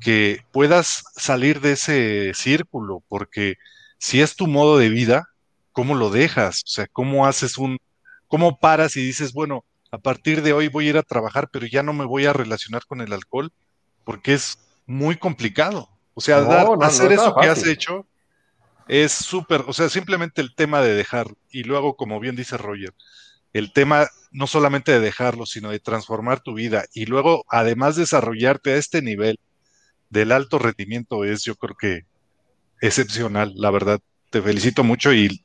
que 0.00 0.42
puedas 0.52 1.04
salir 1.16 1.60
de 1.60 1.72
ese 1.72 2.32
círculo, 2.32 3.02
porque 3.08 3.56
si 3.98 4.22
es 4.22 4.36
tu 4.36 4.46
modo 4.46 4.78
de 4.78 4.88
vida, 4.88 5.28
¿cómo 5.72 5.94
lo 5.94 6.08
dejas? 6.08 6.62
O 6.64 6.68
sea, 6.68 6.86
¿cómo 6.86 7.26
haces 7.26 7.58
un, 7.58 7.76
cómo 8.26 8.58
paras 8.58 8.96
y 8.96 9.04
dices, 9.04 9.34
bueno, 9.34 9.66
a 9.90 9.98
partir 9.98 10.40
de 10.40 10.54
hoy 10.54 10.68
voy 10.68 10.86
a 10.86 10.88
ir 10.88 10.96
a 10.96 11.02
trabajar, 11.02 11.50
pero 11.52 11.66
ya 11.66 11.82
no 11.82 11.92
me 11.92 12.06
voy 12.06 12.24
a 12.24 12.32
relacionar 12.32 12.86
con 12.86 13.02
el 13.02 13.12
alcohol? 13.12 13.52
Porque 14.04 14.32
es 14.32 14.58
muy 14.86 15.16
complicado. 15.16 15.90
O 16.14 16.22
sea, 16.22 16.38
hacer 16.80 17.12
eso 17.12 17.36
que 17.38 17.48
has 17.48 17.66
hecho 17.66 18.06
es 18.88 19.12
súper, 19.12 19.64
o 19.66 19.74
sea, 19.74 19.90
simplemente 19.90 20.40
el 20.40 20.54
tema 20.54 20.80
de 20.80 20.94
dejar, 20.94 21.26
y 21.50 21.64
luego, 21.64 21.96
como 21.96 22.18
bien 22.18 22.34
dice 22.34 22.56
Roger, 22.56 22.94
el 23.52 23.72
tema 23.72 24.08
no 24.32 24.46
solamente 24.46 24.92
de 24.92 25.00
dejarlo, 25.00 25.46
sino 25.46 25.70
de 25.70 25.80
transformar 25.80 26.40
tu 26.40 26.54
vida 26.54 26.84
y 26.94 27.06
luego, 27.06 27.44
además, 27.48 27.96
desarrollarte 27.96 28.72
a 28.72 28.76
este 28.76 29.02
nivel 29.02 29.38
del 30.08 30.32
alto 30.32 30.58
rendimiento 30.58 31.24
es, 31.24 31.44
yo 31.44 31.56
creo 31.56 31.76
que, 31.76 32.04
excepcional, 32.80 33.52
la 33.56 33.70
verdad. 33.70 34.00
Te 34.30 34.40
felicito 34.40 34.84
mucho 34.84 35.12
y 35.12 35.40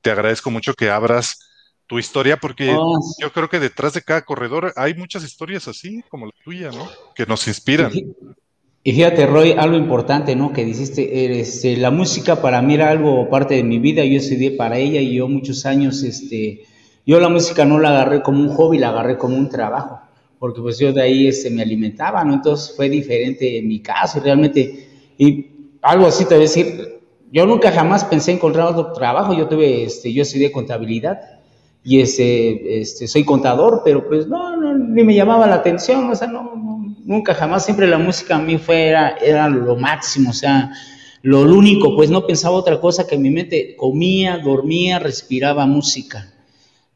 te 0.00 0.12
agradezco 0.12 0.50
mucho 0.50 0.74
que 0.74 0.90
abras 0.90 1.40
tu 1.88 1.98
historia, 1.98 2.36
porque 2.36 2.72
oh. 2.72 3.00
yo 3.20 3.32
creo 3.32 3.48
que 3.48 3.58
detrás 3.58 3.94
de 3.94 4.02
cada 4.02 4.22
corredor 4.22 4.72
hay 4.76 4.94
muchas 4.94 5.24
historias 5.24 5.66
así, 5.66 6.04
como 6.08 6.26
la 6.26 6.32
tuya, 6.44 6.70
¿no? 6.70 6.88
Que 7.16 7.26
nos 7.26 7.48
inspiran. 7.48 7.90
Y 8.84 8.92
fíjate, 8.92 9.26
Roy, 9.26 9.52
algo 9.52 9.76
importante, 9.76 10.36
¿no? 10.36 10.52
Que 10.52 10.64
dijiste, 10.64 11.40
este, 11.40 11.76
la 11.76 11.90
música 11.90 12.40
para 12.40 12.62
mí 12.62 12.74
era 12.74 12.90
algo 12.90 13.28
parte 13.28 13.54
de 13.54 13.64
mi 13.64 13.78
vida, 13.78 14.04
yo 14.04 14.18
estudié 14.18 14.52
para 14.52 14.78
ella 14.78 15.00
y 15.00 15.16
yo 15.16 15.28
muchos 15.28 15.66
años, 15.66 16.02
este, 16.02 16.62
yo 17.08 17.18
la 17.18 17.30
música 17.30 17.64
no 17.64 17.78
la 17.78 17.88
agarré 17.88 18.20
como 18.20 18.42
un 18.42 18.50
hobby, 18.50 18.76
la 18.76 18.90
agarré 18.90 19.16
como 19.16 19.34
un 19.34 19.48
trabajo, 19.48 19.98
porque 20.38 20.60
pues 20.60 20.78
yo 20.78 20.92
de 20.92 21.00
ahí 21.00 21.26
este, 21.26 21.48
me 21.48 21.62
alimentaba, 21.62 22.22
¿no? 22.22 22.34
Entonces 22.34 22.76
fue 22.76 22.90
diferente 22.90 23.56
en 23.56 23.66
mi 23.66 23.80
caso, 23.80 24.20
realmente, 24.20 24.90
y 25.16 25.46
algo 25.80 26.06
así 26.06 26.26
te 26.26 26.34
voy 26.34 26.44
a 26.44 26.46
decir, 26.46 27.00
yo 27.32 27.46
nunca 27.46 27.72
jamás 27.72 28.04
pensé 28.04 28.32
encontrar 28.32 28.66
otro 28.66 28.92
trabajo, 28.92 29.32
yo 29.32 29.48
tuve, 29.48 29.84
este, 29.84 30.12
yo 30.12 30.20
estudié 30.20 30.52
contabilidad, 30.52 31.18
y 31.82 32.02
este, 32.02 32.82
este, 32.82 33.08
soy 33.08 33.24
contador, 33.24 33.80
pero 33.82 34.06
pues 34.06 34.26
no, 34.26 34.54
no, 34.58 34.76
ni 34.76 35.02
me 35.02 35.14
llamaba 35.14 35.46
la 35.46 35.54
atención, 35.54 36.10
o 36.10 36.14
sea, 36.14 36.28
no, 36.28 36.94
nunca 37.06 37.32
jamás, 37.32 37.64
siempre 37.64 37.86
la 37.86 37.96
música 37.96 38.36
a 38.36 38.38
mí 38.38 38.58
fue, 38.58 38.88
era, 38.88 39.48
lo 39.48 39.76
máximo, 39.76 40.28
o 40.28 40.34
sea, 40.34 40.72
lo 41.22 41.40
único, 41.40 41.96
pues 41.96 42.10
no 42.10 42.26
pensaba 42.26 42.54
otra 42.54 42.78
cosa 42.78 43.06
que 43.06 43.16
mi 43.16 43.30
mente 43.30 43.76
comía, 43.76 44.36
dormía, 44.36 44.98
respiraba 44.98 45.64
música 45.64 46.34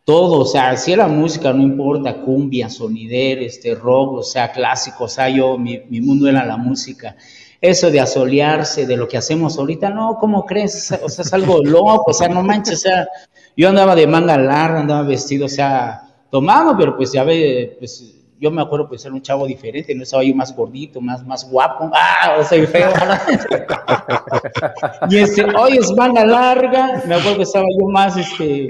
todo, 0.04 0.40
o 0.40 0.44
sea, 0.44 0.76
si 0.76 0.92
era 0.92 1.06
música, 1.06 1.52
no 1.52 1.62
importa, 1.62 2.22
cumbia, 2.22 2.68
sonider, 2.68 3.38
este, 3.38 3.74
rock, 3.74 4.14
o 4.14 4.22
sea, 4.22 4.50
clásico, 4.50 5.04
o 5.04 5.08
sea, 5.08 5.28
yo, 5.28 5.56
mi, 5.58 5.80
mi, 5.88 6.00
mundo 6.00 6.28
era 6.28 6.44
la 6.44 6.56
música. 6.56 7.16
Eso 7.60 7.90
de 7.90 8.00
asolearse, 8.00 8.86
de 8.86 8.96
lo 8.96 9.06
que 9.06 9.16
hacemos 9.16 9.58
ahorita, 9.58 9.90
no, 9.90 10.16
¿cómo 10.18 10.44
crees? 10.44 10.92
O 11.02 11.08
sea, 11.08 11.22
es 11.22 11.32
algo 11.32 11.58
loco, 11.64 12.10
o 12.10 12.12
sea, 12.12 12.28
no 12.28 12.42
manches, 12.42 12.74
o 12.74 12.82
sea, 12.82 13.08
yo 13.56 13.68
andaba 13.68 13.94
de 13.94 14.06
manga 14.06 14.36
larga, 14.36 14.80
andaba 14.80 15.02
vestido, 15.02 15.46
o 15.46 15.48
sea, 15.48 16.02
tomado, 16.30 16.76
pero 16.76 16.96
pues 16.96 17.12
ya 17.12 17.22
ve, 17.22 17.76
pues 17.78 18.16
yo 18.40 18.50
me 18.50 18.60
acuerdo 18.60 18.88
pues 18.88 19.04
era 19.04 19.14
un 19.14 19.22
chavo 19.22 19.46
diferente, 19.46 19.94
no 19.94 20.02
estaba 20.02 20.24
yo 20.24 20.34
más 20.34 20.56
gordito, 20.56 21.00
más, 21.00 21.24
más 21.24 21.48
guapo, 21.48 21.88
ah, 21.94 22.38
o 22.40 22.42
sea, 22.42 22.66
feo. 22.66 22.90
y 25.10 25.18
este, 25.18 25.44
hoy 25.56 25.78
es 25.78 25.92
manga 25.92 26.26
larga, 26.26 27.04
me 27.06 27.14
acuerdo 27.14 27.36
que 27.36 27.42
estaba 27.44 27.66
yo 27.78 27.86
más, 27.86 28.16
este, 28.16 28.66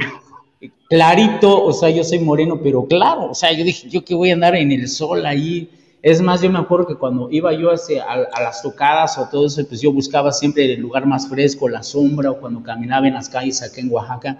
clarito, 0.92 1.64
o 1.64 1.72
sea, 1.72 1.88
yo 1.88 2.04
soy 2.04 2.18
moreno, 2.18 2.60
pero 2.62 2.84
claro, 2.84 3.30
o 3.30 3.34
sea, 3.34 3.50
yo 3.50 3.64
dije, 3.64 3.88
yo 3.88 4.04
que 4.04 4.14
voy 4.14 4.28
a 4.28 4.34
andar 4.34 4.54
en 4.54 4.70
el 4.70 4.88
sol 4.88 5.24
ahí. 5.24 5.70
Es 6.02 6.20
más, 6.20 6.42
yo 6.42 6.50
me 6.50 6.58
acuerdo 6.58 6.86
que 6.86 6.96
cuando 6.96 7.30
iba 7.30 7.50
yo 7.54 7.70
a, 7.70 7.76
a, 8.12 8.42
las 8.42 8.60
tocadas 8.60 9.16
o 9.16 9.26
todo 9.30 9.46
eso, 9.46 9.66
pues 9.66 9.80
yo 9.80 9.90
buscaba 9.90 10.32
siempre 10.32 10.70
el 10.70 10.82
lugar 10.82 11.06
más 11.06 11.28
fresco, 11.28 11.66
la 11.66 11.82
sombra, 11.82 12.30
o 12.30 12.38
cuando 12.38 12.62
caminaba 12.62 13.08
en 13.08 13.14
las 13.14 13.30
calles 13.30 13.62
acá 13.62 13.80
en 13.80 13.90
Oaxaca, 13.90 14.38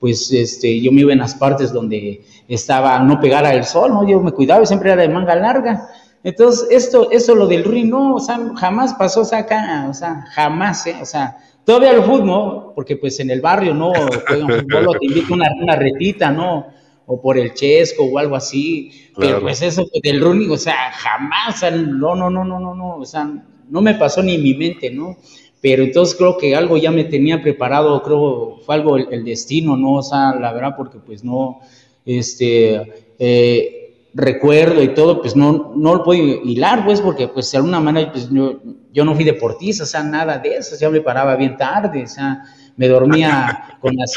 pues 0.00 0.32
este, 0.32 0.80
yo 0.80 0.90
me 0.90 1.02
iba 1.02 1.12
en 1.12 1.20
las 1.20 1.36
partes 1.36 1.72
donde 1.72 2.24
estaba, 2.48 2.98
no 2.98 3.20
pegara 3.20 3.54
el 3.54 3.62
sol, 3.62 3.92
¿no? 3.92 4.08
Yo 4.08 4.18
me 4.20 4.32
cuidaba 4.32 4.66
siempre 4.66 4.90
era 4.90 5.02
de 5.02 5.08
manga 5.08 5.36
larga. 5.36 5.88
Entonces, 6.24 6.68
esto, 6.70 7.10
eso 7.10 7.34
lo 7.34 7.46
del 7.46 7.64
ring, 7.64 7.90
no, 7.90 8.14
o 8.14 8.20
sea, 8.20 8.40
jamás 8.56 8.94
pasó, 8.94 9.22
o 9.22 9.24
sea, 9.24 9.38
acá, 9.38 9.86
o 9.90 9.94
sea, 9.94 10.24
jamás, 10.34 10.86
¿eh? 10.86 10.96
O 11.00 11.04
sea, 11.04 11.36
Todavía 11.64 11.92
el 11.92 12.02
fútbol, 12.02 12.72
porque 12.74 12.96
pues 12.96 13.20
en 13.20 13.30
el 13.30 13.40
barrio 13.40 13.72
no 13.72 13.92
juegan 13.92 14.48
fútbol 14.48 14.88
o 14.88 14.92
te 14.92 15.06
invita 15.06 15.32
una, 15.32 15.48
una 15.60 15.76
retita, 15.76 16.32
¿no? 16.32 16.66
O 17.06 17.20
por 17.20 17.38
el 17.38 17.54
chesco 17.54 18.04
o 18.04 18.18
algo 18.18 18.34
así. 18.34 18.90
Pero 19.16 19.40
pues 19.40 19.62
eso 19.62 19.86
del 20.02 20.20
running, 20.20 20.50
o 20.50 20.56
sea, 20.56 20.90
jamás, 20.92 21.62
no, 21.72 22.16
no, 22.16 22.30
no, 22.30 22.44
no, 22.44 22.58
no, 22.58 22.74
no, 22.74 22.96
o 22.96 23.04
sea, 23.04 23.30
no 23.68 23.80
me 23.80 23.94
pasó 23.94 24.22
ni 24.22 24.34
en 24.34 24.42
mi 24.42 24.54
mente, 24.54 24.90
¿no? 24.90 25.16
Pero 25.60 25.84
entonces 25.84 26.16
creo 26.16 26.36
que 26.36 26.56
algo 26.56 26.76
ya 26.76 26.90
me 26.90 27.04
tenía 27.04 27.40
preparado, 27.40 28.02
creo 28.02 28.58
fue 28.66 28.74
algo 28.74 28.96
el, 28.96 29.24
destino, 29.24 29.76
¿no? 29.76 29.94
O 29.94 30.02
sea, 30.02 30.34
la 30.34 30.52
verdad, 30.52 30.74
porque 30.76 30.98
pues 30.98 31.22
no, 31.22 31.60
este, 32.04 33.14
eh, 33.20 33.81
recuerdo 34.14 34.82
y 34.82 34.94
todo, 34.94 35.20
pues 35.20 35.34
no, 35.34 35.72
no 35.74 35.94
lo 35.94 36.04
puedo 36.04 36.20
hilar, 36.20 36.84
pues, 36.84 37.00
porque 37.00 37.28
pues 37.28 37.50
de 37.50 37.58
alguna 37.58 37.80
manera 37.80 38.12
pues, 38.12 38.28
yo, 38.30 38.60
yo 38.92 39.04
no 39.04 39.14
fui 39.14 39.24
deportista, 39.24 39.84
o 39.84 39.86
sea, 39.86 40.02
nada 40.02 40.38
de 40.38 40.56
eso, 40.56 40.76
ya 40.78 40.90
me 40.90 41.00
paraba 41.00 41.34
bien 41.36 41.56
tarde, 41.56 42.04
o 42.04 42.06
sea, 42.06 42.42
me 42.76 42.88
dormía 42.88 43.76
con 43.80 43.94
las, 43.96 44.12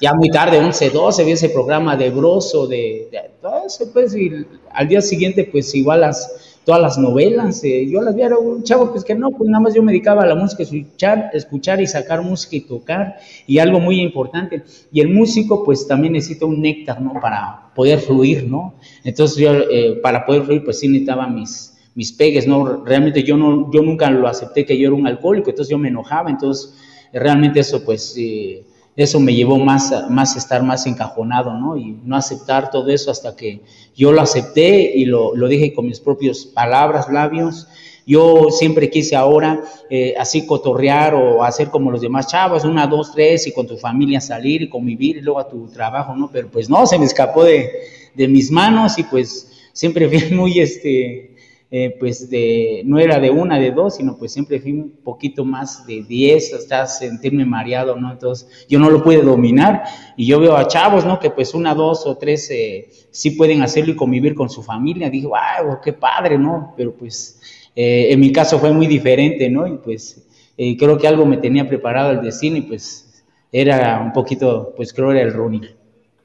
ya 0.00 0.14
muy 0.14 0.30
tarde, 0.30 0.58
11, 0.58 0.90
12, 0.90 1.24
vi 1.24 1.32
ese 1.32 1.50
programa 1.50 1.96
de 1.96 2.10
Broso, 2.10 2.66
de, 2.66 3.08
de 3.12 3.30
todo 3.40 3.66
eso, 3.66 3.92
pues, 3.92 4.14
y 4.16 4.46
al 4.72 4.88
día 4.88 5.02
siguiente, 5.02 5.44
pues, 5.44 5.74
igual 5.74 6.00
las 6.00 6.47
todas 6.68 6.82
las 6.82 6.98
novelas, 6.98 7.64
eh, 7.64 7.88
yo 7.88 8.02
las 8.02 8.14
vi, 8.14 8.20
era 8.20 8.36
un 8.36 8.62
chavo 8.62 8.92
pues 8.92 9.02
que 9.02 9.14
no, 9.14 9.30
pues 9.30 9.48
nada 9.48 9.62
más 9.62 9.72
yo 9.72 9.82
me 9.82 9.90
dedicaba 9.90 10.24
a 10.24 10.26
la 10.26 10.34
música, 10.34 10.64
escuchar, 10.64 11.30
escuchar 11.32 11.80
y 11.80 11.86
sacar 11.86 12.20
música 12.20 12.56
y 12.56 12.60
tocar, 12.60 13.16
y 13.46 13.58
algo 13.58 13.80
muy 13.80 14.02
importante, 14.02 14.62
y 14.92 15.00
el 15.00 15.08
músico 15.08 15.64
pues 15.64 15.88
también 15.88 16.12
necesita 16.12 16.44
un 16.44 16.60
néctar, 16.60 17.00
¿no? 17.00 17.18
Para 17.22 17.70
poder 17.74 18.00
fluir, 18.00 18.46
¿no? 18.46 18.74
Entonces 19.02 19.38
yo, 19.38 19.50
eh, 19.50 19.98
para 20.02 20.26
poder 20.26 20.42
fluir 20.42 20.62
pues 20.62 20.78
sí 20.78 20.88
necesitaba 20.88 21.26
mis, 21.26 21.74
mis 21.94 22.12
pegues, 22.12 22.46
¿no? 22.46 22.84
Realmente 22.84 23.22
yo, 23.22 23.38
no, 23.38 23.72
yo 23.72 23.80
nunca 23.80 24.10
lo 24.10 24.28
acepté 24.28 24.66
que 24.66 24.76
yo 24.76 24.88
era 24.88 24.94
un 24.94 25.06
alcohólico, 25.06 25.48
entonces 25.48 25.70
yo 25.70 25.78
me 25.78 25.88
enojaba, 25.88 26.28
entonces 26.28 26.74
realmente 27.14 27.60
eso 27.60 27.82
pues... 27.82 28.14
Eh, 28.18 28.62
eso 28.98 29.20
me 29.20 29.32
llevó 29.32 29.58
más 29.58 29.92
a, 29.92 30.08
más 30.08 30.36
estar 30.36 30.64
más 30.64 30.84
encajonado, 30.84 31.54
¿no? 31.54 31.76
Y 31.76 31.96
no 32.04 32.16
aceptar 32.16 32.68
todo 32.68 32.90
eso 32.90 33.12
hasta 33.12 33.36
que 33.36 33.60
yo 33.94 34.10
lo 34.10 34.20
acepté 34.20 34.92
y 34.96 35.04
lo, 35.04 35.36
lo 35.36 35.46
dije 35.46 35.72
con 35.72 35.86
mis 35.86 36.00
propias 36.00 36.38
palabras, 36.44 37.08
labios. 37.08 37.68
Yo 38.04 38.48
siempre 38.50 38.90
quise 38.90 39.14
ahora 39.14 39.62
eh, 39.88 40.14
así 40.18 40.46
cotorrear 40.46 41.14
o 41.14 41.44
hacer 41.44 41.68
como 41.68 41.92
los 41.92 42.00
demás 42.00 42.26
chavos, 42.26 42.64
una, 42.64 42.88
dos, 42.88 43.12
tres, 43.12 43.46
y 43.46 43.52
con 43.52 43.68
tu 43.68 43.76
familia 43.76 44.20
salir 44.20 44.62
y 44.62 44.68
convivir 44.68 45.18
y 45.18 45.20
luego 45.20 45.38
a 45.38 45.48
tu 45.48 45.68
trabajo, 45.68 46.16
¿no? 46.16 46.28
Pero 46.32 46.48
pues 46.48 46.68
no, 46.68 46.84
se 46.84 46.98
me 46.98 47.04
escapó 47.04 47.44
de, 47.44 47.70
de 48.16 48.26
mis 48.26 48.50
manos 48.50 48.98
y 48.98 49.04
pues 49.04 49.48
siempre 49.72 50.08
fui 50.08 50.36
muy, 50.36 50.58
este, 50.58 51.36
eh, 51.70 51.94
pues 52.00 52.30
de, 52.30 52.82
no 52.86 52.98
era 52.98 53.20
de 53.20 53.28
una, 53.28 53.58
de 53.58 53.70
dos, 53.70 53.96
sino 53.96 54.16
pues 54.16 54.32
siempre 54.32 54.58
fui 54.58 54.72
un 54.72 54.90
poquito 55.04 55.44
más 55.44 55.86
de 55.86 56.02
diez 56.02 56.54
hasta 56.54 56.86
sentirme 56.86 57.44
mareado, 57.44 57.94
¿no? 57.96 58.10
Entonces 58.10 58.66
yo 58.70 58.78
no 58.78 58.88
lo 58.88 59.04
pude 59.04 59.20
dominar 59.20 59.82
y 60.16 60.26
yo 60.26 60.40
veo 60.40 60.56
a 60.56 60.66
chavos, 60.66 61.04
¿no? 61.04 61.20
Que 61.20 61.28
pues 61.28 61.52
una, 61.52 61.74
dos 61.74 62.06
o 62.06 62.16
tres 62.16 62.50
eh, 62.50 62.88
sí 63.10 63.32
pueden 63.32 63.60
hacerlo 63.60 63.92
y 63.92 63.96
convivir 63.96 64.34
con 64.34 64.48
su 64.48 64.62
familia. 64.62 65.10
Dije, 65.10 65.26
wow, 65.26 65.78
qué 65.84 65.92
padre, 65.92 66.38
¿no? 66.38 66.72
Pero 66.74 66.94
pues 66.94 67.38
eh, 67.76 68.08
en 68.12 68.20
mi 68.20 68.32
caso 68.32 68.58
fue 68.58 68.72
muy 68.72 68.86
diferente, 68.86 69.50
¿no? 69.50 69.66
Y 69.66 69.76
pues 69.76 70.24
creo 70.56 70.98
que 70.98 71.06
algo 71.06 71.24
me 71.26 71.36
tenía 71.36 71.68
preparado 71.68 72.10
el 72.12 72.22
destino 72.22 72.56
y 72.56 72.62
pues 72.62 73.24
era 73.52 74.00
un 74.00 74.12
poquito, 74.12 74.72
pues 74.74 74.92
creo 74.92 75.12
era 75.12 75.20
el 75.20 75.34
running. 75.34 75.77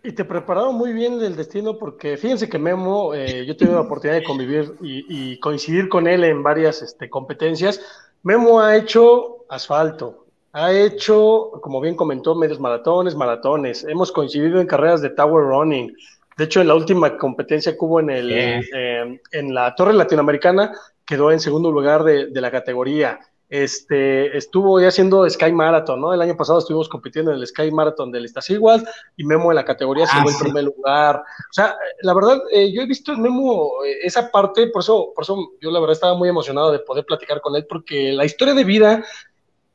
Y 0.06 0.12
te 0.12 0.26
prepararon 0.26 0.76
muy 0.76 0.92
bien 0.92 1.22
el 1.22 1.38
destino 1.38 1.78
porque 1.78 2.18
fíjense 2.18 2.50
que 2.50 2.60
Memo, 2.60 3.14
eh, 3.14 3.46
yo 3.46 3.56
tuve 3.56 3.72
la 3.72 3.82
oportunidad 3.88 4.20
de 4.20 4.26
convivir 4.26 4.76
y, 4.82 5.40
coincidir 5.40 5.88
con 5.88 6.08
él 6.08 6.26
en 6.26 6.44
varias 6.44 6.82
este, 6.82 7.10
competencias. 7.10 7.80
Memo 8.22 8.60
ha 8.60 8.76
hecho 8.76 9.46
asfalto, 9.50 10.26
ha 10.52 10.74
hecho, 10.74 11.52
como 11.62 11.80
bien 11.80 11.96
comentó, 11.96 12.36
medios 12.36 12.60
maratones, 12.60 13.16
maratones. 13.16 13.86
Hemos 13.86 14.12
coincidido 14.12 14.60
en 14.60 14.68
carreras 14.68 15.02
de 15.02 15.10
Tower 15.10 15.46
Running. 15.46 15.96
De 16.38 16.44
hecho, 16.44 16.60
en 16.60 16.68
la 16.68 16.76
última 16.76 17.18
competencia 17.18 17.72
que 17.72 17.86
hubo 17.86 18.02
en, 18.02 18.10
el, 18.10 18.30
eh, 18.32 19.22
en 19.32 19.54
la 19.54 19.74
Torre 19.74 19.94
Latinoamericana, 19.94 20.74
quedó 21.06 21.32
en 21.32 21.40
segundo 21.40 21.72
lugar 21.72 22.04
de, 22.04 22.28
de 22.28 22.42
la 22.42 22.52
categoría 22.52 23.20
este, 23.50 24.36
estuvo 24.36 24.80
ya 24.82 24.88
haciendo 24.88 25.30
Sky 25.30 25.52
Marathon, 25.52 26.02
¿no? 26.02 26.14
El 26.14 26.22
año 26.22 26.36
pasado 26.36 26.60
estuvimos 26.60 26.90
compitiendo 26.90 27.32
en 27.32 27.38
el 27.38 27.48
Sky 27.48 27.72
Marathon 27.72 28.12
del 28.12 28.26
Iztaccíhuatl 28.26 28.86
y 29.18 29.26
Memo 29.26 29.52
en 29.52 29.56
la 29.56 29.66
categoría 29.66 30.08
se 30.08 30.18
ah, 30.18 30.26
en 30.28 30.40
primer 30.40 30.64
lugar. 30.64 31.18
O 31.18 31.54
sea, 31.54 31.76
la 32.02 32.14
verdad, 32.14 32.42
eh, 32.52 32.72
yo 32.74 32.82
he 32.82 32.88
visto 32.88 33.14
en 33.14 33.22
Memo 33.22 33.84
eh, 33.86 33.98
esa 34.04 34.32
parte, 34.32 34.68
por 34.68 34.82
eso, 34.82 35.12
por 35.14 35.24
eso 35.24 35.52
yo 35.62 35.72
la 35.72 35.80
verdad 35.80 35.94
estaba 35.94 36.18
muy 36.18 36.30
emocionado 36.30 36.72
de 36.72 36.80
poder 36.80 37.06
platicar 37.06 37.42
con 37.42 37.56
él, 37.56 37.66
porque 37.68 38.12
la 38.14 38.26
historia 38.26 38.54
de 38.54 38.64
vida 38.64 39.06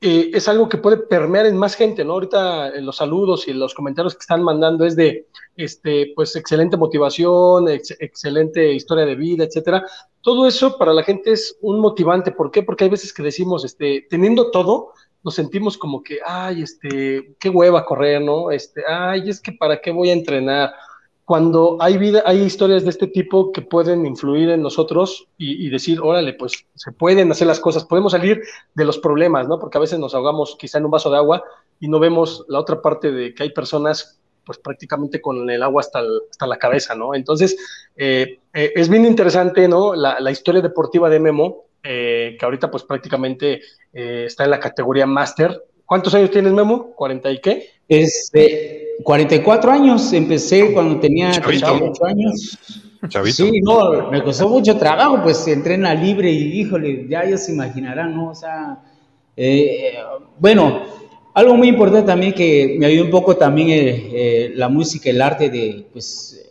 eh, 0.01 0.31
es 0.33 0.47
algo 0.49 0.69
que 0.69 0.79
puede 0.79 0.99
permear 0.99 1.47
en 1.47 1.57
más 1.57 1.75
gente, 1.75 2.05
¿no? 2.05 2.13
Ahorita 2.15 2.71
los 2.81 2.97
saludos 2.97 3.49
y 3.49 3.53
los 3.53 3.75
comentarios 3.75 4.15
que 4.15 4.21
están 4.21 4.43
mandando 4.43 4.85
es 4.85 4.95
de, 4.95 5.27
este, 5.57 6.13
pues, 6.15 6.37
excelente 6.37 6.77
motivación, 6.77 7.69
excelente 7.69 8.73
historia 8.73 9.05
de 9.05 9.17
vida, 9.17 9.45
etcétera, 9.45 9.85
todo 10.21 10.47
eso 10.47 10.79
para 10.79 10.93
la 10.93 11.03
gente 11.03 11.33
es 11.33 11.57
un 11.61 11.81
motivante. 11.81 12.31
¿Por 12.31 12.51
qué? 12.51 12.63
Porque 12.63 12.85
hay 12.85 12.91
veces 12.91 13.13
que 13.13 13.23
decimos, 13.23 13.65
este, 13.65 14.07
teniendo 14.09 14.51
todo, 14.51 14.93
nos 15.25 15.35
sentimos 15.35 15.77
como 15.77 16.03
que, 16.03 16.19
ay, 16.25 16.63
este, 16.63 17.35
qué 17.41 17.49
hueva 17.49 17.85
correr, 17.85 18.23
¿no? 18.23 18.51
Este, 18.51 18.83
ay, 18.87 19.29
es 19.29 19.41
que 19.41 19.53
para 19.53 19.81
qué 19.81 19.91
voy 19.91 20.11
a 20.11 20.13
entrenar. 20.13 20.75
Cuando 21.29 21.77
hay 21.79 21.99
vida, 21.99 22.23
hay 22.25 22.41
historias 22.41 22.85
de 22.85 22.89
este 22.89 23.07
tipo 23.07 23.53
que 23.53 23.61
pueden 23.61 24.07
influir 24.07 24.49
en 24.49 24.63
nosotros 24.63 25.29
y, 25.37 25.69
decir, 25.69 26.01
órale, 26.01 26.33
pues 26.33 26.65
se 26.75 26.91
pueden 26.91 27.31
hacer 27.31 27.47
las 27.47 27.61
cosas, 27.61 27.85
podemos 27.85 28.13
salir 28.13 28.41
de 28.75 28.85
los 28.87 28.97
problemas, 28.97 29.47
¿no? 29.47 29.59
Porque 29.59 29.77
a 29.77 29.81
veces 29.83 29.99
nos 29.99 30.15
ahogamos 30.15 30.57
quizá 30.59 30.79
en 30.79 30.87
un 30.87 30.91
vaso 30.91 31.11
de 31.11 31.19
agua 31.19 31.45
y 31.81 31.89
no 31.89 31.99
vemos 31.99 32.47
la 32.49 32.59
otra 32.59 32.81
parte 32.81 33.13
de 33.13 33.35
que 33.35 33.43
hay 33.43 33.51
personas 33.51 34.19
pues 34.47 34.57
prácticamente 34.57 35.21
con 35.21 35.51
el 35.51 35.63
agua 35.63 35.81
hasta, 35.81 36.01
hasta 36.31 36.47
la 36.47 36.57
cabeza, 36.57 36.95
¿no? 36.95 37.15
Entonces, 37.15 37.59
eh, 37.95 38.39
eh, 38.55 38.73
es 38.75 38.89
bien 38.89 39.05
interesante, 39.05 39.69
¿no? 39.69 39.95
La, 39.95 40.21
la, 40.21 40.31
historia 40.31 40.63
deportiva 40.63 41.11
de 41.11 41.21
Memo, 41.21 41.67
eh, 41.83 42.39
que 42.41 42.45
ahorita 42.47 42.71
pues 42.71 42.85
prácticamente 42.85 43.61
eh, 43.93 44.25
está 44.27 44.45
en 44.45 44.51
la 44.53 44.61
categoría 44.61 45.05
máster. 45.05 45.63
¿Cuántos 45.85 46.15
años 46.15 46.31
tienes, 46.31 46.55
Memo? 46.55 46.97
¿40 46.97 47.35
y 47.35 47.41
qué? 47.43 47.78
Es 47.89 48.31
44 49.03 49.71
años, 49.71 50.13
empecé 50.13 50.73
cuando 50.73 51.01
tenía 51.01 51.33
38 51.33 52.05
años. 52.05 52.59
Chavito. 53.09 53.37
Sí, 53.47 53.61
no, 53.63 54.11
me 54.11 54.23
costó 54.23 54.49
mucho 54.49 54.77
trabajo, 54.77 55.23
pues 55.23 55.47
entrena 55.47 55.95
libre 55.95 56.31
y 56.33 56.61
híjole, 56.61 57.07
ya 57.09 57.23
ellos 57.23 57.45
se 57.45 57.53
imaginarán, 57.53 58.15
¿no? 58.15 58.31
O 58.31 58.35
sea, 58.35 58.83
eh, 59.37 59.95
bueno, 60.39 60.83
algo 61.33 61.57
muy 61.57 61.69
importante 61.69 62.07
también 62.07 62.33
que 62.33 62.77
me 62.79 62.87
ayudó 62.87 63.05
un 63.05 63.11
poco 63.11 63.37
también 63.37 64.57
la 64.57 64.69
música, 64.69 65.11
el 65.11 65.23
arte 65.23 65.49
de, 65.49 65.87
pues, 65.93 66.45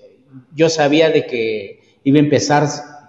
yo 0.56 0.70
sabía 0.70 1.10
de 1.10 1.26
que 1.26 1.82
iba 2.04 2.18
a 2.18 2.22
empezar 2.22 2.66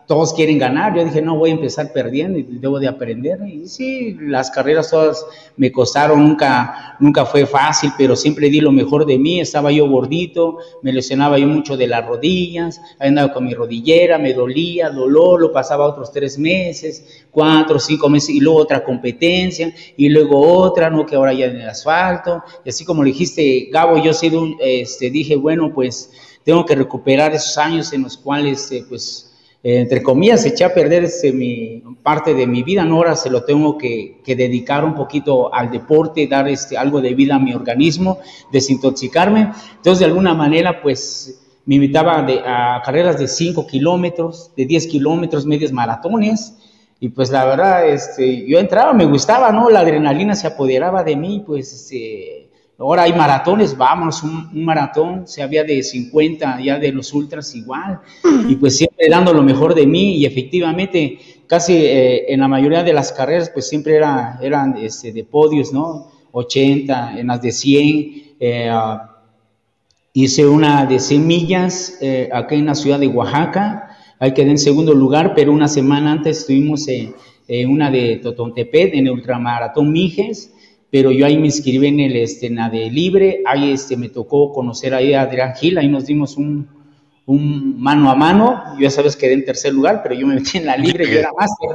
todos 0.09 0.32
quieren 0.32 0.59
ganar. 0.59 0.97
Yo 0.97 1.05
dije, 1.05 1.20
no, 1.20 1.36
voy 1.36 1.51
a 1.51 1.52
empezar 1.52 1.93
perdiendo 1.93 2.39
y 2.39 2.43
debo 2.43 2.80
de 2.80 2.89
aprender. 2.89 3.40
Y 3.47 3.68
sí, 3.68 4.16
las 4.18 4.51
carreras 4.51 4.90
todas 4.90 5.24
me 5.59 5.70
costaron, 5.70 6.24
nunca, 6.24 6.97
nunca 6.98 7.26
fue 7.26 7.44
fácil, 7.44 7.93
pero 7.98 8.16
siempre 8.16 8.48
di 8.48 8.62
lo 8.62 8.72
mejor 8.72 9.05
de 9.05 9.18
mí. 9.18 9.39
Estaba 9.39 9.70
yo 9.70 9.86
gordito, 9.86 10.56
me 10.80 10.94
lesionaba 10.94 11.39
yo 11.39 11.47
mucho 11.47 11.76
de 11.76 11.86
las 11.86 12.06
rodillas, 12.06 12.80
andaba 12.98 13.35
con 13.35 13.44
mi 13.44 13.52
rodillera, 13.52 14.16
me 14.16 14.32
dolía, 14.32 14.89
dolor, 14.89 15.43
lo 15.43 15.52
pasaba 15.52 15.86
otros 15.86 16.10
tres 16.10 16.39
meses, 16.39 17.26
cuatro, 17.30 17.78
cinco 17.78 18.09
meses, 18.09 18.30
y 18.30 18.40
luego 18.40 18.60
otra 18.60 18.82
competencia, 18.82 19.74
y 19.94 20.09
luego 20.09 20.40
otra, 20.40 20.89
no 20.89 21.05
que 21.05 21.16
ahora 21.16 21.35
ya 21.35 21.47
en 21.47 21.60
el 21.60 21.68
asfalto. 21.68 22.43
Y 22.64 22.70
así 22.70 22.82
como 22.82 23.05
le 23.05 23.10
dijiste, 23.10 23.68
Gabo, 23.70 24.02
yo 24.02 24.14
sí, 24.14 24.32
este, 24.59 25.10
dije, 25.10 25.36
bueno, 25.36 25.70
pues 25.74 26.10
tengo 26.44 26.64
que 26.64 26.74
recuperar 26.74 27.35
esos 27.35 27.59
años 27.59 27.93
en 27.93 28.05
los 28.05 28.16
cuales, 28.16 28.72
eh, 28.72 28.86
pues, 28.89 29.28
entre 29.62 30.02
comillas, 30.02 30.44
eché 30.47 30.64
a 30.64 30.72
perder 30.72 31.09
mi, 31.35 31.82
parte 32.02 32.32
de 32.32 32.47
mi 32.47 32.62
vida, 32.62 32.85
¿no? 32.85 32.97
Ahora 32.97 33.16
se 33.16 33.28
lo 33.28 33.43
tengo 33.43 33.76
que, 33.76 34.22
dedicar 34.24 34.85
un 34.85 34.94
poquito 34.94 35.52
al 35.52 35.70
deporte, 35.70 36.26
dar 36.26 36.48
este, 36.48 36.78
algo 36.78 37.01
de 37.01 37.14
vida 37.14 37.35
a 37.35 37.39
mi 37.39 37.52
organismo, 37.52 38.18
desintoxicarme. 38.52 39.52
Entonces, 39.76 39.98
de 39.98 40.05
alguna 40.05 40.35
manera, 40.35 40.80
pues 40.80 41.40
me 41.66 41.74
invitaba 41.74 42.24
a 42.47 42.82
carreras 42.82 43.18
de 43.18 43.26
5 43.26 43.66
kilómetros, 43.66 44.52
de 44.56 44.64
10 44.64 44.86
kilómetros, 44.86 45.44
medios 45.44 45.72
maratones. 45.72 46.55
Y 47.01 47.10
pues 47.10 47.30
la 47.30 47.44
verdad, 47.44 47.86
este, 47.86 48.47
yo 48.47 48.59
entraba, 48.59 48.93
me 48.93 49.05
gustaba, 49.06 49.52
¿no? 49.52 49.70
La 49.70 49.80
adrenalina 49.80 50.35
se 50.35 50.47
apoderaba 50.47 51.05
de 51.05 51.16
mí, 51.16 51.43
pues 51.47 51.72
este, 51.72 52.48
Ahora 52.81 53.03
hay 53.03 53.13
maratones, 53.13 53.77
vamos, 53.77 54.23
un, 54.23 54.65
maratón, 54.65 55.27
se 55.27 55.43
había 55.43 55.65
de 55.65 55.83
50, 55.83 56.61
ya 56.61 56.79
de 56.79 56.93
los 56.93 57.13
ultras 57.13 57.53
igual, 57.57 57.99
y 58.49 58.55
pues 58.55 58.77
siempre 58.77 59.09
dando 59.11 59.33
lo 59.33 59.43
mejor 59.43 59.75
de 59.75 59.85
mí, 59.85 60.15
y 60.15 60.25
efectivamente, 60.25 61.19
casi 61.49 61.75
eh, 61.75 62.33
en 62.33 62.39
la 62.39 62.47
mayoría 62.47 62.85
de 62.85 62.93
las 62.93 63.13
carreras, 63.13 63.51
pues 63.51 63.69
siempre 63.69 63.97
era, 63.97 64.39
eran 64.41 64.77
este, 64.77 65.13
de 65.13 65.25
podios, 65.25 65.73
¿no? 65.73 66.07
80, 66.31 67.19
en 67.19 67.27
las 67.27 67.43
de 67.43 67.51
100, 67.51 68.37
eh, 68.39 68.73
hice 70.13 70.47
una 70.47 70.87
de 70.87 71.01
100 71.01 71.27
millas 71.27 71.99
eh, 72.01 72.29
acá 72.33 72.55
en 72.55 72.67
la 72.67 72.77
ciudad 72.77 73.01
de 73.01 73.09
Oaxaca, 73.09 73.99
ahí 74.21 74.33
quedé 74.33 74.51
en 74.51 74.59
segundo 74.59 74.95
lugar, 74.95 75.35
pero 75.35 75.53
una 75.53 75.67
semana 75.67 76.13
antes 76.13 76.39
estuvimos 76.39 76.87
en 76.87 77.71
una 77.71 77.91
de 77.91 78.21
Totontepet, 78.23 78.95
en 78.95 79.09
el 79.09 79.15
ultramaratón 79.15 79.91
Mijes, 79.91 80.53
pero 80.90 81.10
yo 81.10 81.27
ahí 81.27 81.36
me 81.36 81.47
inscribí 81.47 81.86
en 81.86 82.01
el 82.01 82.16
este, 82.16 82.48
de 82.48 82.90
libre, 82.90 83.43
ahí 83.47 83.73
este, 83.73 83.97
me 83.97 84.09
tocó 84.09 84.52
conocer 84.52 84.94
ahí 84.94 85.12
a 85.12 85.23
Adrián 85.23 85.55
Gil, 85.55 85.77
ahí 85.78 85.89
nos 85.89 86.06
dimos 86.06 86.36
un, 86.36 86.66
un 87.27 87.81
mano 87.81 88.10
a 88.10 88.15
mano, 88.15 88.62
yo 88.77 88.81
ya 88.81 88.90
sabes 88.90 89.15
quedé 89.15 89.35
en 89.35 89.44
tercer 89.44 89.74
lugar, 89.74 90.01
pero 90.02 90.15
yo 90.15 90.27
me 90.27 90.36
metí 90.36 90.56
en 90.56 90.66
la 90.66 90.77
libre, 90.77 91.05
yo 91.06 91.19
era 91.19 91.31
máster, 91.39 91.70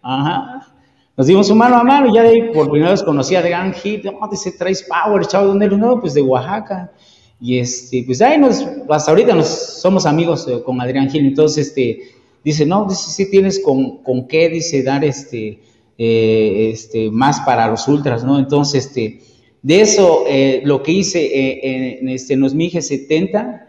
ajá, 0.00 0.74
nos 1.16 1.26
dimos 1.26 1.50
un 1.50 1.58
mano 1.58 1.76
a 1.76 1.84
mano, 1.84 2.08
y 2.08 2.14
ya 2.14 2.22
de 2.22 2.28
ahí 2.28 2.52
por 2.52 2.70
primera 2.70 2.92
vez 2.92 3.02
conocí 3.02 3.34
a 3.34 3.40
Adrián 3.40 3.74
Gil, 3.74 4.02
no, 4.04 4.26
dice, 4.30 4.52
traes 4.52 4.82
power, 4.82 5.26
chavo, 5.26 5.48
¿dónde 5.48 5.66
eres? 5.66 5.78
No, 5.78 6.00
pues 6.00 6.14
de 6.14 6.22
Oaxaca, 6.22 6.90
y 7.38 7.58
este, 7.58 8.04
pues 8.06 8.22
ahí 8.22 8.38
nos, 8.38 8.66
hasta 8.88 9.10
ahorita 9.10 9.34
nos 9.34 9.46
somos 9.46 10.06
amigos 10.06 10.48
eh, 10.48 10.62
con 10.64 10.80
Adrián 10.80 11.10
Gil, 11.10 11.26
entonces, 11.26 11.68
este, 11.68 12.00
dice, 12.42 12.64
no, 12.64 12.86
dice, 12.88 13.10
sí 13.10 13.30
tienes 13.30 13.60
con, 13.60 13.98
con 13.98 14.26
qué, 14.26 14.48
dice, 14.48 14.82
dar 14.82 15.04
este, 15.04 15.60
eh, 15.98 16.70
este, 16.72 17.10
más 17.10 17.40
para 17.40 17.68
los 17.68 17.88
ultras, 17.88 18.22
¿no? 18.22 18.38
Entonces, 18.38 18.86
este, 18.86 19.20
de 19.62 19.80
eso, 19.80 20.24
eh, 20.28 20.60
lo 20.64 20.82
que 20.82 20.92
hice 20.92 21.24
eh, 21.24 21.98
en, 22.00 22.08
este, 22.08 22.36
los 22.36 22.54
Mije 22.54 22.82
70, 22.82 23.62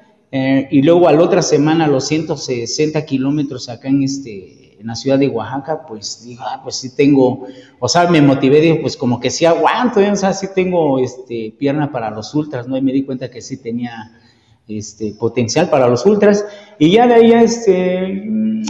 y 0.70 0.82
luego 0.82 1.08
a 1.08 1.14
la 1.14 1.24
otra 1.24 1.42
semana 1.42 1.88
los 1.88 2.06
160 2.08 3.06
kilómetros 3.06 3.70
acá 3.70 3.88
en, 3.88 4.04
este, 4.04 4.78
en 4.80 4.86
la 4.86 4.96
ciudad 4.96 5.18
de 5.18 5.30
Oaxaca, 5.30 5.86
pues 5.88 6.24
digo, 6.26 6.44
ah, 6.46 6.60
pues 6.62 6.76
sí 6.76 6.96
tengo, 6.96 7.48
o 7.80 7.88
sea, 7.88 8.08
me 8.10 8.22
motivé, 8.22 8.60
digo, 8.60 8.82
pues 8.82 8.98
como 8.98 9.20
que 9.20 9.32
sí 9.32 9.46
aguanto, 9.46 10.02
o 10.02 10.16
sea, 10.16 10.34
sí 10.34 10.48
tengo 10.54 11.00
este, 11.00 11.56
pierna 11.58 11.92
para 11.92 12.12
los 12.12 12.36
ultras, 12.36 12.68
¿no? 12.68 12.78
Y 12.78 12.82
me 12.82 12.92
di 12.92 13.04
cuenta 13.04 13.32
que 13.32 13.42
sí 13.42 13.58
tenía 13.58 14.20
este, 14.68 15.14
potencial 15.14 15.70
para 15.70 15.88
los 15.88 16.06
ultras. 16.06 16.46
Y 16.80 16.92
ya 16.92 17.08
de 17.08 17.14
ahí, 17.16 17.32
este, 17.32 18.24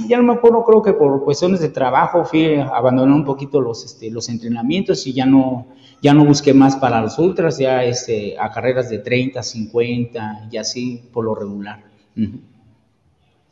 ya 0.07 0.17
no 0.17 0.23
me 0.23 0.33
acuerdo, 0.33 0.63
creo 0.63 0.81
que 0.81 0.93
por 0.93 1.23
cuestiones 1.23 1.59
de 1.59 1.69
trabajo 1.69 2.23
fui 2.23 2.55
abandonando 2.55 3.15
un 3.15 3.25
poquito 3.25 3.59
los, 3.59 3.83
este, 3.83 4.09
los 4.09 4.29
entrenamientos 4.29 5.05
y 5.07 5.13
ya 5.13 5.25
no, 5.25 5.67
ya 6.01 6.13
no 6.13 6.23
busqué 6.23 6.53
más 6.53 6.75
para 6.77 7.01
los 7.01 7.17
ultras, 7.19 7.57
ya 7.57 7.83
este, 7.83 8.37
a 8.39 8.51
carreras 8.51 8.89
de 8.89 8.99
30, 8.99 9.43
50 9.43 10.47
y 10.51 10.57
así 10.57 11.09
por 11.11 11.25
lo 11.25 11.35
regular. 11.35 11.83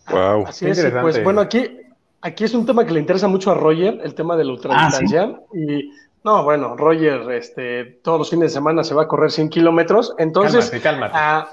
Wow. 0.09 0.45
Así 0.47 0.67
es, 0.67 0.85
pues 1.01 1.23
bueno, 1.23 1.41
aquí, 1.41 1.69
aquí 2.21 2.43
es 2.43 2.53
un 2.53 2.65
tema 2.65 2.85
que 2.85 2.93
le 2.93 2.99
interesa 2.99 3.27
mucho 3.27 3.51
a 3.51 3.55
Roger, 3.55 3.99
el 4.03 4.13
tema 4.13 4.37
de 4.37 4.45
la 4.45 4.51
ultradistancia. 4.51 5.23
Ah, 5.23 5.41
y 5.53 5.91
no, 6.23 6.43
bueno, 6.43 6.75
Roger, 6.75 7.29
este, 7.31 7.85
todos 8.03 8.19
los 8.19 8.29
fines 8.29 8.51
de 8.51 8.53
semana 8.55 8.83
se 8.83 8.95
va 8.95 9.03
a 9.03 9.07
correr 9.07 9.31
100 9.31 9.49
kilómetros, 9.49 10.15
entonces... 10.17 10.71
Cálmate, 10.81 10.83
cálmate. 10.83 11.13
Ah, 11.15 11.49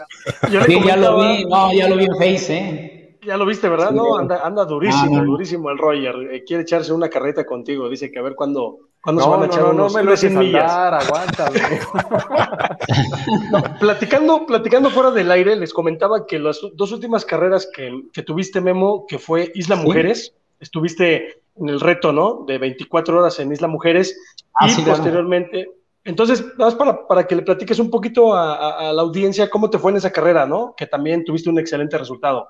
sí, 0.66 0.80
ya 0.86 0.96
lo 0.96 1.20
vi, 1.20 1.44
no, 1.44 1.72
ya 1.72 1.88
lo 1.88 1.96
vi 1.96 2.04
en 2.04 2.16
Face, 2.16 2.56
¿eh? 2.56 2.91
Ya 3.24 3.36
lo 3.36 3.46
viste, 3.46 3.68
¿verdad? 3.68 3.92
no, 3.92 4.18
anda, 4.18 4.40
anda 4.44 4.64
durísimo, 4.64 5.18
ah, 5.18 5.24
durísimo 5.24 5.70
el 5.70 5.78
Roger. 5.78 6.16
Eh, 6.32 6.44
quiere 6.44 6.64
echarse 6.64 6.92
una 6.92 7.08
carreta 7.08 7.46
contigo, 7.46 7.88
dice 7.88 8.10
que 8.10 8.18
a 8.18 8.22
ver 8.22 8.34
cuándo, 8.34 8.78
cuándo 9.00 9.22
se 9.22 9.28
van 9.28 9.42
a 9.42 9.46
echar 9.46 9.62
no, 9.62 9.70
unos, 9.70 9.92
no 9.92 9.98
me 9.98 10.04
lo 10.04 10.16
100 10.16 10.38
millas. 10.38 10.72
aguántame. 10.72 11.60
platicando, 13.80 14.44
platicando 14.44 14.90
fuera 14.90 15.12
del 15.12 15.30
aire, 15.30 15.54
les 15.54 15.72
comentaba 15.72 16.26
que 16.26 16.40
las 16.40 16.60
dos 16.74 16.90
últimas 16.90 17.24
carreras 17.24 17.68
que, 17.72 17.92
que 18.12 18.22
tuviste, 18.22 18.60
Memo, 18.60 19.06
que 19.06 19.20
fue 19.20 19.52
Isla 19.54 19.76
Mujeres, 19.76 20.34
estuviste 20.58 21.42
en 21.56 21.68
el 21.68 21.80
reto, 21.80 22.12
¿no? 22.12 22.44
De 22.44 22.58
24 22.58 23.20
horas 23.20 23.38
en 23.38 23.52
Isla 23.52 23.68
Mujeres 23.68 24.18
ah, 24.54 24.68
y 24.68 24.82
posteriormente. 24.82 25.68
Entonces, 26.04 26.44
nada 26.58 26.64
más 26.64 26.74
para, 26.74 27.06
para, 27.06 27.26
que 27.28 27.36
le 27.36 27.42
platiques 27.42 27.78
un 27.78 27.88
poquito 27.88 28.34
a, 28.34 28.92
la 28.92 29.02
audiencia 29.02 29.48
cómo 29.48 29.70
te 29.70 29.78
fue 29.78 29.92
en 29.92 29.98
esa 29.98 30.10
carrera, 30.10 30.44
¿no? 30.44 30.74
Que 30.76 30.88
también 30.88 31.24
tuviste 31.24 31.48
un 31.48 31.60
excelente 31.60 31.96
resultado. 31.96 32.48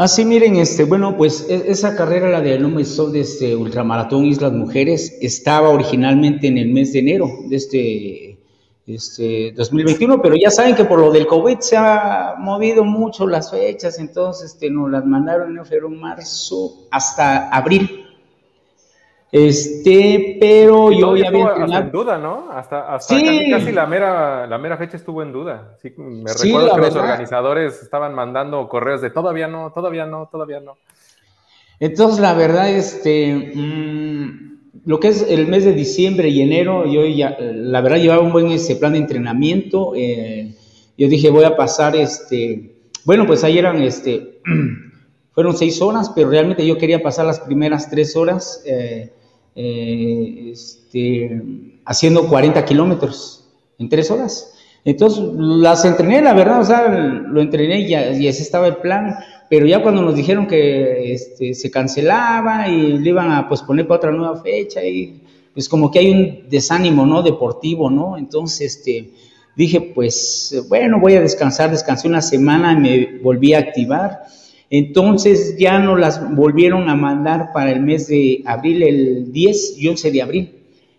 Ah, 0.00 0.06
sí, 0.06 0.24
miren, 0.24 0.54
este, 0.54 0.84
bueno, 0.84 1.16
pues 1.16 1.44
e, 1.50 1.72
esa 1.72 1.96
carrera, 1.96 2.28
la 2.30 2.40
de 2.40 2.56
Loma 2.56 2.80
de 2.80 3.20
este 3.20 3.56
Ultramaratón 3.56 4.26
Islas 4.26 4.52
Mujeres, 4.52 5.18
estaba 5.20 5.70
originalmente 5.70 6.46
en 6.46 6.56
el 6.56 6.68
mes 6.68 6.92
de 6.92 7.00
enero 7.00 7.28
de 7.48 7.56
este, 7.56 8.38
este 8.86 9.50
2021, 9.56 10.22
pero 10.22 10.36
ya 10.36 10.52
saben 10.52 10.76
que 10.76 10.84
por 10.84 11.00
lo 11.00 11.10
del 11.10 11.26
COVID 11.26 11.58
se 11.58 11.76
ha 11.76 12.36
movido 12.38 12.84
mucho 12.84 13.26
las 13.26 13.50
fechas, 13.50 13.98
entonces 13.98 14.52
este, 14.52 14.70
nos 14.70 14.88
las 14.88 15.04
mandaron 15.04 15.58
en 15.58 15.66
febrero, 15.66 15.90
marzo, 15.90 16.86
hasta 16.92 17.48
abril. 17.48 18.07
Este, 19.30 20.38
pero 20.40 20.90
yo 20.90 21.14
ya 21.14 21.28
había 21.28 21.48
entrenado. 21.48 21.84
en 21.84 21.92
duda, 21.92 22.18
¿no? 22.18 22.50
Hasta, 22.50 22.94
hasta 22.94 23.14
casi, 23.50 23.72
la 23.72 23.86
mera, 23.86 24.46
la 24.46 24.56
mera 24.56 24.78
fecha 24.78 24.96
estuvo 24.96 25.22
en 25.22 25.32
duda. 25.32 25.76
Sí, 25.82 25.92
me 25.98 26.32
recuerdo 26.32 26.74
que 26.74 26.80
los 26.80 26.96
organizadores 26.96 27.82
estaban 27.82 28.14
mandando 28.14 28.66
correos 28.68 29.02
de 29.02 29.10
todavía 29.10 29.46
no, 29.46 29.70
todavía 29.72 30.06
no, 30.06 30.28
todavía 30.32 30.60
no. 30.60 30.78
Entonces, 31.78 32.20
la 32.20 32.32
verdad, 32.32 32.70
este, 32.70 33.52
mm, 33.54 34.82
lo 34.86 34.98
que 34.98 35.08
es 35.08 35.22
el 35.28 35.46
mes 35.46 35.64
de 35.64 35.74
diciembre 35.74 36.30
y 36.30 36.40
enero, 36.40 36.86
yo 36.86 37.04
ya, 37.04 37.36
la 37.38 37.82
verdad, 37.82 37.98
llevaba 37.98 38.22
un 38.22 38.32
buen 38.32 38.50
ese 38.50 38.76
plan 38.76 38.92
de 38.92 38.98
entrenamiento. 38.98 39.92
Eh, 39.94 40.54
yo 40.96 41.06
dije, 41.06 41.28
voy 41.28 41.44
a 41.44 41.54
pasar, 41.54 41.94
este, 41.94 42.76
bueno, 43.04 43.26
pues 43.26 43.44
ahí 43.44 43.58
eran, 43.58 43.82
este, 43.82 44.40
fueron 45.32 45.54
seis 45.54 45.82
horas, 45.82 46.10
pero 46.14 46.30
realmente 46.30 46.66
yo 46.66 46.78
quería 46.78 47.02
pasar 47.02 47.26
las 47.26 47.40
primeras 47.40 47.90
tres 47.90 48.16
horas. 48.16 48.62
Eh, 48.64 49.12
eh, 49.60 50.50
este, 50.52 51.42
haciendo 51.84 52.28
40 52.28 52.64
kilómetros 52.64 53.44
en 53.80 53.88
tres 53.88 54.08
horas. 54.08 54.54
Entonces 54.84 55.20
las 55.34 55.84
entrené, 55.84 56.22
la 56.22 56.32
verdad, 56.32 56.60
o 56.60 56.64
sea, 56.64 56.86
lo 56.88 57.40
entrené 57.40 57.80
y, 57.80 58.28
ese 58.28 58.42
estaba 58.42 58.68
el 58.68 58.76
plan, 58.76 59.16
pero 59.50 59.66
ya 59.66 59.82
cuando 59.82 60.00
nos 60.00 60.14
dijeron 60.14 60.46
que 60.46 61.12
este, 61.12 61.54
se 61.54 61.72
cancelaba 61.72 62.68
y 62.68 62.98
le 62.98 63.10
iban 63.10 63.32
a 63.32 63.48
posponer 63.48 63.88
para 63.88 63.98
otra 63.98 64.12
nueva 64.12 64.40
fecha, 64.40 64.84
y 64.84 65.22
pues 65.52 65.68
como 65.68 65.90
que 65.90 65.98
hay 65.98 66.12
un 66.12 66.48
desánimo, 66.48 67.04
¿no? 67.04 67.22
Deportivo, 67.22 67.90
¿no? 67.90 68.16
Entonces, 68.16 68.76
este, 68.76 69.10
dije, 69.56 69.80
pues 69.80 70.54
bueno, 70.68 71.00
voy 71.00 71.14
a 71.14 71.20
descansar, 71.20 71.72
descansé 71.72 72.06
una 72.06 72.22
semana 72.22 72.74
y 72.74 72.76
me 72.76 73.18
volví 73.18 73.54
a 73.54 73.58
activar. 73.58 74.22
Entonces 74.70 75.56
ya 75.58 75.78
nos 75.78 75.98
las 75.98 76.34
volvieron 76.34 76.88
a 76.88 76.94
mandar 76.94 77.50
para 77.52 77.72
el 77.72 77.80
mes 77.80 78.08
de 78.08 78.42
abril, 78.44 78.82
el 78.82 79.32
10 79.32 79.78
y 79.78 79.88
11 79.88 80.10
de 80.10 80.22
abril, 80.22 80.54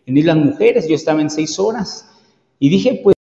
en 0.06 0.18
Islas 0.18 0.38
Mujeres, 0.38 0.88
yo 0.88 0.96
estaba 0.96 1.22
en 1.22 1.30
seis 1.30 1.60
horas. 1.60 2.10
Y 2.58 2.70
dije, 2.70 3.00
pues 3.04 3.16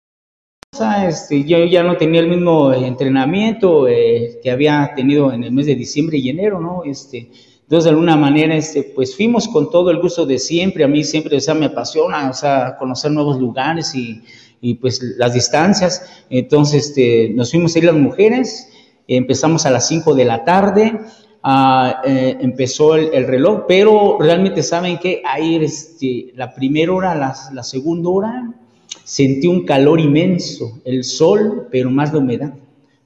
este, 1.07 1.43
yo 1.43 1.63
ya 1.65 1.83
no 1.83 1.97
tenía 1.97 2.21
el 2.21 2.29
mismo 2.29 2.73
entrenamiento 2.73 3.87
eh, 3.87 4.39
que 4.41 4.49
había 4.49 4.93
tenido 4.95 5.31
en 5.31 5.43
el 5.43 5.51
mes 5.51 5.65
de 5.65 5.75
diciembre 5.75 6.17
y 6.17 6.29
enero, 6.29 6.59
¿no? 6.59 6.83
Este, 6.83 7.29
entonces, 7.61 7.83
de 7.83 7.89
alguna 7.91 8.15
manera, 8.15 8.55
este, 8.55 8.81
pues 8.81 9.15
fuimos 9.15 9.47
con 9.47 9.69
todo 9.69 9.91
el 9.91 9.99
gusto 9.99 10.25
de 10.25 10.39
siempre. 10.39 10.83
A 10.83 10.87
mí 10.87 11.03
siempre, 11.03 11.37
o 11.37 11.55
me 11.55 11.67
apasiona, 11.67 12.29
o 12.29 12.33
sea, 12.33 12.75
conocer 12.79 13.11
nuevos 13.11 13.39
lugares 13.39 13.93
y, 13.93 14.23
y 14.61 14.75
pues 14.75 15.01
las 15.17 15.33
distancias. 15.33 16.25
Entonces, 16.29 16.87
este, 16.87 17.29
nos 17.29 17.51
fuimos 17.51 17.75
a 17.75 17.79
ir 17.79 17.85
las 17.85 17.95
mujeres, 17.95 18.69
empezamos 19.17 19.65
a 19.65 19.71
las 19.71 19.87
5 19.87 20.15
de 20.15 20.25
la 20.25 20.43
tarde, 20.43 20.99
ah, 21.43 22.01
eh, 22.05 22.37
empezó 22.39 22.95
el, 22.95 23.25
reloj, 23.25 23.65
pero 23.67 24.17
realmente 24.19 24.63
saben 24.63 24.97
que 24.97 25.21
ahí, 25.25 25.55
este, 25.55 26.33
la 26.35 26.53
primera 26.53 26.93
hora, 26.93 27.15
la, 27.15 27.63
segunda 27.63 28.09
hora, 28.09 28.53
sentí 29.03 29.47
un 29.47 29.65
calor 29.65 29.99
inmenso, 29.99 30.79
el 30.85 31.03
sol, 31.03 31.67
pero 31.71 31.89
más 31.89 32.13
la 32.13 32.19
humedad. 32.19 32.53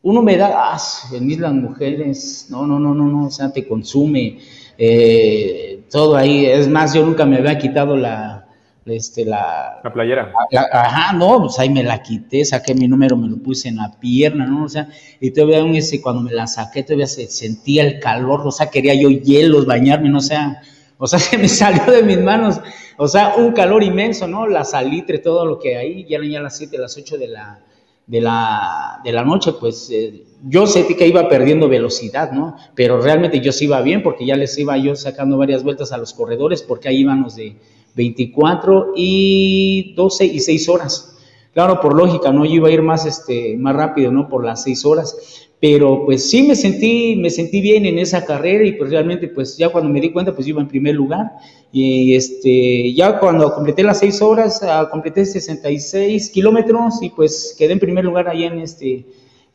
Una 0.01 0.19
humedad, 0.19 0.51
ah, 0.53 0.77
en 1.13 1.31
Islas 1.31 1.53
Mujeres, 1.53 2.47
no, 2.49 2.67
no, 2.67 2.79
no, 2.79 2.93
no, 2.93 3.07
no, 3.07 3.27
o 3.27 3.31
sea, 3.31 3.51
te 3.53 3.65
consume 3.65 4.39
eh, 4.77 5.83
todo 5.89 6.17
ahí. 6.17 6.45
Es 6.45 6.67
más, 6.67 6.93
yo 6.93 7.05
nunca 7.05 7.25
me 7.25 7.37
había 7.37 7.57
quitado 7.57 7.95
la, 7.95 8.42
este, 8.85 9.25
la, 9.25 9.79
la 9.83 9.93
playera. 9.93 10.33
ajá, 10.71 11.13
no, 11.13 11.41
pues 11.41 11.59
ahí 11.59 11.69
me 11.69 11.83
la 11.83 12.01
quité, 12.01 12.43
saqué 12.43 12.73
mi 12.73 12.87
número, 12.87 13.15
me 13.15 13.29
lo 13.29 13.37
puse 13.37 13.69
en 13.69 13.77
la 13.77 13.91
pierna, 13.99 14.45
¿no? 14.45 14.65
O 14.65 14.69
sea, 14.69 14.89
y 15.19 15.31
todavía 15.31 15.59
ese, 15.77 16.01
cuando 16.01 16.21
me 16.21 16.31
la 16.31 16.47
saqué, 16.47 16.83
todavía 16.83 17.07
se 17.07 17.27
sentía 17.27 17.83
el 17.83 17.99
calor, 17.99 18.41
o 18.45 18.51
sea, 18.51 18.69
quería 18.69 18.93
yo 18.93 19.09
hielos, 19.09 19.65
bañarme, 19.65 20.09
no 20.09 20.17
o 20.17 20.21
sea, 20.21 20.61
o 20.97 21.07
sea, 21.07 21.19
se 21.19 21.37
me 21.37 21.47
salió 21.47 21.85
de 21.91 22.03
mis 22.03 22.19
manos, 22.19 22.59
o 22.97 23.07
sea, 23.07 23.35
un 23.37 23.53
calor 23.53 23.83
inmenso, 23.83 24.27
¿no? 24.27 24.47
La 24.47 24.65
salitre, 24.65 25.19
todo 25.19 25.45
lo 25.45 25.59
que 25.59 25.77
hay, 25.77 26.05
ya 26.05 26.17
eran 26.17 26.29
ya 26.29 26.41
las 26.41 26.57
7, 26.57 26.77
las 26.77 26.97
8 26.97 27.17
de 27.17 27.27
la, 27.27 27.59
de 28.05 28.21
la, 28.21 28.99
de 29.03 29.11
la 29.11 29.23
noche, 29.23 29.53
pues 29.59 29.89
eh, 29.91 30.23
yo 30.45 30.67
sentí 30.67 30.95
que 30.95 31.07
iba 31.07 31.29
perdiendo 31.29 31.69
velocidad, 31.69 32.31
¿no? 32.31 32.57
Pero 32.75 32.99
realmente 33.01 33.39
yo 33.39 33.51
sí 33.51 33.65
iba 33.65 33.81
bien 33.81 34.03
porque 34.03 34.25
ya 34.25 34.35
les 34.35 34.57
iba 34.57 34.77
yo 34.77 34.95
sacando 34.95 35.37
varias 35.37 35.63
vueltas 35.63 35.91
a 35.93 35.97
los 35.97 36.13
corredores 36.13 36.61
porque 36.61 36.89
ahí 36.89 36.97
íbamos 36.97 37.35
de 37.35 37.55
24 37.95 38.93
y 38.95 39.93
12 39.95 40.25
y 40.25 40.39
6 40.39 40.69
horas. 40.69 41.17
Claro, 41.53 41.79
por 41.81 41.95
lógica, 41.95 42.31
¿no? 42.31 42.45
Yo 42.45 42.53
iba 42.53 42.69
a 42.69 42.71
ir 42.71 42.81
más, 42.81 43.05
este, 43.05 43.55
más 43.57 43.75
rápido, 43.75 44.11
¿no? 44.11 44.27
Por 44.27 44.43
las 44.43 44.63
6 44.63 44.85
horas 44.85 45.43
pero 45.63 46.03
pues 46.03 46.29
sí 46.29 46.43
me 46.43 46.57
sentí, 46.57 47.15
me 47.15 47.29
sentí 47.29 47.61
bien 47.61 47.85
en 47.85 47.97
esa 47.97 48.25
carrera 48.25 48.65
y 48.65 48.73
pues 48.73 48.91
realmente 48.91 49.29
pues 49.29 49.55
ya 49.55 49.69
cuando 49.69 49.89
me 49.89 50.01
di 50.01 50.11
cuenta 50.11 50.35
pues 50.35 50.45
iba 50.45 50.59
en 50.59 50.67
primer 50.67 50.93
lugar 50.93 51.31
y 51.71 52.15
este, 52.15 52.93
ya 52.93 53.17
cuando 53.17 53.55
completé 53.55 53.81
las 53.81 53.99
seis 53.99 54.21
horas, 54.21 54.61
uh, 54.61 54.89
completé 54.91 55.25
66 55.25 56.31
kilómetros 56.31 57.01
y 57.01 57.11
pues 57.11 57.55
quedé 57.57 57.71
en 57.71 57.79
primer 57.79 58.03
lugar 58.03 58.27
ahí 58.27 58.43
en 58.43 58.59
este, 58.59 59.05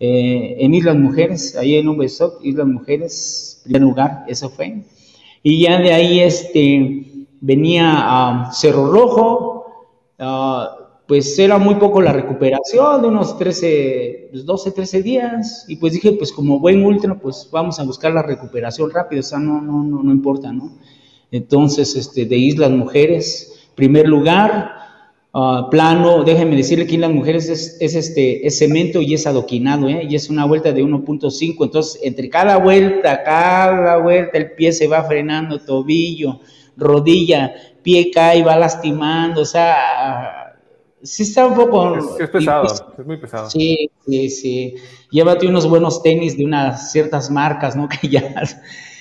eh, 0.00 0.56
en 0.58 0.72
Islas 0.72 0.96
Mujeres, 0.96 1.54
ahí 1.56 1.76
en 1.76 1.86
Ubesoc, 1.88 2.42
Islas 2.42 2.66
Mujeres, 2.68 3.60
primer 3.64 3.82
lugar, 3.82 4.24
eso 4.28 4.48
fue. 4.48 4.78
Y 5.42 5.60
ya 5.60 5.78
de 5.78 5.92
ahí 5.92 6.20
este, 6.20 7.04
venía 7.40 7.94
a 7.96 8.52
Cerro 8.52 8.90
Rojo, 8.90 9.66
uh, 10.18 10.78
pues 11.08 11.38
era 11.38 11.56
muy 11.56 11.76
poco 11.76 12.02
la 12.02 12.12
recuperación, 12.12 13.00
de 13.00 13.08
unos 13.08 13.38
13, 13.38 14.30
12, 14.44 14.72
13 14.72 15.02
días, 15.02 15.64
y 15.66 15.76
pues 15.76 15.94
dije, 15.94 16.12
pues 16.12 16.32
como 16.32 16.60
buen 16.60 16.84
ultra, 16.84 17.18
pues 17.18 17.48
vamos 17.50 17.80
a 17.80 17.84
buscar 17.84 18.12
la 18.12 18.22
recuperación 18.22 18.90
rápida, 18.90 19.20
o 19.20 19.22
sea, 19.22 19.38
no, 19.38 19.62
no, 19.62 19.82
no, 19.82 20.02
no 20.02 20.12
importa, 20.12 20.52
¿no? 20.52 20.76
Entonces, 21.30 21.96
este, 21.96 22.26
de 22.26 22.36
Islas 22.36 22.70
Mujeres, 22.72 23.70
primer 23.74 24.06
lugar, 24.06 24.70
uh, 25.32 25.70
plano, 25.70 26.24
déjenme 26.24 26.56
decirle 26.56 26.86
que 26.86 26.96
Islas 26.96 27.12
Mujeres 27.12 27.48
es, 27.48 27.78
es, 27.80 27.94
este, 27.94 28.46
es 28.46 28.58
cemento 28.58 29.00
y 29.00 29.14
es 29.14 29.26
adoquinado, 29.26 29.88
¿eh? 29.88 30.06
Y 30.10 30.14
es 30.14 30.28
una 30.28 30.44
vuelta 30.44 30.72
de 30.72 30.84
1.5, 30.84 31.64
entonces, 31.64 32.00
entre 32.02 32.28
cada 32.28 32.58
vuelta, 32.58 33.22
cada 33.22 33.96
vuelta, 33.96 34.36
el 34.36 34.52
pie 34.52 34.72
se 34.72 34.86
va 34.86 35.04
frenando, 35.04 35.58
tobillo, 35.58 36.40
rodilla, 36.78 37.52
pie 37.82 38.10
cae, 38.10 38.42
va 38.42 38.56
lastimando, 38.56 39.42
o 39.42 39.44
sea 39.44 40.48
sí 41.02 41.22
está 41.22 41.46
un 41.46 41.54
poco... 41.54 41.96
Es, 42.18 42.28
pesado, 42.28 42.66
es 42.98 43.06
muy 43.06 43.16
pesado. 43.16 43.50
Sí, 43.50 43.90
sí, 44.06 44.30
sí. 44.30 44.74
Llévate 45.10 45.46
unos 45.46 45.68
buenos 45.68 46.02
tenis 46.02 46.36
de 46.36 46.44
unas 46.44 46.92
ciertas 46.92 47.30
marcas, 47.30 47.76
¿no? 47.76 47.88
Que 48.00 48.08
ya... 48.08 48.34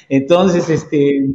Entonces, 0.10 0.70
este, 0.70 1.26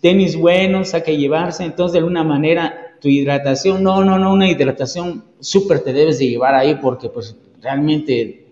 tenis 0.00 0.36
buenos 0.36 0.94
hay 0.94 1.02
que 1.02 1.16
llevarse. 1.16 1.64
Entonces, 1.64 1.92
de 1.92 1.98
alguna 1.98 2.24
manera, 2.24 2.96
tu 3.00 3.08
hidratación, 3.08 3.82
no, 3.82 4.02
no, 4.02 4.18
no, 4.18 4.32
una 4.32 4.48
hidratación 4.48 5.24
súper 5.40 5.80
te 5.80 5.92
debes 5.92 6.18
de 6.18 6.28
llevar 6.28 6.54
ahí 6.54 6.76
porque 6.76 7.10
pues 7.10 7.36
realmente, 7.60 8.46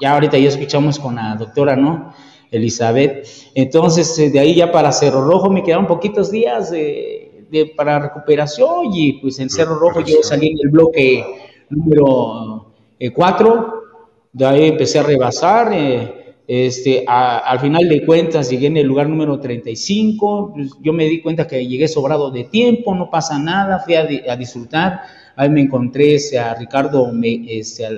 ya 0.00 0.14
ahorita 0.14 0.38
ya 0.38 0.48
escuchamos 0.48 0.98
con 0.98 1.16
la 1.16 1.36
doctora, 1.36 1.76
¿no? 1.76 2.14
Elizabeth. 2.56 3.26
Entonces, 3.54 4.32
de 4.32 4.38
ahí 4.38 4.54
ya 4.54 4.72
para 4.72 4.92
Cerro 4.92 5.24
Rojo 5.24 5.50
me 5.50 5.62
quedaron 5.62 5.86
poquitos 5.86 6.30
días. 6.30 6.70
de 6.70 7.24
para 7.76 7.98
recuperación 8.00 8.92
y 8.92 9.14
pues 9.14 9.38
en 9.38 9.48
Cerro 9.48 9.76
Rojo 9.76 10.00
yo 10.00 10.22
salí 10.22 10.48
en 10.48 10.58
el 10.62 10.70
bloque 10.70 11.24
número 11.70 12.72
4, 13.14 13.54
eh, 13.54 14.06
de 14.32 14.46
ahí 14.46 14.64
empecé 14.68 14.98
a 14.98 15.02
rebasar, 15.02 15.72
eh, 15.72 16.36
este, 16.46 17.04
al 17.06 17.58
final 17.60 17.88
de 17.88 18.04
cuentas 18.04 18.50
llegué 18.50 18.66
en 18.66 18.76
el 18.76 18.86
lugar 18.86 19.08
número 19.08 19.38
35, 19.38 20.52
pues, 20.54 20.70
yo 20.82 20.92
me 20.92 21.04
di 21.04 21.20
cuenta 21.20 21.46
que 21.46 21.66
llegué 21.66 21.88
sobrado 21.88 22.30
de 22.30 22.44
tiempo, 22.44 22.94
no 22.94 23.10
pasa 23.10 23.38
nada, 23.38 23.78
fui 23.78 23.94
a, 23.94 24.36
disfrutar, 24.36 25.00
ahí 25.36 25.48
me 25.48 25.62
encontré 25.62 26.16
a 26.38 26.54
Ricardo, 26.54 27.10
este, 27.48 27.88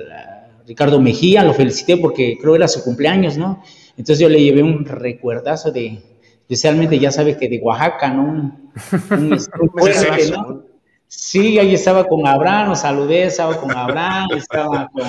Ricardo 0.65 1.01
Mejía, 1.01 1.43
lo 1.43 1.53
felicité 1.53 1.97
porque 1.97 2.37
creo 2.39 2.55
era 2.55 2.67
su 2.67 2.83
cumpleaños, 2.83 3.37
¿no? 3.37 3.61
Entonces 3.97 4.19
yo 4.19 4.29
le 4.29 4.41
llevé 4.41 4.63
un 4.63 4.85
recuerdazo 4.85 5.71
de, 5.71 5.99
especialmente 6.41 6.99
ya 6.99 7.11
sabes 7.11 7.37
que 7.37 7.49
de 7.49 7.59
Oaxaca, 7.59 8.09
¿no? 8.09 8.23
Un, 8.23 8.69
¿no? 10.31 10.63
Sí, 11.09 11.57
ahí 11.57 11.73
estaba 11.73 12.05
con 12.05 12.27
Abraham, 12.27 12.69
lo 12.69 12.75
saludé, 12.75 13.23
estaba 13.23 13.57
con 13.59 13.71
Abraham, 13.71 14.27
estaba 14.35 14.89
con 14.91 15.03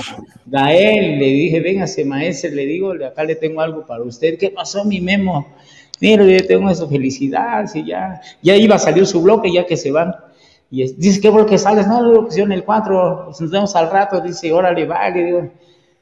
Gael, 0.47 1.19
le 1.19 1.27
dije, 1.27 1.59
véngase 1.59 2.05
maestro, 2.05 2.52
le 2.52 2.66
digo, 2.66 2.93
acá 3.05 3.24
le 3.24 3.35
tengo 3.35 3.60
algo 3.60 3.85
para 3.85 4.05
usted, 4.05 4.39
¿qué 4.39 4.51
pasó 4.51 4.85
mi 4.85 5.01
memo? 5.01 5.48
Mira, 6.01 6.24
yo 6.24 6.47
tengo 6.47 6.70
esa 6.70 6.86
felicidad, 6.86 7.66
sí, 7.66 7.85
ya, 7.85 8.20
ya 8.40 8.55
iba 8.55 8.77
a 8.77 8.78
salir 8.78 9.06
su 9.06 9.20
bloque, 9.20 9.52
ya 9.52 9.66
que 9.66 9.77
se 9.77 9.90
van. 9.90 10.15
Y 10.70 10.93
dice, 10.93 11.20
¿qué 11.20 11.31
bloque 11.31 11.59
sales? 11.59 11.89
No, 11.89 12.23
le 12.23 12.31
digo, 12.31 12.47
en 12.47 12.52
el 12.52 12.65
4, 12.65 13.32
nos 13.40 13.51
vemos 13.51 13.74
al 13.74 13.90
rato, 13.90 14.20
dice, 14.20 14.52
órale, 14.52 14.86
vale, 14.86 15.24
digo, 15.24 15.51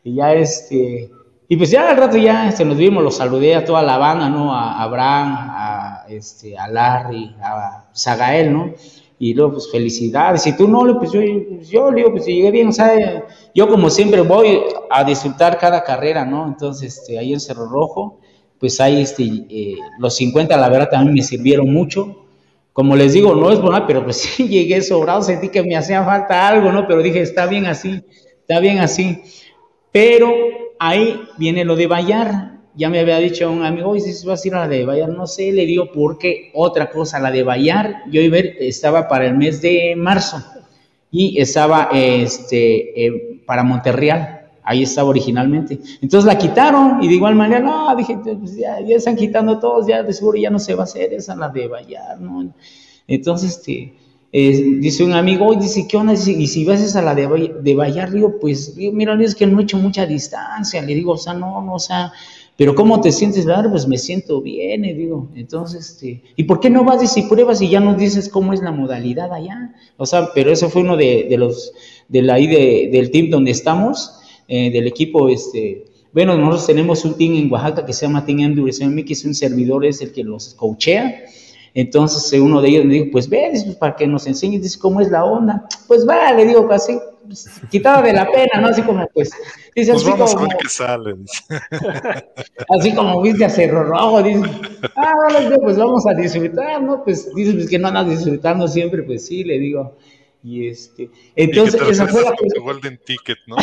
y 0.04 0.16
ya 0.16 0.34
este, 0.34 1.10
y 1.48 1.56
pues 1.56 1.70
ya 1.70 1.90
al 1.90 1.96
rato 1.96 2.16
ya 2.16 2.48
este, 2.48 2.64
nos 2.64 2.76
vimos, 2.76 3.04
los 3.04 3.16
saludé 3.16 3.54
a 3.54 3.64
toda 3.64 3.82
la 3.82 3.98
banda, 3.98 4.28
¿no? 4.28 4.52
A, 4.52 4.82
Abraham, 4.82 5.36
a, 5.50 6.04
este, 6.08 6.58
a 6.58 6.66
Larry, 6.66 7.36
a 7.40 7.84
Zagael, 7.94 8.52
¿no? 8.52 8.72
Y 9.18 9.32
luego, 9.32 9.52
pues 9.52 9.70
felicidades. 9.70 10.46
Y 10.46 10.56
tú 10.56 10.66
no, 10.66 10.98
pues 10.98 11.12
yo, 11.12 11.20
yo 11.62 11.90
digo, 11.92 12.10
pues 12.10 12.26
llegué 12.26 12.50
bien, 12.50 12.72
sea, 12.72 13.24
yo 13.54 13.68
como 13.68 13.90
siempre 13.90 14.22
voy 14.22 14.60
a 14.90 15.04
disfrutar 15.04 15.56
cada 15.58 15.84
carrera, 15.84 16.24
¿no? 16.24 16.46
Entonces, 16.48 16.98
este, 16.98 17.18
ahí 17.18 17.32
en 17.32 17.40
Cerro 17.40 17.68
Rojo, 17.68 18.18
pues 18.58 18.80
ahí 18.80 19.02
este, 19.02 19.22
eh, 19.24 19.76
los 19.98 20.16
50, 20.16 20.56
la 20.56 20.68
verdad, 20.68 20.90
también 20.90 21.14
me 21.14 21.22
sirvieron 21.22 21.72
mucho. 21.72 22.24
Como 22.72 22.96
les 22.96 23.12
digo, 23.12 23.34
no 23.34 23.50
es 23.52 23.60
bueno, 23.60 23.86
pero 23.86 24.02
pues 24.02 24.16
sí 24.36 24.48
llegué 24.48 24.82
sobrado, 24.82 25.22
sentí 25.22 25.48
que 25.48 25.62
me 25.62 25.76
hacía 25.76 26.04
falta 26.04 26.48
algo, 26.48 26.72
¿no? 26.72 26.88
Pero 26.88 27.02
dije, 27.02 27.20
está 27.20 27.46
bien 27.46 27.66
así, 27.66 28.02
está 28.40 28.58
bien 28.58 28.80
así. 28.80 29.22
Pero 29.92 30.32
ahí 30.78 31.20
viene 31.38 31.64
lo 31.64 31.76
de 31.76 31.86
Bayar. 31.86 32.56
Ya 32.74 32.90
me 32.90 33.00
había 33.00 33.18
dicho 33.18 33.50
un 33.50 33.64
amigo, 33.64 33.90
oye, 33.90 34.00
si 34.00 34.26
vas 34.26 34.44
a 34.44 34.48
ir 34.48 34.54
a 34.54 34.60
la 34.60 34.68
de 34.68 34.84
Bayar, 34.84 35.08
no 35.08 35.26
sé, 35.26 35.50
le 35.50 35.64
digo, 35.64 35.90
porque 35.92 36.50
otra 36.54 36.90
cosa, 36.90 37.18
la 37.18 37.30
de 37.30 37.42
Bayar, 37.42 38.02
yo 38.10 38.20
iba, 38.20 38.36
estaba 38.36 39.08
para 39.08 39.26
el 39.26 39.34
mes 39.34 39.62
de 39.62 39.94
marzo 39.96 40.44
y 41.10 41.40
estaba 41.40 41.88
este, 41.92 43.06
eh, 43.06 43.42
para 43.46 43.62
Monterreal, 43.62 44.50
ahí 44.62 44.82
estaba 44.82 45.08
originalmente. 45.08 45.78
Entonces 46.02 46.26
la 46.26 46.36
quitaron 46.36 47.02
y 47.02 47.08
de 47.08 47.14
igual 47.14 47.34
manera, 47.34 47.60
no, 47.60 47.96
dije, 47.96 48.18
pues 48.22 48.56
ya, 48.56 48.78
están 48.80 49.16
quitando 49.16 49.58
todos, 49.58 49.86
ya 49.86 50.02
de 50.02 50.12
seguro 50.12 50.36
ya 50.36 50.50
no 50.50 50.58
se 50.58 50.74
va 50.74 50.82
a 50.82 50.84
hacer 50.84 51.14
esa, 51.14 51.34
la 51.34 51.48
de 51.48 51.68
Bayar, 51.68 52.20
¿no? 52.20 52.52
Entonces, 53.08 53.56
este, 53.56 53.94
dice 54.40 55.02
un 55.02 55.12
amigo, 55.12 55.54
dice, 55.54 55.86
¿qué 55.88 55.96
onda? 55.96 56.12
y 56.12 56.46
si 56.46 56.64
vas 56.64 56.94
a 56.94 57.02
la 57.02 57.14
de, 57.14 57.54
de 57.62 57.74
Vallar, 57.74 58.10
digo, 58.10 58.38
pues, 58.38 58.76
mira, 58.76 59.18
es 59.22 59.34
que 59.34 59.46
no 59.46 59.60
he 59.60 59.62
hecho 59.62 59.78
mucha 59.78 60.04
distancia, 60.04 60.82
le 60.82 60.94
digo, 60.94 61.12
o 61.12 61.16
sea, 61.16 61.32
no, 61.32 61.62
no, 61.62 61.74
o 61.74 61.78
sea, 61.78 62.12
pero 62.56 62.74
¿cómo 62.74 63.00
te 63.00 63.12
sientes? 63.12 63.44
Claro, 63.44 63.70
pues 63.70 63.86
me 63.86 63.98
siento 63.98 64.42
bien, 64.42 64.84
y 64.84 64.92
digo, 64.92 65.28
entonces, 65.34 65.90
este, 65.90 66.22
¿y 66.36 66.44
por 66.44 66.60
qué 66.60 66.70
no 66.70 66.84
vas 66.84 67.16
y 67.16 67.22
pruebas 67.22 67.62
y 67.62 67.68
ya 67.68 67.80
nos 67.80 67.98
dices 67.98 68.28
cómo 68.28 68.52
es 68.52 68.60
la 68.60 68.72
modalidad 68.72 69.32
allá? 69.32 69.74
O 69.96 70.06
sea, 70.06 70.30
pero 70.34 70.50
eso 70.50 70.68
fue 70.68 70.82
uno 70.82 70.96
de, 70.96 71.34
los, 71.38 71.72
de 72.08 72.22
la, 72.22 72.34
ahí 72.34 72.46
de, 72.46 72.90
del 72.92 73.10
team 73.10 73.30
donde 73.30 73.52
estamos, 73.52 74.20
eh, 74.48 74.70
del 74.70 74.86
equipo, 74.86 75.28
este, 75.28 75.84
bueno, 76.12 76.36
nosotros 76.36 76.66
tenemos 76.66 77.04
un 77.04 77.16
team 77.16 77.34
en 77.34 77.52
Oaxaca 77.52 77.84
que 77.84 77.92
se 77.92 78.06
llama 78.06 78.24
Team 78.24 78.40
Endurance 78.40 79.04
es 79.08 79.24
un 79.24 79.34
servidor, 79.34 79.84
es 79.84 80.00
el 80.00 80.12
que 80.12 80.24
los 80.24 80.54
coachea, 80.54 81.24
entonces 81.76 82.32
eh, 82.32 82.40
uno 82.40 82.62
de 82.62 82.70
ellos 82.70 82.86
me 82.86 82.94
dijo, 82.94 83.06
pues 83.12 83.28
ve, 83.28 83.52
para 83.78 83.94
que 83.94 84.06
nos 84.06 84.26
enseñes, 84.26 84.62
dice, 84.62 84.78
¿cómo 84.78 85.02
es 85.02 85.10
la 85.10 85.26
onda? 85.26 85.68
Pues 85.86 86.08
va, 86.08 86.32
le 86.32 86.46
digo, 86.46 86.66
así, 86.72 86.98
pues, 87.26 87.50
quitada 87.70 88.00
de 88.00 88.14
la 88.14 88.26
pena, 88.32 88.62
¿no? 88.62 88.68
Así 88.68 88.80
como, 88.80 89.06
pues, 89.12 89.30
dice 89.74 89.92
pues 89.92 90.02
así 90.02 90.10
vamos 90.10 90.34
como, 90.34 90.46
a 90.46 90.48
ver 90.48 90.56
qué 90.56 90.68
salen. 90.70 91.26
así 92.70 92.94
como 92.94 93.20
viste 93.20 93.44
a 93.44 93.50
Cerro 93.50 93.84
Rojo, 93.84 94.22
dice, 94.22 94.48
ah, 94.96 95.12
vale, 95.28 95.58
pues 95.58 95.76
vamos 95.76 96.02
a 96.06 96.14
disfrutar, 96.14 96.82
¿no? 96.82 97.04
Pues 97.04 97.34
dice, 97.34 97.52
pues 97.52 97.68
que 97.68 97.78
no 97.78 97.88
andas 97.88 98.08
disfrutando 98.08 98.66
siempre, 98.66 99.02
pues 99.02 99.26
sí, 99.26 99.44
le 99.44 99.58
digo, 99.58 99.98
y 100.42 100.68
este, 100.68 101.10
entonces 101.34 101.78
esa 101.90 102.08
fue 102.08 102.22
la 102.22 102.32
Golden 102.62 102.98
Ticket, 103.04 103.36
¿no? 103.48 103.56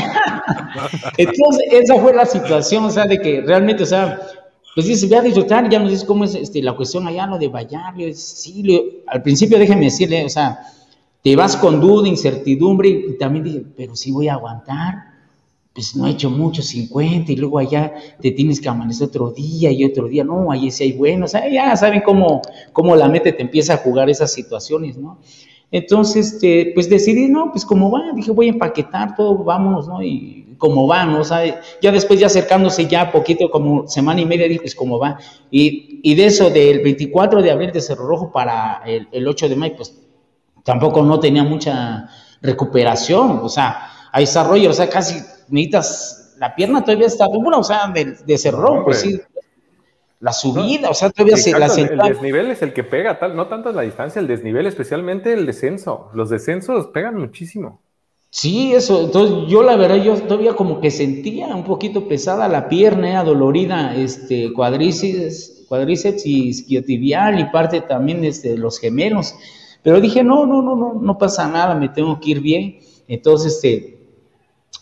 entonces 1.18 1.66
esa 1.72 1.96
fue 1.96 2.14
la 2.14 2.28
situación, 2.28 2.86
o 2.86 2.92
sea, 2.92 3.06
de 3.06 3.20
que 3.20 3.42
realmente, 3.42 3.82
o 3.82 3.88
sea, 3.88 4.22
pues 4.76 4.88
dice, 4.88 5.08
voy 5.08 5.18
a 5.18 5.22
disfrutar, 5.22 5.70
ya 5.70 5.80
nos 5.80 5.92
dice 5.92 6.06
cómo 6.06 6.24
es 6.24 6.36
este, 6.36 6.62
la 6.62 6.76
cuestión 6.76 7.08
allá, 7.08 7.28
lo 7.28 7.38
de 7.38 7.48
Vallar, 7.48 7.94
sí, 8.16 9.04
al 9.08 9.22
principio 9.22 9.60
déjeme 9.60 9.86
decirle, 9.86 10.26
o 10.26 10.30
sea, 10.30 10.60
te 11.22 11.36
vas 11.36 11.56
con 11.56 11.80
duda, 11.80 12.08
incertidumbre, 12.08 12.90
y 12.90 13.18
también 13.18 13.44
dije, 13.44 13.64
pero 13.78 13.96
sí 13.96 14.12
voy 14.12 14.28
a 14.28 14.34
aguantar, 14.34 15.14
pues 15.74 15.96
no 15.96 16.08
he 16.08 16.12
hecho 16.12 16.30
mucho, 16.30 16.62
50, 16.62 17.32
y 17.32 17.36
luego 17.36 17.60
allá 17.60 17.94
te 18.20 18.32
tienes 18.32 18.60
que 18.60 18.70
amanecer 18.70 19.08
otro 19.08 19.32
día 19.32 19.72
y 19.72 19.86
otro 19.86 20.08
día, 20.08 20.24
no, 20.24 20.52
ahí 20.52 20.70
sí 20.72 20.84
hay 20.84 20.94
bueno, 20.94 21.26
o 21.26 21.28
sea, 21.28 21.50
ya 21.50 21.76
saben 21.78 22.02
cómo, 22.06 22.42
cómo 22.72 22.96
la 22.96 23.08
mente 23.08 23.32
te 23.32 23.42
empieza 23.42 23.76
a 23.76 23.78
jugar 23.78 24.10
esas 24.10 24.34
situaciones, 24.34 24.98
¿no? 24.98 25.20
Entonces, 25.72 26.34
este, 26.34 26.72
pues 26.76 26.88
decidí, 26.88 27.28
no, 27.28 27.52
pues 27.52 27.66
como 27.66 27.90
va, 27.90 28.12
dije, 28.16 28.30
voy 28.30 28.48
a 28.48 28.52
empaquetar 28.52 29.16
todo, 29.16 29.44
vámonos, 29.44 29.88
¿no? 29.88 30.04
Y 30.04 30.43
como 30.64 30.88
va, 30.88 31.06
¿no? 31.06 31.20
O 31.20 31.24
sea, 31.26 31.62
ya 31.82 31.92
después, 31.92 32.18
ya 32.22 32.28
acercándose 32.28 32.88
ya 32.88 33.12
poquito, 33.12 33.52
como 33.52 33.86
semana 33.86 34.22
y 34.22 34.26
media, 34.26 34.48
dije, 34.48 34.62
pues 34.62 34.76
cómo 34.76 34.98
va. 34.98 35.20
Y, 35.52 36.00
y, 36.02 36.16
de 36.16 36.28
eso, 36.28 36.50
del 36.50 36.80
24 36.82 37.42
de 37.42 37.52
abril 37.52 37.74
de 37.74 37.82
Cerro 37.82 38.08
Rojo 38.08 38.32
para 38.32 38.82
el, 38.86 39.10
el 39.12 39.28
8 39.28 39.50
de 39.50 39.58
mayo, 39.58 39.76
pues 39.76 39.94
tampoco 40.64 41.04
no 41.04 41.20
tenía 41.20 41.44
mucha 41.44 42.08
recuperación, 42.42 43.42
o 43.44 43.50
sea, 43.50 43.90
hay 44.14 44.24
desarrollo, 44.24 44.70
o 44.70 44.74
sea, 44.74 44.90
casi 44.90 45.16
necesitas, 45.50 46.36
la 46.40 46.56
pierna 46.56 46.82
todavía 46.82 47.08
está 47.08 47.28
dura, 47.28 47.58
o 47.58 47.64
sea, 47.66 47.90
de, 47.94 48.16
de 48.26 48.38
Cerro 48.38 48.62
Rojo, 48.62 48.86
pues 48.86 49.02
sí, 49.02 49.20
la 50.22 50.32
subida, 50.32 50.92
o 50.92 50.94
sea, 50.94 51.10
todavía 51.10 51.36
se 51.36 51.52
la 51.60 51.66
El 51.66 51.98
desnivel 51.98 52.52
es 52.52 52.62
el 52.62 52.72
que 52.72 52.86
pega, 52.86 53.20
tal, 53.20 53.36
no 53.36 53.48
tanto 53.48 53.74
la 53.74 53.82
distancia, 53.82 54.22
el 54.22 54.28
desnivel, 54.28 54.66
especialmente 54.66 55.34
el 55.34 55.46
descenso. 55.46 56.10
Los 56.14 56.30
descensos 56.30 56.88
pegan 56.88 57.18
muchísimo. 57.18 57.83
Sí, 58.36 58.74
eso, 58.74 59.00
entonces 59.00 59.48
yo 59.48 59.62
la 59.62 59.76
verdad, 59.76 60.04
yo 60.04 60.20
todavía 60.24 60.56
como 60.56 60.82
que 60.82 60.90
sentía 60.90 61.56
un 61.56 61.64
poquito 61.64 62.08
pesada 62.08 62.48
la 62.48 62.68
pierna, 62.68 63.22
eh, 63.22 63.24
dolorida, 63.24 63.96
este, 63.96 64.52
cuadríceps, 64.54 65.66
cuadríceps 65.70 66.26
y 66.26 66.48
isquiotibial 66.48 67.40
y 67.40 67.46
parte 67.52 67.82
también 67.82 68.24
este, 68.26 68.50
de 68.50 68.58
los 68.58 68.80
gemelos. 68.80 69.36
Pero 69.84 70.02
dije, 70.02 70.24
no, 70.24 70.48
no, 70.48 70.64
no, 70.64 70.76
no, 70.76 70.96
no 71.00 71.18
pasa 71.20 71.48
nada, 71.48 71.76
me 71.76 71.90
tengo 71.90 72.20
que 72.20 72.32
ir 72.32 72.42
bien. 72.42 72.80
Entonces, 73.08 73.54
este, 73.54 74.00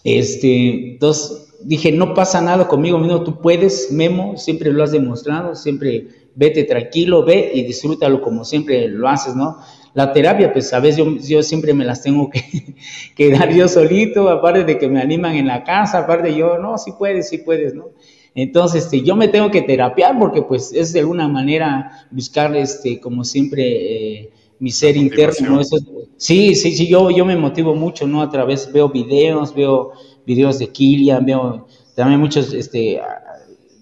este, 0.06 0.92
entonces 0.94 1.54
dije, 1.62 1.92
no 1.92 2.14
pasa 2.14 2.40
nada 2.40 2.70
conmigo 2.70 3.00
mismo, 3.00 3.22
tú 3.22 3.42
puedes, 3.42 3.92
Memo, 3.92 4.38
siempre 4.38 4.72
lo 4.72 4.82
has 4.82 4.94
demostrado, 4.94 5.56
siempre 5.56 6.08
vete 6.36 6.64
tranquilo, 6.64 7.26
ve 7.26 7.52
y 7.54 7.64
disfrútalo 7.64 8.22
como 8.22 8.46
siempre 8.46 8.88
lo 8.88 9.10
haces, 9.10 9.36
¿no? 9.36 9.58
La 9.94 10.14
terapia, 10.14 10.54
pues 10.54 10.74
a 10.74 10.80
veces 10.80 10.98
yo, 10.98 11.18
yo 11.18 11.44
siempre 11.44 11.74
me 11.74 11.84
las 11.84 12.02
tengo 12.02 12.30
que, 13.16 13.32
dar 13.32 13.54
yo 13.54 13.68
solito, 13.68 14.30
aparte 14.30 14.64
de 14.64 14.78
que 14.78 14.88
me 14.88 15.02
animan 15.02 15.36
en 15.36 15.48
la 15.48 15.64
casa, 15.64 16.00
aparte 16.00 16.36
yo, 16.36 16.58
no, 16.58 16.78
sí 16.78 16.94
puedes, 16.98 17.30
sí 17.30 17.40
puedes, 17.40 17.74
¿no? 17.74 17.90
Entonces, 18.34 18.86
este, 18.86 19.02
yo 19.02 19.16
me 19.16 19.28
tengo 19.28 19.52
que 19.52 19.62
terapiar 19.62 20.18
porque 20.18 20.42
pues 20.42 20.72
es 20.72 20.94
de 20.94 21.02
alguna 21.02 21.28
manera 21.28 22.08
buscar, 22.12 22.56
este, 22.56 23.00
como 23.00 23.26
siempre, 23.26 24.22
eh, 24.22 24.30
mi 24.60 24.72
ser 24.72 24.96
interno, 24.96 25.50
¿no? 25.50 25.60
Eso, 25.62 25.78
sí, 26.16 26.56
sí, 26.56 26.72
sí, 26.72 26.88
yo, 26.88 27.10
yo 27.12 27.26
me 27.26 27.36
motivo 27.36 27.76
mucho, 27.76 28.08
¿no? 28.08 28.22
A 28.22 28.30
través, 28.30 28.72
veo 28.72 28.88
videos, 28.88 29.54
veo 29.54 29.92
videos 30.26 30.60
de 30.60 30.68
Kilian, 30.68 31.26
veo 31.26 31.68
también 31.96 32.20
muchos, 32.22 32.54
este, 32.54 33.02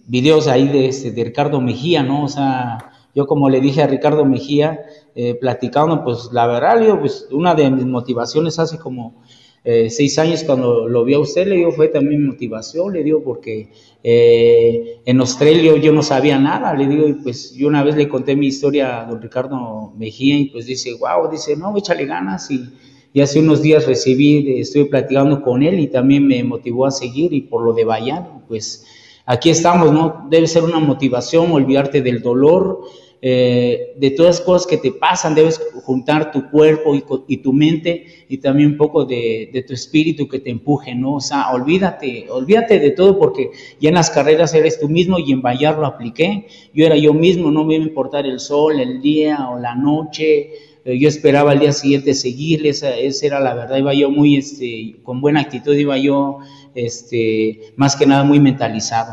videos 0.07 0.47
ahí 0.47 0.67
de, 0.67 0.87
este, 0.87 1.11
de 1.11 1.23
Ricardo 1.23 1.61
Mejía, 1.61 2.01
¿no? 2.01 2.23
O 2.23 2.27
sea, 2.27 2.91
yo 3.13 3.27
como 3.27 3.49
le 3.49 3.61
dije 3.61 3.83
a 3.83 3.87
Ricardo 3.87 4.25
Mejía, 4.25 4.79
eh, 5.15 5.35
platicando, 5.35 6.03
pues 6.03 6.29
la 6.31 6.47
verdad, 6.47 6.81
yo, 6.81 6.99
pues 6.99 7.27
una 7.31 7.55
de 7.55 7.69
mis 7.69 7.85
motivaciones 7.85 8.59
hace 8.59 8.77
como 8.77 9.15
eh, 9.63 9.89
seis 9.89 10.17
años 10.17 10.43
cuando 10.45 10.87
lo 10.87 11.03
vi 11.03 11.15
a 11.15 11.19
usted, 11.19 11.45
le 11.47 11.57
digo, 11.57 11.71
fue 11.71 11.89
también 11.89 12.25
motivación, 12.25 12.93
le 12.93 13.03
digo, 13.03 13.21
porque 13.23 13.69
eh, 14.03 15.01
en 15.05 15.19
Australia 15.19 15.75
yo 15.77 15.91
no 15.91 16.01
sabía 16.01 16.39
nada, 16.39 16.73
le 16.73 16.87
digo, 16.87 17.07
y 17.07 17.13
pues 17.13 17.53
yo 17.53 17.67
una 17.67 17.83
vez 17.83 17.95
le 17.97 18.07
conté 18.07 18.35
mi 18.35 18.47
historia 18.47 19.01
a 19.01 19.05
don 19.05 19.21
Ricardo 19.21 19.93
Mejía 19.97 20.37
y 20.37 20.45
pues 20.45 20.65
dice, 20.65 20.93
wow, 20.93 21.29
dice, 21.29 21.57
no, 21.57 21.75
échale 21.77 22.05
ganas 22.05 22.49
y, 22.51 22.69
y 23.11 23.21
hace 23.21 23.39
unos 23.39 23.61
días 23.61 23.85
recibí, 23.85 24.59
estuve 24.59 24.85
platicando 24.85 25.41
con 25.41 25.61
él 25.61 25.79
y 25.79 25.87
también 25.87 26.25
me 26.25 26.43
motivó 26.43 26.85
a 26.85 26.91
seguir 26.91 27.33
y 27.33 27.41
por 27.41 27.61
lo 27.63 27.73
de 27.73 27.83
Bayán, 27.83 28.43
pues 28.47 28.85
aquí 29.25 29.49
estamos, 29.49 29.91
¿no? 29.91 30.25
Debe 30.29 30.47
ser 30.47 30.63
una 30.63 30.79
motivación, 30.79 31.51
olvidarte 31.51 32.01
del 32.01 32.21
dolor, 32.21 32.81
eh, 33.21 33.95
de 33.97 34.11
todas 34.11 34.37
las 34.37 34.45
cosas 34.45 34.65
que 34.65 34.77
te 34.77 34.93
pasan, 34.93 35.35
debes 35.35 35.59
juntar 35.83 36.31
tu 36.31 36.49
cuerpo 36.49 36.95
y, 37.27 37.37
tu 37.37 37.51
mente 37.51 38.25
y 38.29 38.37
también 38.37 38.71
un 38.71 38.77
poco 38.77 39.03
de, 39.03 39.65
tu 39.67 39.73
espíritu 39.73 40.29
que 40.29 40.39
te 40.39 40.49
empuje, 40.49 40.95
¿no? 40.95 41.15
O 41.15 41.19
sea, 41.19 41.51
olvídate, 41.51 42.27
olvídate 42.29 42.79
de 42.79 42.91
todo 42.91 43.19
porque 43.19 43.51
ya 43.81 43.89
en 43.89 43.95
las 43.95 44.09
carreras 44.09 44.53
eres 44.53 44.79
tú 44.79 44.87
mismo 44.87 45.19
y 45.19 45.33
en 45.33 45.41
Vallar 45.41 45.77
lo 45.77 45.85
apliqué, 45.85 46.47
yo 46.73 46.85
era 46.85 46.95
yo 46.95 47.13
mismo, 47.13 47.51
no 47.51 47.65
me 47.65 47.75
iba 47.75 47.83
a 47.83 47.87
importar 47.87 48.25
el 48.25 48.39
sol, 48.39 48.79
el 48.79 49.01
día 49.01 49.49
o 49.49 49.59
la 49.59 49.75
noche, 49.75 50.51
eh, 50.85 50.97
yo 50.97 51.09
esperaba 51.09 51.51
al 51.51 51.59
día 51.59 51.73
siguiente 51.73 52.13
seguirle, 52.13 52.69
esa, 52.69 52.95
era 52.95 53.41
la 53.41 53.53
verdad, 53.53 53.77
iba 53.77 53.93
yo 53.93 54.09
muy, 54.09 54.37
este, 54.37 54.95
con 55.03 55.19
buena 55.19 55.41
actitud, 55.41 55.75
iba 55.75 55.97
yo, 55.97 56.39
este, 56.73 57.73
más 57.75 57.97
que 57.97 58.05
nada 58.05 58.23
muy 58.23 58.39
mentalizado. 58.39 59.11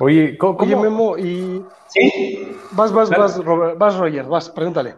Oye, 0.00 0.38
¿cómo, 0.38 0.58
Memo, 0.64 1.18
y... 1.18 1.64
¿Sí? 1.88 2.56
Vas, 2.72 2.92
vas, 2.92 3.10
vas, 3.10 3.42
vas, 3.76 3.98
Roger, 3.98 4.24
vas, 4.26 4.50
pregúntale. 4.50 4.94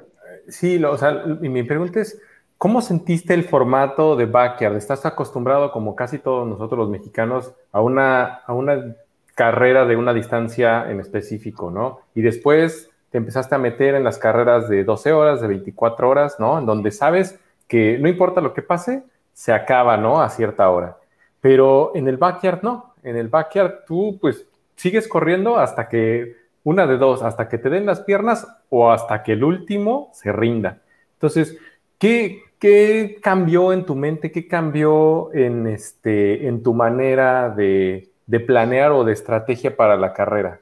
Sí, 0.48 0.82
o 0.84 0.96
sea, 0.96 1.24
y 1.40 1.48
mi 1.48 1.62
pregunta 1.62 2.00
es, 2.00 2.20
¿cómo 2.58 2.82
sentiste 2.82 3.32
el 3.32 3.44
formato 3.44 4.16
de 4.16 4.26
backyard? 4.26 4.76
¿Estás 4.76 5.06
acostumbrado, 5.06 5.72
como 5.72 5.94
casi 5.94 6.18
todos 6.18 6.46
nosotros 6.46 6.78
los 6.78 6.90
mexicanos, 6.90 7.52
a 7.72 7.80
una, 7.80 8.24
a 8.46 8.52
una 8.52 8.96
carrera 9.34 9.86
de 9.86 9.96
una 9.96 10.12
distancia 10.12 10.90
en 10.90 11.00
específico, 11.00 11.70
¿no? 11.70 12.00
Y 12.14 12.22
después 12.22 12.90
te 13.10 13.18
empezaste 13.18 13.54
a 13.54 13.58
meter 13.58 13.94
en 13.94 14.04
las 14.04 14.18
carreras 14.18 14.68
de 14.68 14.84
12 14.84 15.12
horas, 15.12 15.40
de 15.40 15.48
24 15.48 16.08
horas, 16.08 16.36
¿no? 16.38 16.58
En 16.58 16.66
donde 16.66 16.90
sabes 16.90 17.38
que 17.66 17.98
no 17.98 18.08
importa 18.08 18.40
lo 18.40 18.52
que 18.52 18.62
pase, 18.62 19.04
se 19.32 19.52
acaba, 19.52 19.96
¿no? 19.96 20.20
A 20.20 20.28
cierta 20.28 20.68
hora. 20.68 20.98
Pero 21.40 21.92
en 21.94 22.08
el 22.08 22.18
backyard 22.18 22.62
no. 22.62 22.94
En 23.02 23.16
el 23.16 23.28
backyard 23.28 23.84
tú, 23.86 24.18
pues, 24.20 24.46
sigues 24.80 25.08
corriendo 25.08 25.58
hasta 25.58 25.90
que, 25.90 26.36
una 26.64 26.86
de 26.86 26.96
dos, 26.96 27.22
hasta 27.22 27.50
que 27.50 27.58
te 27.58 27.68
den 27.68 27.84
las 27.84 28.00
piernas 28.00 28.48
o 28.70 28.90
hasta 28.90 29.22
que 29.22 29.32
el 29.32 29.44
último 29.44 30.10
se 30.14 30.32
rinda. 30.32 30.78
Entonces, 31.12 31.58
¿qué, 31.98 32.44
qué 32.58 33.18
cambió 33.22 33.74
en 33.74 33.84
tu 33.84 33.94
mente? 33.94 34.32
¿Qué 34.32 34.48
cambió 34.48 35.34
en, 35.34 35.66
este, 35.66 36.48
en 36.48 36.62
tu 36.62 36.72
manera 36.72 37.50
de, 37.50 38.08
de 38.24 38.40
planear 38.40 38.92
o 38.92 39.04
de 39.04 39.12
estrategia 39.12 39.76
para 39.76 39.98
la 39.98 40.14
carrera? 40.14 40.60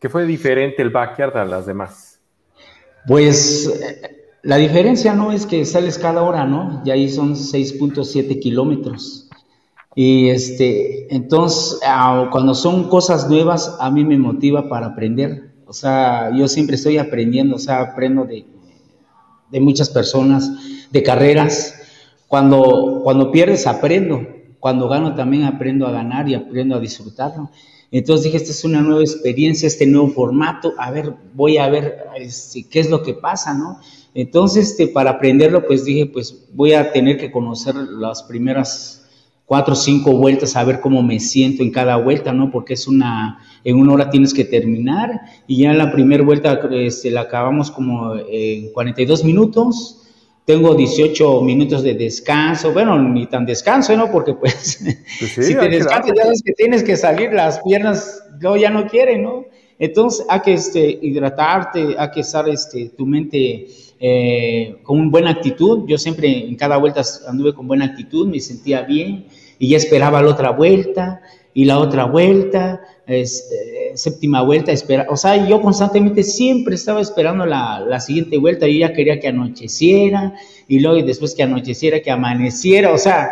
¿Qué 0.00 0.08
fue 0.08 0.24
diferente 0.24 0.80
el 0.80 0.88
backyard 0.88 1.36
a 1.36 1.44
las 1.44 1.66
demás? 1.66 2.18
Pues 3.06 3.70
la 4.42 4.56
diferencia 4.56 5.12
no 5.12 5.30
es 5.30 5.44
que 5.44 5.66
sales 5.66 5.98
cada 5.98 6.22
hora, 6.22 6.46
¿no? 6.46 6.80
Y 6.86 6.90
ahí 6.90 7.10
son 7.10 7.34
6.7 7.34 8.40
kilómetros. 8.40 9.25
Y 9.98 10.28
este, 10.28 11.12
entonces, 11.12 11.80
ah, 11.82 12.28
cuando 12.30 12.54
son 12.54 12.90
cosas 12.90 13.30
nuevas, 13.30 13.78
a 13.80 13.90
mí 13.90 14.04
me 14.04 14.18
motiva 14.18 14.68
para 14.68 14.88
aprender. 14.88 15.54
O 15.66 15.72
sea, 15.72 16.30
yo 16.36 16.46
siempre 16.48 16.76
estoy 16.76 16.98
aprendiendo, 16.98 17.56
o 17.56 17.58
sea, 17.58 17.80
aprendo 17.80 18.26
de, 18.26 18.44
de 19.50 19.60
muchas 19.60 19.88
personas, 19.88 20.52
de 20.90 21.02
carreras. 21.02 21.80
Cuando, 22.28 23.00
cuando 23.04 23.32
pierdes, 23.32 23.66
aprendo. 23.66 24.20
Cuando 24.60 24.86
gano, 24.86 25.14
también 25.14 25.44
aprendo 25.44 25.86
a 25.86 25.92
ganar 25.92 26.28
y 26.28 26.34
aprendo 26.34 26.76
a 26.76 26.80
disfrutarlo. 26.80 27.50
Entonces 27.90 28.24
dije, 28.24 28.36
esta 28.36 28.50
es 28.50 28.64
una 28.64 28.82
nueva 28.82 29.00
experiencia, 29.00 29.66
este 29.66 29.86
nuevo 29.86 30.08
formato, 30.08 30.74
a 30.76 30.90
ver, 30.90 31.14
voy 31.32 31.56
a 31.56 31.70
ver 31.70 32.04
este, 32.16 32.68
qué 32.68 32.80
es 32.80 32.90
lo 32.90 33.02
que 33.02 33.14
pasa, 33.14 33.54
¿no? 33.54 33.80
Entonces, 34.12 34.70
este, 34.70 34.88
para 34.88 35.12
aprenderlo, 35.12 35.66
pues 35.66 35.86
dije, 35.86 36.04
pues 36.04 36.48
voy 36.52 36.74
a 36.74 36.92
tener 36.92 37.16
que 37.16 37.30
conocer 37.30 37.74
las 37.74 38.22
primeras 38.24 38.95
cuatro 39.46 39.74
o 39.74 39.76
cinco 39.76 40.12
vueltas 40.12 40.56
a 40.56 40.64
ver 40.64 40.80
cómo 40.80 41.02
me 41.02 41.20
siento 41.20 41.62
en 41.62 41.70
cada 41.70 41.96
vuelta, 41.96 42.32
¿no? 42.32 42.50
Porque 42.50 42.74
es 42.74 42.86
una, 42.88 43.38
en 43.64 43.76
una 43.76 43.92
hora 43.92 44.10
tienes 44.10 44.34
que 44.34 44.44
terminar 44.44 45.20
y 45.46 45.62
ya 45.62 45.70
en 45.70 45.78
la 45.78 45.92
primera 45.92 46.22
vuelta 46.22 46.60
este, 46.72 47.10
la 47.12 47.22
acabamos 47.22 47.70
como 47.70 48.16
en 48.28 48.72
42 48.72 49.24
minutos. 49.24 50.02
Tengo 50.44 50.74
18 50.74 51.42
minutos 51.42 51.82
de 51.82 51.94
descanso, 51.94 52.72
bueno, 52.72 53.00
ni 53.00 53.26
tan 53.26 53.46
descanso, 53.46 53.96
¿no? 53.96 54.10
Porque 54.10 54.34
pues, 54.34 54.84
pues 55.18 55.32
si 55.46 55.54
te 55.54 55.68
descansas 55.68 56.12
ya 56.16 56.24
que 56.44 56.52
tienes 56.52 56.82
que 56.82 56.96
salir, 56.96 57.32
las 57.32 57.60
piernas 57.60 58.22
luego 58.40 58.56
ya 58.56 58.70
no 58.70 58.86
quieren, 58.86 59.22
¿no? 59.22 59.44
Entonces 59.78 60.26
hay 60.28 60.40
que 60.40 60.54
este, 60.54 60.98
hidratarte, 61.02 61.96
hay 61.98 62.10
que 62.10 62.20
estar 62.20 62.48
este, 62.48 62.90
tu 62.96 63.06
mente 63.06 63.66
eh, 64.00 64.76
con 64.82 65.10
buena 65.10 65.30
actitud. 65.30 65.84
Yo 65.86 65.98
siempre 65.98 66.48
en 66.48 66.56
cada 66.56 66.78
vuelta 66.78 67.02
anduve 67.28 67.54
con 67.54 67.68
buena 67.68 67.84
actitud, 67.84 68.26
me 68.28 68.40
sentía 68.40 68.82
bien 68.82 69.26
y 69.58 69.70
ya 69.70 69.76
esperaba 69.76 70.22
la 70.22 70.30
otra 70.30 70.50
vuelta 70.50 71.20
y 71.54 71.64
la 71.64 71.78
otra 71.78 72.04
vuelta, 72.04 72.82
este, 73.06 73.92
séptima 73.94 74.42
vuelta, 74.42 74.72
espera, 74.72 75.06
o 75.08 75.16
sea, 75.16 75.48
yo 75.48 75.62
constantemente 75.62 76.22
siempre 76.22 76.74
estaba 76.74 77.00
esperando 77.00 77.46
la, 77.46 77.80
la, 77.80 77.98
siguiente 77.98 78.36
vuelta, 78.36 78.66
yo 78.66 78.78
ya 78.78 78.92
quería 78.92 79.18
que 79.18 79.28
anocheciera 79.28 80.34
y 80.68 80.80
luego 80.80 80.98
y 80.98 81.02
después 81.02 81.34
que 81.34 81.44
anocheciera, 81.44 82.00
que 82.00 82.10
amaneciera, 82.10 82.92
o 82.92 82.98
sea, 82.98 83.30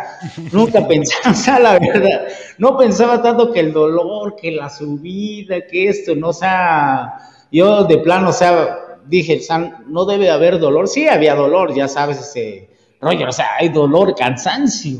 nunca 0.51 0.87
pensaba, 0.87 1.31
o 1.31 1.35
sea, 1.35 1.59
la 1.59 1.77
verdad, 1.77 2.27
no 2.57 2.77
pensaba 2.77 3.21
tanto 3.21 3.51
que 3.51 3.59
el 3.59 3.73
dolor, 3.73 4.35
que 4.35 4.51
la 4.51 4.69
subida, 4.69 5.67
que 5.67 5.89
esto, 5.89 6.15
no, 6.15 6.29
o 6.29 6.33
sea, 6.33 7.19
yo 7.51 7.83
de 7.83 7.99
plano, 7.99 8.29
o 8.29 8.33
sea, 8.33 8.85
dije, 9.07 9.41
no 9.87 10.05
debe 10.05 10.29
haber 10.29 10.59
dolor. 10.59 10.87
Sí, 10.87 11.07
había 11.07 11.35
dolor, 11.35 11.73
ya 11.75 11.87
sabes, 11.87 12.19
ese 12.19 12.69
rollo, 12.99 13.29
o 13.29 13.31
sea, 13.31 13.55
hay 13.59 13.69
dolor, 13.69 14.15
cansancio. 14.15 14.99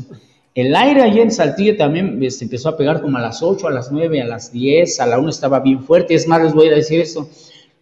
El 0.56 0.74
aire 0.74 1.02
allí 1.02 1.20
en 1.20 1.30
Saltillo 1.30 1.76
también 1.76 2.18
se 2.18 2.26
este, 2.26 2.44
empezó 2.46 2.70
a 2.70 2.78
pegar 2.78 3.02
como 3.02 3.18
a 3.18 3.20
las 3.20 3.42
8, 3.42 3.68
a 3.68 3.70
las 3.70 3.92
9, 3.92 4.22
a 4.22 4.24
las 4.24 4.50
10, 4.52 5.00
a 5.00 5.06
la 5.06 5.18
1 5.18 5.28
estaba 5.28 5.60
bien 5.60 5.82
fuerte. 5.82 6.14
Es 6.14 6.26
más, 6.26 6.42
les 6.42 6.54
voy 6.54 6.68
a 6.68 6.74
decir 6.74 6.98
esto. 6.98 7.28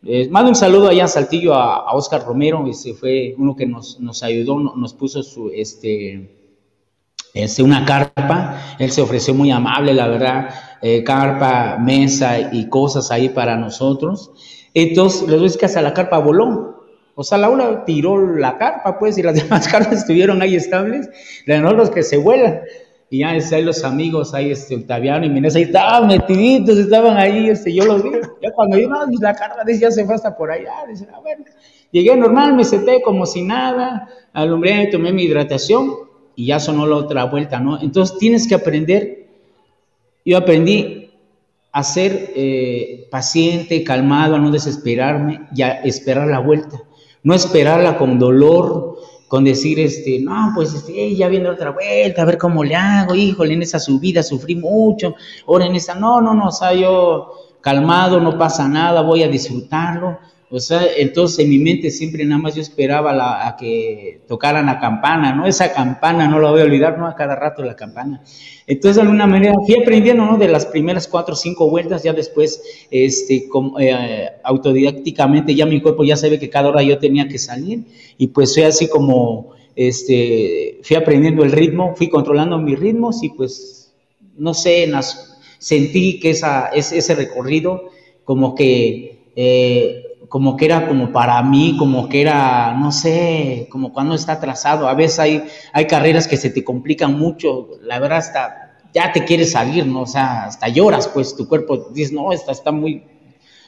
Eh, 0.05 0.28
mando 0.28 0.48
un 0.48 0.56
saludo 0.56 0.88
allá 0.88 1.02
en 1.02 1.09
Saltillo 1.09 1.55
a, 1.55 1.76
a 1.76 1.94
Oscar 1.94 2.24
Romero, 2.26 2.66
ese 2.66 2.92
fue 2.92 3.36
uno 3.38 3.55
que 3.55 3.64
nos, 3.64 4.01
nos 4.01 4.24
ayudó, 4.24 4.59
nos 4.59 4.92
puso 4.92 5.22
su, 5.22 5.51
este, 5.51 6.28
este, 7.32 7.62
una 7.62 7.84
carpa. 7.84 8.60
Él 8.80 8.90
se 8.90 9.02
ofreció 9.02 9.34
muy 9.34 9.52
amable, 9.52 9.94
la 9.94 10.09
verdad, 10.09 10.51
eh, 10.82 11.05
carpa, 11.05 11.78
mesa 11.78 12.52
y 12.52 12.68
cosas 12.68 13.12
ahí 13.12 13.28
para 13.28 13.56
nosotros. 13.56 14.32
Entonces, 14.74 15.22
les 15.22 15.30
voy 15.30 15.38
a 15.38 15.42
decir 15.42 15.60
que 15.60 15.66
hasta 15.66 15.80
la 15.80 15.94
carpa 15.94 16.18
voló. 16.18 16.84
O 17.15 17.23
sea, 17.23 17.39
la 17.39 17.49
una 17.49 17.85
tiró 17.85 18.36
la 18.36 18.59
carpa, 18.59 18.99
pues, 18.99 19.19
y 19.19 19.23
las 19.23 19.35
demás 19.43 19.69
carpas 19.69 19.99
estuvieron 19.99 20.43
ahí 20.43 20.57
estables. 20.57 21.09
De 21.47 21.59
nosotros 21.59 21.91
que 21.91 22.03
se 22.03 22.16
vuelan. 22.16 22.61
Y 23.11 23.19
ya 23.19 23.28
ahí 23.28 23.62
los 23.62 23.85
amigos, 23.85 24.35
ahí 24.35 24.51
este, 24.51 24.74
Octaviano 24.74 25.24
y 25.24 25.31
Minesa, 25.31 25.59
ahí 25.59 25.65
estaban 25.65 26.09
metiditos, 26.09 26.78
estaban 26.78 27.16
ahí, 27.16 27.49
este, 27.49 27.73
yo 27.73 27.85
los 27.85 28.03
vi. 28.03 28.11
Ya 28.43 28.51
cuando 28.53 28.77
yo, 28.77 28.89
no, 28.89 29.07
la 29.20 29.35
carpa 29.35 29.62
ya 29.70 29.91
se 29.91 30.05
fue 30.05 30.15
hasta 30.15 30.36
por 30.36 30.51
allá. 30.51 30.73
Dice, 30.89 31.07
a 31.12 31.20
ver. 31.20 31.39
Llegué 31.93 32.16
normal, 32.16 32.55
me 32.55 32.65
senté 32.65 33.01
como 33.03 33.24
si 33.24 33.43
nada, 33.43 34.09
alumbré, 34.32 34.89
tomé 34.89 35.12
mi 35.12 35.23
hidratación 35.23 35.95
y 36.35 36.47
ya 36.47 36.59
sonó 36.59 36.86
la 36.86 36.97
otra 36.97 37.23
vuelta, 37.24 37.61
¿no? 37.61 37.81
Entonces 37.81 38.19
tienes 38.19 38.49
que 38.49 38.57
aprender. 38.57 39.28
Yo 40.24 40.36
aprendí 40.36 41.12
a 41.70 41.85
ser 41.85 42.32
eh, 42.35 43.07
paciente, 43.12 43.85
calmado, 43.85 44.35
a 44.35 44.39
no 44.41 44.51
desesperarme 44.51 45.43
y 45.55 45.62
a 45.62 45.82
esperar 45.82 46.27
la 46.27 46.41
vuelta. 46.41 46.82
No 47.24 47.34
esperarla 47.34 47.98
con 47.98 48.18
dolor, 48.18 48.98
con 49.26 49.42
decir, 49.42 49.80
este, 49.80 50.20
no, 50.20 50.52
pues 50.55 50.72
este, 50.74 51.16
ya 51.16 51.26
viene 51.26 51.48
otra 51.48 51.70
vuelta, 51.70 52.22
a 52.22 52.24
ver 52.24 52.38
cómo 52.38 52.62
le 52.62 52.76
hago, 52.76 53.16
híjole, 53.16 53.55
en 53.55 53.62
esa 53.62 53.80
subida 53.80 54.22
sufrí 54.22 54.55
mucho, 54.55 55.16
ahora 55.48 55.66
en 55.66 55.74
esta, 55.74 55.96
no, 55.96 56.20
no, 56.20 56.34
no, 56.34 56.48
o 56.48 56.52
sea, 56.52 56.72
yo 56.72 57.32
calmado, 57.60 58.20
no 58.20 58.38
pasa 58.38 58.68
nada, 58.68 59.01
voy 59.01 59.24
a 59.24 59.28
disfrutarlo, 59.28 60.18
entonces 60.97 61.40
en 61.40 61.51
mi 61.51 61.59
mente 61.59 61.90
siempre 61.90 62.24
nada 62.24 62.40
más 62.40 62.55
yo 62.55 62.62
esperaba 62.62 63.47
a 63.47 63.56
que 63.56 64.20
tocaran 64.28 64.66
la 64.66 64.78
campana, 64.78 65.35
¿no? 65.35 65.47
Esa 65.47 65.72
campana, 65.72 66.28
no 66.28 66.39
la 66.39 66.51
voy 66.51 66.60
a 66.60 66.64
olvidar, 66.64 66.97
¿no? 66.97 67.09
A 67.09 67.16
cada 67.16 67.35
rato 67.35 67.64
la 67.64 67.74
campana. 67.74 68.22
Entonces, 68.66 68.97
de 68.97 69.02
alguna 69.02 69.26
manera, 69.26 69.55
fui 69.66 69.74
aprendiendo, 69.74 70.24
¿no? 70.24 70.39
De 70.39 70.48
las 70.48 70.66
primeras 70.66 71.09
cuatro 71.09 71.35
o 71.35 71.36
cinco 71.36 71.68
vueltas, 71.68 72.02
ya 72.02 72.12
después, 72.12 72.62
este, 72.90 73.48
eh, 73.81 74.28
autodidácticamente, 74.43 75.55
ya 75.55 75.66
mi 75.66 75.81
cuerpo 75.81 76.05
ya 76.05 76.16
sabe 76.16 76.39
que 76.39 76.48
cada 76.51 76.68
hora 76.68 76.82
yo 76.82 76.98
tenía 76.98 77.26
que 77.26 77.39
salir, 77.39 77.85
y 78.16 78.28
pues 78.28 78.55
fue 78.55 78.64
así 78.64 78.89
como, 78.89 79.55
este, 79.74 80.78
fui 80.82 80.97
aprendiendo 80.97 81.43
el 81.43 81.52
ritmo, 81.52 81.94
fui 81.97 82.09
controlando 82.09 82.59
mis 82.59 82.78
ritmos, 82.78 83.22
y 83.22 83.31
pues, 83.31 83.93
no 84.36 84.55
sé, 84.55 84.90
sentí 85.59 86.20
que 86.20 86.31
esa, 86.31 86.68
ese, 86.68 86.98
ese 86.98 87.14
recorrido, 87.14 87.90
como 88.24 88.55
que, 88.55 89.31
eh, 89.36 90.03
como 90.35 90.56
que 90.56 90.65
era 90.65 90.89
como 90.89 91.12
para 91.12 91.40
mí, 91.44 91.77
como 91.78 92.09
que 92.09 92.20
era, 92.20 92.74
no 92.77 92.90
sé, 92.90 93.69
como 93.70 93.93
cuando 93.93 94.16
está 94.16 94.32
atrasado. 94.32 94.89
A 94.89 94.94
veces 94.94 95.20
hay, 95.20 95.44
hay 95.73 95.86
carreras 95.86 96.27
que 96.27 96.36
se 96.36 96.51
te 96.51 96.65
complican 96.65 97.16
mucho, 97.16 97.69
la 97.82 98.01
verdad 98.01 98.19
hasta 98.19 98.81
ya 98.93 99.12
te 99.12 99.24
quieres 99.24 99.52
salir, 99.52 99.86
¿no? 99.86 100.01
O 100.01 100.06
sea, 100.06 100.47
hasta 100.47 100.66
lloras, 100.66 101.06
pues 101.06 101.36
tu 101.36 101.47
cuerpo 101.47 101.90
dice, 101.94 102.12
no, 102.12 102.32
esta 102.32 102.51
está 102.51 102.73
muy, 102.73 103.05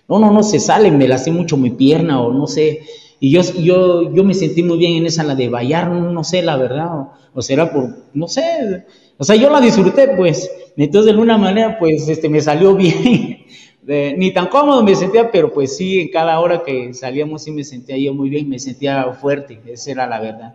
no, 0.09 0.19
no, 0.19 0.33
no 0.33 0.43
se 0.43 0.59
sale, 0.59 0.91
me 0.91 1.07
lasté 1.07 1.31
mucho 1.31 1.57
mi 1.57 1.71
pierna 1.71 2.21
o 2.21 2.33
no 2.33 2.49
sé. 2.49 2.81
Y 3.21 3.31
yo, 3.31 3.43
yo, 3.43 4.13
yo 4.13 4.25
me 4.25 4.35
sentí 4.35 4.65
muy 4.65 4.77
bien 4.77 4.95
en 4.95 5.07
esa, 5.07 5.23
la 5.23 5.37
de 5.37 5.49
Bayar, 5.49 5.89
no, 5.89 6.25
sé, 6.25 6.43
la 6.43 6.57
verdad, 6.57 6.99
o, 6.99 7.13
o, 7.33 7.43
será 7.43 7.73
por, 7.73 7.95
no 8.13 8.27
sé, 8.27 8.85
o 9.19 9.23
sea, 9.23 9.37
yo 9.37 9.51
la 9.51 9.61
disfruté, 9.61 10.09
pues. 10.17 10.51
Entonces, 10.77 11.05
de 11.05 11.11
alguna 11.13 11.39
manera, 11.39 11.79
pues, 11.79 12.09
este, 12.09 12.29
me 12.29 12.41
salió 12.41 12.75
bien 12.77 13.47
ni 13.87 14.33
tan 14.33 14.49
cómodo 14.49 14.83
me 14.83 14.97
sentía, 14.97 15.31
pero 15.31 15.53
pues 15.53 15.77
sí, 15.77 16.01
en 16.01 16.09
cada 16.11 16.41
hora 16.41 16.63
que 16.63 16.93
salíamos 16.93 17.45
sí 17.45 17.53
me 17.53 17.63
sentía 17.63 17.97
yo 17.97 18.15
muy 18.15 18.29
bien, 18.29 18.49
me 18.49 18.59
sentía 18.59 19.13
fuerte, 19.13 19.61
esa 19.67 19.93
era 19.93 20.07
la 20.07 20.21
verdad. 20.21 20.55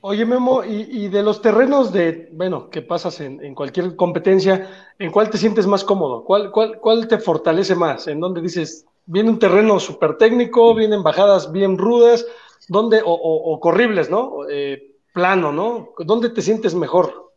Oye, 0.00 0.24
Memo, 0.24 0.64
y, 0.64 1.08
de 1.08 1.22
los 1.22 1.42
terrenos 1.42 1.92
de, 1.92 2.30
bueno, 2.32 2.70
que 2.70 2.82
pasas 2.82 3.20
en, 3.20 3.54
cualquier 3.54 3.96
competencia, 3.96 4.94
¿en 4.98 5.10
cuál 5.10 5.28
te 5.28 5.36
sientes 5.36 5.66
más 5.66 5.84
cómodo? 5.84 6.24
¿Cuál, 6.24 6.50
cuál, 6.50 6.78
cuál 6.78 7.06
te 7.08 7.18
fortalece 7.18 7.74
más? 7.74 8.06
¿En 8.06 8.20
dónde 8.20 8.40
dices, 8.40 8.86
viene 9.04 9.30
un 9.30 9.38
terreno 9.38 9.78
súper 9.78 10.16
técnico, 10.16 10.74
vienen 10.74 11.02
bajadas 11.02 11.52
bien 11.52 11.76
rudas, 11.76 12.24
¿dónde, 12.68 13.02
o, 13.04 13.58
corribles, 13.60 14.08
¿no? 14.08 14.48
Eh, 14.48 14.94
plano, 15.12 15.52
¿no? 15.52 15.90
¿Dónde 15.98 16.30
te 16.30 16.40
sientes 16.40 16.74
mejor? 16.74 17.34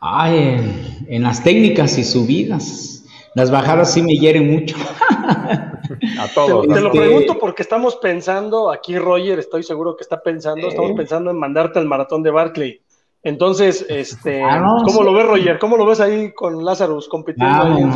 Ay, 0.00 1.04
en 1.08 1.22
las 1.22 1.42
técnicas 1.42 1.98
y 1.98 2.04
subidas 2.04 2.95
las 3.36 3.50
bajadas 3.50 3.92
sí 3.92 4.00
me 4.00 4.14
hieren 4.14 4.50
mucho. 4.50 4.76
A 6.18 6.28
todos. 6.34 6.66
Te, 6.66 6.80
lo 6.80 6.90
pregunto 6.90 7.38
porque 7.38 7.62
estamos 7.62 7.96
pensando, 7.96 8.70
aquí 8.70 8.98
Roger, 8.98 9.38
estoy 9.38 9.62
seguro 9.62 9.94
que 9.94 10.04
está 10.04 10.22
pensando, 10.22 10.68
estamos 10.68 10.92
pensando 10.92 11.30
en 11.30 11.38
mandarte 11.38 11.78
al 11.78 11.84
maratón 11.84 12.22
de 12.22 12.30
Barclay. 12.30 12.80
Entonces, 13.22 13.84
este, 13.90 14.42
ah, 14.42 14.64
¿cómo 14.86 15.02
lo 15.02 15.12
ves, 15.12 15.26
Roger? 15.26 15.58
¿Cómo 15.58 15.76
lo 15.76 15.84
ves 15.84 16.00
ahí 16.00 16.32
con 16.32 16.64
Lazarus 16.64 17.08
compitiendo? 17.10 17.90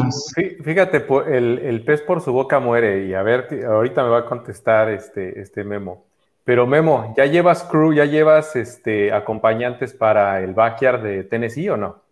Fíjate, 0.63 1.07
el, 1.29 1.59
el, 1.59 1.85
pez 1.85 2.03
por 2.03 2.21
su 2.21 2.35
boca 2.35 2.61
muere 2.61 3.07
y 3.07 3.15
a 3.15 3.23
ver, 3.23 3.49
ahorita 3.67 4.03
me 4.03 4.11
va 4.11 4.19
a 4.19 4.27
contestar 4.27 4.91
este, 4.91 5.41
este 5.41 5.65
Memo. 5.65 6.05
Pero 6.45 6.67
Memo, 6.67 7.15
¿ya 7.17 7.25
llevas 7.25 7.65
crew, 7.65 7.95
ya 7.95 8.05
llevas 8.05 8.57
este, 8.57 9.11
acompañantes 9.11 9.95
para 9.95 10.43
el 10.43 10.53
backyard 10.53 11.03
de 11.03 11.25
Tennessee 11.25 11.71
o 11.71 11.79
no? 11.79 12.10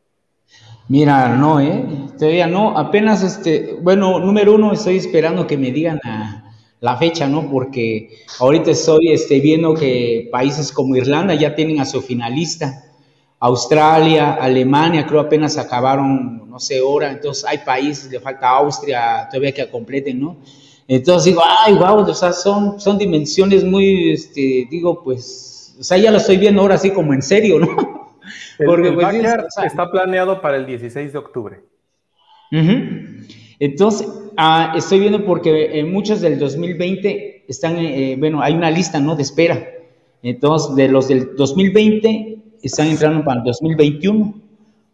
Mira, 0.89 1.37
no, 1.37 1.61
¿eh? 1.61 1.85
Todavía 2.19 2.47
no, 2.47 2.77
apenas 2.79 3.23
este, 3.23 3.77
bueno, 3.83 4.19
número 4.19 4.55
uno, 4.55 4.73
estoy 4.73 4.97
esperando 4.97 5.47
que 5.47 5.59
me 5.59 5.71
digan 5.71 6.01
la, 6.81 6.97
fecha, 6.97 7.29
¿no? 7.29 7.51
Porque 7.51 8.09
ahorita 8.41 8.71
estoy 8.71 9.13
este, 9.13 9.39
viendo 9.41 9.75
que 9.75 10.31
países 10.33 10.73
como 10.73 10.97
Irlanda 10.97 11.35
ya 11.35 11.55
tienen 11.55 11.81
a 11.81 11.85
su 11.85 12.01
finalista, 12.01 12.85
Australia, 13.39 14.33
Alemania, 14.41 15.07
creo 15.07 15.21
apenas 15.21 15.59
acabaron, 15.59 16.49
no 16.49 16.59
sé, 16.59 16.81
hora, 16.81 17.13
entonces 17.13 17.45
hay 17.45 17.59
países, 17.59 18.11
le 18.11 18.19
falta 18.19 18.49
Austria 18.49 19.29
todavía 19.31 19.53
que 19.53 19.69
completen, 19.71 20.19
¿no? 20.19 20.39
Entonces 20.89 21.27
digo, 21.27 21.43
ay, 21.47 21.75
wow, 21.75 21.99
o 21.99 22.15
sea, 22.15 22.33
son, 22.33 22.81
son 22.81 22.97
dimensiones 22.97 23.63
muy, 23.63 24.13
este, 24.13 24.67
digo, 24.71 25.03
pues, 25.05 25.77
o 25.79 25.85
sea, 25.85 25.99
ya 25.99 26.11
lo 26.11 26.17
estoy 26.17 26.39
viendo 26.39 26.63
ahora 26.63 26.77
así 26.77 26.91
como 26.91 27.13
en 27.13 27.21
serio, 27.21 27.59
¿no? 27.59 27.98
Porque 28.65 28.93
pues, 28.93 29.25
está 29.65 29.91
planeado 29.91 30.41
para 30.41 30.57
el 30.57 30.67
16 30.67 31.13
de 31.13 31.19
octubre. 31.19 31.61
Entonces, 33.61 34.09
ah, 34.37 34.75
estoy 34.77 35.01
viendo 35.01 35.25
porque 35.25 35.85
muchos 35.85 36.21
del 36.21 36.39
2020 36.39 37.45
están, 37.49 37.77
eh, 37.79 38.17
bueno, 38.19 38.43
hay 38.43 38.55
una 38.55 38.71
lista, 38.71 39.01
¿no? 39.01 39.17
De 39.17 39.23
espera. 39.23 39.69
Entonces, 40.23 40.77
de 40.77 40.89
los 40.89 41.09
del 41.09 41.35
2020 41.37 42.39
están 42.63 42.89
entrando 42.89 43.25
para 43.25 43.41
el 43.41 43.45
2021. 43.45 44.35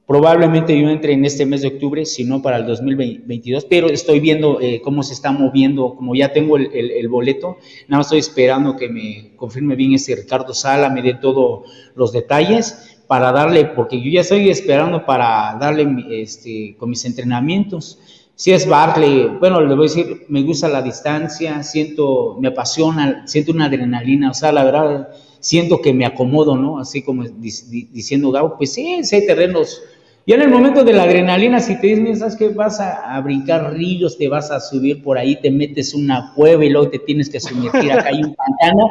Probablemente 0.06 0.78
yo 0.78 0.90
entre 0.90 1.14
en 1.14 1.24
este 1.24 1.46
mes 1.46 1.62
de 1.62 1.68
octubre, 1.68 2.04
si 2.04 2.24
no 2.24 2.42
para 2.42 2.58
el 2.58 2.66
2022, 2.66 3.64
pero 3.64 3.88
estoy 3.88 4.20
viendo 4.20 4.60
eh, 4.60 4.82
cómo 4.84 5.02
se 5.02 5.14
está 5.14 5.32
moviendo, 5.32 5.94
como 5.94 6.14
ya 6.14 6.30
tengo 6.30 6.58
el, 6.58 7.08
boleto, 7.08 7.56
nada 7.88 8.00
más 8.00 8.06
estoy 8.08 8.18
esperando 8.18 8.76
que 8.76 8.90
me 8.90 9.34
confirme 9.36 9.76
bien 9.76 9.94
ese 9.94 10.14
Ricardo 10.14 10.52
Sala, 10.52 10.90
me 10.90 11.00
dé 11.00 11.14
todos 11.14 11.70
los 11.94 12.12
detalles 12.12 12.93
para 13.14 13.30
darle, 13.30 13.66
porque 13.66 14.02
yo 14.02 14.10
ya 14.10 14.22
estoy 14.22 14.50
esperando 14.50 15.06
para 15.06 15.56
darle 15.60 15.86
este, 16.10 16.74
con 16.76 16.90
mis 16.90 17.04
entrenamientos. 17.04 18.00
Si 18.34 18.50
es 18.50 18.66
Barley, 18.66 19.28
bueno, 19.38 19.60
le 19.60 19.72
voy 19.76 19.86
a 19.86 19.88
decir, 19.88 20.26
me 20.28 20.42
gusta 20.42 20.68
la 20.68 20.82
distancia, 20.82 21.62
siento, 21.62 22.36
me 22.40 22.48
apasiona, 22.48 23.24
siento 23.28 23.52
una 23.52 23.66
adrenalina, 23.66 24.32
o 24.32 24.34
sea, 24.34 24.50
la 24.50 24.64
verdad, 24.64 25.10
siento 25.38 25.80
que 25.80 25.94
me 25.94 26.04
acomodo, 26.04 26.56
¿no? 26.56 26.80
Así 26.80 27.02
como 27.02 27.22
diciendo 27.22 28.32
Gabo, 28.32 28.56
pues 28.58 28.72
sí, 28.72 29.04
sí 29.04 29.24
terrenos 29.24 29.80
y 30.26 30.32
en 30.32 30.42
el 30.42 30.48
momento 30.48 30.82
de 30.82 30.92
la 30.92 31.04
adrenalina, 31.04 31.60
si 31.60 31.78
te 31.78 31.86
dicen, 31.86 32.16
¿sabes 32.16 32.34
qué? 32.34 32.48
Vas 32.48 32.80
a, 32.80 33.20
brincar 33.20 33.74
ríos, 33.74 34.18
te 34.18 34.26
vas 34.26 34.50
a 34.50 34.58
subir 34.58 35.04
por 35.04 35.18
ahí, 35.18 35.40
te 35.40 35.52
metes 35.52 35.94
una 35.94 36.32
cueva 36.34 36.64
y 36.64 36.70
luego 36.70 36.88
te 36.88 36.98
tienes 36.98 37.30
que 37.30 37.38
sumergir 37.38 37.92
acá 37.92 38.08
hay 38.08 38.24
un 38.24 38.34
pantano. 38.34 38.88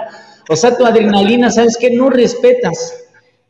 O 0.49 0.55
sea, 0.55 0.77
tu 0.77 0.85
adrenalina, 0.85 1.51
¿sabes 1.51 1.75
qué? 1.77 1.89
No 1.89 2.09
respetas. 2.09 3.02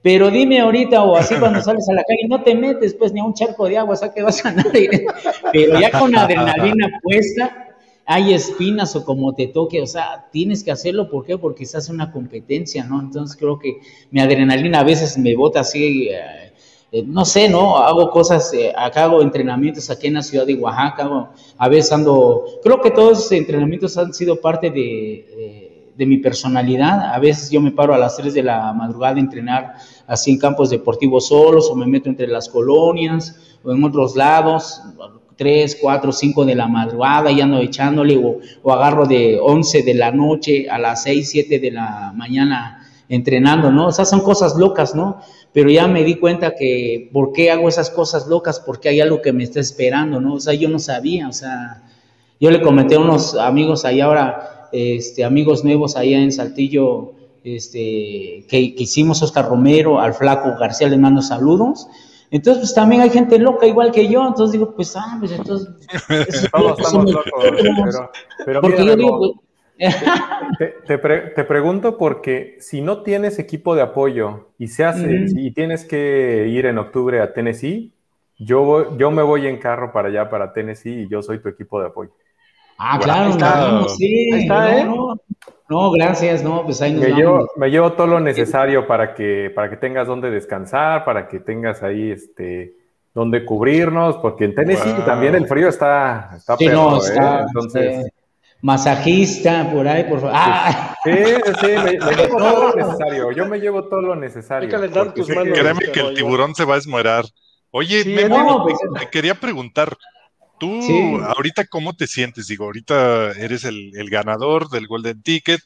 Pero 0.04 0.30
dime 0.30 0.60
ahorita, 0.60 1.02
o 1.02 1.16
así 1.16 1.34
cuando 1.36 1.62
sales 1.62 1.88
a 1.90 1.94
la 1.94 2.04
calle, 2.04 2.28
no 2.28 2.44
te 2.44 2.54
metes 2.54 2.94
pues 2.94 3.14
ni 3.14 3.22
a 3.22 3.24
un 3.24 3.34
charco 3.34 3.68
de 3.68 3.78
agua, 3.78 3.94
o 3.94 3.98
sea 3.98 4.14
que 4.14 4.22
vas 4.22 4.46
a 4.46 4.52
nadie. 4.52 5.08
Pero 5.52 5.80
ya 5.80 5.98
con 5.98 6.16
adrenalina 6.16 7.00
puesta, 7.02 7.74
hay 8.06 8.34
espinas 8.34 8.96
o 8.98 9.06
como 9.06 9.34
te 9.34 9.48
toque, 9.48 9.82
o 9.82 9.88
sea, 9.88 10.28
tienes 10.30 10.62
que 10.64 10.72
hacerlo, 10.72 11.10
¿por 11.10 11.26
qué? 11.26 11.38
Porque 11.38 11.64
estás 11.64 11.88
en 11.88 11.96
una 11.96 12.12
competencia, 12.12 12.84
¿no? 12.84 13.00
Entonces 13.00 13.38
creo 13.38 13.58
que 13.58 13.78
mi 14.12 14.20
adrenalina 14.20 14.82
a 14.82 14.84
veces 14.84 15.18
me 15.18 15.36
bota 15.38 15.62
así, 15.62 16.10
eh, 16.10 16.52
eh, 16.92 17.04
no 17.08 17.24
sé, 17.24 17.48
¿no? 17.48 17.78
Hago 17.78 18.12
cosas, 18.12 18.54
eh, 18.54 18.74
acá 18.76 19.06
hago 19.06 19.22
entrenamientos 19.22 19.90
aquí 19.90 20.08
en 20.08 20.16
la 20.16 20.22
ciudad 20.22 20.46
de 20.46 20.56
Oaxaca, 20.56 21.32
a 21.58 21.70
veces 21.70 21.94
ando, 21.94 22.44
creo 22.62 22.82
que 22.82 22.92
todos 22.92 23.20
esos 23.20 23.32
entrenamientos 23.32 23.98
han 23.98 24.14
sido 24.14 24.42
parte 24.42 24.70
de, 24.70 25.63
de, 25.96 26.06
mi 26.06 26.18
personalidad, 26.18 27.14
a 27.14 27.20
veces 27.20 27.50
yo 27.50 27.62
me 27.62 27.72
paro 27.72 27.94
a 27.94 27.98
las 27.98 28.18
3 28.18 28.34
de 28.34 28.44
la 28.44 28.74
madrugada 28.74 29.16
a 29.16 29.20
entrenar 29.20 29.74
así 30.08 30.32
en 30.32 30.40
campos 30.40 30.70
deportivos 30.70 31.28
solos, 31.28 31.70
o 31.70 31.76
me 31.76 31.86
meto 31.86 32.10
entre 32.10 32.28
las 32.28 32.50
colonias, 32.50 33.58
o 33.64 33.72
en 33.72 33.84
otros 33.84 34.16
lados, 34.16 34.82
3, 35.36 35.78
4, 35.82 36.12
5 36.12 36.46
de 36.46 36.56
la 36.56 36.68
madrugada 36.68 37.32
y 37.32 37.42
ando 37.42 37.60
echándole, 37.60 38.18
o, 38.18 38.38
o 38.62 38.72
agarro 38.72 39.06
de 39.06 39.40
11 39.42 39.84
de 39.84 39.94
la 39.94 40.12
noche 40.12 40.70
a 40.70 40.78
las 40.78 41.04
6, 41.04 41.30
7 41.30 41.60
de 41.60 41.72
la 41.72 42.12
mañana 42.16 42.80
entrenando, 43.10 43.72
¿no? 43.72 43.88
O 43.88 43.92
sea, 43.92 44.06
son 44.06 44.22
cosas 44.22 44.56
locas, 44.56 44.96
¿no? 44.96 45.20
Pero 45.52 45.70
ya 45.70 45.88
me 45.88 46.04
di 46.04 46.16
cuenta 46.16 46.56
que, 46.56 47.10
¿por 47.14 47.32
qué 47.32 47.52
hago 47.52 47.70
esas 47.70 47.90
cosas 47.90 48.28
locas? 48.28 48.60
Porque 48.60 48.90
hay 48.90 49.02
algo 49.02 49.22
que 49.22 49.34
me 49.34 49.44
está 49.44 49.60
esperando, 49.60 50.20
¿no? 50.20 50.36
O 50.36 50.40
sea, 50.40 50.54
yo 50.54 50.68
no 50.70 50.80
sabía, 50.80 51.28
o 51.28 51.34
sea, 51.34 51.84
yo 52.40 52.50
le 52.50 52.62
comenté 52.62 52.96
a 52.96 53.00
unos 53.00 53.36
amigos 53.36 53.86
ahí 53.86 54.02
ahora, 54.02 54.53
este, 54.74 55.24
amigos 55.24 55.64
nuevos 55.64 55.96
allá 55.96 56.20
en 56.20 56.32
Saltillo, 56.32 57.14
este, 57.44 58.46
que, 58.50 58.76
que 58.76 58.84
hicimos 58.84 59.22
Oscar 59.22 59.48
Romero, 59.48 60.00
al 60.00 60.14
flaco 60.14 60.56
García, 60.60 60.90
le 60.90 60.98
mando 60.98 61.22
saludos. 61.22 61.88
Entonces, 62.32 62.62
pues 62.62 62.74
también 62.74 63.02
hay 63.02 63.12
gente 63.12 63.38
loca 63.38 63.68
igual 63.68 63.92
que 63.92 64.08
yo, 64.08 64.28
entonces 64.28 64.54
digo, 64.54 64.76
pues, 64.76 64.96
ah, 64.96 65.18
pues 65.20 65.32
entonces... 65.34 65.70
Todos 66.52 66.80
estamos 66.80 67.12
locos, 67.12 67.32
pero, 67.36 68.12
pero 68.44 68.62
porque 68.62 68.86
yo 68.86 68.96
digo, 68.96 69.20
pues, 69.20 69.34
te, 70.88 71.44
pregunto 71.44 71.98
porque 71.98 72.58
si 72.60 72.82
no 72.82 73.04
tienes 73.04 73.38
equipo 73.38 73.76
de 73.76 73.84
apoyo 73.84 74.50
y 74.58 74.68
se 74.68 74.84
hace 74.84 75.26
y 75.28 75.52
tienes 75.52 75.86
que 75.86 76.48
ir 76.48 76.66
en 76.66 76.80
octubre 76.80 77.22
a 77.22 77.34
Tennessee, 77.34 77.94
yo, 78.38 78.98
yo 78.98 79.12
me 79.12 79.22
voy 79.22 79.48
en 79.48 79.60
carro 79.60 79.92
para 79.92 80.08
allá, 80.08 80.30
para 80.30 80.54
Tennessee, 80.54 81.04
y 81.04 81.08
yo 81.08 81.22
soy 81.22 81.40
tu 81.40 81.50
equipo 81.50 81.80
de 81.80 81.88
apoyo. 81.88 82.12
Ah, 82.86 83.00
claro, 83.02 83.88
sí. 83.88 84.30
está, 84.34 84.78
¿eh? 84.78 84.86
no, 85.70 85.92
gracias, 85.92 86.44
no, 86.44 86.64
pues 86.66 86.82
ahí 86.82 86.94
nos 86.94 87.04
me, 87.04 87.14
llevo, 87.14 87.48
me 87.56 87.70
llevo 87.70 87.94
todo 87.94 88.08
lo 88.08 88.20
necesario 88.20 88.86
para 88.86 89.14
que, 89.14 89.52
para 89.56 89.70
que 89.70 89.78
tengas 89.78 90.08
donde 90.08 90.30
descansar, 90.30 91.06
para 91.06 91.28
que 91.28 91.40
tengas 91.40 91.82
ahí 91.82 92.12
este 92.12 92.76
donde 93.14 93.46
cubrirnos, 93.46 94.18
porque 94.18 94.46
en 94.46 94.56
Tennessee 94.56 94.94
también 95.06 95.36
el 95.36 95.48
frío 95.48 95.70
está, 95.70 96.32
está 96.36 96.58
sí, 96.58 96.68
no, 96.68 96.98
está, 96.98 97.40
¿eh? 97.40 97.44
Entonces 97.48 98.12
masajista, 98.64 99.70
por 99.72 99.88
ahí, 99.88 100.06
por 100.06 100.22
favor. 100.22 100.36
¡Ah! 100.36 100.96
Sí, 101.04 101.12
sí, 101.12 101.68
me, 101.84 101.92
llevo 101.92 102.38
todo 102.38 102.70
lo 102.70 102.76
necesario. 102.76 103.32
Yo 103.34 103.46
me 103.46 103.60
llevo 103.60 103.84
todo 103.84 104.02
lo 104.02 104.16
necesario. 104.16 104.70
Créeme 104.70 105.92
que 105.92 106.00
el 106.00 106.16
tiburón 106.16 106.56
se 106.56 106.64
va 106.64 106.76
a 106.76 106.78
esmorar. 106.78 107.26
Oye, 107.72 108.06
me, 108.06 108.30
pues, 108.30 108.78
quería 109.12 109.36
preguntar, 109.36 109.98
tú 110.64 111.22
ahorita 111.24 111.66
cómo 111.68 111.96
te 111.96 112.08
sientes? 112.08 112.48
Digo, 112.48 112.66
ahorita 112.66 113.32
eres 113.34 113.64
el, 113.66 113.92
el, 113.96 114.10
ganador 114.10 114.70
del 114.70 114.88
Golden 114.88 115.22
Ticket, 115.22 115.62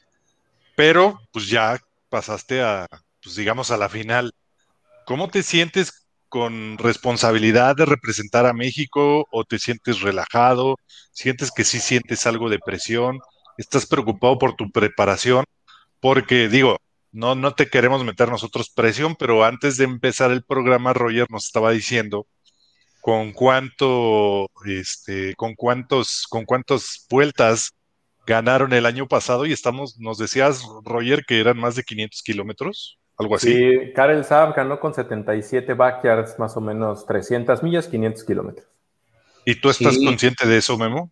pero 0.76 1.20
pues 1.32 1.48
ya 1.48 1.78
pasaste 2.08 2.62
a, 2.62 2.86
pues 3.22 3.36
digamos, 3.36 3.70
a 3.70 3.76
la 3.76 3.88
final. 3.88 4.32
¿Cómo 5.06 5.28
te 5.28 5.42
sientes 5.42 6.06
con 6.28 6.78
responsabilidad 6.78 7.76
de 7.76 7.86
representar 7.86 8.46
a 8.46 8.52
México 8.52 9.26
o 9.30 9.44
te 9.44 9.58
sientes 9.58 10.00
relajado? 10.00 10.76
¿Sientes 11.12 11.50
que 11.50 11.64
sí 11.64 11.80
sientes 11.80 12.26
algo 12.26 12.50
de 12.50 12.58
presión? 12.58 13.20
¿Estás 13.56 13.86
preocupado 13.86 14.38
por 14.38 14.54
tu 14.54 14.70
preparación? 14.70 15.44
Porque 16.00 16.48
digo, 16.48 16.78
no, 17.12 17.34
no 17.34 17.54
te 17.54 17.68
queremos 17.68 18.04
meter 18.04 18.28
nosotros 18.28 18.70
presión, 18.70 19.16
pero 19.16 19.44
antes 19.44 19.76
de 19.76 19.84
empezar 19.84 20.30
el 20.30 20.44
programa, 20.44 20.92
Roger 20.92 21.26
nos 21.30 21.46
estaba 21.46 21.70
diciendo 21.70 22.26
con 23.08 23.32
cuánto, 23.32 24.50
este, 24.66 25.34
con 25.34 25.54
cuántos, 25.54 26.26
con 26.28 26.44
cuántas 26.44 27.06
vueltas 27.08 27.70
ganaron 28.26 28.74
el 28.74 28.84
año 28.84 29.08
pasado 29.08 29.46
y 29.46 29.52
estamos, 29.54 29.98
nos 29.98 30.18
decías, 30.18 30.62
Roger, 30.84 31.24
que 31.26 31.40
eran 31.40 31.58
más 31.58 31.74
de 31.74 31.84
500 31.84 32.22
kilómetros 32.22 32.98
algo 33.16 33.36
así. 33.36 33.54
Sí, 33.54 33.92
Karel 33.94 34.26
Saab 34.26 34.54
ganó 34.54 34.78
con 34.78 34.92
77 34.92 35.72
backyards, 35.72 36.38
más 36.38 36.54
o 36.58 36.60
menos 36.60 37.06
300 37.06 37.62
millas, 37.62 37.88
500 37.88 38.24
kilómetros. 38.24 38.68
¿Y 39.46 39.58
tú 39.58 39.70
estás 39.70 39.96
consciente 40.04 40.46
de 40.46 40.58
eso, 40.58 40.76
Memo? 40.76 41.10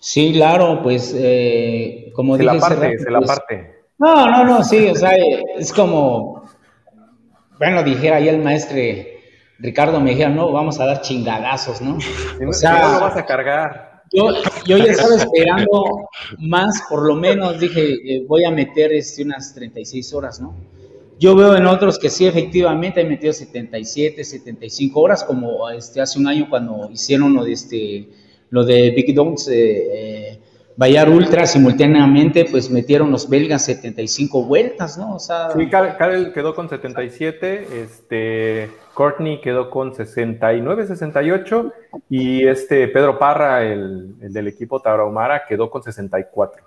Sí, 0.00 0.32
claro, 0.32 0.82
pues 0.82 1.14
eh, 1.16 2.10
como 2.14 2.36
se 2.36 2.42
la 2.42 2.58
parte, 2.58 2.98
se 2.98 3.10
la 3.12 3.20
pues, 3.20 3.30
parte. 3.30 3.84
No, 3.96 4.28
no, 4.28 4.44
no, 4.44 4.64
sí, 4.64 4.88
o 4.88 4.94
sea, 4.96 5.12
es 5.56 5.72
como, 5.72 6.50
bueno, 7.60 7.84
dijera 7.84 8.16
ahí 8.16 8.28
el 8.28 8.42
maestro 8.42 8.76
Ricardo 9.58 10.00
me 10.00 10.10
dijera, 10.10 10.30
no, 10.30 10.52
vamos 10.52 10.78
a 10.78 10.86
dar 10.86 11.00
chingadazos, 11.00 11.80
¿no? 11.80 11.98
o 12.46 12.52
sea, 12.52 12.82
no 12.82 12.92
lo 12.94 13.00
vas 13.00 13.16
a 13.16 13.26
cargar. 13.26 14.02
Yo, 14.12 14.30
yo 14.64 14.78
ya 14.78 14.92
estaba 14.92 15.14
esperando 15.16 16.08
más, 16.38 16.82
por 16.88 17.06
lo 17.06 17.14
menos 17.14 17.58
dije, 17.58 17.94
eh, 18.04 18.24
voy 18.26 18.44
a 18.44 18.50
meter 18.50 18.92
este, 18.92 19.22
unas 19.24 19.54
36 19.54 20.14
horas, 20.14 20.40
¿no? 20.40 20.54
Yo 21.18 21.34
veo 21.34 21.56
en 21.56 21.66
otros 21.66 21.98
que 21.98 22.10
sí, 22.10 22.26
efectivamente, 22.26 23.00
han 23.00 23.08
metido 23.08 23.32
77, 23.32 24.22
75 24.22 25.00
horas, 25.00 25.24
como 25.24 25.68
este, 25.68 26.00
hace 26.00 26.18
un 26.18 26.28
año 26.28 26.48
cuando 26.48 26.88
hicieron 26.92 27.34
lo 27.34 27.42
de, 27.42 27.52
este, 27.52 28.08
lo 28.50 28.64
de 28.64 28.92
Big 28.92 29.12
Dogs, 29.14 29.48
eh, 29.48 29.54
eh 29.56 30.17
Bayar 30.78 31.10
Ultra, 31.10 31.44
simultáneamente, 31.44 32.44
pues 32.44 32.70
metieron 32.70 33.10
los 33.10 33.28
belgas 33.28 33.64
75 33.64 34.44
vueltas, 34.44 34.96
¿no? 34.96 35.16
O 35.16 35.18
sea... 35.18 35.50
Sí, 35.50 35.68
Karel 35.68 36.32
quedó 36.32 36.54
con 36.54 36.68
77, 36.68 37.66
este, 37.82 38.70
Courtney 38.94 39.40
quedó 39.40 39.70
con 39.70 39.92
69, 39.92 40.86
68, 40.86 41.72
y 42.08 42.46
este 42.46 42.86
Pedro 42.86 43.18
Parra, 43.18 43.64
el, 43.64 44.14
el 44.22 44.32
del 44.32 44.46
equipo 44.46 44.80
Tarahumara, 44.80 45.42
quedó 45.48 45.68
con 45.68 45.82
64. 45.82 46.62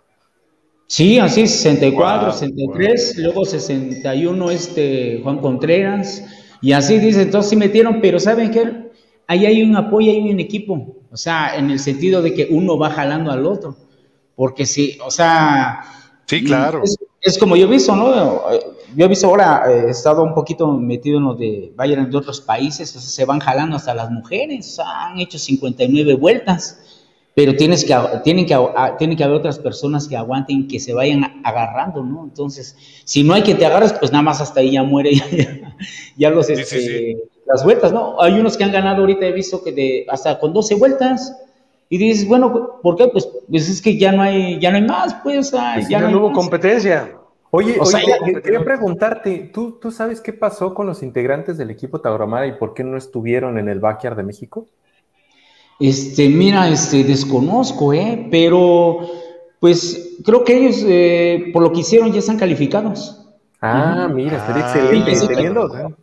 Sí, 0.88 1.18
así 1.18 1.48
64, 1.48 2.34
63, 2.34 3.18
luego 3.20 3.46
61 3.46 4.52
este 4.52 5.22
Juan 5.24 5.38
Contreras, 5.38 6.22
y 6.62 6.74
así 6.74 7.00
dice, 7.00 7.22
entonces 7.22 7.50
sí 7.50 7.56
metieron, 7.56 8.02
pero 8.02 8.20
¿saben 8.20 8.52
qué? 8.52 8.92
Ahí 9.26 9.46
hay 9.46 9.64
un 9.64 9.74
apoyo, 9.78 10.12
hay 10.12 10.30
un 10.30 10.42
equipo, 10.42 10.98
o 11.10 11.16
sea, 11.16 11.56
en 11.56 11.72
el 11.72 11.80
sentido 11.80 12.22
de 12.22 12.34
que 12.34 12.50
uno 12.52 12.78
va 12.78 12.90
jalando 12.90 13.32
al 13.32 13.46
otro, 13.46 13.78
porque 14.36 14.66
sí, 14.66 14.98
o 15.04 15.12
sea... 15.12 15.82
Sí, 16.26 16.44
claro. 16.44 16.82
Es, 17.22 17.38
como 17.38 17.56
yo 17.56 17.68
he 17.68 17.70
visto, 17.70 17.96
¿no? 17.96 18.42
Yo 18.96 19.06
he 19.06 19.08
visto 19.08 19.28
ahora, 19.28 19.64
he 19.68 19.90
estado 19.90 20.24
un 20.24 20.34
poquito 20.34 20.72
metido 20.72 21.18
en 21.18 21.26
lo 21.26 21.36
de 21.36 21.72
Bayern 21.76 22.10
de 22.10 22.18
otros 22.18 22.42
países, 22.42 22.96
o 22.96 23.00
sea, 23.00 23.10
se 23.10 23.26
van 23.26 23.40
jalando 23.40 23.76
hasta 23.76 23.94
las 23.94 24.10
mujeres, 24.10 24.68
o 24.70 24.72
sea, 24.78 25.08
han 25.08 25.20
hecho 25.20 25.38
59 25.38 26.16
vueltas 26.16 26.92
pero 27.34 27.56
tienes 27.56 27.86
que, 27.86 27.96
tienen, 28.24 28.46
que, 28.46 28.58
tienen 28.98 29.16
que 29.16 29.24
haber 29.24 29.38
otras 29.38 29.58
personas 29.58 30.08
que 30.08 30.18
aguanten, 30.18 30.68
que 30.68 30.80
se 30.80 30.94
vayan 30.94 31.42
agarrando, 31.46 32.04
¿no? 32.04 32.24
Entonces, 32.26 32.76
si 33.06 33.24
no 33.24 33.34
hay 33.34 33.44
que 33.44 33.56
te 33.56 33.66
agarres, 33.66 33.94
pues 33.94 34.12
nada 34.12 34.22
más 34.22 34.42
hasta 34.42 34.60
ahí 34.60 34.72
ya 34.72 34.84
muere, 34.84 35.12
ya, 36.18 36.30
los, 36.30 36.50
este, 36.50 37.18
las 37.46 37.64
vueltas, 37.64 37.94
¿no? 37.94 38.22
Hay 38.22 38.34
unos 38.34 38.58
que 38.58 38.66
han 38.66 38.72
ganado 38.74 39.02
ahorita, 39.02 39.26
he 39.26 39.32
visto 39.32 39.64
que 39.64 39.72
de 39.72 40.06
hasta 40.10 40.40
con 40.40 40.52
12 40.52 40.76
vueltas, 40.76 41.38
y 41.94 41.98
dices, 41.98 42.26
bueno, 42.26 42.80
¿por 42.82 42.96
qué? 42.96 43.10
Pues, 43.10 43.28
pues 43.50 43.68
es 43.68 43.82
que 43.82 43.98
ya 43.98 44.14
no 44.14 44.22
hay, 44.22 44.58
ya 44.62 44.72
no 44.72 44.78
hay 44.78 44.86
más, 44.86 45.14
pues, 45.16 45.52
ya 45.90 46.00
no, 46.00 46.20
hubo 46.20 46.32
competencia. 46.32 47.18
Oye, 47.50 47.78
quería 48.42 48.64
preguntarte, 48.64 49.52
¿tú, 49.54 49.78
¿tú 49.78 49.92
sabes 49.92 50.22
qué 50.22 50.32
pasó 50.32 50.74
con 50.74 50.88
los 50.88 51.04
integrantes 51.04 51.58
del 51.58 51.70
equipo 51.70 52.00
Tauromara 52.00 52.48
y 52.48 52.54
por 52.54 52.74
qué 52.74 52.86
no 52.86 52.96
estuvieron 52.96 53.58
en 53.58 53.68
el 53.68 53.82
Backyard 53.82 54.16
de 54.16 54.24
México? 54.24 54.68
Este, 55.82 56.30
mira, 56.30 56.70
este, 56.70 57.04
desconozco, 57.04 57.92
¿eh? 57.92 58.26
Pero, 58.32 59.00
pues, 59.60 60.18
creo 60.24 60.46
que 60.46 60.60
ellos, 60.60 60.86
eh, 60.88 61.50
por 61.52 61.62
lo 61.62 61.74
que 61.74 61.82
hicieron, 61.82 62.10
ya 62.14 62.20
están 62.20 62.38
calificados. 62.38 63.28
Ah, 63.60 64.08
mira, 64.10 64.38
estaría 64.38 64.66
ah, 64.66 64.74
excelente. 64.74 65.96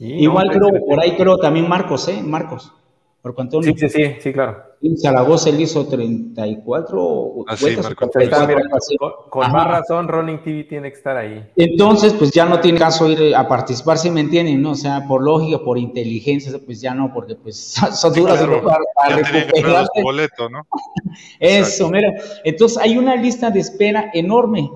Igual 0.00 0.50
creo, 0.50 0.84
por 0.84 0.98
ahí 0.98 1.14
creo 1.16 1.38
también 1.38 1.68
Marcos, 1.68 2.08
¿eh? 2.08 2.20
Marcos. 2.24 2.72
Sí, 3.62 3.74
sí, 3.76 3.88
sí, 3.88 4.16
sí, 4.20 4.32
claro. 4.32 4.62
En 4.80 4.96
Zaragoza 4.96 5.50
él 5.50 5.60
hizo 5.60 5.88
34 5.88 7.44
ah, 7.48 7.56
sí, 7.56 7.76
con, 9.28 9.52
más 9.52 9.66
razón, 9.66 10.06
Running 10.06 10.40
TV 10.42 10.64
tiene 10.64 10.88
que 10.90 10.96
estar 10.96 11.16
ahí. 11.16 11.44
Entonces, 11.56 12.12
pues 12.12 12.30
ya 12.30 12.44
no 12.46 12.60
tiene 12.60 12.78
caso 12.78 13.10
ir 13.10 13.34
a 13.34 13.48
participar, 13.48 13.98
si 13.98 14.08
me 14.10 14.20
entienden, 14.20 14.62
¿no? 14.62 14.70
O 14.70 14.76
sea, 14.76 15.04
por 15.08 15.20
lógica, 15.22 15.58
por 15.58 15.78
inteligencia, 15.78 16.52
pues 16.64 16.80
ya 16.80 16.94
no, 16.94 17.12
porque 17.12 17.34
pues 17.34 17.56
son 17.92 18.14
duras 18.14 18.38
de 18.40 18.46
para, 18.46 18.84
para 18.94 19.86
boleto, 20.00 20.48
¿no? 20.48 20.64
Eso, 21.40 21.90
mira. 21.90 22.14
Entonces 22.44 22.78
hay 22.78 22.96
una 22.96 23.16
lista 23.16 23.50
de 23.50 23.60
espera 23.60 24.10
enorme. 24.14 24.70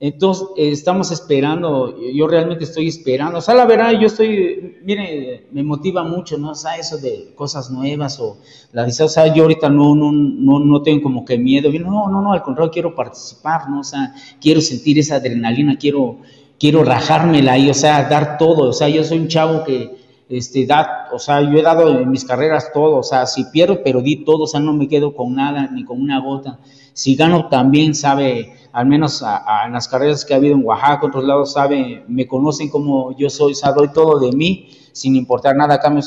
Entonces, 0.00 0.46
eh, 0.56 0.70
estamos 0.70 1.10
esperando, 1.10 1.96
yo 2.00 2.28
realmente 2.28 2.62
estoy 2.62 2.86
esperando, 2.86 3.38
o 3.38 3.40
sea, 3.40 3.56
la 3.56 3.66
verdad, 3.66 3.90
yo 3.98 4.06
estoy, 4.06 4.76
mire, 4.84 5.48
me 5.50 5.64
motiva 5.64 6.04
mucho, 6.04 6.38
¿no? 6.38 6.50
O 6.50 6.54
sea, 6.54 6.76
eso 6.76 6.98
de 6.98 7.32
cosas 7.34 7.68
nuevas 7.72 8.20
o 8.20 8.36
la 8.72 8.84
o 8.84 8.90
sea, 8.90 9.34
yo 9.34 9.42
ahorita 9.42 9.68
no, 9.68 9.96
no, 9.96 10.12
no, 10.12 10.60
no 10.60 10.82
tengo 10.82 11.02
como 11.02 11.24
que 11.24 11.36
miedo, 11.36 11.68
no, 11.72 12.08
no, 12.08 12.22
no, 12.22 12.32
al 12.32 12.42
contrario, 12.42 12.70
quiero 12.70 12.94
participar, 12.94 13.68
¿no? 13.68 13.80
O 13.80 13.84
sea, 13.84 14.14
quiero 14.40 14.60
sentir 14.60 15.00
esa 15.00 15.16
adrenalina, 15.16 15.76
quiero, 15.76 16.18
quiero 16.60 16.84
rajármela 16.84 17.54
ahí, 17.54 17.68
o 17.68 17.74
sea, 17.74 18.08
dar 18.08 18.38
todo, 18.38 18.68
o 18.68 18.72
sea, 18.72 18.88
yo 18.88 19.02
soy 19.02 19.18
un 19.18 19.26
chavo 19.26 19.64
que, 19.64 19.96
este, 20.28 20.64
da, 20.64 21.08
o 21.12 21.18
sea, 21.18 21.40
yo 21.40 21.58
he 21.58 21.62
dado 21.62 21.98
en 21.98 22.08
mis 22.10 22.24
carreras 22.24 22.70
todo, 22.72 22.98
o 22.98 23.02
sea, 23.02 23.26
si 23.26 23.46
pierdo, 23.46 23.80
pero 23.82 24.00
di 24.00 24.24
todo, 24.24 24.44
o 24.44 24.46
sea, 24.46 24.60
no 24.60 24.74
me 24.74 24.86
quedo 24.86 25.14
con 25.14 25.34
nada, 25.34 25.68
ni 25.72 25.84
con 25.84 26.00
una 26.00 26.20
gota. 26.20 26.60
Si 26.92 27.16
gano 27.16 27.48
también, 27.48 27.94
sabe, 27.94 28.52
al 28.72 28.86
menos 28.86 29.22
en 29.22 29.72
las 29.72 29.88
carreras 29.88 30.24
que 30.24 30.34
ha 30.34 30.36
habido 30.36 30.54
en 30.54 30.64
Oaxaca, 30.64 31.06
otros 31.06 31.24
lados, 31.24 31.52
sabe, 31.52 32.04
me 32.08 32.26
conocen 32.26 32.68
como 32.68 33.16
yo 33.16 33.30
soy, 33.30 33.52
o 33.52 33.54
sea, 33.54 33.72
doy 33.72 33.88
todo 33.92 34.18
de 34.18 34.32
mí, 34.36 34.68
sin 34.92 35.16
importar 35.16 35.56
nada 35.56 35.74
a 35.74 35.80
cambio, 35.80 36.02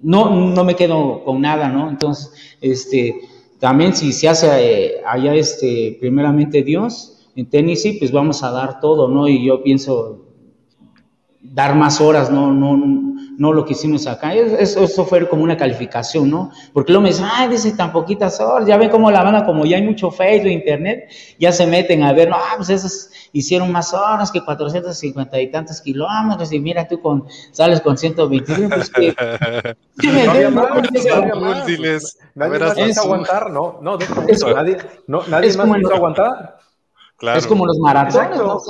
no, 0.00 0.30
no, 0.30 0.64
me 0.64 0.76
quedo 0.76 1.24
con 1.24 1.40
nada, 1.40 1.68
¿no? 1.68 1.88
Entonces, 1.88 2.32
este, 2.60 3.20
también 3.58 3.94
si 3.94 4.12
se 4.12 4.28
hace 4.28 4.48
eh, 4.48 5.02
allá, 5.06 5.34
este, 5.34 5.96
primeramente 6.00 6.62
Dios, 6.62 7.26
en 7.34 7.48
tenis, 7.48 7.82
sí, 7.82 7.96
pues 7.98 8.12
vamos 8.12 8.42
a 8.42 8.50
dar 8.50 8.80
todo, 8.80 9.08
¿no? 9.08 9.28
Y 9.28 9.44
yo 9.44 9.62
pienso 9.62 10.26
dar 11.40 11.74
más 11.74 12.00
horas, 12.00 12.30
no, 12.30 12.52
no, 12.52 12.76
no 13.38 13.52
lo 13.52 13.64
que 13.64 13.72
hicimos 13.72 14.06
acá. 14.06 14.34
Eso, 14.34 14.82
eso 14.82 15.04
fue 15.06 15.26
como 15.28 15.44
una 15.44 15.56
calificación, 15.56 16.28
¿no? 16.28 16.50
Porque 16.72 16.92
luego 16.92 17.04
me 17.04 17.10
dicen, 17.10 17.26
ay, 17.32 17.48
dice 17.48 17.72
tan 17.72 17.92
poquitas 17.92 18.40
horas, 18.40 18.66
ya 18.66 18.76
ven 18.76 18.90
cómo 18.90 19.10
la 19.12 19.22
banda, 19.22 19.46
como 19.46 19.64
ya 19.64 19.76
hay 19.76 19.82
mucho 19.82 20.10
Facebook, 20.10 20.50
Internet, 20.50 21.08
ya 21.38 21.52
se 21.52 21.66
meten 21.66 22.02
a 22.02 22.12
ver, 22.12 22.28
no, 22.28 22.36
ah, 22.36 22.54
pues 22.56 22.68
esas 22.68 23.10
hicieron 23.32 23.70
más 23.70 23.94
horas 23.94 24.32
que 24.32 24.44
450 24.44 25.40
y 25.40 25.50
tantos 25.52 25.80
kilómetros, 25.80 26.52
y 26.52 26.58
mira 26.58 26.88
tú 26.88 27.00
con, 27.00 27.26
sales 27.52 27.80
con 27.80 27.96
120, 27.96 28.68
pues 28.68 28.90
que... 28.90 29.14
no 30.24 30.30
había 30.32 30.50
más, 30.50 30.66
Nadie 32.34 32.58
más 32.58 32.74
quiso 32.74 33.02
aguantar, 33.02 33.50
no, 33.50 33.78
no, 33.80 33.98
eso, 34.26 34.52
nadie, 34.52 34.78
no, 35.06 35.22
nadie 35.28 35.56
más 35.56 35.76
quiso 35.76 35.94
aguantar. 35.94 36.58
Claro. 37.18 37.38
Es 37.38 37.46
como 37.46 37.66
los 37.66 37.78
maratones, 37.78 38.38
¿no? 38.38 38.60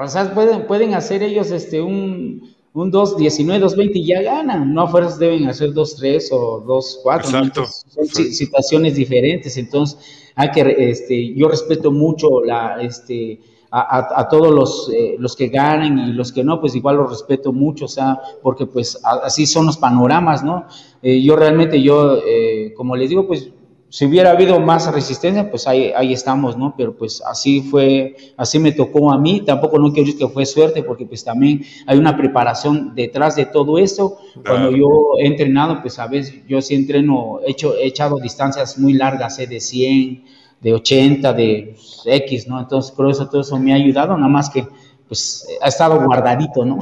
o 0.00 0.08
sea, 0.08 0.34
pueden, 0.34 0.66
pueden 0.66 0.94
hacer 0.94 1.22
ellos 1.22 1.50
este, 1.50 1.80
un 1.80 2.57
un 2.74 2.92
2.19, 2.92 3.60
2.20 3.60 3.90
y 3.94 4.06
ya 4.06 4.22
ganan. 4.22 4.72
No 4.72 4.82
a 4.82 4.88
fuerzas 4.88 5.18
deben 5.18 5.48
hacer 5.48 5.70
2.3 5.70 6.28
o 6.32 6.64
2.4. 6.64 7.66
Son 7.66 8.06
situaciones 8.06 8.94
diferentes. 8.94 9.56
Entonces, 9.56 9.98
hay 10.34 10.50
que, 10.50 10.90
este, 10.90 11.34
yo 11.34 11.48
respeto 11.48 11.90
mucho 11.90 12.42
la, 12.44 12.80
este, 12.80 13.40
a, 13.70 14.28
todos 14.30 14.54
los, 14.54 14.90
eh, 14.94 15.16
los 15.18 15.36
que 15.36 15.48
ganan 15.48 15.98
y 15.98 16.12
los 16.12 16.32
que 16.32 16.42
no, 16.42 16.60
pues 16.60 16.74
igual 16.74 16.96
los 16.96 17.10
respeto 17.10 17.52
mucho, 17.52 17.84
o 17.84 17.88
sea, 17.88 18.18
porque 18.42 18.66
pues 18.66 18.98
así 19.04 19.46
son 19.46 19.66
los 19.66 19.76
panoramas, 19.76 20.42
¿no? 20.42 20.66
Eh, 21.02 21.20
yo 21.22 21.36
realmente, 21.36 21.82
yo, 21.82 22.18
eh, 22.26 22.72
como 22.76 22.96
les 22.96 23.10
digo, 23.10 23.26
pues 23.26 23.50
si 23.90 24.04
hubiera 24.04 24.32
habido 24.32 24.60
más 24.60 24.92
resistencia, 24.92 25.50
pues 25.50 25.66
ahí, 25.66 25.92
ahí 25.96 26.12
estamos, 26.12 26.58
¿no? 26.58 26.74
Pero 26.76 26.94
pues 26.94 27.22
así 27.26 27.62
fue, 27.62 28.16
así 28.36 28.58
me 28.58 28.72
tocó 28.72 29.10
a 29.10 29.18
mí, 29.18 29.40
tampoco 29.40 29.78
no 29.78 29.92
quiero 29.92 30.06
decir 30.06 30.18
que 30.18 30.28
fue 30.28 30.44
suerte, 30.44 30.82
porque 30.82 31.06
pues 31.06 31.24
también 31.24 31.64
hay 31.86 31.98
una 31.98 32.16
preparación 32.16 32.94
detrás 32.94 33.36
de 33.36 33.46
todo 33.46 33.78
esto. 33.78 34.18
Cuando 34.46 34.70
yo 34.70 34.88
he 35.18 35.26
entrenado, 35.26 35.80
pues 35.80 35.98
a 35.98 36.06
veces 36.06 36.42
yo 36.46 36.60
sí 36.60 36.74
entreno, 36.74 37.40
he, 37.46 37.52
hecho, 37.52 37.74
he 37.76 37.86
echado 37.86 38.18
distancias 38.18 38.78
muy 38.78 38.92
largas, 38.92 39.38
¿eh? 39.38 39.46
de 39.46 39.58
100, 39.58 40.24
de 40.60 40.74
80, 40.74 41.32
de 41.32 41.76
X, 42.04 42.46
¿no? 42.46 42.60
Entonces, 42.60 42.92
creo 42.94 43.10
eso, 43.10 43.28
todo 43.28 43.40
eso 43.40 43.58
me 43.58 43.72
ha 43.72 43.76
ayudado, 43.76 44.14
nada 44.16 44.28
más 44.28 44.50
que 44.50 44.66
pues 45.08 45.46
ha 45.62 45.68
estado 45.68 45.98
guardadito, 46.04 46.66
¿no? 46.66 46.78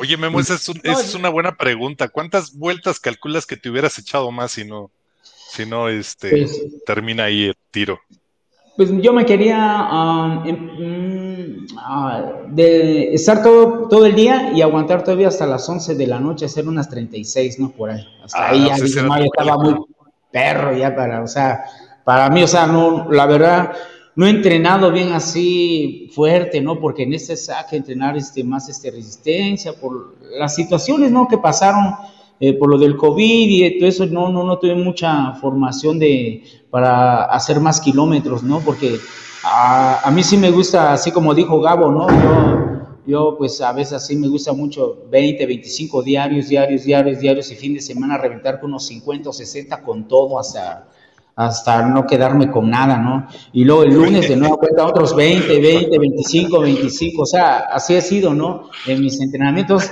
Oye, 0.00 0.16
Memo, 0.16 0.40
esa 0.40 0.54
es, 0.54 0.68
esa 0.82 1.00
es 1.00 1.14
una 1.14 1.28
buena 1.28 1.56
pregunta. 1.56 2.08
¿Cuántas 2.08 2.56
vueltas 2.56 2.98
calculas 2.98 3.46
que 3.46 3.56
te 3.56 3.70
hubieras 3.70 3.96
echado 4.00 4.32
más 4.32 4.50
si 4.50 4.64
no? 4.64 4.90
Si 5.56 5.64
no, 5.64 5.88
este, 5.88 6.28
pues, 6.30 6.84
termina 6.84 7.24
ahí 7.24 7.44
el 7.44 7.54
tiro. 7.70 7.98
Pues 8.76 8.90
yo 9.00 9.14
me 9.14 9.24
quería 9.24 9.88
um, 9.90 10.46
em, 10.46 11.66
ah, 11.78 12.42
de 12.48 13.14
estar 13.14 13.42
todo, 13.42 13.88
todo 13.88 14.04
el 14.04 14.14
día 14.14 14.52
y 14.54 14.60
aguantar 14.60 15.02
todavía 15.02 15.28
hasta 15.28 15.46
las 15.46 15.66
11 15.66 15.94
de 15.94 16.06
la 16.06 16.20
noche, 16.20 16.44
hacer 16.44 16.68
unas 16.68 16.90
36, 16.90 17.58
¿no? 17.58 17.70
Por 17.70 17.88
ahí. 17.88 18.06
Hasta 18.22 18.38
ah, 18.38 18.50
ahí 18.50 18.66
ya, 18.66 18.74
estaba 18.74 19.56
muy 19.56 19.76
perro 20.30 20.76
ya 20.76 20.94
para, 20.94 21.22
o 21.22 21.26
sea, 21.26 21.64
para 22.04 22.28
mí, 22.28 22.42
o 22.42 22.48
sea, 22.48 22.66
no, 22.66 23.10
la 23.10 23.24
verdad, 23.24 23.72
no 24.14 24.26
he 24.26 24.30
entrenado 24.30 24.92
bien 24.92 25.12
así 25.12 26.10
fuerte, 26.14 26.60
¿no? 26.60 26.78
Porque 26.78 27.04
en 27.04 27.14
este 27.14 27.34
saque 27.34 27.76
entrenar 27.76 28.14
este, 28.18 28.44
más 28.44 28.68
este, 28.68 28.90
resistencia 28.90 29.72
por 29.72 30.16
las 30.38 30.54
situaciones, 30.54 31.10
¿no? 31.10 31.26
Que 31.26 31.38
pasaron 31.38 31.94
eh, 32.38 32.54
por 32.54 32.68
lo 32.68 32.78
del 32.78 32.96
COVID 32.96 33.48
y 33.48 33.78
todo 33.78 33.88
eso, 33.88 34.06
no, 34.06 34.28
no, 34.30 34.44
no 34.44 34.58
tuve 34.58 34.74
mucha 34.74 35.32
formación 35.34 35.98
de, 35.98 36.42
para 36.70 37.24
hacer 37.24 37.60
más 37.60 37.80
kilómetros, 37.80 38.42
¿no? 38.42 38.60
Porque 38.60 38.98
a, 39.42 40.06
a 40.06 40.10
mí 40.10 40.22
sí 40.22 40.36
me 40.36 40.50
gusta, 40.50 40.92
así 40.92 41.10
como 41.10 41.34
dijo 41.34 41.60
Gabo, 41.60 41.90
¿no? 41.90 42.08
Yo, 42.08 42.76
yo 43.06 43.36
pues 43.38 43.60
a 43.60 43.72
veces 43.72 43.94
así 43.94 44.16
me 44.16 44.28
gusta 44.28 44.52
mucho 44.52 45.04
20, 45.10 45.46
25 45.46 46.02
diarios, 46.02 46.48
diarios, 46.48 46.84
diarios, 46.84 47.20
diarios 47.20 47.50
y 47.52 47.54
fin 47.54 47.74
de 47.74 47.80
semana 47.80 48.18
reventar 48.18 48.60
con 48.60 48.70
unos 48.70 48.86
50 48.86 49.30
o 49.30 49.32
60 49.32 49.82
con 49.82 50.08
todo 50.08 50.38
hasta 50.38 50.88
hasta 51.36 51.86
no 51.86 52.06
quedarme 52.06 52.50
con 52.50 52.70
nada, 52.70 52.96
¿no? 52.96 53.28
Y 53.52 53.64
luego 53.64 53.82
el 53.82 53.92
lunes 53.94 54.26
de 54.26 54.36
nuevo 54.36 54.56
cuenta 54.56 54.86
otros 54.86 55.14
20, 55.14 55.60
20, 55.60 55.98
25, 55.98 56.60
25, 56.60 57.22
o 57.22 57.26
sea, 57.26 57.58
así 57.58 57.94
ha 57.94 58.00
sido, 58.00 58.32
¿no? 58.32 58.70
En 58.86 59.02
mis 59.02 59.20
entrenamientos 59.20 59.90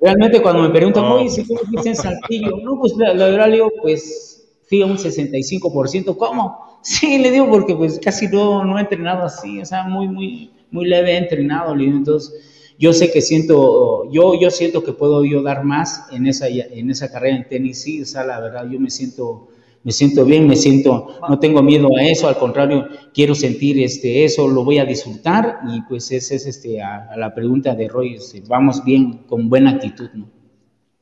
Realmente 0.00 0.40
cuando 0.40 0.62
me 0.62 0.70
preguntan, 0.70 1.04
oye, 1.04 1.28
si 1.28 1.44
tú 1.44 1.56
fuiste 1.56 1.88
en 1.88 1.96
Saltillo, 1.96 2.56
no, 2.62 2.78
pues 2.78 2.94
la, 2.96 3.12
verdad 3.14 3.46
le 3.46 3.54
digo, 3.54 3.72
pues 3.82 4.48
fui 4.68 4.82
a 4.82 4.86
un 4.86 4.96
65%, 4.96 6.16
¿cómo? 6.16 6.78
Sí, 6.82 7.18
le 7.18 7.32
digo, 7.32 7.50
porque 7.50 7.74
pues 7.74 7.98
casi 7.98 8.28
no, 8.28 8.64
no 8.64 8.78
he 8.78 8.82
entrenado 8.82 9.24
así, 9.24 9.60
o 9.60 9.64
sea, 9.64 9.84
muy, 9.84 10.06
muy, 10.06 10.52
muy 10.70 10.86
leve 10.86 11.12
he 11.12 11.16
entrenado, 11.16 11.74
le 11.74 11.84
digo, 11.84 11.96
entonces 11.96 12.32
yo 12.78 12.92
sé 12.92 13.10
que 13.10 13.20
siento, 13.20 14.08
yo, 14.12 14.38
yo 14.40 14.50
siento 14.50 14.84
que 14.84 14.92
puedo 14.92 15.24
yo 15.24 15.42
dar 15.42 15.64
más 15.64 16.06
en 16.12 16.28
esa, 16.28 16.46
en 16.46 16.90
esa 16.90 17.10
carrera 17.10 17.36
en 17.36 17.48
tenis, 17.48 17.82
sí, 17.82 18.00
o 18.00 18.06
sea, 18.06 18.22
la 18.22 18.38
verdad, 18.38 18.68
yo 18.70 18.78
me 18.78 18.90
siento 18.90 19.48
me 19.88 19.92
siento 19.92 20.26
bien, 20.26 20.46
me 20.46 20.54
siento, 20.54 21.18
no 21.30 21.38
tengo 21.38 21.62
miedo 21.62 21.88
a 21.96 22.02
eso, 22.02 22.28
al 22.28 22.36
contrario, 22.36 22.86
quiero 23.14 23.34
sentir 23.34 23.82
este, 23.82 24.22
eso, 24.22 24.46
lo 24.46 24.62
voy 24.62 24.78
a 24.78 24.84
disfrutar 24.84 25.60
y 25.66 25.80
pues 25.88 26.12
esa 26.12 26.34
es 26.34 26.44
este, 26.44 26.82
a, 26.82 27.16
la 27.16 27.34
pregunta 27.34 27.74
de 27.74 27.88
Roy, 27.88 28.16
este, 28.16 28.42
vamos 28.46 28.84
bien, 28.84 29.24
con 29.26 29.48
buena 29.48 29.70
actitud, 29.70 30.10
¿no? 30.12 30.28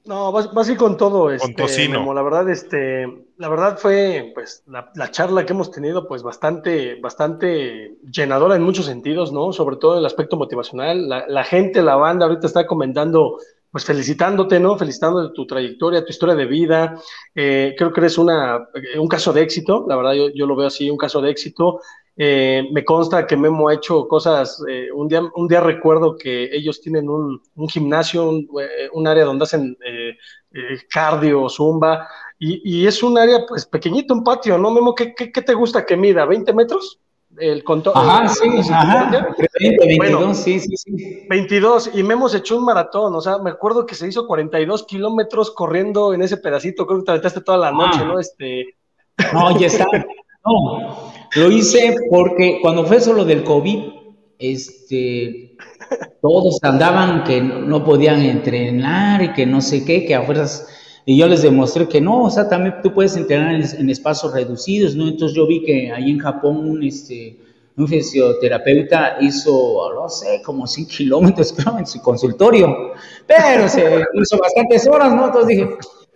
No, 0.04 0.30
vas, 0.30 0.54
vas 0.54 0.70
a 0.70 0.76
con 0.76 0.96
todo, 0.96 1.32
este, 1.32 1.92
Como 1.92 2.14
la 2.14 2.22
verdad, 2.22 2.48
este, 2.48 3.26
la 3.38 3.48
verdad 3.48 3.76
fue, 3.76 4.30
pues, 4.32 4.62
la, 4.68 4.92
la, 4.94 5.10
charla 5.10 5.44
que 5.44 5.52
hemos 5.52 5.72
tenido, 5.72 6.06
pues, 6.06 6.22
bastante, 6.22 6.94
bastante 7.00 7.98
llenadora 8.08 8.54
en 8.54 8.62
muchos 8.62 8.86
sentidos, 8.86 9.32
¿no? 9.32 9.52
Sobre 9.52 9.78
todo 9.78 9.94
en 9.94 9.98
el 9.98 10.06
aspecto 10.06 10.36
motivacional. 10.36 11.08
La, 11.08 11.26
la 11.26 11.42
gente, 11.42 11.82
la 11.82 11.96
banda, 11.96 12.26
ahorita 12.26 12.46
está 12.46 12.68
comentando 12.68 13.38
pues 13.76 13.84
felicitándote, 13.84 14.58
¿no? 14.58 14.78
Felicitando 14.78 15.20
de 15.28 15.34
tu 15.34 15.46
trayectoria, 15.46 16.02
tu 16.02 16.10
historia 16.10 16.34
de 16.34 16.46
vida. 16.46 16.98
Eh, 17.34 17.74
creo 17.76 17.92
que 17.92 18.00
eres 18.00 18.16
una, 18.16 18.70
eh, 18.72 18.98
un 18.98 19.06
caso 19.06 19.34
de 19.34 19.42
éxito, 19.42 19.84
la 19.86 19.96
verdad 19.96 20.14
yo, 20.34 20.46
lo 20.46 20.56
veo 20.56 20.68
así, 20.68 20.88
un 20.88 20.96
caso 20.96 21.20
de 21.20 21.30
éxito. 21.30 21.82
Eh, 22.16 22.66
me 22.72 22.86
consta 22.86 23.26
que 23.26 23.36
Memo 23.36 23.68
ha 23.68 23.74
hecho 23.74 24.08
cosas, 24.08 24.62
un, 24.94 25.08
día, 25.08 25.20
un 25.34 25.46
día 25.46 25.60
recuerdo 25.60 26.16
que 26.16 26.48
ellos 26.56 26.80
tienen 26.80 27.10
un, 27.10 27.38
gimnasio, 27.68 28.30
un, 28.30 29.06
área 29.06 29.26
donde 29.26 29.42
hacen 29.42 29.76
cardio, 30.88 31.46
zumba, 31.50 32.08
y, 32.38 32.86
es 32.86 33.02
un 33.02 33.18
área 33.18 33.44
pues 33.46 33.66
pequeñito, 33.66 34.14
un 34.14 34.24
patio, 34.24 34.56
¿no, 34.56 34.70
Memo? 34.70 34.94
¿Qué, 34.94 35.14
qué, 35.14 35.42
te 35.42 35.52
gusta 35.52 35.84
que 35.84 35.98
mida? 35.98 36.24
¿20 36.24 36.54
metros? 36.54 36.98
El 37.38 37.64
con 37.64 37.82
Ajá, 37.94 38.28
sí, 38.28 38.48
ajá. 38.70 39.34
22, 39.58 40.36
sí, 40.36 40.60
sí, 40.60 40.76
sí. 40.76 41.26
22, 41.28 41.90
y 41.94 42.02
Memo 42.02 42.28
se 42.28 42.38
echó 42.38 42.56
un 42.56 42.64
maratón, 42.64 43.14
o 43.14 43.20
sea, 43.20 43.38
me 43.38 43.50
acuerdo 43.50 43.84
que 43.84 43.94
se 43.94 44.08
hizo 44.08 44.26
42 44.26 44.84
kilómetros 44.84 45.50
corriendo 45.50 46.14
en 46.14 46.22
ese 46.22 46.36
pedacito, 46.38 46.86
creo 46.86 47.00
que 47.00 47.04
te 47.04 47.10
aventaste 47.12 47.40
toda 47.40 47.58
la 47.58 47.72
noche, 47.72 47.98
ah. 48.00 48.04
¿no? 48.04 48.20
Este... 48.20 48.76
No, 49.32 49.58
ya 49.58 49.66
está. 49.66 49.86
No, 50.48 51.12
lo 51.34 51.50
hice 51.50 51.96
porque 52.08 52.60
cuando 52.62 52.84
fue 52.84 52.98
eso 52.98 53.12
lo 53.12 53.24
del 53.24 53.42
COVID, 53.42 53.78
este, 54.38 55.56
todos 56.22 56.58
andaban 56.62 57.24
que 57.24 57.40
no, 57.40 57.84
podían 57.84 58.20
entrenar 58.22 59.22
y 59.22 59.32
que 59.32 59.44
no 59.44 59.60
sé 59.60 59.84
qué, 59.84 60.04
que 60.04 60.14
a 60.14 60.22
fuerzas, 60.22 60.68
y 61.08 61.16
yo 61.16 61.28
les 61.28 61.42
demostré 61.42 61.86
que 61.88 62.00
no, 62.00 62.24
o 62.24 62.30
sea, 62.30 62.48
también 62.48 62.82
tú 62.82 62.92
puedes 62.92 63.16
entrenar 63.16 63.54
en, 63.54 63.90
espacios 63.90 64.34
reducidos, 64.34 64.96
¿no? 64.96 65.06
Entonces 65.06 65.36
yo 65.36 65.46
vi 65.46 65.62
que 65.62 65.92
ahí 65.92 66.10
en 66.10 66.18
Japón 66.18 66.68
un, 66.68 66.82
este, 66.82 67.38
un 67.76 67.86
fisioterapeuta 67.86 69.18
hizo, 69.20 69.94
no 69.94 70.08
sé, 70.08 70.42
como 70.44 70.66
100 70.66 70.88
kilómetros, 70.88 71.52
creo, 71.56 71.78
en 71.78 71.86
su 71.86 72.02
consultorio, 72.02 72.92
pero 73.24 73.68
se 73.68 74.02
hizo 74.14 74.36
bastantes 74.36 74.88
horas, 74.88 75.14
¿no? 75.14 75.26
Entonces 75.26 75.46
dije, 75.46 75.68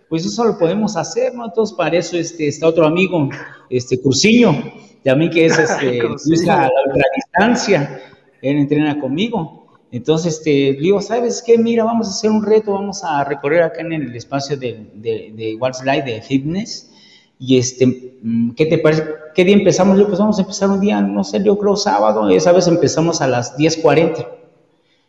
pues 0.09 0.27
eso 0.27 0.45
lo 0.45 0.59
podemos 0.59 0.97
hacer, 0.97 1.37
¿no? 1.37 1.45
Entonces 1.45 1.77
para 1.77 1.97
eso 1.97 2.17
este, 2.17 2.49
está 2.49 2.67
otro 2.67 2.85
amigo, 2.85 3.29
este 3.69 4.01
Cursiño, 4.01 4.73
también 5.05 5.31
que 5.31 5.47
es 5.47 5.57
este, 5.57 6.05
usa 6.27 6.62
la 6.62 6.93
ultradistancia, 6.93 8.03
él 8.43 8.57
entrena 8.59 8.99
conmigo. 8.99 9.60
Entonces, 9.93 10.35
este, 10.35 10.77
digo, 10.81 11.01
¿sabes 11.03 11.43
qué? 11.45 11.59
Mira, 11.59 11.85
vamos 11.85 12.07
a 12.07 12.11
hacer 12.11 12.31
un 12.31 12.45
reto, 12.45 12.73
vamos 12.73 13.03
a 13.03 13.25
recorrer 13.25 13.62
acá 13.62 13.81
en 13.81 13.93
el 13.93 14.15
espacio 14.15 14.57
de, 14.57 14.87
de, 14.95 15.33
de 15.35 16.03
de 16.05 16.23
fitness. 16.23 16.91
Y 17.39 17.59
este, 17.59 17.87
mm, 18.23 18.51
¿qué 18.51 18.67
te 18.67 18.79
parece? 18.79 19.05
¿Qué 19.35 19.45
día 19.45 19.55
empezamos? 19.57 19.99
Yo, 19.99 20.07
pues 20.07 20.19
vamos 20.19 20.39
a 20.39 20.43
empezar 20.43 20.69
un 20.69 20.81
día, 20.81 21.01
no 21.01 21.25
sé, 21.25 21.43
yo 21.43 21.59
creo 21.59 21.75
sábado, 21.75 22.29
esa 22.29 22.53
vez 22.53 22.67
empezamos 22.67 23.21
a 23.21 23.27
las 23.27 23.57
10.40 23.57 24.29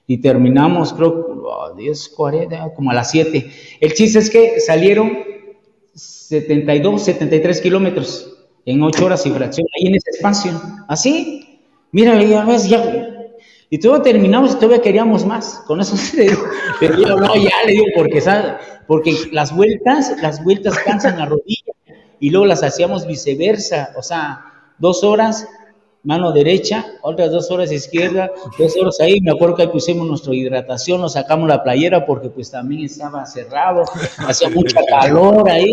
y 0.08 0.18
terminamos, 0.18 0.94
creo, 0.94 1.52
a 1.62 1.74
10.40, 1.76 2.74
como 2.74 2.92
a 2.92 2.94
las 2.94 3.12
7. 3.12 3.52
El 3.80 3.94
chiste 3.94 4.20
es 4.20 4.30
que 4.30 4.60
salieron 4.62 5.12
72, 5.94 7.04
73 7.04 7.62
kilómetros 7.62 8.38
en 8.66 8.82
8 8.82 9.06
horas 9.06 9.26
y 9.26 9.32
fracción, 9.32 9.68
ahí 9.78 9.88
en 9.88 9.96
ese 9.96 10.12
espacio, 10.12 10.52
así. 10.88 11.60
Mira, 11.92 12.22
ya 12.24 12.46
ves, 12.46 12.70
ya, 12.70 13.01
y 13.74 13.80
todo 13.80 14.02
terminamos 14.02 14.52
y 14.52 14.56
todavía 14.56 14.82
queríamos 14.82 15.26
más. 15.26 15.64
Con 15.66 15.80
eso 15.80 15.96
pero 16.80 16.98
yo 16.98 17.16
no, 17.16 17.36
ya 17.36 17.64
le 17.66 17.72
digo, 17.72 17.86
porque, 17.96 18.22
porque 18.86 19.16
las 19.32 19.56
vueltas, 19.56 20.14
las 20.22 20.44
vueltas 20.44 20.78
cansan 20.80 21.18
la 21.18 21.26
rodilla 21.26 21.72
y 22.20 22.30
luego 22.30 22.46
las 22.46 22.64
hacíamos 22.64 23.08
viceversa, 23.08 23.94
o 23.98 24.04
sea, 24.04 24.46
dos 24.78 25.06
horas 25.06 25.48
mano 26.04 26.32
derecha, 26.32 26.86
otras 27.02 27.32
dos 27.32 27.50
horas 27.52 27.72
izquierda, 27.72 28.30
dos 28.58 28.76
horas 28.76 29.00
ahí, 29.00 29.22
me 29.22 29.32
acuerdo 29.32 29.56
que 29.56 29.62
ahí 29.62 29.68
pusimos 29.70 30.06
nuestra 30.08 30.34
hidratación, 30.34 31.00
nos 31.00 31.14
sacamos 31.14 31.48
la 31.48 31.64
playera 31.64 32.06
porque 32.06 32.30
pues 32.30 32.50
también 32.52 32.86
estaba 32.86 33.26
cerrado, 33.26 33.84
hacía 34.18 34.50
mucha 34.50 34.82
calor 34.90 35.48
ahí, 35.50 35.72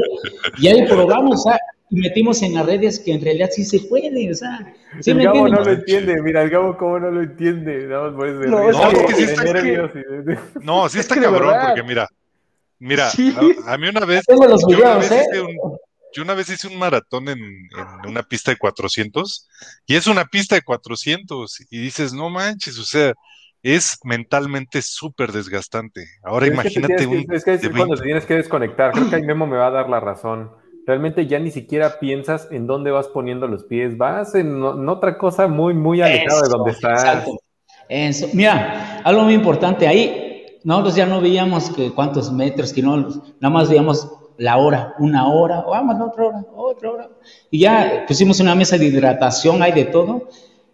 y 0.59 0.69
ahí 0.69 0.87
probamos, 0.87 1.43
¿sabes? 1.43 1.61
Y 1.91 2.01
metimos 2.01 2.43
en 2.43 2.55
las 2.55 2.67
redes 2.67 3.01
que 3.01 3.13
en 3.13 3.23
realidad 3.23 3.51
sí 3.51 3.65
se 3.65 3.81
puede, 3.81 4.31
o 4.31 4.35
sea. 4.35 4.75
el 5.05 5.23
Gabo 5.23 5.49
no 5.49 5.61
lo 5.61 5.73
entiende, 5.73 6.21
mira, 6.23 6.43
el 6.43 6.51
Gabo 6.51 6.77
cómo 6.77 6.99
no 6.99 7.11
lo 7.11 7.23
entiende, 7.23 7.87
no, 7.87 8.11
no, 8.11 9.09
sí 9.17 9.23
está, 9.23 9.45
no, 10.61 10.89
sí 10.89 10.99
está 10.99 11.21
cabrón, 11.21 11.55
porque 11.67 11.83
mira, 11.83 12.09
mira, 12.79 13.11
a, 13.67 13.79
mí 13.79 13.89
una 13.89 14.05
vez, 14.05 14.25
los 14.29 14.67
videos, 14.67 15.11
¿eh? 15.11 15.25
yo 16.13 16.23
una 16.23 16.35
vez 16.35 16.51
hice 16.51 16.69
un 16.69 16.79
maratón 16.79 17.29
en, 17.29 17.39
en, 17.39 18.09
una 18.09 18.23
pista 18.23 18.51
de 18.51 18.59
400 18.59 19.49
y 19.87 19.97
es 19.97 20.07
una 20.07 20.25
pista 20.27 20.57
de 20.57 20.63
400 20.63 21.67
y 21.71 21.79
dices, 21.79 22.13
no 22.13 22.29
manches, 22.29 22.79
o 22.79 22.85
sea, 22.85 23.15
es 23.63 23.99
mentalmente 24.05 24.83
súper 24.83 25.33
desgastante. 25.33 26.07
Ahora 26.23 26.47
imagínate 26.47 27.07
un... 27.07 27.27
Es 27.31 27.45
que 27.45 27.55
es 27.55 27.69
cuando 27.71 27.97
te 27.97 28.05
tienes 28.05 28.25
que 28.25 28.35
desconectar, 28.35 28.93
creo 28.93 29.11
que 29.11 29.17
ahí 29.17 29.23
Memo 29.23 29.47
me 29.47 29.57
va 29.57 29.67
a 29.67 29.71
dar 29.71 29.89
la 29.89 30.01
razón 30.01 30.51
realmente 30.89 31.27
ya 31.27 31.39
ni 31.39 31.51
siquiera 31.51 31.99
piensas 32.01 32.49
en 32.51 32.67
dónde 32.67 32.91
vas 32.91 33.09
poniendo 33.09 33.47
los 33.47 33.65
pies, 33.65 33.99
vas 33.99 34.35
en, 34.35 34.63
otra 34.89 35.19
cosa 35.19 35.47
muy, 35.47 35.75
muy 35.75 36.01
alejada 36.01 36.41
de 36.41 36.49
donde 36.49 36.71
estás. 36.71 37.27
Mira, 38.33 39.03
algo 39.05 39.25
muy 39.25 39.35
importante 39.35 39.87
ahí, 39.87 40.47
nosotros 40.65 40.97
ya 40.97 41.05
no 41.05 41.21
veíamos 41.21 41.69
que 41.69 41.91
cuántos 41.93 42.33
metros, 42.33 42.73
que 42.73 42.81
no, 42.81 42.97
nada 42.97 43.51
más 43.53 43.69
veíamos 43.69 44.11
la 44.39 44.57
hora, 44.57 44.95
una 44.99 45.29
hora, 45.29 45.61
vamos, 45.61 45.97
otra 46.01 46.25
hora, 46.25 46.45
otra 46.57 46.91
hora. 46.91 47.11
Y 47.51 47.61
ya 47.61 48.07
pusimos 48.09 48.41
una 48.41 48.55
mesa 48.55 48.79
de 48.79 48.87
hidratación, 48.87 49.63
hay 49.63 49.73
de 49.73 49.85
todo. 49.85 50.31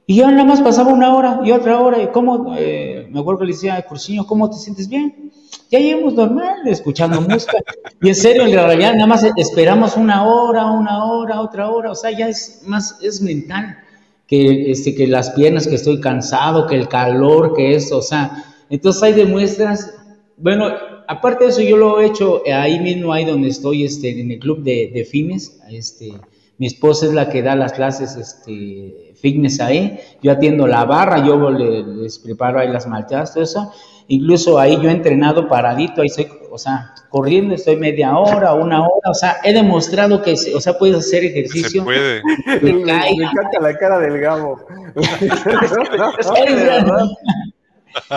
Y 0.07 0.19
ya 0.19 0.31
nada 0.31 0.45
más 0.45 0.61
pasaba 0.61 0.93
una 0.93 1.13
hora 1.13 1.41
y 1.43 1.51
otra 1.51 1.81
hora. 1.81 2.01
¿Y 2.01 2.07
cómo? 2.09 2.55
Eh, 2.57 3.04
me 3.15 3.21
acuerdo 3.21 3.41
que 3.41 3.47
le 3.47 3.53
decía 3.53 3.81
Cursiño, 3.83 4.27
¿cómo 4.27 4.51
te 4.51 4.57
sientes 4.57 4.89
bien? 4.89 5.31
ya 5.71 5.79
llegamos 5.79 6.15
normal, 6.15 6.67
escuchando 6.67 7.21
música. 7.21 7.59
Y 8.03 8.09
en 8.09 8.15
serio, 8.15 8.45
en 8.45 8.53
realidad, 8.53 8.95
nada 8.95 9.07
más 9.07 9.25
esperamos 9.37 9.97
una 9.97 10.25
hora, 10.27 10.67
una 10.67 11.05
hora, 11.05 11.41
otra 11.41 11.71
hora. 11.71 11.91
O 11.93 11.95
sea, 11.95 12.11
ya 12.11 12.29
es 12.29 12.63
más, 12.67 12.99
es 13.03 13.21
mental 13.21 13.79
que, 14.27 14.71
este, 14.71 14.95
que 14.95 15.07
las 15.07 15.31
piernas, 15.31 15.67
que 15.67 15.77
estoy 15.77 16.01
cansado, 16.01 16.67
que 16.67 16.77
el 16.77 16.89
calor, 16.89 17.55
que 17.55 17.75
eso, 17.75 17.99
o 17.99 18.03
sea, 18.03 18.45
entonces 18.71 19.03
hay 19.03 19.13
demuestras, 19.13 19.95
bueno, 20.37 20.67
aparte 21.07 21.45
de 21.45 21.51
eso, 21.51 21.63
yo 21.63 21.77
lo 21.77 22.01
he 22.01 22.07
hecho 22.07 22.43
ahí 22.53 22.81
mismo, 22.81 23.13
ahí 23.13 23.25
donde 23.25 23.49
estoy, 23.49 23.85
este, 23.85 24.21
en 24.21 24.33
el 24.33 24.39
club 24.39 24.63
de, 24.63 24.91
de 24.93 25.05
fines, 25.05 25.61
este, 25.71 26.15
mi 26.59 26.67
esposa 26.67 27.07
es 27.07 27.13
la 27.13 27.29
que 27.29 27.43
da 27.43 27.57
las 27.57 27.73
clases, 27.73 28.17
este, 28.17 29.13
fitness 29.21 29.61
ahí, 29.61 29.99
yo 30.23 30.33
atiendo 30.33 30.67
la 30.67 30.85
barra, 30.85 31.25
yo 31.25 31.51
les, 31.51 32.19
preparo 32.19 32.61
ahí 32.61 32.69
las 32.69 32.87
malteadas, 32.87 33.35
todo 33.35 33.43
eso, 33.43 33.73
incluso 34.09 34.59
ahí 34.59 34.79
yo 34.81 34.89
he 34.89 34.93
entrenado 34.93 35.49
paradito, 35.49 36.03
ahí 36.03 36.09
estoy, 36.09 36.29
o 36.51 36.59
sea, 36.59 36.95
corriendo 37.09 37.55
estoy 37.55 37.77
media 37.77 38.17
hora, 38.17 38.55
una 38.55 38.83
hora, 38.83 39.11
o 39.11 39.15
sea, 39.15 39.39
he 39.43 39.53
demostrado 39.53 40.23
que, 40.23 40.35
o 40.55 40.61
sea, 40.61 40.79
puedes 40.79 40.97
hacer 40.97 41.25
ejercicio. 41.25 41.81
Se 41.81 41.85
puede. 41.85 42.23
Me, 42.63 42.71
encanta 42.71 43.61
la 43.61 43.77
cara 43.77 43.99
del 43.99 44.21
Gabo. 44.21 44.61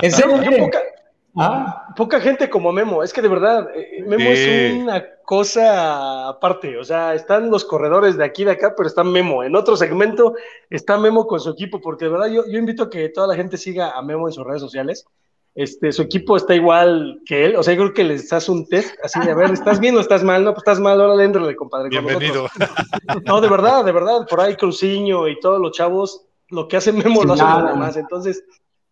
¿En 0.02 0.12
serio? 0.12 0.70
Ah. 1.38 1.94
Poca 1.96 2.20
gente 2.20 2.50
como 2.50 2.72
Memo, 2.72 3.04
es 3.04 3.14
que 3.14 3.22
de 3.22 3.28
verdad, 3.28 3.70
eh, 3.76 4.04
Memo 4.06 4.30
es 4.30 4.74
una 4.76 5.04
cosa 5.24 6.30
aparte, 6.30 6.78
o 6.78 6.84
sea, 6.84 7.14
están 7.14 7.52
los 7.52 7.66
corredores 7.66 8.18
de 8.18 8.24
aquí 8.26 8.44
de 8.44 8.52
acá, 8.52 8.74
pero 8.76 8.88
está 8.88 9.04
Memo. 9.04 9.44
En 9.44 9.56
otro 9.56 9.78
segmento 9.78 10.34
está 10.70 10.98
Memo 10.98 11.28
con 11.28 11.40
su 11.40 11.52
equipo, 11.52 11.80
porque 11.80 12.06
de 12.06 12.12
verdad 12.12 12.28
yo, 12.28 12.44
yo 12.48 12.58
invito 12.58 12.84
a 12.84 12.90
que 12.90 13.10
toda 13.10 13.28
la 13.28 13.36
gente 13.36 13.58
siga 13.58 13.92
a 13.92 14.02
Memo 14.02 14.28
en 14.28 14.34
sus 14.34 14.46
redes 14.46 14.62
sociales. 14.62 15.06
Este, 15.54 15.92
su 15.92 16.04
equipo 16.04 16.38
está 16.38 16.54
igual 16.54 17.20
que 17.26 17.46
él, 17.46 17.56
o 17.56 17.64
sea, 17.64 17.74
yo 17.74 17.82
creo 17.82 17.94
que 17.94 18.04
les 18.04 18.32
hace 18.32 18.52
un 18.52 18.68
test, 18.68 18.96
así 19.04 19.20
de, 19.20 19.32
a 19.32 19.36
ver, 19.36 19.50
¿estás 19.50 19.80
bien 19.80 19.98
o 19.98 20.00
estás 20.00 20.24
mal? 20.24 20.44
No, 20.44 20.52
pues 20.52 20.62
estás 20.62 20.80
mal, 20.80 21.02
ahora 21.02 21.18
de 21.18 21.56
compadre. 21.56 21.90
Bienvenido. 21.90 22.48
No, 23.26 23.42
de 23.42 23.50
verdad, 23.50 23.84
de 23.84 23.92
verdad, 23.92 24.28
por 24.30 24.40
ahí 24.40 24.56
Cruciño 24.56 25.28
y 25.28 25.40
todos 25.40 25.60
los 25.60 25.72
chavos, 25.72 26.28
lo 26.50 26.68
que 26.68 26.78
hace 26.78 26.92
Memo 26.94 27.24
lo 27.24 27.34
hace 27.34 27.44
nada 27.44 27.74
más, 27.74 27.98
entonces 27.98 28.44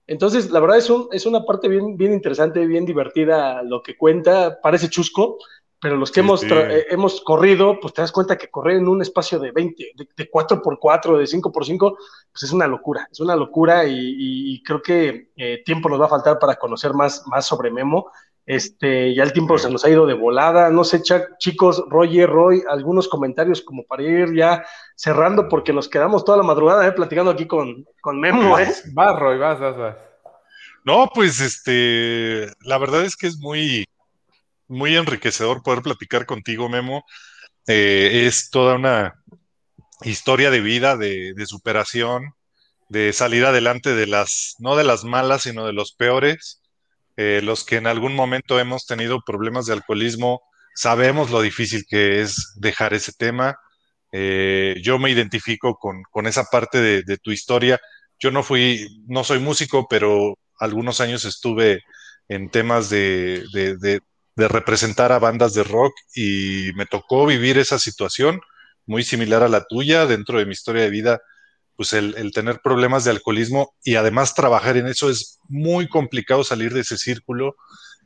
entonces, 0.08 0.52
la 0.52 0.60
verdad 0.60 0.78
es, 0.78 0.90
un, 0.90 1.08
es 1.12 1.26
una 1.26 1.44
parte 1.44 1.68
bien, 1.68 1.98
bien 1.98 2.14
interesante, 2.14 2.66
bien 2.66 2.86
divertida 2.86 3.64
lo 3.64 3.82
que 3.82 3.98
cuenta, 3.98 4.60
parece 4.62 4.90
chusco, 4.90 5.38
pero 5.82 5.98
los 5.98 6.12
que 6.12 6.22
hemos, 6.22 6.44
eh, 6.44 6.88
hemos 6.90 7.22
corrido, 7.22 7.80
pues 7.80 7.94
te 7.94 8.02
das 8.02 8.12
cuenta 8.12 8.38
que 8.38 8.50
correr 8.50 8.78
en 8.78 8.88
un 8.88 9.02
espacio 9.02 9.40
de 9.40 9.52
20, 9.52 9.94
de, 10.16 10.32
4x4, 10.32 11.18
de 11.18 11.26
5x5, 11.26 11.98
pues 12.32 12.44
es 12.44 12.52
una 12.52 12.68
locura, 12.68 13.08
es 13.12 13.20
una 13.20 13.36
locura 13.36 13.86
y, 13.86 14.64
creo 14.64 14.82
que 14.82 15.32
eh, 15.36 15.62
tiempo 15.64 15.90
nos 15.90 16.00
va 16.00 16.06
a 16.06 16.10
faltar 16.10 16.40
para 16.40 16.56
conocer 16.56 16.94
más, 16.94 17.24
más 17.28 17.46
sobre 17.46 17.72
Memo. 17.72 18.10
Este, 18.46 19.16
ya 19.16 19.24
el 19.24 19.34
tiempo 19.34 19.58
se 19.58 19.72
nos 19.72 19.84
ha 19.86 19.90
ido 19.90 20.06
de 20.06 20.14
volada. 20.14 20.70
No 20.70 20.84
sé, 20.84 21.02
chicos, 21.40 21.84
Roger, 21.90 22.30
Roy, 22.30 22.64
algunos 22.70 23.08
comentarios 23.08 23.62
como 23.62 23.84
para 23.86 24.04
ir 24.04 24.36
ya 24.36 24.64
cerrando, 24.96 25.50
porque 25.50 25.74
nos 25.74 25.90
quedamos 25.90 26.24
toda 26.24 26.38
la 26.38 26.44
madrugada 26.44 26.86
eh, 26.88 26.92
platicando 26.92 27.32
aquí 27.32 27.48
con, 27.48 27.86
con 28.02 28.20
Memo. 28.20 28.60
¿eh? 28.60 28.72
Vas, 28.94 29.20
Roy, 29.20 29.40
vas, 29.40 29.60
vas, 29.60 29.78
vas. 29.78 29.96
No, 30.84 31.10
pues 31.14 31.42
este, 31.42 32.48
la 32.62 32.78
verdad 32.78 33.04
es 33.04 33.16
que 33.16 33.26
es 33.26 33.38
muy, 33.38 33.88
muy 34.68 34.96
enriquecedor 34.96 35.64
poder 35.64 35.82
platicar 35.82 36.28
contigo, 36.28 36.70
Memo. 36.70 37.04
Eh, 37.68 38.26
es 38.28 38.52
toda 38.52 38.76
una 38.76 39.24
historia 40.02 40.52
de 40.52 40.60
vida, 40.60 40.98
de, 40.98 41.34
de 41.34 41.46
superación, 41.48 42.36
de 42.90 43.12
salir 43.12 43.44
adelante 43.46 43.96
de 43.96 44.06
las, 44.06 44.54
no 44.60 44.76
de 44.76 44.84
las 44.84 45.04
malas, 45.04 45.42
sino 45.42 45.66
de 45.66 45.74
los 45.74 45.94
peores 45.94 46.62
eh, 47.18 47.42
los 47.44 47.64
que 47.64 47.78
en 47.78 47.88
algún 47.88 48.16
momento 48.16 48.60
hemos 48.60 48.86
tenido 48.86 49.22
problemas 49.26 49.66
de 49.66 49.74
alcoholismo, 49.74 50.42
sabemos 50.76 51.32
lo 51.32 51.42
difícil 51.42 51.86
que 51.88 52.22
es 52.22 52.54
dejar 52.58 52.94
ese 52.94 53.14
tema. 53.14 53.58
Eh, 54.12 54.76
yo 54.84 55.00
me 55.00 55.10
identifico 55.12 55.78
con, 55.78 56.28
esa 56.28 56.46
parte 56.46 56.80
de, 57.04 57.18
tu 57.18 57.32
historia. 57.32 57.80
Yo 58.20 58.32
no 58.32 58.44
fui, 58.44 59.04
no 59.08 59.24
soy 59.24 59.40
músico, 59.40 59.88
pero 59.90 60.38
algunos 60.60 61.02
años 61.02 61.26
estuve 61.26 61.84
en 62.28 62.50
temas 62.50 62.90
de, 62.90 63.44
de, 63.54 64.02
representar 64.36 65.12
a 65.12 65.20
bandas 65.20 65.54
de 65.54 65.64
rock 65.64 65.94
y 66.16 66.72
me 66.76 66.86
tocó 66.86 67.26
vivir 67.26 67.58
esa 67.58 67.80
situación 67.80 68.42
muy 68.86 69.04
similar 69.04 69.44
a 69.44 69.50
la 69.50 69.64
tuya 69.66 70.06
dentro 70.06 70.40
de 70.40 70.46
mi 70.46 70.52
historia 70.52 70.84
de 70.84 70.90
vida. 70.90 71.22
Pues 71.76 71.94
el, 71.94 72.32
tener 72.34 72.62
problemas 72.62 73.04
de 73.04 73.12
alcoholismo 73.12 73.76
y 73.84 73.96
además 73.96 74.34
trabajar 74.34 74.78
en 74.78 74.88
eso 74.88 75.10
es 75.10 75.40
muy 75.50 75.88
complicado 75.88 76.44
salir 76.44 76.74
de 76.74 76.82
ese 76.82 76.98
círculo 76.98 77.56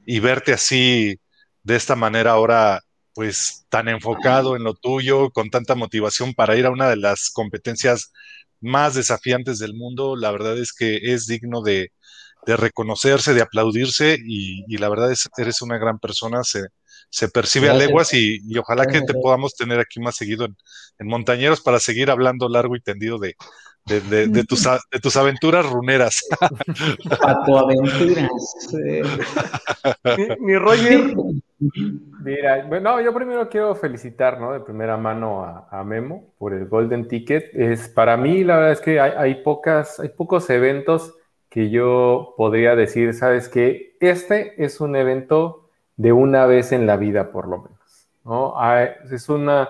y 0.05 0.19
verte 0.19 0.53
así 0.53 1.19
de 1.63 1.75
esta 1.75 1.95
manera 1.95 2.31
ahora 2.31 2.81
pues 3.13 3.65
tan 3.69 3.89
enfocado 3.89 4.55
en 4.55 4.63
lo 4.63 4.75
tuyo, 4.75 5.29
con 5.31 5.49
tanta 5.49 5.75
motivación 5.75 6.33
para 6.33 6.55
ir 6.55 6.65
a 6.65 6.71
una 6.71 6.89
de 6.89 6.95
las 6.95 7.29
competencias 7.31 8.11
más 8.61 8.95
desafiantes 8.95 9.59
del 9.59 9.73
mundo, 9.73 10.15
la 10.15 10.31
verdad 10.31 10.57
es 10.57 10.73
que 10.73 10.99
es 11.01 11.27
digno 11.27 11.61
de, 11.61 11.91
reconocerse, 12.45 13.33
de 13.33 13.41
aplaudirse 13.41 14.17
y, 14.23 14.77
la 14.77 14.89
verdad 14.89 15.11
es 15.11 15.27
eres 15.37 15.61
una 15.61 15.77
gran 15.77 15.99
persona, 15.99 16.43
se, 16.43 16.67
se 17.09 17.29
percibe 17.29 17.69
a 17.69 17.73
leguas 17.73 18.13
y, 18.13 18.39
ojalá 18.57 18.85
que 18.85 19.01
te 19.01 19.13
podamos 19.13 19.55
tener 19.55 19.79
aquí 19.79 19.99
más 19.99 20.15
seguido 20.15 20.45
en, 20.45 20.55
Montañeros 21.01 21.61
para 21.61 21.79
seguir 21.79 22.11
hablando 22.11 22.49
largo 22.49 22.75
y 22.75 22.81
tendido 22.81 23.19
de, 23.19 23.33
de, 23.85 24.43
tus, 24.43 24.63
de 24.91 24.99
tus 24.99 25.15
aventuras 25.15 25.65
runeras. 25.65 26.19
aventuras. 27.23 28.29
mi, 30.41 30.57
Roger. 30.57 31.15
Mira, 32.21 32.65
bueno, 32.67 32.99
yo 33.01 33.13
primero 33.13 33.49
quiero 33.49 33.75
felicitar, 33.75 34.41
¿no? 34.41 34.51
De 34.51 34.59
primera 34.59 34.97
mano 34.97 35.43
a, 35.71 35.83
Memo 35.85 36.33
por 36.37 36.53
el 36.53 36.67
Golden 36.67 37.07
Ticket. 37.07 37.49
Es 37.53 37.87
para 37.87 38.17
mí, 38.17 38.43
la 38.43 38.57
verdad 38.57 38.73
es 38.73 38.81
que 38.81 38.99
hay, 38.99 39.13
hay, 39.17 39.35
pocas, 39.35 40.01
hay 40.01 40.09
pocos 40.09 40.49
eventos 40.49 41.13
que 41.49 41.69
yo 41.69 42.35
podría 42.37 42.75
decir, 42.75 43.13
sabes 43.13 43.49
que 43.49 43.97
este 43.99 44.63
es 44.63 44.79
un 44.79 44.95
evento 44.95 45.69
de 45.97 46.13
una 46.13 46.45
vez 46.45 46.71
en 46.71 46.85
la 46.85 46.95
vida, 46.95 47.31
por 47.31 47.47
lo 47.47 47.57
menos. 47.57 48.07
¿no? 48.23 48.55
Es, 49.11 49.29
una, 49.29 49.69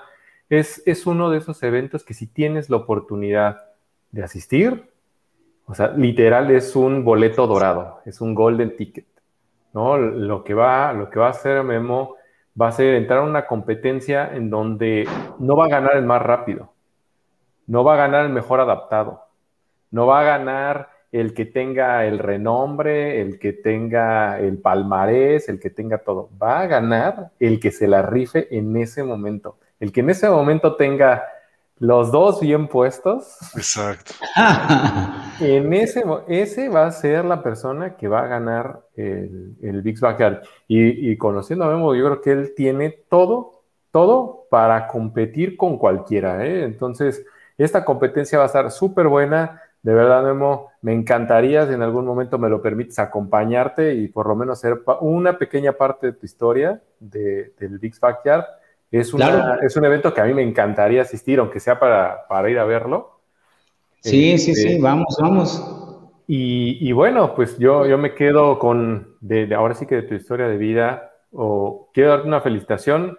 es, 0.50 0.84
es 0.86 1.08
uno 1.08 1.30
de 1.30 1.38
esos 1.38 1.64
eventos 1.64 2.04
que 2.04 2.14
si 2.14 2.28
tienes 2.28 2.70
la 2.70 2.78
oportunidad 2.78 3.66
de 4.12 4.24
asistir, 4.24 4.92
o 5.66 5.74
sea, 5.74 5.90
literal 5.90 6.52
es 6.52 6.76
un 6.76 7.04
boleto 7.06 7.48
dorado, 7.48 8.02
es 8.06 8.22
un 8.22 8.36
golden 8.36 8.76
ticket. 8.76 9.08
¿no? 9.74 9.98
Lo, 9.98 10.44
que 10.44 10.54
va, 10.54 10.92
lo 10.94 11.10
que 11.10 11.20
va 11.20 11.28
a 11.28 11.32
hacer 11.32 11.64
Memo 11.64 12.16
va 12.60 12.68
a 12.68 12.72
ser 12.72 12.96
entrar 12.96 13.20
a 13.20 13.24
una 13.24 13.46
competencia 13.46 14.30
en 14.34 14.50
donde 14.50 15.08
no 15.38 15.56
va 15.56 15.66
a 15.66 15.70
ganar 15.70 15.96
el 15.96 16.06
más 16.06 16.22
rápido, 16.22 16.74
no 17.68 17.84
va 17.84 17.94
a 17.94 17.98
ganar 17.98 18.26
el 18.26 18.32
mejor 18.32 18.60
adaptado, 18.60 19.28
no 19.92 20.08
va 20.08 20.22
a 20.22 20.24
ganar 20.24 20.90
el 21.12 21.34
que 21.34 21.46
tenga 21.46 22.06
el 22.06 22.20
renombre, 22.20 23.22
el 23.22 23.40
que 23.40 23.54
tenga 23.54 24.40
el 24.40 24.60
palmarés, 24.60 25.50
el 25.50 25.60
que 25.60 25.70
tenga 25.70 26.00
todo. 26.00 26.30
Va 26.42 26.62
a 26.62 26.68
ganar 26.68 27.32
el 27.40 27.60
que 27.60 27.72
se 27.72 27.88
la 27.88 28.02
rife 28.02 28.48
en 28.56 28.78
ese 28.78 29.04
momento. 29.04 29.58
El 29.80 29.92
que 29.92 30.02
en 30.02 30.12
ese 30.12 30.30
momento 30.30 30.76
tenga 30.76 31.24
los 31.80 32.12
dos 32.12 32.42
bien 32.42 32.68
puestos. 32.68 33.38
Exacto. 33.56 34.14
en 35.40 35.74
ese, 35.74 36.04
ese 36.28 36.70
va 36.70 36.86
a 36.86 36.92
ser 36.92 37.26
la 37.26 37.42
persona 37.42 37.96
que 37.96 38.08
va 38.08 38.22
a 38.22 38.28
ganar 38.28 38.82
el, 38.96 39.56
el 39.62 39.82
Big 39.82 40.00
Backyard. 40.00 40.44
Y, 40.68 41.12
y 41.12 41.18
conociendo 41.18 41.66
a 41.66 41.70
Memo, 41.70 41.96
yo 41.96 42.06
creo 42.06 42.22
que 42.22 42.32
él 42.32 42.54
tiene 42.56 42.92
todo, 43.10 43.64
todo 43.92 44.46
para 44.52 44.88
competir 44.88 45.58
con 45.58 45.78
cualquiera. 45.78 46.46
¿eh? 46.46 46.66
Entonces, 46.66 47.26
esta 47.58 47.84
competencia 47.84 48.38
va 48.38 48.44
a 48.44 48.48
estar 48.48 48.70
súper 48.72 49.08
buena 49.08 49.62
de 49.82 49.94
verdad, 49.94 50.24
Memo, 50.24 50.72
me 50.82 50.94
encantaría 50.94 51.66
si 51.66 51.74
en 51.74 51.82
algún 51.82 52.06
momento 52.06 52.38
me 52.38 52.50
lo 52.50 52.62
permites 52.62 53.00
acompañarte 53.00 53.94
y 53.94 54.10
por 54.10 54.28
lo 54.28 54.36
menos 54.36 54.60
ser 54.60 54.82
una 55.00 55.38
pequeña 55.38 55.74
parte 55.74 56.08
de 56.08 56.14
tu 56.14 56.26
historia 56.26 56.82
del 57.00 57.80
Big 57.80 57.98
Backyard. 58.00 58.46
Es, 58.92 59.14
es 59.62 59.76
un 59.78 59.86
evento 59.86 60.14
que 60.14 60.22
a 60.22 60.26
mí 60.26 60.34
me 60.34 60.42
encantaría 60.42 61.04
asistir, 61.04 61.40
aunque 61.40 61.60
sea 61.60 61.80
para, 61.80 62.50
ir 62.50 62.60
a 62.60 62.66
verlo. 62.66 63.22
Sí, 64.02 64.38
sí, 64.38 64.56
sí, 64.56 64.68
este, 64.68 64.82
vamos, 64.82 65.16
vamos. 65.22 65.76
Y, 66.28 66.92
bueno, 66.92 67.34
pues 67.34 67.58
yo, 67.58 67.88
yo 67.88 67.98
me 67.98 68.14
quedo 68.14 68.60
con, 68.60 69.16
de, 69.22 69.54
ahora 69.56 69.74
sí 69.74 69.88
que 69.88 69.96
de 69.96 70.04
tu 70.04 70.14
historia 70.14 70.48
de 70.48 70.58
vida, 70.58 71.14
o 71.32 71.90
quiero 71.94 72.10
darte 72.12 72.28
una 72.28 72.42
felicitación. 72.42 73.18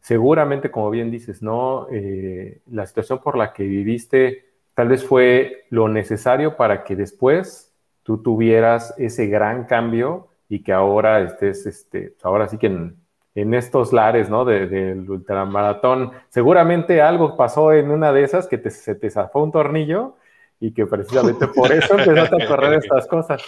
Seguramente, 0.00 0.70
como 0.70 0.88
bien 0.90 1.10
dices, 1.10 1.42
¿no? 1.42 1.88
Eh, 1.90 2.60
la 2.70 2.86
situación 2.86 3.18
por 3.18 3.36
la 3.36 3.52
que 3.52 3.64
viviste 3.64 4.45
tal 4.76 4.88
vez 4.88 5.04
fue 5.04 5.64
lo 5.70 5.88
necesario 5.88 6.56
para 6.56 6.84
que 6.84 6.96
después 6.96 7.74
tú 8.02 8.22
tuvieras 8.22 8.94
ese 8.98 9.26
gran 9.26 9.64
cambio 9.64 10.28
y 10.50 10.62
que 10.62 10.74
ahora 10.74 11.22
estés, 11.22 11.64
este, 11.64 12.14
ahora 12.22 12.46
sí 12.46 12.58
que 12.58 12.66
en, 12.66 13.54
estos 13.54 13.94
lares, 13.94 14.28
¿no? 14.28 14.44
Del 14.44 15.10
ultramaratón. 15.10 16.12
Seguramente 16.28 17.00
algo 17.00 17.38
pasó 17.38 17.72
en 17.72 17.90
una 17.90 18.12
de 18.12 18.22
esas 18.22 18.46
que 18.46 18.58
se 18.70 18.94
te 18.94 19.08
zafó 19.08 19.42
un 19.42 19.50
tornillo 19.50 20.16
y 20.60 20.72
que 20.72 20.86
precisamente 20.86 21.48
por 21.48 21.72
eso 21.72 21.94
empezaste 21.98 22.44
a 22.44 22.46
correr 22.46 22.74
estas 22.74 23.06
cosas. 23.06 23.42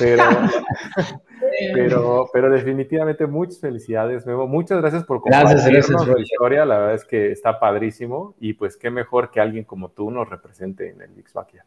Pero, 0.00 0.24
pero, 1.74 2.30
pero 2.32 2.50
definitivamente 2.50 3.26
muchas 3.26 3.60
felicidades, 3.60 4.26
Memo. 4.26 4.46
Muchas 4.46 4.80
gracias 4.80 5.04
por 5.04 5.20
compartirnos 5.20 6.06
tu 6.06 6.18
historia. 6.18 6.64
La 6.64 6.78
verdad 6.78 6.94
es 6.94 7.04
que 7.04 7.30
está 7.30 7.60
padrísimo 7.60 8.34
y 8.40 8.54
pues 8.54 8.76
qué 8.76 8.90
mejor 8.90 9.30
que 9.30 9.40
alguien 9.40 9.64
como 9.64 9.90
tú 9.90 10.10
nos 10.10 10.28
represente 10.28 10.90
en 10.90 11.02
el 11.02 11.10
Mixvaquia. 11.10 11.64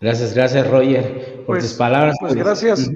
Gracias, 0.00 0.34
gracias 0.34 0.70
Roger 0.70 1.36
por 1.38 1.56
pues, 1.56 1.64
tus 1.64 1.74
palabras. 1.74 2.16
Pues 2.20 2.34
gracias. 2.34 2.90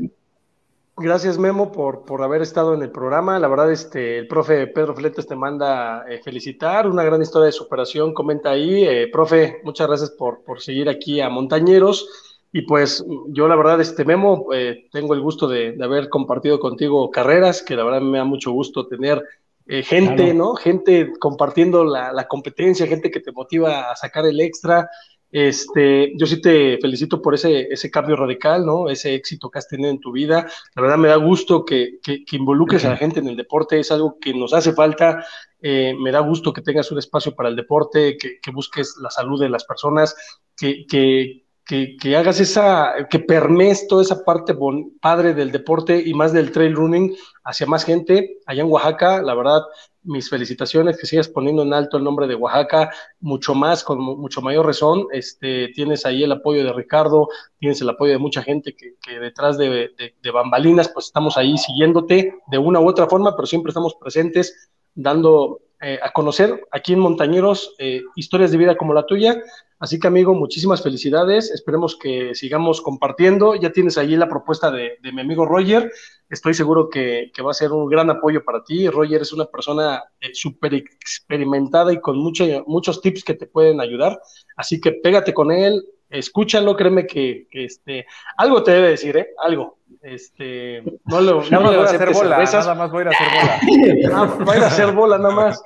Gracias 0.94 1.39
Memo 1.39 1.72
por, 1.72 2.05
por 2.05 2.22
haber 2.22 2.43
estado 2.43 2.74
en 2.74 2.82
el 2.82 2.90
programa. 2.90 3.39
La 3.39 3.48
verdad, 3.48 3.72
este, 3.72 4.18
el 4.18 4.28
profe 4.28 4.66
Pedro 4.66 4.94
Fletes 4.94 5.26
te 5.26 5.34
manda 5.34 6.05
eh, 6.06 6.20
felicitar, 6.22 6.86
una 6.86 7.02
gran 7.02 7.22
historia 7.22 7.47
de 7.47 7.52
superación, 7.52 8.12
comenta 8.12 8.51
ahí. 8.51 8.84
Eh, 8.84 9.09
profe, 9.10 9.62
muchas 9.64 9.89
gracias 9.89 10.10
por, 10.10 10.44
por 10.44 10.60
seguir 10.60 10.90
aquí 10.90 11.20
a 11.20 11.30
Montañeros. 11.30 12.32
Y 12.53 12.62
pues 12.62 13.05
yo 13.29 13.49
la 13.49 13.57
verdad, 13.57 13.81
este 13.81 14.05
Memo, 14.05 14.49
eh, 14.53 14.87
tengo 14.93 15.15
el 15.15 15.20
gusto 15.20 15.49
de, 15.49 15.74
haber 15.83 16.11
compartido 16.11 16.61
contigo 16.61 17.11
carreras, 17.11 17.62
que 17.62 17.77
la 17.77 17.85
verdad 17.85 18.03
me 18.03 18.19
da 18.19 18.24
mucho 18.24 18.53
gusto 18.53 18.87
tener 18.87 19.23
eh, 19.66 19.83
gente, 19.83 20.35
¿no? 20.35 20.55
Gente 20.55 21.12
compartiendo 21.19 21.83
la, 21.83 22.29
competencia, 22.29 22.87
gente 22.87 23.11
que 23.11 23.20
te 23.20 23.33
motiva 23.33 23.91
a 23.91 23.97
sacar 23.97 24.27
el 24.27 24.39
extra. 24.41 24.91
Este, 25.31 26.12
yo 26.19 26.27
sí 26.27 26.43
te 26.43 26.77
felicito 26.77 27.23
por 27.23 27.35
ese, 27.35 27.69
ese 27.70 27.91
cambio 27.91 28.16
radical, 28.16 28.66
¿no? 28.66 28.91
Ese 28.91 29.15
éxito 29.15 29.49
que 29.49 29.59
has 29.59 29.69
tenido 29.69 29.89
en 29.89 29.99
tu 30.01 30.12
vida. 30.12 30.47
La 30.74 30.83
verdad 30.83 30.99
me 30.99 31.09
da 31.09 31.16
gusto 31.16 31.65
que, 31.65 32.01
que, 32.03 32.23
involucres 32.33 32.85
a 32.85 32.91
la 32.91 32.97
gente 32.99 33.20
en 33.20 33.29
el 33.29 33.37
deporte, 33.37 33.81
es 33.81 33.91
algo 33.91 34.19
que 34.20 34.35
nos 34.35 34.53
hace 34.53 34.74
falta. 34.74 35.24
Eh, 35.62 35.95
me 35.99 36.11
da 36.11 36.20
gusto 36.20 36.53
que 36.53 36.61
tengas 36.61 36.93
un 36.93 36.99
espacio 36.99 37.35
para 37.35 37.49
el 37.49 37.57
deporte, 37.57 38.19
que, 38.19 38.41
que 38.43 38.51
busques 38.51 38.97
la 39.01 39.09
salud 39.09 39.41
de 39.41 39.49
las 39.49 39.65
personas, 39.65 40.15
que, 40.55 40.85
que, 40.87 41.41
que, 41.64 42.16
hagas 42.16 42.40
esa, 42.40 42.94
que 43.09 43.18
permees 43.18 43.86
toda 43.86 44.02
esa 44.02 44.24
parte 44.24 44.55
padre 45.01 45.34
del 45.34 45.52
deporte 45.52 46.02
y 46.05 46.12
más 46.12 46.32
del 46.32 46.52
trail 46.52 46.74
running 46.74 47.14
hacia 47.44 47.66
más 47.66 47.84
gente 47.84 48.39
allá 48.47 48.62
en 48.62 48.70
Oaxaca. 48.70 49.22
La 49.22 49.34
verdad, 49.34 49.62
mis 50.02 50.28
felicitaciones, 50.28 50.98
que 50.98 51.06
sigas 51.06 51.28
poniendo 51.28 51.62
en 51.62 51.72
alto 51.72 51.97
el 51.97 52.05
nombre 52.05 52.26
de 52.26 52.34
Oaxaca, 52.34 52.90
mucho 53.20 53.55
más, 53.55 53.84
con 53.84 54.01
mucho 54.01 54.43
mayor 54.43 54.66
razón. 54.66 55.06
Este, 55.12 55.68
tienes 55.68 56.05
ahí 56.05 56.24
el 56.24 56.32
apoyo 56.32 56.64
de 56.64 56.72
Ricardo, 56.72 57.28
tienes 57.59 57.80
el 57.80 57.89
apoyo 57.89 58.12
de 58.12 58.18
mucha 58.18 58.43
gente 58.43 58.74
que, 58.74 59.18
detrás 59.20 59.56
de, 59.56 59.90
bambalinas, 60.32 60.89
pues 60.89 61.06
estamos 61.06 61.36
ahí 61.36 61.56
siguiéndote 61.56 62.34
de 62.47 62.59
una 62.59 62.80
u 62.80 62.89
otra 62.89 63.06
forma, 63.06 63.36
pero 63.36 63.47
siempre 63.47 63.70
estamos 63.70 63.94
presentes, 63.94 64.68
dando 64.94 65.60
eh, 65.80 65.98
a 66.02 66.12
conocer 66.12 66.60
aquí 66.70 66.93
en 66.93 66.98
Montañeros 66.98 67.74
eh, 67.78 68.02
historias 68.14 68.51
de 68.51 68.59
vida 68.59 68.76
como 68.76 68.94
la 68.94 69.06
tuya 69.06 69.43
Así 69.83 69.99
que 69.99 70.07
amigo, 70.07 70.33
muchísimas 70.33 70.81
felicidades. 70.81 71.51
Esperemos 71.51 71.97
que 71.97 72.37
sigamos 72.37 72.81
compartiendo. 72.81 73.57
Ya 73.57 73.73
tienes 73.73 73.99
ahí 73.99 74.15
la 74.15 74.29
propuesta 74.29 74.71
de, 74.71 74.97
mi 75.13 75.21
amigo 75.21 75.45
Roger. 75.45 75.91
Estoy 76.31 76.55
seguro 76.55 76.89
que, 76.89 77.33
va 77.45 77.51
a 77.51 77.55
ser 77.55 77.73
un 77.73 77.89
gran 77.89 78.09
apoyo 78.09 78.45
para 78.45 78.63
ti. 78.63 78.89
Roger 78.89 79.23
es 79.23 79.33
una 79.33 79.47
persona 79.47 80.05
eh, 80.21 80.31
súper 80.35 80.75
experimentada 80.75 81.93
y 81.93 82.01
con 82.01 82.17
muchos 82.17 83.01
tips 83.01 83.25
que 83.25 83.35
te 83.35 83.47
pueden 83.47 83.81
ayudar. 83.81 84.21
Así 84.57 84.81
que 84.81 84.93
pégate 84.93 85.35
con 85.35 85.51
él, 85.51 85.85
escúchalo, 86.09 86.77
créeme 86.77 87.05
que, 87.05 87.49
este, 87.51 88.07
algo 88.37 88.63
te 88.63 88.71
debe 88.71 88.91
decir, 88.91 89.17
¿eh? 89.17 89.31
Algo. 89.43 89.79
Este, 90.01 90.81
no 91.07 91.21
lo, 91.21 91.43
no 91.51 91.61
voy 91.65 91.75
a 91.75 91.83
hacer 91.83 92.13
bola, 92.13 92.39
nada 92.39 92.75
más 92.77 92.91
voy 92.93 93.01
a 93.01 93.03
ir 93.03 93.09
a 93.09 93.11
hacer 93.11 93.29
bola. 93.35 94.15
Ah, 94.15 94.45
va 94.47 94.53
a 94.53 94.57
ir 94.59 94.63
a 94.63 94.67
hacer 94.69 94.93
bola 94.93 95.19
nada 95.19 95.35
más. 95.35 95.63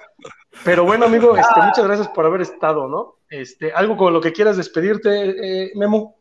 Pero 0.64 0.84
bueno, 0.84 1.06
amigo, 1.06 1.36
este, 1.36 1.60
muchas 1.60 1.84
gracias 1.84 2.08
por 2.08 2.26
haber 2.26 2.40
estado, 2.40 2.88
¿no? 2.88 3.16
Este, 3.28 3.72
algo 3.72 3.96
con 3.96 4.12
lo 4.12 4.20
que 4.20 4.32
quieras 4.32 4.56
despedirte, 4.56 5.64
eh, 5.64 5.72
Memo. 5.74 6.16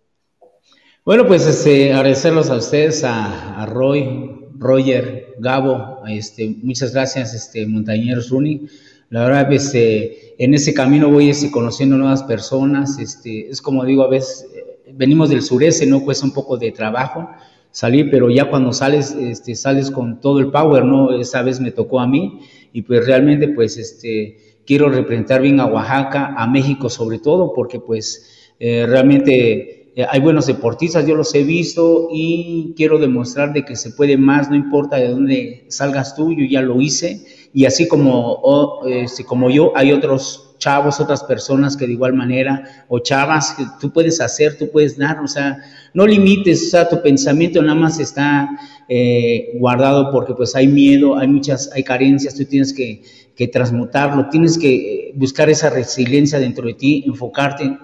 Bueno, 1.04 1.26
pues 1.28 1.46
este, 1.46 1.94
agradecerlos 1.94 2.50
a 2.50 2.56
ustedes, 2.56 3.04
a, 3.04 3.66
Roy, 3.68 4.48
Roger, 4.58 5.36
Gabo, 5.38 6.02
este, 6.08 6.56
muchas 6.64 6.94
gracias, 6.94 7.34
este, 7.34 7.66
Montañeros 7.68 8.30
Running. 8.30 8.68
La 9.10 9.24
verdad, 9.26 9.52
este, 9.54 10.44
en 10.44 10.54
ese 10.54 10.74
camino 10.74 11.10
voy 11.10 11.30
este, 11.30 11.52
conociendo 11.52 11.98
nuevas 11.98 12.24
personas. 12.24 12.98
Este, 13.00 13.50
es 13.50 13.62
como 13.62 13.86
digo, 13.86 14.04
a 14.04 14.10
veces 14.10 14.48
eh, 14.54 14.94
venimos 14.94 15.30
del 15.30 15.44
sureste, 15.44 15.86
¿no? 15.86 16.04
Cuesta 16.04 16.26
un 16.26 16.34
poco 16.34 16.58
de 16.58 16.72
trabajo 16.72 17.30
salir, 17.76 18.10
pero 18.10 18.30
ya 18.30 18.50
cuando 18.50 18.72
sales, 18.72 19.12
este, 19.20 19.54
sales 19.54 19.92
con 19.92 20.22
todo 20.22 20.40
el 20.40 20.50
power, 20.50 20.86
¿no? 20.86 21.14
Esa 21.14 21.42
vez 21.42 21.60
me 21.60 21.72
tocó 21.72 22.00
a 22.00 22.08
mí 22.08 22.40
y 22.72 22.84
pues 22.84 23.06
realmente, 23.06 23.50
pues, 23.50 23.76
este, 23.76 24.38
quiero 24.66 24.88
representar 24.88 25.42
bien 25.42 25.60
a 25.60 25.66
Oaxaca, 25.66 26.36
a 26.38 26.48
México 26.48 26.90
sobre 26.90 27.20
todo, 27.20 27.52
porque 27.54 27.82
pues 27.82 28.54
eh, 28.62 28.86
realmente 28.88 29.92
eh, 29.94 30.06
hay 30.10 30.22
buenos 30.22 30.48
deportistas, 30.48 31.06
yo 31.06 31.16
los 31.16 31.36
he 31.36 31.44
visto 31.44 32.08
y 32.10 32.74
quiero 32.78 32.98
demostrar 32.98 33.52
de 33.52 33.66
que 33.66 33.76
se 33.76 33.92
puede 33.92 34.18
más, 34.18 34.50
no 34.50 34.56
importa 34.56 34.96
de 34.96 35.10
dónde 35.10 35.66
salgas 35.68 36.16
tú, 36.16 36.32
yo 36.32 36.46
ya 36.50 36.62
lo 36.62 36.80
hice 36.80 37.26
y 37.54 37.66
así 37.66 37.90
como, 37.90 38.86
este, 38.88 39.26
como 39.26 39.50
yo, 39.50 39.74
hay 39.76 39.92
otros 39.92 40.45
chavos, 40.58 41.00
otras 41.00 41.24
personas 41.24 41.76
que 41.76 41.88
de 41.88 41.94
igual 41.94 42.14
manera, 42.14 42.86
o 42.88 43.00
chavas, 43.00 43.56
que 43.58 43.66
tú 43.80 43.92
puedes 43.92 44.22
hacer, 44.22 44.58
tú 44.58 44.70
puedes 44.72 44.98
dar, 44.98 45.20
o 45.20 45.28
sea, 45.28 45.58
no 45.94 46.06
limites, 46.06 46.68
o 46.68 46.70
sea, 46.70 46.90
tu 46.90 47.02
pensamiento 47.02 47.62
nada 47.62 47.76
más 47.76 48.00
está 48.00 48.50
eh, 48.88 49.52
guardado 49.60 50.12
porque 50.12 50.34
pues 50.34 50.56
hay 50.56 50.68
miedo, 50.68 51.18
hay 51.18 51.28
muchas, 51.28 51.72
hay 51.74 51.84
carencias, 51.84 52.36
tú 52.36 52.46
tienes 52.46 52.74
que, 52.74 53.04
que 53.36 53.48
transmutarlo, 53.48 54.30
tienes 54.30 54.58
que 54.58 55.12
buscar 55.16 55.50
esa 55.50 55.70
resiliencia 55.70 56.40
dentro 56.40 56.68
de 56.68 56.74
ti, 56.74 57.04
enfocarte. 57.06 57.78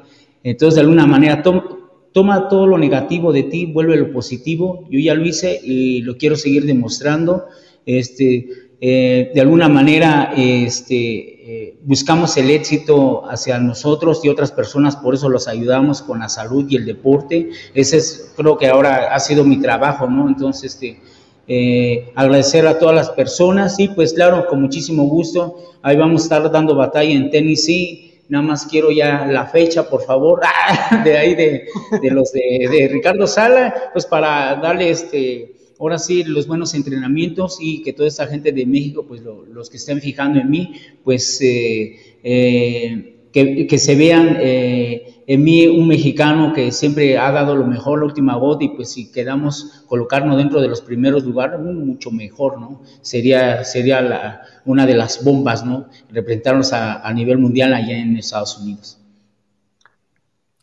Entonces, 0.44 0.76
de 0.76 0.82
alguna 0.82 1.06
manera, 1.06 1.44
toma 1.44 2.48
todo 2.48 2.68
lo 2.68 2.78
negativo 2.78 3.34
de 3.34 3.44
ti, 3.44 3.66
vuelve 3.66 3.98
lo 3.98 4.12
positivo. 4.12 4.88
Yo 4.90 5.00
ya 5.00 5.14
lo 5.14 5.26
hice 5.26 5.60
y 5.64 6.02
lo 6.02 6.18
quiero 6.18 6.36
seguir 6.36 6.66
demostrando. 6.66 7.46
Este, 7.86 8.48
eh, 8.84 9.32
de 9.32 9.42
alguna 9.42 9.70
manera, 9.70 10.34
este, 10.36 10.96
eh, 10.96 11.78
buscamos 11.84 12.36
el 12.38 12.50
éxito 12.50 13.30
hacia 13.30 13.60
nosotros 13.60 14.22
y 14.24 14.30
otras 14.30 14.52
personas, 14.52 14.96
por 14.96 15.14
eso 15.14 15.30
los 15.30 15.48
ayudamos 15.48 16.02
con 16.02 16.20
la 16.20 16.30
salud 16.30 16.66
y 16.68 16.78
el 16.78 16.86
deporte. 16.86 17.52
Ese 17.76 17.98
es, 17.98 18.34
creo 18.36 18.58
que 18.58 18.68
ahora 18.68 19.14
ha 19.14 19.20
sido 19.20 19.44
mi 19.44 19.62
trabajo, 19.62 20.08
¿no? 20.08 20.28
Entonces, 20.28 20.74
este, 20.74 21.00
eh, 21.48 22.12
agradecer 22.16 22.66
a 22.66 22.80
todas 22.80 22.96
las 22.96 23.12
personas 23.12 23.80
y 23.80 23.88
pues 23.90 24.14
claro, 24.14 24.48
con 24.48 24.60
muchísimo 24.60 25.04
gusto, 25.04 25.58
ahí 25.84 25.96
vamos 25.96 26.22
a 26.22 26.24
estar 26.24 26.52
dando 26.52 26.76
batalla 26.76 27.12
en 27.12 27.30
Tennessee 27.30 28.12
nada 28.32 28.46
más 28.46 28.66
quiero 28.66 28.92
ya 28.92 29.26
la 29.26 29.46
fecha, 29.46 29.90
por 29.90 30.04
favor, 30.04 30.40
de 31.04 31.18
ahí 31.18 31.36
de, 31.36 31.68
los 32.12 32.32
de, 32.32 32.90
Ricardo 32.90 33.28
Sala, 33.28 33.92
pues 33.92 34.06
para 34.06 34.56
darle 34.56 34.90
este, 34.90 35.54
ahora 35.82 35.98
sí, 35.98 36.24
los 36.24 36.46
buenos 36.46 36.76
entrenamientos 36.76 37.58
y 37.60 37.82
que 37.82 37.92
toda 37.92 38.08
esta 38.08 38.28
gente 38.28 38.52
de 38.52 38.68
México, 38.68 39.04
pues 39.08 39.22
los 39.22 39.70
que 39.70 39.78
estén 39.78 40.00
fijando 40.00 40.40
en 40.40 40.50
mí, 40.50 40.74
pues 41.04 41.42
eh, 41.42 42.20
eh, 42.24 43.28
que, 43.34 43.78
se 43.80 43.96
vean 43.96 44.38
eh, 44.40 45.24
en 45.26 45.44
mí 45.44 45.66
un 45.66 45.88
mexicano 45.88 46.54
que 46.54 46.72
siempre 46.72 47.18
ha 47.18 47.32
dado 47.32 47.56
lo 47.56 47.66
mejor, 47.66 48.00
la 48.00 48.06
última 48.06 48.38
voz, 48.38 48.60
y 48.62 48.70
pues 48.70 48.92
si 48.92 49.12
quedamos 49.12 49.84
colocarnos 49.88 50.38
dentro 50.38 50.62
de 50.62 50.68
los 50.68 50.82
primeros 50.82 51.24
lugares, 51.24 51.60
mucho 51.60 52.12
mejor, 52.12 52.62
¿no? 52.62 52.84
Sería, 53.02 53.64
sería 53.64 54.02
la, 54.02 54.42
una 54.66 54.86
de 54.86 54.94
las 54.94 55.24
bombas, 55.24 55.66
¿no? 55.66 55.88
Representarnos 56.12 56.74
a, 56.74 57.02
a 57.02 57.12
nivel 57.12 57.40
mundial 57.40 57.74
allá 57.74 57.98
en 57.98 58.18
Estados 58.18 58.60
Unidos. 58.60 59.01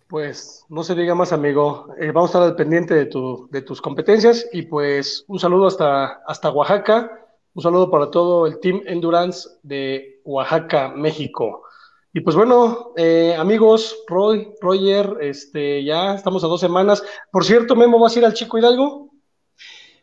Pues 0.09 0.65
no 0.71 0.83
se 0.83 0.95
diga 0.95 1.15
más, 1.15 1.35
amigo. 1.35 1.89
Eh, 2.01 2.11
vamos 2.13 2.31
a 2.31 2.39
estar 2.39 2.43
al 2.43 2.57
pendiente 2.57 2.95
de, 2.95 3.07
tu, 3.07 3.47
de 3.51 3.61
tus 3.61 3.83
competencias 3.83 4.49
y 4.55 4.63
pues 4.63 5.25
un 5.29 5.39
saludo 5.39 5.67
hasta, 5.67 6.23
hasta 6.27 6.51
Oaxaca. 6.51 7.11
Un 7.53 7.63
saludo 7.63 7.91
para 7.91 8.11
todo 8.11 8.47
el 8.47 8.59
Team 8.61 8.81
Endurance 8.87 9.47
de 9.63 10.21
Oaxaca, 10.25 10.89
México. 10.97 11.63
Y 12.15 12.21
pues 12.21 12.35
bueno, 12.37 12.93
eh, 12.97 13.37
amigos, 13.39 13.99
Roy, 14.09 14.49
Roger, 14.63 15.19
este, 15.21 15.85
ya 15.85 16.15
estamos 16.15 16.43
a 16.43 16.47
dos 16.47 16.61
semanas. 16.61 17.03
Por 17.31 17.45
cierto, 17.45 17.77
Memo, 17.77 17.99
¿vas 17.99 18.17
a 18.17 18.21
ir 18.21 18.25
al 18.25 18.33
Chico 18.33 18.57
Hidalgo? 18.57 19.11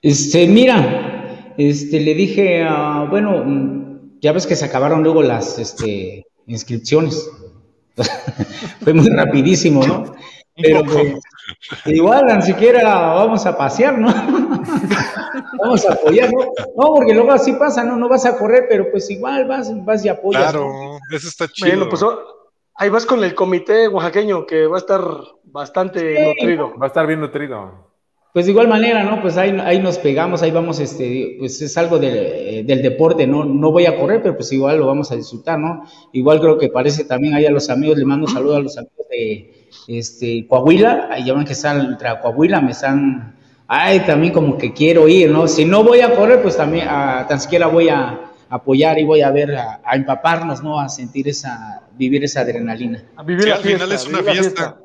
Este, 0.03 0.48
mira, 0.48 1.56
este, 1.57 1.99
le 1.99 2.14
dije, 2.14 2.64
bueno, 3.10 3.44
mm, 3.44 4.19
ya 4.22 4.34
ves 4.34 4.45
que 4.45 4.56
se 4.56 4.65
acabaron 4.65 5.02
luego 5.02 5.23
las, 5.23 5.57
este, 5.57 6.27
inscripciones. 6.45 7.27
Fue 8.84 8.94
muy 8.94 9.10
rapidísimo, 9.10 9.86
¿no? 9.86 10.16
Pero 10.56 10.84
pues, 10.86 11.20
igual, 11.86 12.26
ni 12.38 12.42
siquiera 12.42 12.84
vamos 13.14 13.46
a 13.46 13.58
pasear, 13.58 13.98
¿no? 13.98 14.08
vamos 15.60 15.86
a 15.86 15.94
apoyar, 15.94 16.32
¿no? 16.32 16.46
No, 16.78 16.94
porque 16.94 17.14
luego 17.14 17.32
así 17.32 17.54
pasa, 17.54 17.84
¿no? 17.84 17.98
No 17.98 18.08
vas 18.08 18.26
a 18.26 18.38
correr, 18.38 18.66
pero 18.70 18.90
pues 18.90 19.10
igual 19.10 19.46
vas, 19.46 19.70
vas 19.84 20.06
y 20.06 20.10
apoyas. 20.10 20.52
Claro, 20.52 20.98
eso 21.12 21.28
está 21.28 21.48
chido. 21.50 21.70
Bueno, 21.70 21.90
pues 21.90 22.04
oh, 22.04 22.20
ahí 22.76 22.90
vas 22.90 23.06
con 23.06 23.24
el 23.24 23.36
comité 23.36 23.88
oaxaqueño, 23.90 24.46
que 24.46 24.68
va 24.68 24.78
a 24.78 24.80
estar 24.80 25.02
bastante 25.44 26.26
nutrido. 26.26 26.78
Va 26.80 26.86
a 26.86 26.88
estar 26.88 27.06
bien 27.06 27.20
nutrido. 27.20 27.95
Pues 28.36 28.48
de 28.48 28.52
igual 28.52 28.68
manera, 28.68 29.02
¿no? 29.02 29.22
Pues 29.22 29.38
ahí, 29.38 29.57
ahí 29.64 29.80
nos 29.80 29.98
pegamos, 29.98 30.41
ahí 30.41 30.52
vamos, 30.52 30.82
este, 30.82 31.38
pues 31.40 31.62
es 31.62 31.78
algo 31.78 31.99
del 31.99 32.82
deporte, 32.82 33.26
¿no? 33.26 33.45
No 33.45 33.72
voy 33.72 33.86
a 33.86 33.98
correr, 33.98 34.22
pero 34.22 34.36
pues 34.36 34.52
igual 34.52 34.78
lo 34.78 34.88
vamos 34.88 35.10
a 35.10 35.16
disfrutar, 35.16 35.57
¿no? 35.57 35.86
Igual 36.12 36.41
creo 36.41 36.57
que 36.57 36.68
parece 36.68 37.06
también 37.06 37.34
ahí 37.34 37.45
a 37.45 37.49
los 37.49 37.70
amigos, 37.70 37.98
le 37.98 38.03
mando 38.03 38.26
un 38.28 38.34
saludo 38.34 38.57
a 38.57 38.60
los 38.60 38.78
amigos 38.78 39.07
de 39.10 39.68
este, 39.88 40.45
Coahuila, 40.49 41.07
ahí 41.12 41.24
ya 41.24 41.34
ven 41.34 41.45
que 41.45 41.53
están 41.53 41.80
entre 41.80 42.10
Coahuila, 42.22 42.60
me 42.60 42.72
están, 42.72 43.38
ay, 43.70 44.02
también 44.02 44.34
como 44.34 44.57
que 44.57 44.74
quiero 44.74 45.07
ir, 45.07 45.32
¿no? 45.32 45.48
Si 45.48 45.64
no 45.64 45.86
voy 45.86 46.02
a 46.02 46.14
correr, 46.14 46.41
pues 46.41 46.57
también, 46.57 46.90
a, 46.90 47.26
tan 47.30 47.40
siquiera 47.40 47.68
voy 47.68 47.88
a 47.88 48.34
apoyar 48.49 48.99
y 48.99 49.06
voy 49.06 49.22
a 49.22 49.32
ver, 49.32 49.56
a, 49.56 49.80
empaparnos, 49.94 50.62
¿no? 50.62 50.78
A 50.78 50.90
sentir 50.90 51.30
esa, 51.30 51.84
vivir 51.94 52.26
esa 52.26 52.41
adrenalina. 52.41 53.02
A 53.16 53.24
vivir 53.24 53.53
al 53.53 53.62
final 53.62 53.90
es 53.94 54.06
una 54.06 54.22
fiesta. 54.22 54.78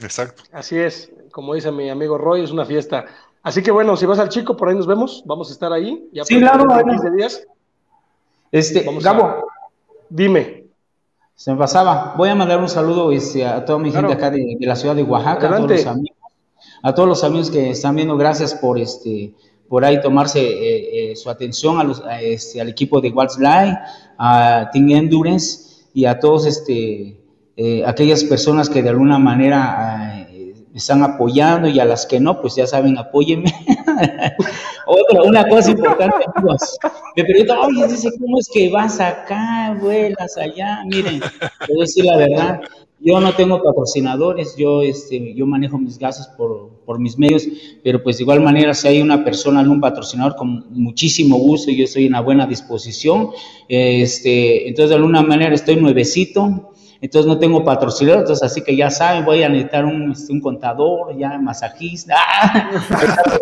Exacto. 0.00 0.44
Así 0.50 0.78
es 0.78 1.10
como 1.36 1.52
dice 1.52 1.70
mi 1.70 1.90
amigo 1.90 2.16
Roy, 2.16 2.44
es 2.44 2.50
una 2.50 2.64
fiesta. 2.64 3.04
Así 3.42 3.62
que 3.62 3.70
bueno, 3.70 3.94
si 3.94 4.06
vas 4.06 4.18
al 4.18 4.30
chico, 4.30 4.56
por 4.56 4.70
ahí 4.70 4.74
nos 4.74 4.86
vemos, 4.86 5.22
vamos 5.26 5.50
a 5.50 5.52
estar 5.52 5.70
ahí. 5.70 6.08
Ya 6.10 6.24
sí, 6.24 6.38
claro, 6.38 6.64
15 6.66 7.10
días. 7.10 7.46
Este, 8.50 8.82
vamos 8.82 9.04
Gabo. 9.04 9.46
dime. 10.08 10.64
Se 11.34 11.52
me 11.52 11.58
pasaba. 11.58 12.14
Voy 12.16 12.30
a 12.30 12.34
mandar 12.34 12.58
un 12.58 12.70
saludo 12.70 13.12
este, 13.12 13.44
a 13.44 13.62
toda 13.66 13.78
mi 13.78 13.92
gente 13.92 14.14
acá 14.14 14.30
de, 14.30 14.56
la 14.60 14.76
ciudad 14.76 14.96
de 14.96 15.02
Oaxaca, 15.02 15.46
a 15.46 15.56
todos 15.58 15.70
los 15.72 15.86
amigos, 15.86 16.18
a 16.82 16.94
todos 16.94 17.08
los 17.10 17.22
amigos 17.22 17.50
que 17.50 17.68
están 17.68 17.96
viendo, 17.96 18.16
gracias 18.16 18.54
por 18.54 18.78
este 18.78 19.34
por 19.68 19.84
ahí 19.84 20.00
tomarse 20.00 20.40
eh, 20.40 21.10
eh, 21.10 21.16
su 21.16 21.28
atención 21.28 21.78
a 21.78 21.84
los, 21.84 22.02
este, 22.22 22.62
al 22.62 22.70
equipo 22.70 23.02
de 23.02 23.10
Waltz 23.10 23.36
Live, 23.36 23.76
a 24.16 24.70
Team 24.72 24.88
Endurance 24.88 25.84
y 25.92 26.06
a 26.06 26.18
todos 26.18 26.46
este, 26.46 27.20
eh, 27.58 27.82
aquellas 27.84 28.24
personas 28.24 28.70
que 28.70 28.82
de 28.82 28.88
alguna 28.88 29.18
manera 29.18 30.25
están 30.78 31.02
apoyando 31.02 31.68
y 31.68 31.80
a 31.80 31.84
las 31.84 32.06
que 32.06 32.20
no, 32.20 32.40
pues 32.40 32.56
ya 32.56 32.66
saben, 32.66 32.98
apóyenme. 32.98 33.52
Otra, 34.86 35.22
una 35.22 35.48
cosa 35.48 35.70
importante, 35.70 36.16
amigos. 36.34 36.78
Me 37.16 37.24
preguntan, 37.24 37.58
oye, 37.58 37.88
dice, 37.88 38.10
¿cómo 38.20 38.38
es 38.38 38.48
que 38.52 38.68
vas 38.70 39.00
acá, 39.00 39.76
vuelas 39.80 40.36
allá? 40.36 40.82
Miren, 40.84 41.20
voy 41.20 41.78
a 41.78 41.80
decir 41.80 42.04
la 42.04 42.16
verdad, 42.16 42.60
yo 43.00 43.20
no 43.20 43.34
tengo 43.34 43.62
patrocinadores, 43.62 44.56
yo, 44.56 44.82
este, 44.82 45.34
yo 45.34 45.46
manejo 45.46 45.78
mis 45.78 45.98
gastos 45.98 46.28
por, 46.36 46.70
por 46.84 46.98
mis 46.98 47.18
medios, 47.18 47.46
pero 47.82 48.02
pues 48.02 48.18
de 48.18 48.24
igual 48.24 48.40
manera, 48.40 48.74
si 48.74 48.88
hay 48.88 49.00
una 49.00 49.24
persona, 49.24 49.60
un 49.62 49.80
patrocinador, 49.80 50.36
con 50.36 50.66
muchísimo 50.70 51.38
gusto, 51.38 51.70
yo 51.70 51.84
estoy 51.84 52.04
en 52.04 52.12
una 52.12 52.20
buena 52.20 52.46
disposición. 52.46 53.30
Este, 53.68 54.68
entonces, 54.68 54.90
de 54.90 54.96
alguna 54.96 55.22
manera, 55.22 55.54
estoy 55.54 55.76
nuevecito 55.76 56.72
entonces 57.00 57.26
no 57.26 57.38
tengo 57.38 57.64
patrocinador, 57.64 58.20
entonces 58.20 58.42
así 58.42 58.62
que 58.62 58.74
ya 58.76 58.90
saben, 58.90 59.24
voy 59.24 59.42
a 59.42 59.48
necesitar 59.48 59.84
un, 59.84 60.12
este, 60.12 60.32
un 60.32 60.40
contador, 60.40 61.16
ya 61.16 61.38
masajista. 61.38 62.16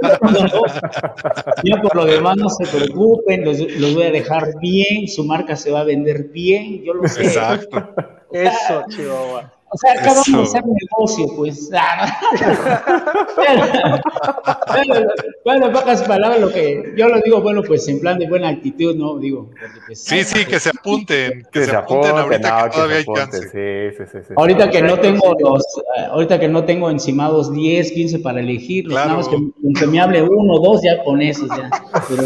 ya 1.63 1.81
por 1.81 1.97
lo 1.97 2.05
demás 2.05 2.37
no 2.37 2.49
se 2.49 2.67
preocupen, 2.67 3.45
los, 3.45 3.59
los, 3.59 3.95
voy 3.95 4.05
a 4.05 4.11
dejar 4.11 4.59
bien, 4.61 5.09
su 5.09 5.25
marca 5.25 5.57
se 5.57 5.71
va 5.71 5.81
a 5.81 5.85
vender 5.85 6.29
bien, 6.33 6.83
yo 6.83 6.95
lo 6.95 7.07
sé. 7.09 7.25
Exacto. 7.25 7.95
Eso, 8.33 8.85
Chihuahua. 8.89 9.53
O 9.75 9.77
sea, 9.77 9.93
acabamos 9.95 10.27
de 10.27 10.43
hacer 10.43 10.63
negocio, 10.65 11.27
pues. 11.35 11.69
bueno, 15.45 15.67
en 15.67 15.73
pocas 15.73 16.05
palabras, 16.05 16.41
lo 16.41 16.53
que 16.53 16.95
yo 16.97 17.09
lo 17.09 17.21
digo, 17.21 17.43
bueno, 17.43 17.61
pues 17.65 17.89
en 17.89 17.99
plan 17.99 18.17
de 18.17 18.29
buena 18.29 18.51
actitud, 18.51 18.95
¿no? 18.95 19.19
Digo, 19.19 19.51
pues, 19.85 20.05
sí, 20.05 20.23
sí, 20.23 20.45
que 20.45 20.61
se 20.61 20.69
apunten, 20.69 21.45
que, 21.51 21.65
se, 21.65 21.75
apunten, 21.75 22.17
ahorita 22.17 22.71
que 22.71 22.77
todavía 22.77 22.99
hay 22.99 23.05
chance. 23.17 23.49
Sí, 23.49 23.97
sí, 23.99 24.05
sí, 24.29 24.35
ahorita 24.37 24.71
que 24.71 24.81
no 24.81 24.97
tengo 25.01 25.35
los, 25.41 25.65
eh, 25.99 26.05
ahorita 26.09 26.39
que 26.39 26.47
no 26.47 26.65
tengo 26.65 26.89
encimados 26.89 27.53
10, 27.53 27.91
15 27.91 28.21
para 28.21 28.39
elegir, 28.39 28.87
claro. 28.87 29.07
nada 29.07 29.19
más 29.19 29.29
que, 29.29 29.37
que, 29.81 29.87
me 29.89 30.01
hable 30.01 30.23
uno, 30.23 30.61
dos, 30.61 30.83
ya 30.85 31.03
con 31.03 31.21
esos, 31.21 31.49
ya. 31.49 31.69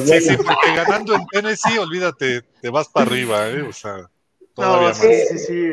Sí, 0.05 0.21
sí, 0.21 0.37
porque 0.37 0.75
ganando 0.77 1.15
en 1.15 1.27
Tennessee, 1.29 1.79
olvídate, 1.79 2.43
te 2.61 2.69
vas 2.69 2.89
para 2.89 3.07
arriba, 3.07 3.49
¿eh? 3.49 3.63
O 3.63 3.73
sea, 3.73 4.11
todavía 4.53 4.89
no, 4.89 4.95
sí, 4.95 5.07
más. 5.07 5.29
Sí, 5.29 5.39
sí, 5.39 5.47
sí. 5.47 5.73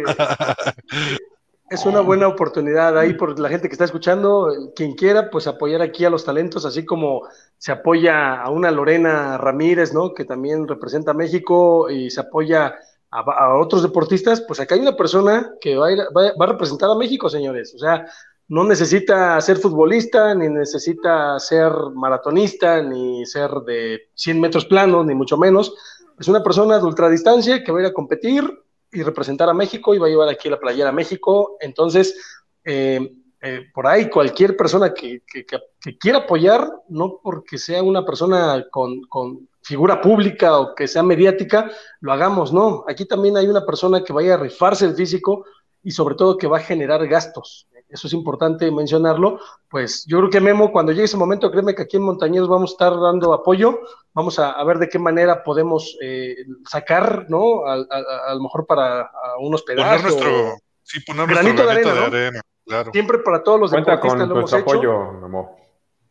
Es 1.68 1.86
una 1.86 2.00
buena 2.02 2.28
oportunidad 2.28 2.96
ahí 2.98 3.14
por 3.14 3.40
la 3.40 3.50
gente 3.50 3.68
que 3.68 3.74
está 3.74 3.86
escuchando, 3.86 4.72
quien 4.76 4.94
quiera, 4.94 5.32
pues 5.32 5.48
apoyar 5.48 5.82
aquí 5.82 6.06
a 6.06 6.12
los 6.12 6.24
talentos, 6.24 6.64
así 6.64 6.86
como 6.86 7.24
se 7.58 7.72
apoya 7.72 8.40
a 8.40 8.52
una 8.52 8.70
Lorena 8.70 9.38
Ramírez, 9.40 9.92
¿no? 9.92 10.14
Que 10.14 10.26
también 10.26 10.68
representa 10.68 11.12
a 11.12 11.16
México 11.16 11.90
y 11.90 12.12
se 12.12 12.22
apoya 12.22 12.76
a, 13.10 13.56
otros 13.56 13.82
deportistas, 13.82 14.42
pues 14.42 14.60
acá 14.60 14.76
hay 14.76 14.82
una 14.82 14.96
persona 14.96 15.54
que 15.60 15.76
va 15.76 15.88
a, 15.88 15.96
va 16.14 16.46
a 16.46 16.52
representar 16.52 16.92
a 16.92 16.96
México, 16.96 17.30
señores. 17.30 17.74
O 17.74 17.80
sea, 17.80 18.06
no 18.48 18.64
necesita 18.64 19.42
ser 19.42 19.58
futbolista, 19.58 20.36
ni 20.36 20.50
necesita 20.50 21.40
ser 21.40 21.72
maratonista, 21.96 22.84
ni 22.84 23.26
ser 23.26 23.50
de 23.66 24.10
100 24.14 24.40
metros 24.40 24.66
planos, 24.66 25.06
ni 25.06 25.16
mucho 25.16 25.36
menos. 25.36 25.74
Es 26.20 26.28
una 26.28 26.44
persona 26.44 26.78
de 26.78 26.86
ultradistancia 26.86 27.64
que 27.64 27.72
va 27.72 27.80
a 27.80 27.82
ir 27.82 27.88
a 27.88 27.94
competir 27.94 28.65
y 28.96 29.04
representar 29.04 29.50
a 29.50 29.54
México 29.54 29.94
y 29.94 30.00
va 30.00 30.08
a 30.08 30.10
llevar 30.10 30.30
aquí 30.30 30.50
la 30.50 30.60
playera 30.60 30.90
a 30.90 30.94
México. 30.94 31.58
Entonces, 31.60 32.16
eh, 32.64 33.14
eh, 33.42 33.66
por 33.74 33.86
ahí 33.86 34.10
cualquier 34.10 34.58
persona 34.58 34.94
que, 34.94 35.22
quiera 36.00 36.20
apoyar, 36.20 36.68
no 36.90 37.20
porque 37.22 37.58
sea 37.58 37.84
una 37.84 38.04
persona 38.04 38.66
con, 38.72 39.02
con, 39.04 39.48
figura 39.62 40.00
pública 40.00 40.60
o 40.60 40.76
que 40.76 40.88
sea 40.88 41.02
mediática, 41.02 41.72
lo 42.00 42.14
hagamos, 42.14 42.54
no. 42.54 42.86
Aquí 42.88 43.06
también 43.06 43.36
hay 43.36 43.48
una 43.48 43.66
persona 43.66 44.04
que 44.04 44.14
vaya 44.14 44.36
a 44.36 44.38
rifarse 44.38 44.86
el 44.86 44.96
físico 44.96 45.44
y 45.82 45.90
sobre 45.90 46.14
todo 46.14 46.38
que 46.38 46.46
va 46.46 46.58
a 46.58 46.62
generar 46.62 47.08
gastos 47.08 47.68
eso 47.96 48.08
es 48.08 48.14
importante 48.14 48.70
mencionarlo, 48.72 49.40
pues 49.70 50.06
yo 50.06 50.18
creo 50.20 50.30
que 50.30 50.42
Memo, 50.42 50.72
cuando 50.72 50.92
llegue 50.92 51.06
ese 51.06 51.18
momento, 51.18 51.50
créeme 51.50 51.74
que 51.74 51.84
aquí 51.84 51.98
en 51.98 52.04
Montañeros 52.04 52.50
vamos 52.50 52.72
a 52.72 52.74
estar 52.74 53.00
dando 53.00 53.34
apoyo, 53.34 53.80
vamos 54.14 54.38
a, 54.38 54.62
ver 54.66 54.80
de 54.80 54.90
qué 54.90 55.00
manera 55.00 55.44
podemos 55.44 55.98
eh, 56.02 56.36
sacar, 56.70 57.26
¿no? 57.30 57.66
A, 57.66 57.78
lo 58.34 58.42
mejor 58.42 58.68
para 58.68 59.10
unos 59.40 59.64
pedazos. 59.64 60.14
Poner 60.14 60.24
nuestro, 60.24 60.58
sí, 60.84 61.00
poner 61.02 61.28
granito, 61.28 61.64
nuestro 61.64 61.66
granito 61.66 62.12
de 62.12 62.26
arena, 62.26 62.42
claro. 62.66 62.92
Siempre 62.92 63.20
para 63.20 63.44
todos 63.44 63.60
los 63.62 63.72
Cuenta 63.72 64.00
con 64.00 64.20
lo 64.20 64.38
hemos 64.38 64.54
apoyo, 64.54 65.14
Memo. 65.14 65.58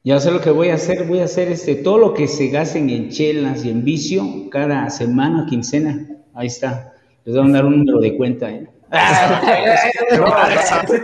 Ya 0.02 0.20
sé 0.20 0.30
lo 0.30 0.40
que 0.40 0.50
voy 0.50 0.68
a 0.68 0.74
hacer, 0.74 1.06
voy 1.06 1.20
a 1.20 1.24
hacer 1.24 1.48
este, 1.48 1.76
todo 1.76 1.98
lo 1.98 2.14
que 2.14 2.28
se 2.28 2.48
gasten 2.48 2.90
en 2.90 3.10
chelas 3.10 3.64
y 3.64 3.70
en 3.70 3.84
vicio 3.84 4.24
cada 4.50 4.88
semana, 4.90 5.46
quincena, 5.48 6.06
ahí 6.34 6.46
está. 6.46 6.94
Les 7.24 7.34
voy 7.36 7.48
a 7.48 7.52
dar 7.52 7.64
un 7.64 7.78
número 7.78 8.00
de 8.00 8.16
cuenta, 8.16 8.50
¿eh? 8.50 8.73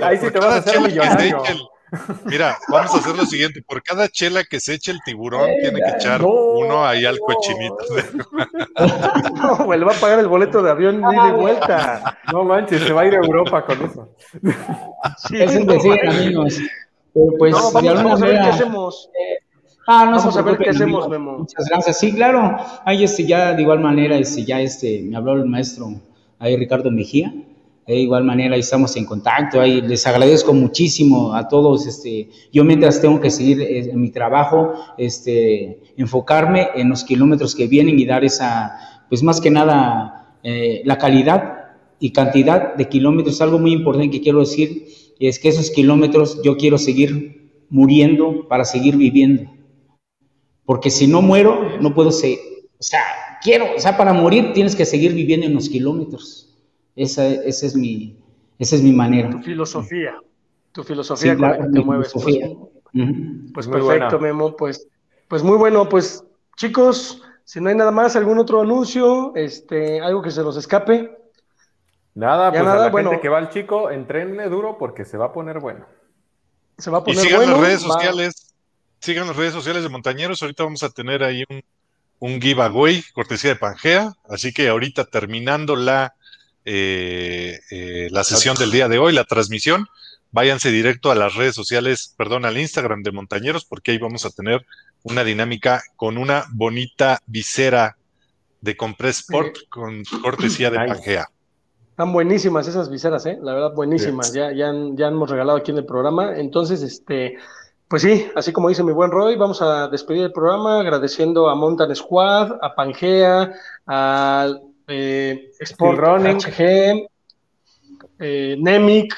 Ahí 0.02 0.18
sí 0.18 0.30
te 0.30 0.38
vas 0.38 0.54
a 0.54 0.56
hacer 0.56 0.80
millonario. 0.80 1.42
Mira, 2.24 2.56
vamos 2.68 2.94
a 2.94 2.98
hacer 2.98 3.16
lo 3.16 3.26
siguiente: 3.26 3.62
por 3.62 3.82
cada 3.82 4.08
chela 4.08 4.44
que 4.44 4.60
se 4.60 4.74
eche 4.74 4.92
el 4.92 5.00
tiburón, 5.04 5.50
tiene 5.60 5.80
que 5.80 5.90
echar 5.96 6.22
uno 6.24 6.84
ahí 6.86 7.04
al 7.04 7.18
cochinito. 7.18 7.76
No, 9.34 9.74
le 9.74 9.84
va 9.84 9.92
a 9.92 10.00
pagar 10.00 10.18
el 10.20 10.28
boleto 10.28 10.62
de 10.62 10.70
avión 10.70 11.00
ni 11.00 11.14
de 11.14 11.32
vuelta. 11.32 12.18
No 12.32 12.44
manches, 12.44 12.82
se 12.82 12.92
va 12.92 13.02
a 13.02 13.06
ir 13.06 13.14
a 13.14 13.18
Europa 13.18 13.64
con 13.64 13.82
eso. 13.82 14.08
Sí, 15.28 15.36
es 15.40 15.66
decir, 15.66 15.98
amigos. 16.08 16.58
pues, 17.38 17.52
no, 17.52 17.72
vamos, 17.72 18.22
a 18.22 18.24
ver 18.24 18.40
qué 18.40 18.48
hacemos. 18.48 19.10
Ah, 19.86 20.04
no 20.06 20.16
vamos 20.16 20.36
a 20.36 20.42
ver 20.42 20.58
qué 20.58 20.70
hacemos, 20.70 21.08
Memo. 21.08 21.38
Muchas 21.38 21.66
gracias. 21.68 21.98
Sí, 21.98 22.14
claro. 22.14 22.56
Ahí 22.84 23.04
este, 23.04 23.26
ya 23.26 23.52
de 23.52 23.62
igual 23.62 23.80
manera, 23.80 24.16
este, 24.16 24.44
ya 24.44 24.60
este, 24.60 25.02
me 25.02 25.16
habló 25.16 25.32
el 25.32 25.46
maestro 25.46 25.88
ahí 26.38 26.56
Ricardo 26.56 26.90
Mejía 26.90 27.32
de 27.86 27.96
igual 27.96 28.24
manera 28.24 28.56
estamos 28.56 28.96
en 28.96 29.04
contacto, 29.04 29.60
ahí 29.60 29.80
les 29.80 30.06
agradezco 30.06 30.52
muchísimo 30.52 31.34
a 31.34 31.48
todos, 31.48 31.86
este, 31.86 32.28
yo 32.52 32.64
mientras 32.64 33.00
tengo 33.00 33.20
que 33.20 33.30
seguir 33.30 33.60
eh, 33.60 33.90
en 33.90 34.00
mi 34.00 34.10
trabajo, 34.10 34.74
este, 34.96 35.80
enfocarme 35.96 36.68
en 36.76 36.88
los 36.88 37.04
kilómetros 37.04 37.54
que 37.54 37.66
vienen 37.66 37.98
y 37.98 38.04
dar 38.04 38.24
esa, 38.24 39.04
pues 39.08 39.22
más 39.22 39.40
que 39.40 39.50
nada, 39.50 40.36
eh, 40.42 40.82
la 40.84 40.98
calidad 40.98 41.54
y 41.98 42.12
cantidad 42.12 42.74
de 42.74 42.88
kilómetros, 42.88 43.40
algo 43.40 43.58
muy 43.58 43.72
importante 43.72 44.10
que 44.10 44.20
quiero 44.20 44.40
decir, 44.40 44.86
es 45.18 45.38
que 45.38 45.48
esos 45.48 45.70
kilómetros 45.70 46.40
yo 46.44 46.56
quiero 46.56 46.78
seguir 46.78 47.50
muriendo 47.70 48.46
para 48.48 48.64
seguir 48.64 48.96
viviendo, 48.96 49.50
porque 50.64 50.90
si 50.90 51.06
no 51.06 51.22
muero, 51.22 51.78
no 51.80 51.92
puedo 51.94 52.12
seguir, 52.12 52.38
o 52.78 52.82
sea, 52.82 53.02
quiero, 53.42 53.66
o 53.76 53.80
sea, 53.80 53.96
para 53.96 54.12
morir 54.12 54.52
tienes 54.52 54.76
que 54.76 54.86
seguir 54.86 55.12
viviendo 55.12 55.46
en 55.46 55.54
los 55.54 55.68
kilómetros. 55.68 56.49
Esa, 56.96 57.26
esa, 57.26 57.66
es, 57.66 57.76
mi, 57.76 58.16
esa 58.58 58.76
es 58.76 58.82
mi 58.82 58.92
manera. 58.92 59.30
Tu 59.30 59.40
filosofía, 59.40 60.16
tu 60.72 60.82
filosofía 60.82 61.36
con 61.36 61.50
la 61.50 61.58
que 61.58 61.68
te 61.68 61.80
mueves. 61.80 62.12
Pues, 62.12 62.26
pues 63.54 63.68
perfecto, 63.68 64.18
Memo. 64.18 64.56
Pues, 64.56 64.86
pues 65.28 65.42
muy 65.42 65.56
bueno, 65.56 65.88
pues 65.88 66.24
chicos, 66.56 67.22
si 67.44 67.60
no 67.60 67.68
hay 67.68 67.74
nada 67.74 67.90
más, 67.90 68.16
algún 68.16 68.38
otro 68.38 68.60
anuncio, 68.60 69.32
este, 69.34 70.00
algo 70.00 70.22
que 70.22 70.30
se 70.30 70.42
nos 70.42 70.56
escape. 70.56 71.16
Nada, 72.14 72.50
pues 72.50 72.62
nada, 72.62 72.82
a 72.82 72.84
la 72.86 72.90
bueno, 72.90 73.10
gente 73.10 73.22
que 73.22 73.28
va 73.28 73.38
al 73.38 73.50
chico, 73.50 73.90
entrenle 73.90 74.48
duro 74.48 74.76
porque 74.78 75.04
se 75.04 75.16
va 75.16 75.26
a 75.26 75.32
poner 75.32 75.60
bueno. 75.60 75.86
Se 76.76 76.90
va 76.90 76.98
a 76.98 77.04
poner 77.04 77.24
y 77.24 77.28
sigan 77.28 77.50
las 77.50 77.60
redes 77.60 77.80
sociales, 77.80 78.54
sigan 78.98 79.26
las 79.26 79.36
redes 79.36 79.52
sociales 79.52 79.82
de 79.82 79.88
Montañeros, 79.88 80.42
ahorita 80.42 80.64
vamos 80.64 80.82
a 80.82 80.90
tener 80.90 81.22
ahí 81.22 81.44
un, 81.48 81.62
un 82.18 82.40
giveaway, 82.40 83.02
cortesía 83.14 83.50
de 83.50 83.56
Pangea, 83.56 84.12
así 84.28 84.52
que 84.52 84.68
ahorita 84.68 85.04
terminando 85.06 85.76
la 85.76 86.14
eh, 86.64 87.60
eh, 87.70 88.08
la 88.10 88.24
sesión 88.24 88.56
del 88.56 88.70
día 88.70 88.88
de 88.88 88.98
hoy, 88.98 89.12
la 89.12 89.24
transmisión, 89.24 89.86
váyanse 90.32 90.70
directo 90.70 91.10
a 91.10 91.14
las 91.14 91.34
redes 91.34 91.54
sociales, 91.54 92.14
perdón, 92.16 92.44
al 92.44 92.58
Instagram 92.58 93.02
de 93.02 93.12
Montañeros, 93.12 93.64
porque 93.64 93.92
ahí 93.92 93.98
vamos 93.98 94.24
a 94.24 94.30
tener 94.30 94.64
una 95.02 95.24
dinámica 95.24 95.82
con 95.96 96.18
una 96.18 96.44
bonita 96.52 97.20
visera 97.26 97.96
de 98.60 98.76
Compress 98.76 99.20
Sport 99.20 99.56
con 99.68 100.02
cortesía 100.22 100.70
de 100.70 100.76
Pangea. 100.76 101.28
Están 101.90 102.12
buenísimas 102.12 102.66
esas 102.66 102.90
viseras, 102.90 103.26
¿eh? 103.26 103.38
La 103.42 103.54
verdad, 103.54 103.74
buenísimas. 103.74 104.32
Ya, 104.32 104.52
ya, 104.52 104.72
ya 104.94 105.08
hemos 105.08 105.30
regalado 105.30 105.58
aquí 105.58 105.70
en 105.70 105.78
el 105.78 105.84
programa. 105.84 106.36
Entonces, 106.38 106.82
este, 106.82 107.36
pues 107.88 108.02
sí, 108.02 108.30
así 108.36 108.52
como 108.52 108.68
dice 108.68 108.84
mi 108.84 108.92
buen 108.92 109.10
Roy, 109.10 109.36
vamos 109.36 109.60
a 109.60 109.88
despedir 109.88 110.24
el 110.24 110.32
programa 110.32 110.80
agradeciendo 110.80 111.48
a 111.48 111.54
Mountain 111.54 111.94
Squad, 111.94 112.52
a 112.62 112.74
Pangea, 112.74 113.52
a 113.86 114.48
eh, 114.90 115.50
Sport 115.60 115.98
Running, 115.98 116.36
HG, 116.36 117.08
eh, 118.20 118.56
Nemic, 118.58 119.14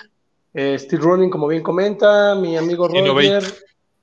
eh, 0.55 0.79
Steel 0.79 1.03
Running, 1.03 1.29
como 1.29 1.49
bien 1.49 1.63
comenta, 1.63 2.37
mi 2.37 2.57
amigo 2.57 2.87
Roger, 2.87 3.43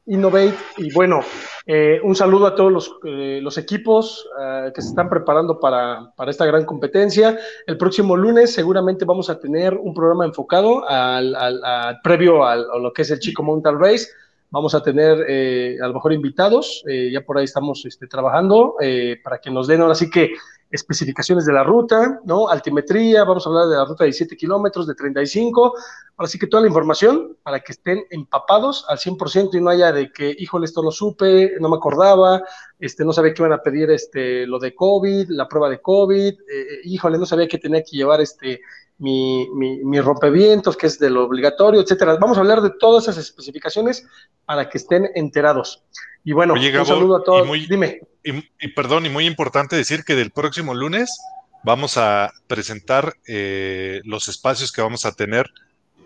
Innovate, 0.08 0.56
y 0.78 0.92
bueno, 0.92 1.22
eh, 1.66 2.02
un 2.04 2.16
saludo 2.16 2.48
a 2.48 2.56
todos 2.56 2.72
los, 2.72 2.92
los 3.04 3.58
equipos 3.60 4.28
que 4.74 4.82
se 4.82 4.90
están 4.90 5.08
preparando 5.08 5.60
para, 5.60 6.12
para, 6.16 6.32
esta 6.32 6.48
gran 6.48 6.66
competencia. 6.66 7.38
El 7.68 7.78
próximo 7.78 8.18
lunes 8.18 8.52
seguramente 8.52 9.06
vamos 9.06 9.30
a 9.30 9.40
tener 9.40 9.76
un 9.76 9.94
programa 9.94 10.26
enfocado 10.26 10.84
al, 10.90 11.36
al, 11.36 12.02
previo 12.02 12.44
a 12.44 12.56
lo 12.56 12.92
que 12.92 13.04
es 13.04 13.12
el 13.12 13.20
Chico 13.20 13.44
Mountain 13.44 13.80
Race. 13.80 14.08
Vamos 14.50 14.74
a 14.74 14.82
tener 14.82 15.80
a 15.80 15.88
lo 15.88 15.94
mejor 15.94 16.12
invitados, 16.12 16.84
ya 16.88 17.22
por 17.22 17.38
ahí 17.38 17.46
estamos 17.46 17.86
este, 17.86 18.08
trabajando 18.08 18.78
para 19.24 19.38
que 19.38 19.52
nos 19.52 19.68
den 19.68 19.82
ahora 19.82 19.94
sí 19.94 20.10
que 20.10 20.32
especificaciones 20.72 21.46
de 21.46 21.54
la 21.54 21.64
ruta, 21.64 22.20
¿no? 22.26 22.48
Altimetría, 22.48 23.24
vamos 23.24 23.46
a 23.46 23.50
hablar 23.50 23.68
de 23.68 23.76
la 23.76 23.86
ruta 23.86 24.04
de 24.04 24.10
17 24.10 24.38
kilómetros, 24.38 24.86
de 24.86 24.94
35, 24.94 25.74
ahora 26.16 26.30
sí 26.30 26.38
que 26.38 26.48
toda 26.48 26.62
la 26.62 26.68
información 26.68 27.38
para 27.42 27.60
que 27.62 27.72
estén 27.72 28.04
empapados 28.12 28.86
al 28.88 29.00
100% 29.00 29.56
y 29.56 29.62
no 29.62 29.70
haya 29.72 29.92
de 29.92 30.12
que, 30.12 30.36
híjole, 30.38 30.66
esto 30.66 30.84
lo 30.84 30.92
supe, 30.92 31.54
no 31.60 31.70
me 31.70 31.78
acordaba, 31.78 32.44
este, 32.80 33.04
no 33.04 33.14
sabía 33.14 33.34
que 33.34 33.42
iban 33.42 33.54
a 33.54 33.64
pedir 33.64 33.90
este, 33.90 34.46
lo 34.46 34.60
de 34.60 34.76
COVID, 34.76 35.30
la 35.30 35.48
prueba 35.48 35.70
de 35.70 35.82
COVID, 35.82 36.34
eh, 36.34 36.36
eh, 36.50 36.82
híjole, 36.84 37.18
no 37.18 37.26
sabía 37.26 37.48
que 37.48 37.58
tenía 37.58 37.82
que 37.84 37.98
llevar 37.98 38.22
este, 38.22 38.62
mi, 39.00 39.50
mi, 39.56 39.84
mi, 39.84 40.00
rompevientos, 40.02 40.78
que 40.78 40.88
es 40.88 41.00
de 41.00 41.10
lo 41.10 41.24
obligatorio, 41.24 41.82
etcétera. 41.82 42.18
Vamos 42.18 42.38
a 42.38 42.42
hablar 42.42 42.62
de 42.62 42.72
todas 42.72 43.08
esas 43.08 43.26
especificaciones 43.26 44.06
para 44.46 44.70
que 44.70 44.78
estén 44.78 45.10
enterados. 45.16 45.84
Y 46.24 46.34
bueno, 46.34 46.54
un 46.54 46.86
saludo 46.86 47.16
a 47.16 47.24
todos. 47.24 47.48
Dime. 47.68 48.02
Y, 48.24 48.68
perdón, 48.70 49.06
y 49.06 49.10
muy 49.10 49.26
importante 49.26 49.76
decir 49.76 50.04
que 50.04 50.16
del 50.16 50.32
próximo 50.32 50.74
lunes 50.74 51.20
vamos 51.64 51.98
a 51.98 52.32
presentar 52.48 53.16
eh, 53.28 54.02
los 54.04 54.28
espacios 54.28 54.72
que 54.72 54.82
vamos 54.82 55.06
a 55.06 55.14
tener 55.14 55.48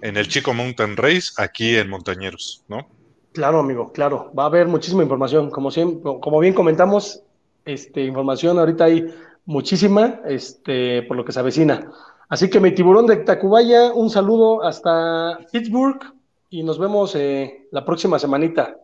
en 0.02 0.18
el 0.18 0.28
Chico 0.28 0.54
Mountain 0.54 0.98
Race 0.98 1.32
aquí 1.38 1.76
en 1.76 1.90
Montañeros, 1.90 2.64
¿no? 2.68 2.88
Claro, 3.32 3.60
amigo, 3.60 3.92
claro. 3.92 4.32
Va 4.38 4.44
a 4.44 4.48
haber 4.48 4.68
muchísima 4.68 5.02
información. 5.02 5.50
Como, 5.50 5.72
siempre, 5.72 6.12
como 6.22 6.40
bien 6.40 6.54
comentamos, 6.54 7.22
este, 7.66 8.04
información 8.04 8.60
ahorita 8.60 8.86
hay 8.86 9.08
muchísima, 9.46 10.20
este, 10.26 11.04
por 11.04 11.18
lo 11.18 11.26
que 11.26 11.32
se 11.32 11.40
avecina. 11.40 11.92
Así 12.30 12.50
que 12.50 12.60
mi 12.60 12.74
tiburón 12.74 13.08
de 13.08 13.18
Tacubaya, 13.18 13.92
un 13.94 14.10
saludo 14.10 14.64
hasta 14.64 15.40
Pittsburgh 15.52 16.00
y 16.50 16.64
nos 16.64 16.78
vemos 16.80 17.16
eh, 17.16 17.68
la 17.72 17.84
próxima 17.84 18.20
semanita. 18.20 18.78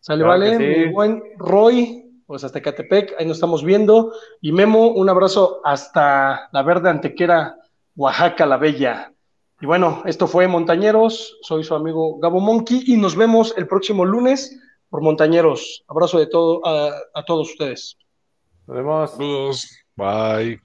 Sale, 0.00 0.22
vale, 0.22 0.58
mi 0.58 0.92
buen 0.92 1.22
Roy, 1.38 2.03
pues 2.26 2.44
hasta 2.44 2.62
Catepec, 2.62 3.14
ahí 3.18 3.26
nos 3.26 3.36
estamos 3.36 3.64
viendo. 3.64 4.12
Y 4.40 4.52
Memo, 4.52 4.88
un 4.88 5.08
abrazo 5.08 5.60
hasta 5.64 6.48
la 6.52 6.62
verde 6.62 6.90
antequera, 6.90 7.56
Oaxaca 7.96 8.46
la 8.46 8.56
Bella. 8.56 9.12
Y 9.60 9.66
bueno, 9.66 10.02
esto 10.04 10.26
fue 10.26 10.48
Montañeros, 10.48 11.38
soy 11.42 11.64
su 11.64 11.74
amigo 11.74 12.18
Gabo 12.18 12.40
Monkey 12.40 12.82
y 12.86 12.96
nos 12.96 13.16
vemos 13.16 13.54
el 13.56 13.66
próximo 13.66 14.04
lunes 14.04 14.60
por 14.90 15.02
Montañeros. 15.02 15.84
Abrazo 15.88 16.18
de 16.18 16.26
todo 16.26 16.60
a, 16.66 17.24
todos 17.24 17.50
ustedes. 17.50 17.96
Nos 18.66 18.76
vemos. 18.76 19.16
Bye. 19.96 20.63